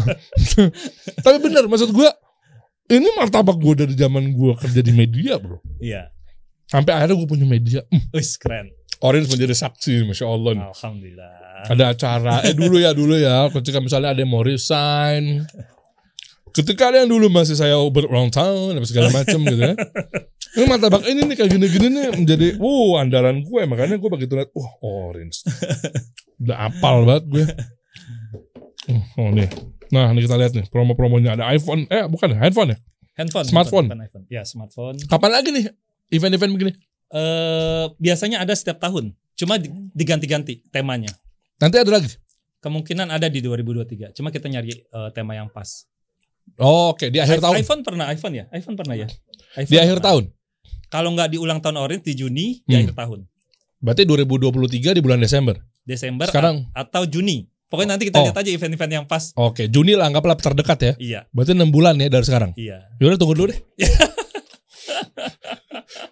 tapi 1.25 1.37
bener, 1.43 1.67
maksud 1.67 1.91
gue 1.91 2.09
ini 2.89 3.09
martabak 3.19 3.59
gue 3.59 3.85
dari 3.85 3.95
zaman 3.99 4.33
gue 4.33 4.53
kerja 4.55 4.81
di 4.85 4.93
media 4.95 5.41
bro. 5.41 5.59
Iya. 5.83 6.13
Sampai 6.69 6.93
akhirnya 6.95 7.17
gue 7.17 7.29
punya 7.29 7.47
media. 7.49 7.81
Hmm, 7.89 8.05
Wis 8.13 8.37
keren. 8.37 8.69
Orange 9.01 9.31
menjadi 9.31 9.55
saksi, 9.55 10.05
masya 10.05 10.27
Allah. 10.27 10.53
nih. 10.59 10.67
Alhamdulillah. 10.69 11.31
Ada 11.71 11.85
acara, 11.91 12.35
eh 12.47 12.55
dulu 12.55 12.79
ya 12.79 12.95
dulu 12.95 13.19
ya. 13.19 13.51
Ketika 13.51 13.83
misalnya 13.83 14.15
ada 14.15 14.21
yang 14.23 14.31
mau 14.31 14.47
resign, 14.47 15.43
ketika 16.55 16.91
ada 16.91 17.03
yang 17.03 17.11
dulu 17.11 17.27
masih 17.31 17.59
saya 17.59 17.75
berulang 17.91 18.31
tahun, 18.31 18.79
apa 18.79 18.87
segala 18.87 19.11
macam 19.11 19.39
gitu 19.43 19.59
ya. 19.59 19.75
Ini 20.59 20.67
martabak 20.67 21.07
ini 21.07 21.23
nih 21.23 21.37
kayak 21.39 21.51
gini-gini 21.55 21.87
nih 21.89 22.07
menjadi, 22.11 22.47
wow 22.59 22.99
andalan 22.99 23.47
gue. 23.47 23.63
Makanya 23.63 23.95
gue 23.95 24.11
begitu 24.11 24.35
lihat, 24.35 24.51
wah 24.51 24.71
orange. 24.83 25.47
Udah 26.37 26.67
apal 26.67 27.07
banget 27.07 27.25
gue. 27.31 27.45
Oh 29.15 29.31
nih. 29.31 29.47
Nah 29.89 30.11
ini 30.11 30.21
kita 30.21 30.35
lihat 30.35 30.53
nih 30.53 30.67
promo-promonya 30.67 31.37
ada 31.37 31.45
iPhone, 31.49 31.87
eh 31.87 32.05
bukan 32.09 32.35
handphone 32.35 32.75
ya. 32.75 32.79
Handphone. 33.15 33.47
Smartphone. 33.47 33.87
handphone, 33.87 34.03
iPhone. 34.03 34.25
Ya 34.27 34.43
smartphone. 34.43 34.97
Kapan 35.07 35.31
lagi 35.31 35.49
nih 35.53 35.65
event-event 36.11 36.53
begini? 36.53 36.73
Eh 37.09 37.85
biasanya 37.97 38.43
ada 38.43 38.53
setiap 38.53 38.79
tahun. 38.79 39.15
Cuma 39.35 39.57
di- 39.57 39.71
diganti-ganti 39.95 40.67
temanya. 40.69 41.15
Nanti 41.59 41.79
ada 41.79 41.91
lagi. 41.91 42.11
Kemungkinan 42.59 43.09
ada 43.09 43.31
di 43.31 43.39
2023. 43.39 44.11
Cuma 44.13 44.29
kita 44.29 44.51
nyari 44.51 44.75
eh, 44.75 45.11
tema 45.15 45.35
yang 45.35 45.47
pas. 45.47 45.87
Oh, 46.57 46.91
Oke, 46.91 47.13
di 47.13 47.21
akhir 47.21 47.39
I- 47.39 47.45
tahun. 47.45 47.55
iPhone 47.61 47.81
pernah 47.85 48.07
iPhone 48.09 48.35
ya? 48.35 48.45
iPhone 48.51 48.75
pernah 48.75 48.97
ya? 48.97 49.07
Di 49.07 49.63
iPhone 49.63 49.79
akhir 49.79 49.99
pernah. 50.01 50.07
tahun. 50.09 50.25
Kalau 50.89 51.13
nggak 51.13 51.29
di 51.31 51.39
ulang 51.39 51.61
tahun 51.61 51.77
Orange 51.79 52.05
di 52.09 52.15
Juni, 52.17 52.47
di 52.65 52.73
Hmm. 52.73 52.81
akhir 52.85 52.95
tahun. 52.97 53.21
Berarti 53.79 54.03
2023 54.05 54.91
di 54.91 55.01
bulan 55.01 55.21
Desember. 55.21 55.57
Desember 55.85 56.27
Sekarang- 56.27 56.69
atau 56.73 57.05
Juni. 57.05 57.47
Pokoknya 57.69 57.95
nanti 57.95 58.09
kita 58.09 58.17
Oh. 58.19 58.25
lihat 58.25 58.35
aja 58.35 58.49
event-event 58.49 58.93
yang 58.95 59.05
pas. 59.05 59.29
Oke, 59.37 59.69
Juni 59.69 59.93
lah 59.93 60.09
anggaplah 60.09 60.35
terdekat 60.35 60.79
ya. 60.81 60.93
Iya, 60.97 61.21
Berarti 61.31 61.53
6 61.53 61.69
bulan 61.69 62.01
ya 62.01 62.09
dari 62.09 62.25
sekarang. 62.25 62.57
iya. 62.57 62.81
Yaudah 62.97 63.21
tunggu 63.21 63.37
dulu 63.37 63.53
deh. 63.53 63.61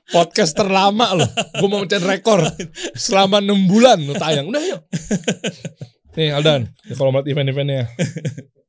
Podcast 0.07 0.53
terlama 0.53 1.12
loh. 1.12 1.28
Gue 1.55 1.69
mau 1.69 1.81
mencet 1.81 2.01
rekor. 2.01 2.44
Selama 2.94 3.40
6 3.40 3.66
bulan 3.66 3.98
lo 4.01 4.15
tayang. 4.15 4.48
Udah 4.48 4.62
yuk. 4.62 4.81
Nih 6.15 6.32
Aldan. 6.32 6.73
Ya, 6.85 6.94
kalau 6.94 7.11
melihat 7.11 7.28
event-eventnya. 7.32 7.89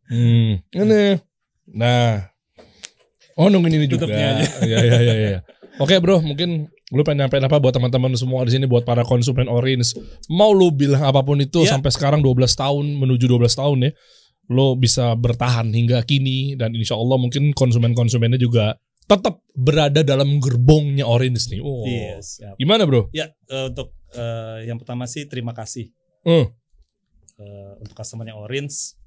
Hmm. 0.07 0.63
Ini. 0.65 1.19
Nah. 1.69 2.27
Oh 3.35 3.47
nungguin 3.47 3.75
ini 3.75 3.85
juga. 3.85 4.07
Iya 4.07 4.41
iya 4.63 4.77
iya. 4.81 5.13
iya. 5.13 5.39
Oke 5.77 6.01
bro, 6.01 6.17
mungkin 6.19 6.65
lu 6.89 7.01
pengen 7.03 7.25
nyampein 7.25 7.43
apa 7.43 7.59
buat 7.59 7.69
teman-teman 7.69 8.09
semua 8.15 8.41
di 8.41 8.55
sini 8.55 8.65
buat 8.65 8.81
para 8.81 9.03
konsumen 9.03 9.45
Orange. 9.45 9.93
Mau 10.27 10.49
lu 10.49 10.71
bilang 10.71 11.03
apa 11.03 11.21
pun 11.21 11.37
itu 11.37 11.61
Iya. 11.61 11.77
sampai 11.77 11.91
sekarang 11.93 12.19
12 12.23 12.53
tahun 12.53 12.97
menuju 12.97 13.29
12 13.29 13.53
tahun 13.53 13.77
ya. 13.85 13.91
Lo 14.47 14.73
bisa 14.73 15.11
bertahan 15.13 15.69
hingga 15.69 16.01
kini 16.01 16.55
dan 16.55 16.71
insya 16.71 16.95
Allah 16.95 17.19
mungkin 17.19 17.51
konsumen-konsumennya 17.51 18.39
juga 18.39 18.79
tetap 19.03 19.39
berada 19.53 20.01
dalam 20.01 20.39
gerbongnya 20.39 21.03
Orange 21.03 21.51
nih. 21.51 21.61
Oh. 21.61 21.83
Iya, 21.83 22.19
siap. 22.19 22.55
Gimana 22.57 22.83
bro? 22.83 23.11
Ya, 23.11 23.29
eh, 23.45 23.65
untuk 23.67 23.93
eh, 24.11 24.65
yang 24.65 24.79
pertama 24.79 25.03
sih 25.05 25.27
terima 25.27 25.51
kasih 25.51 25.91
Hmm. 26.23 26.47
eh, 27.37 27.71
untuk 27.79 27.93
customernya 27.93 28.33
Orange 28.33 28.97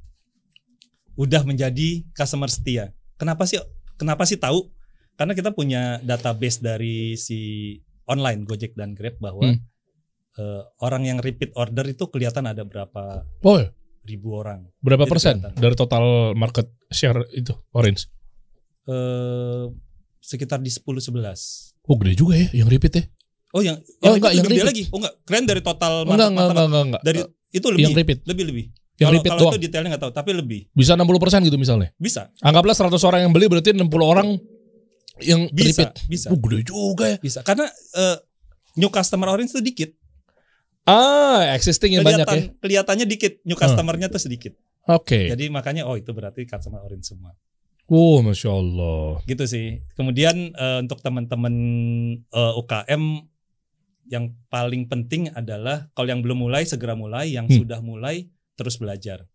udah 1.17 1.43
menjadi 1.43 2.07
customer 2.13 2.49
setia. 2.49 2.93
Kenapa 3.17 3.45
sih? 3.45 3.59
Kenapa 3.97 4.25
sih 4.25 4.37
tahu? 4.37 4.71
Karena 5.21 5.37
kita 5.37 5.53
punya 5.53 5.83
database 6.01 6.59
dari 6.59 7.13
si 7.15 7.77
online 8.07 8.43
Gojek 8.43 8.73
dan 8.73 8.97
Grab 8.97 9.21
bahwa 9.21 9.45
Hmm. 9.45 9.61
eh, 10.33 10.63
orang 10.81 11.05
yang 11.05 11.19
repeat 11.19 11.53
order 11.53 11.85
itu 11.85 12.07
kelihatan 12.07 12.47
ada 12.47 12.63
berapa 12.63 13.21
Oh 13.39 13.55
ya? 13.55 13.69
ribu 14.03 14.33
orang. 14.35 14.65
Berapa 14.79 15.05
Jadi 15.05 15.13
persen 15.13 15.35
kelihatan. 15.39 15.61
dari 15.61 15.75
total 15.75 16.05
market 16.33 16.65
share 16.89 17.21
itu 17.31 17.53
Orange? 17.71 18.09
Eh, 18.87 19.65
sekitar 20.19 20.59
di 20.59 20.71
10 20.71 21.01
11. 21.03 21.77
Oh 21.83 21.97
gede 21.97 22.15
juga 22.15 22.35
ya 22.35 22.49
yang 22.55 22.67
repeat 22.67 22.95
ya? 22.95 23.05
Oh 23.51 23.61
yang 23.61 23.77
Oh, 24.01 24.09
yang 24.09 24.17
enggak, 24.17 24.33
yang 24.33 24.41
lebih 24.41 24.49
gede 24.49 24.57
repeat. 24.57 24.71
lagi. 24.73 24.83
Oh 24.89 24.99
enggak, 24.99 25.15
keren 25.23 25.45
dari 25.45 25.61
total 25.61 25.93
Enggak, 26.01 26.09
enggak, 26.09 26.31
market- 26.33 26.49
enggak, 26.49 26.65
enggak, 26.65 26.85
enggak. 26.87 27.03
dari 27.03 27.19
itu 27.51 27.67
lebih 27.69 27.85
yang 27.85 27.95
repeat. 27.95 28.19
lebih 28.25 28.45
lebih. 28.47 28.65
Yang 28.95 29.01
kalau 29.03 29.17
repeat 29.17 29.31
kalau 29.33 29.51
itu 29.51 29.59
detailnya 29.61 29.89
nggak 29.91 30.03
tahu, 30.03 30.13
tapi 30.15 30.31
lebih. 30.33 30.61
Bisa 30.71 30.93
60% 30.95 31.41
gitu 31.43 31.57
misalnya. 31.57 31.89
Bisa, 31.97 32.33
Anggaplah 32.39 32.73
100 32.73 33.03
orang 33.03 33.21
yang 33.21 33.33
beli 33.33 33.47
berarti 33.47 33.73
60 33.73 33.85
orang 34.03 34.29
yang 35.23 35.41
bisa, 35.51 35.89
repeat. 35.89 36.07
bisa, 36.07 36.27
Oh 36.29 36.39
gede 36.39 36.61
juga 36.65 37.05
ya. 37.07 37.17
bisa. 37.17 37.41
Karena 37.41 37.67
eh, 37.69 38.17
new 38.75 38.89
customer 38.89 39.29
orange 39.29 39.53
itu 39.53 39.63
dikit. 39.63 39.91
Ah, 40.83 41.53
existing 41.53 41.95
yang 41.95 42.03
banyak 42.03 42.21
ya. 42.21 42.27
Kelihatan 42.27 42.59
kelihatannya 42.59 43.07
dikit, 43.07 43.33
new 43.45 43.55
Hmm. 43.55 43.63
customernya 43.63 44.09
tuh 44.09 44.19
sedikit. 44.19 44.57
Oke. 44.87 45.29
Jadi 45.29 45.47
makanya 45.49 45.85
oh 45.85 45.95
itu 45.95 46.11
berarti 46.11 46.45
customer 46.45 46.81
orange 46.81 47.07
semua. 47.07 47.37
Oh, 47.87 48.23
masya 48.23 48.51
Allah. 48.51 49.19
Gitu 49.25 49.45
sih. 49.45 49.67
Kemudian 49.95 50.35
eh, 50.51 50.79
untuk 50.81 50.99
teman-teman 51.01 51.55
eh, 52.23 52.53
UKM 52.57 53.03
yang 54.11 54.31
paling 54.47 54.87
penting 54.87 55.31
adalah 55.31 55.87
kalau 55.93 56.09
yang 56.09 56.19
belum 56.19 56.43
mulai 56.43 56.67
segera 56.67 56.95
mulai, 56.95 57.31
yang 57.31 57.47
Hmm. 57.47 57.63
sudah 57.63 57.79
mulai 57.79 58.27
terus 58.55 58.75
belajar. 58.75 59.27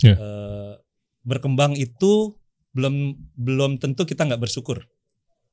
Ya. 0.00 0.16
Eh, 0.16 0.72
berkembang 1.22 1.76
itu 1.76 2.39
belum 2.74 2.94
belum 3.34 3.70
tentu 3.82 4.06
kita 4.06 4.26
nggak 4.26 4.42
bersyukur. 4.42 4.86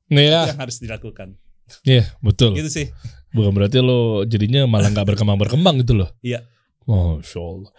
Itu 0.08 0.18
ya, 0.18 0.48
yang 0.48 0.60
harus 0.60 0.80
dilakukan. 0.80 1.36
iya 1.84 2.08
betul. 2.24 2.56
Gitu 2.56 2.70
sih. 2.72 2.86
Bukan 3.34 3.52
berarti 3.52 3.84
lo 3.84 4.24
jadinya 4.24 4.64
malah 4.64 4.88
nggak 4.88 5.14
berkembang 5.14 5.36
berkembang 5.36 5.84
gitu 5.84 5.98
loh. 5.98 6.08
Iya. 6.24 6.46
Masya 6.88 7.40
Allah. 7.44 7.72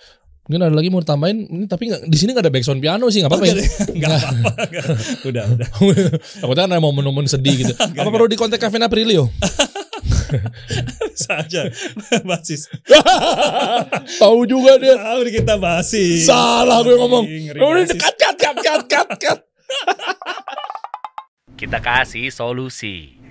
Mungkin 0.50 0.66
ada 0.66 0.74
lagi 0.74 0.90
mau 0.90 1.02
tambahin, 1.06 1.46
ini 1.46 1.66
tapi 1.70 1.94
nggak 1.94 2.10
di 2.10 2.18
sini 2.18 2.34
nggak 2.34 2.46
ada 2.50 2.54
backsound 2.54 2.82
piano 2.82 3.06
sih, 3.14 3.22
nggak 3.22 3.30
apa-apa 3.30 3.46
ya. 3.50 3.56
Enggak 3.94 4.10
apa-apa. 4.18 4.50
Udah, 5.30 5.44
udah. 5.46 5.70
Takutnya 6.42 6.64
kan 6.66 6.74
ada 6.74 6.82
momen-momen 6.82 7.30
sedih 7.30 7.54
gitu. 7.66 7.74
Nggak, 7.78 8.02
apa 8.02 8.10
perlu 8.10 8.26
di 8.26 8.38
kontak 8.38 8.58
Kevin 8.58 8.82
Aprilio? 8.86 9.30
Bisa 11.14 11.42
aja. 11.42 11.70
Basis. 12.26 12.66
Tahu 14.18 14.46
juga 14.50 14.78
dia. 14.82 14.98
Tahu 14.98 15.22
kita 15.30 15.58
basis. 15.62 16.26
Salah 16.26 16.82
gue 16.82 16.98
ngomong. 16.98 17.26
Udah 17.54 17.86
basis. 17.86 17.98
Cut 18.90 19.10
cut. 19.22 19.40
Kita 21.54 21.78
kasih 21.78 22.34
solusi. 22.34 23.22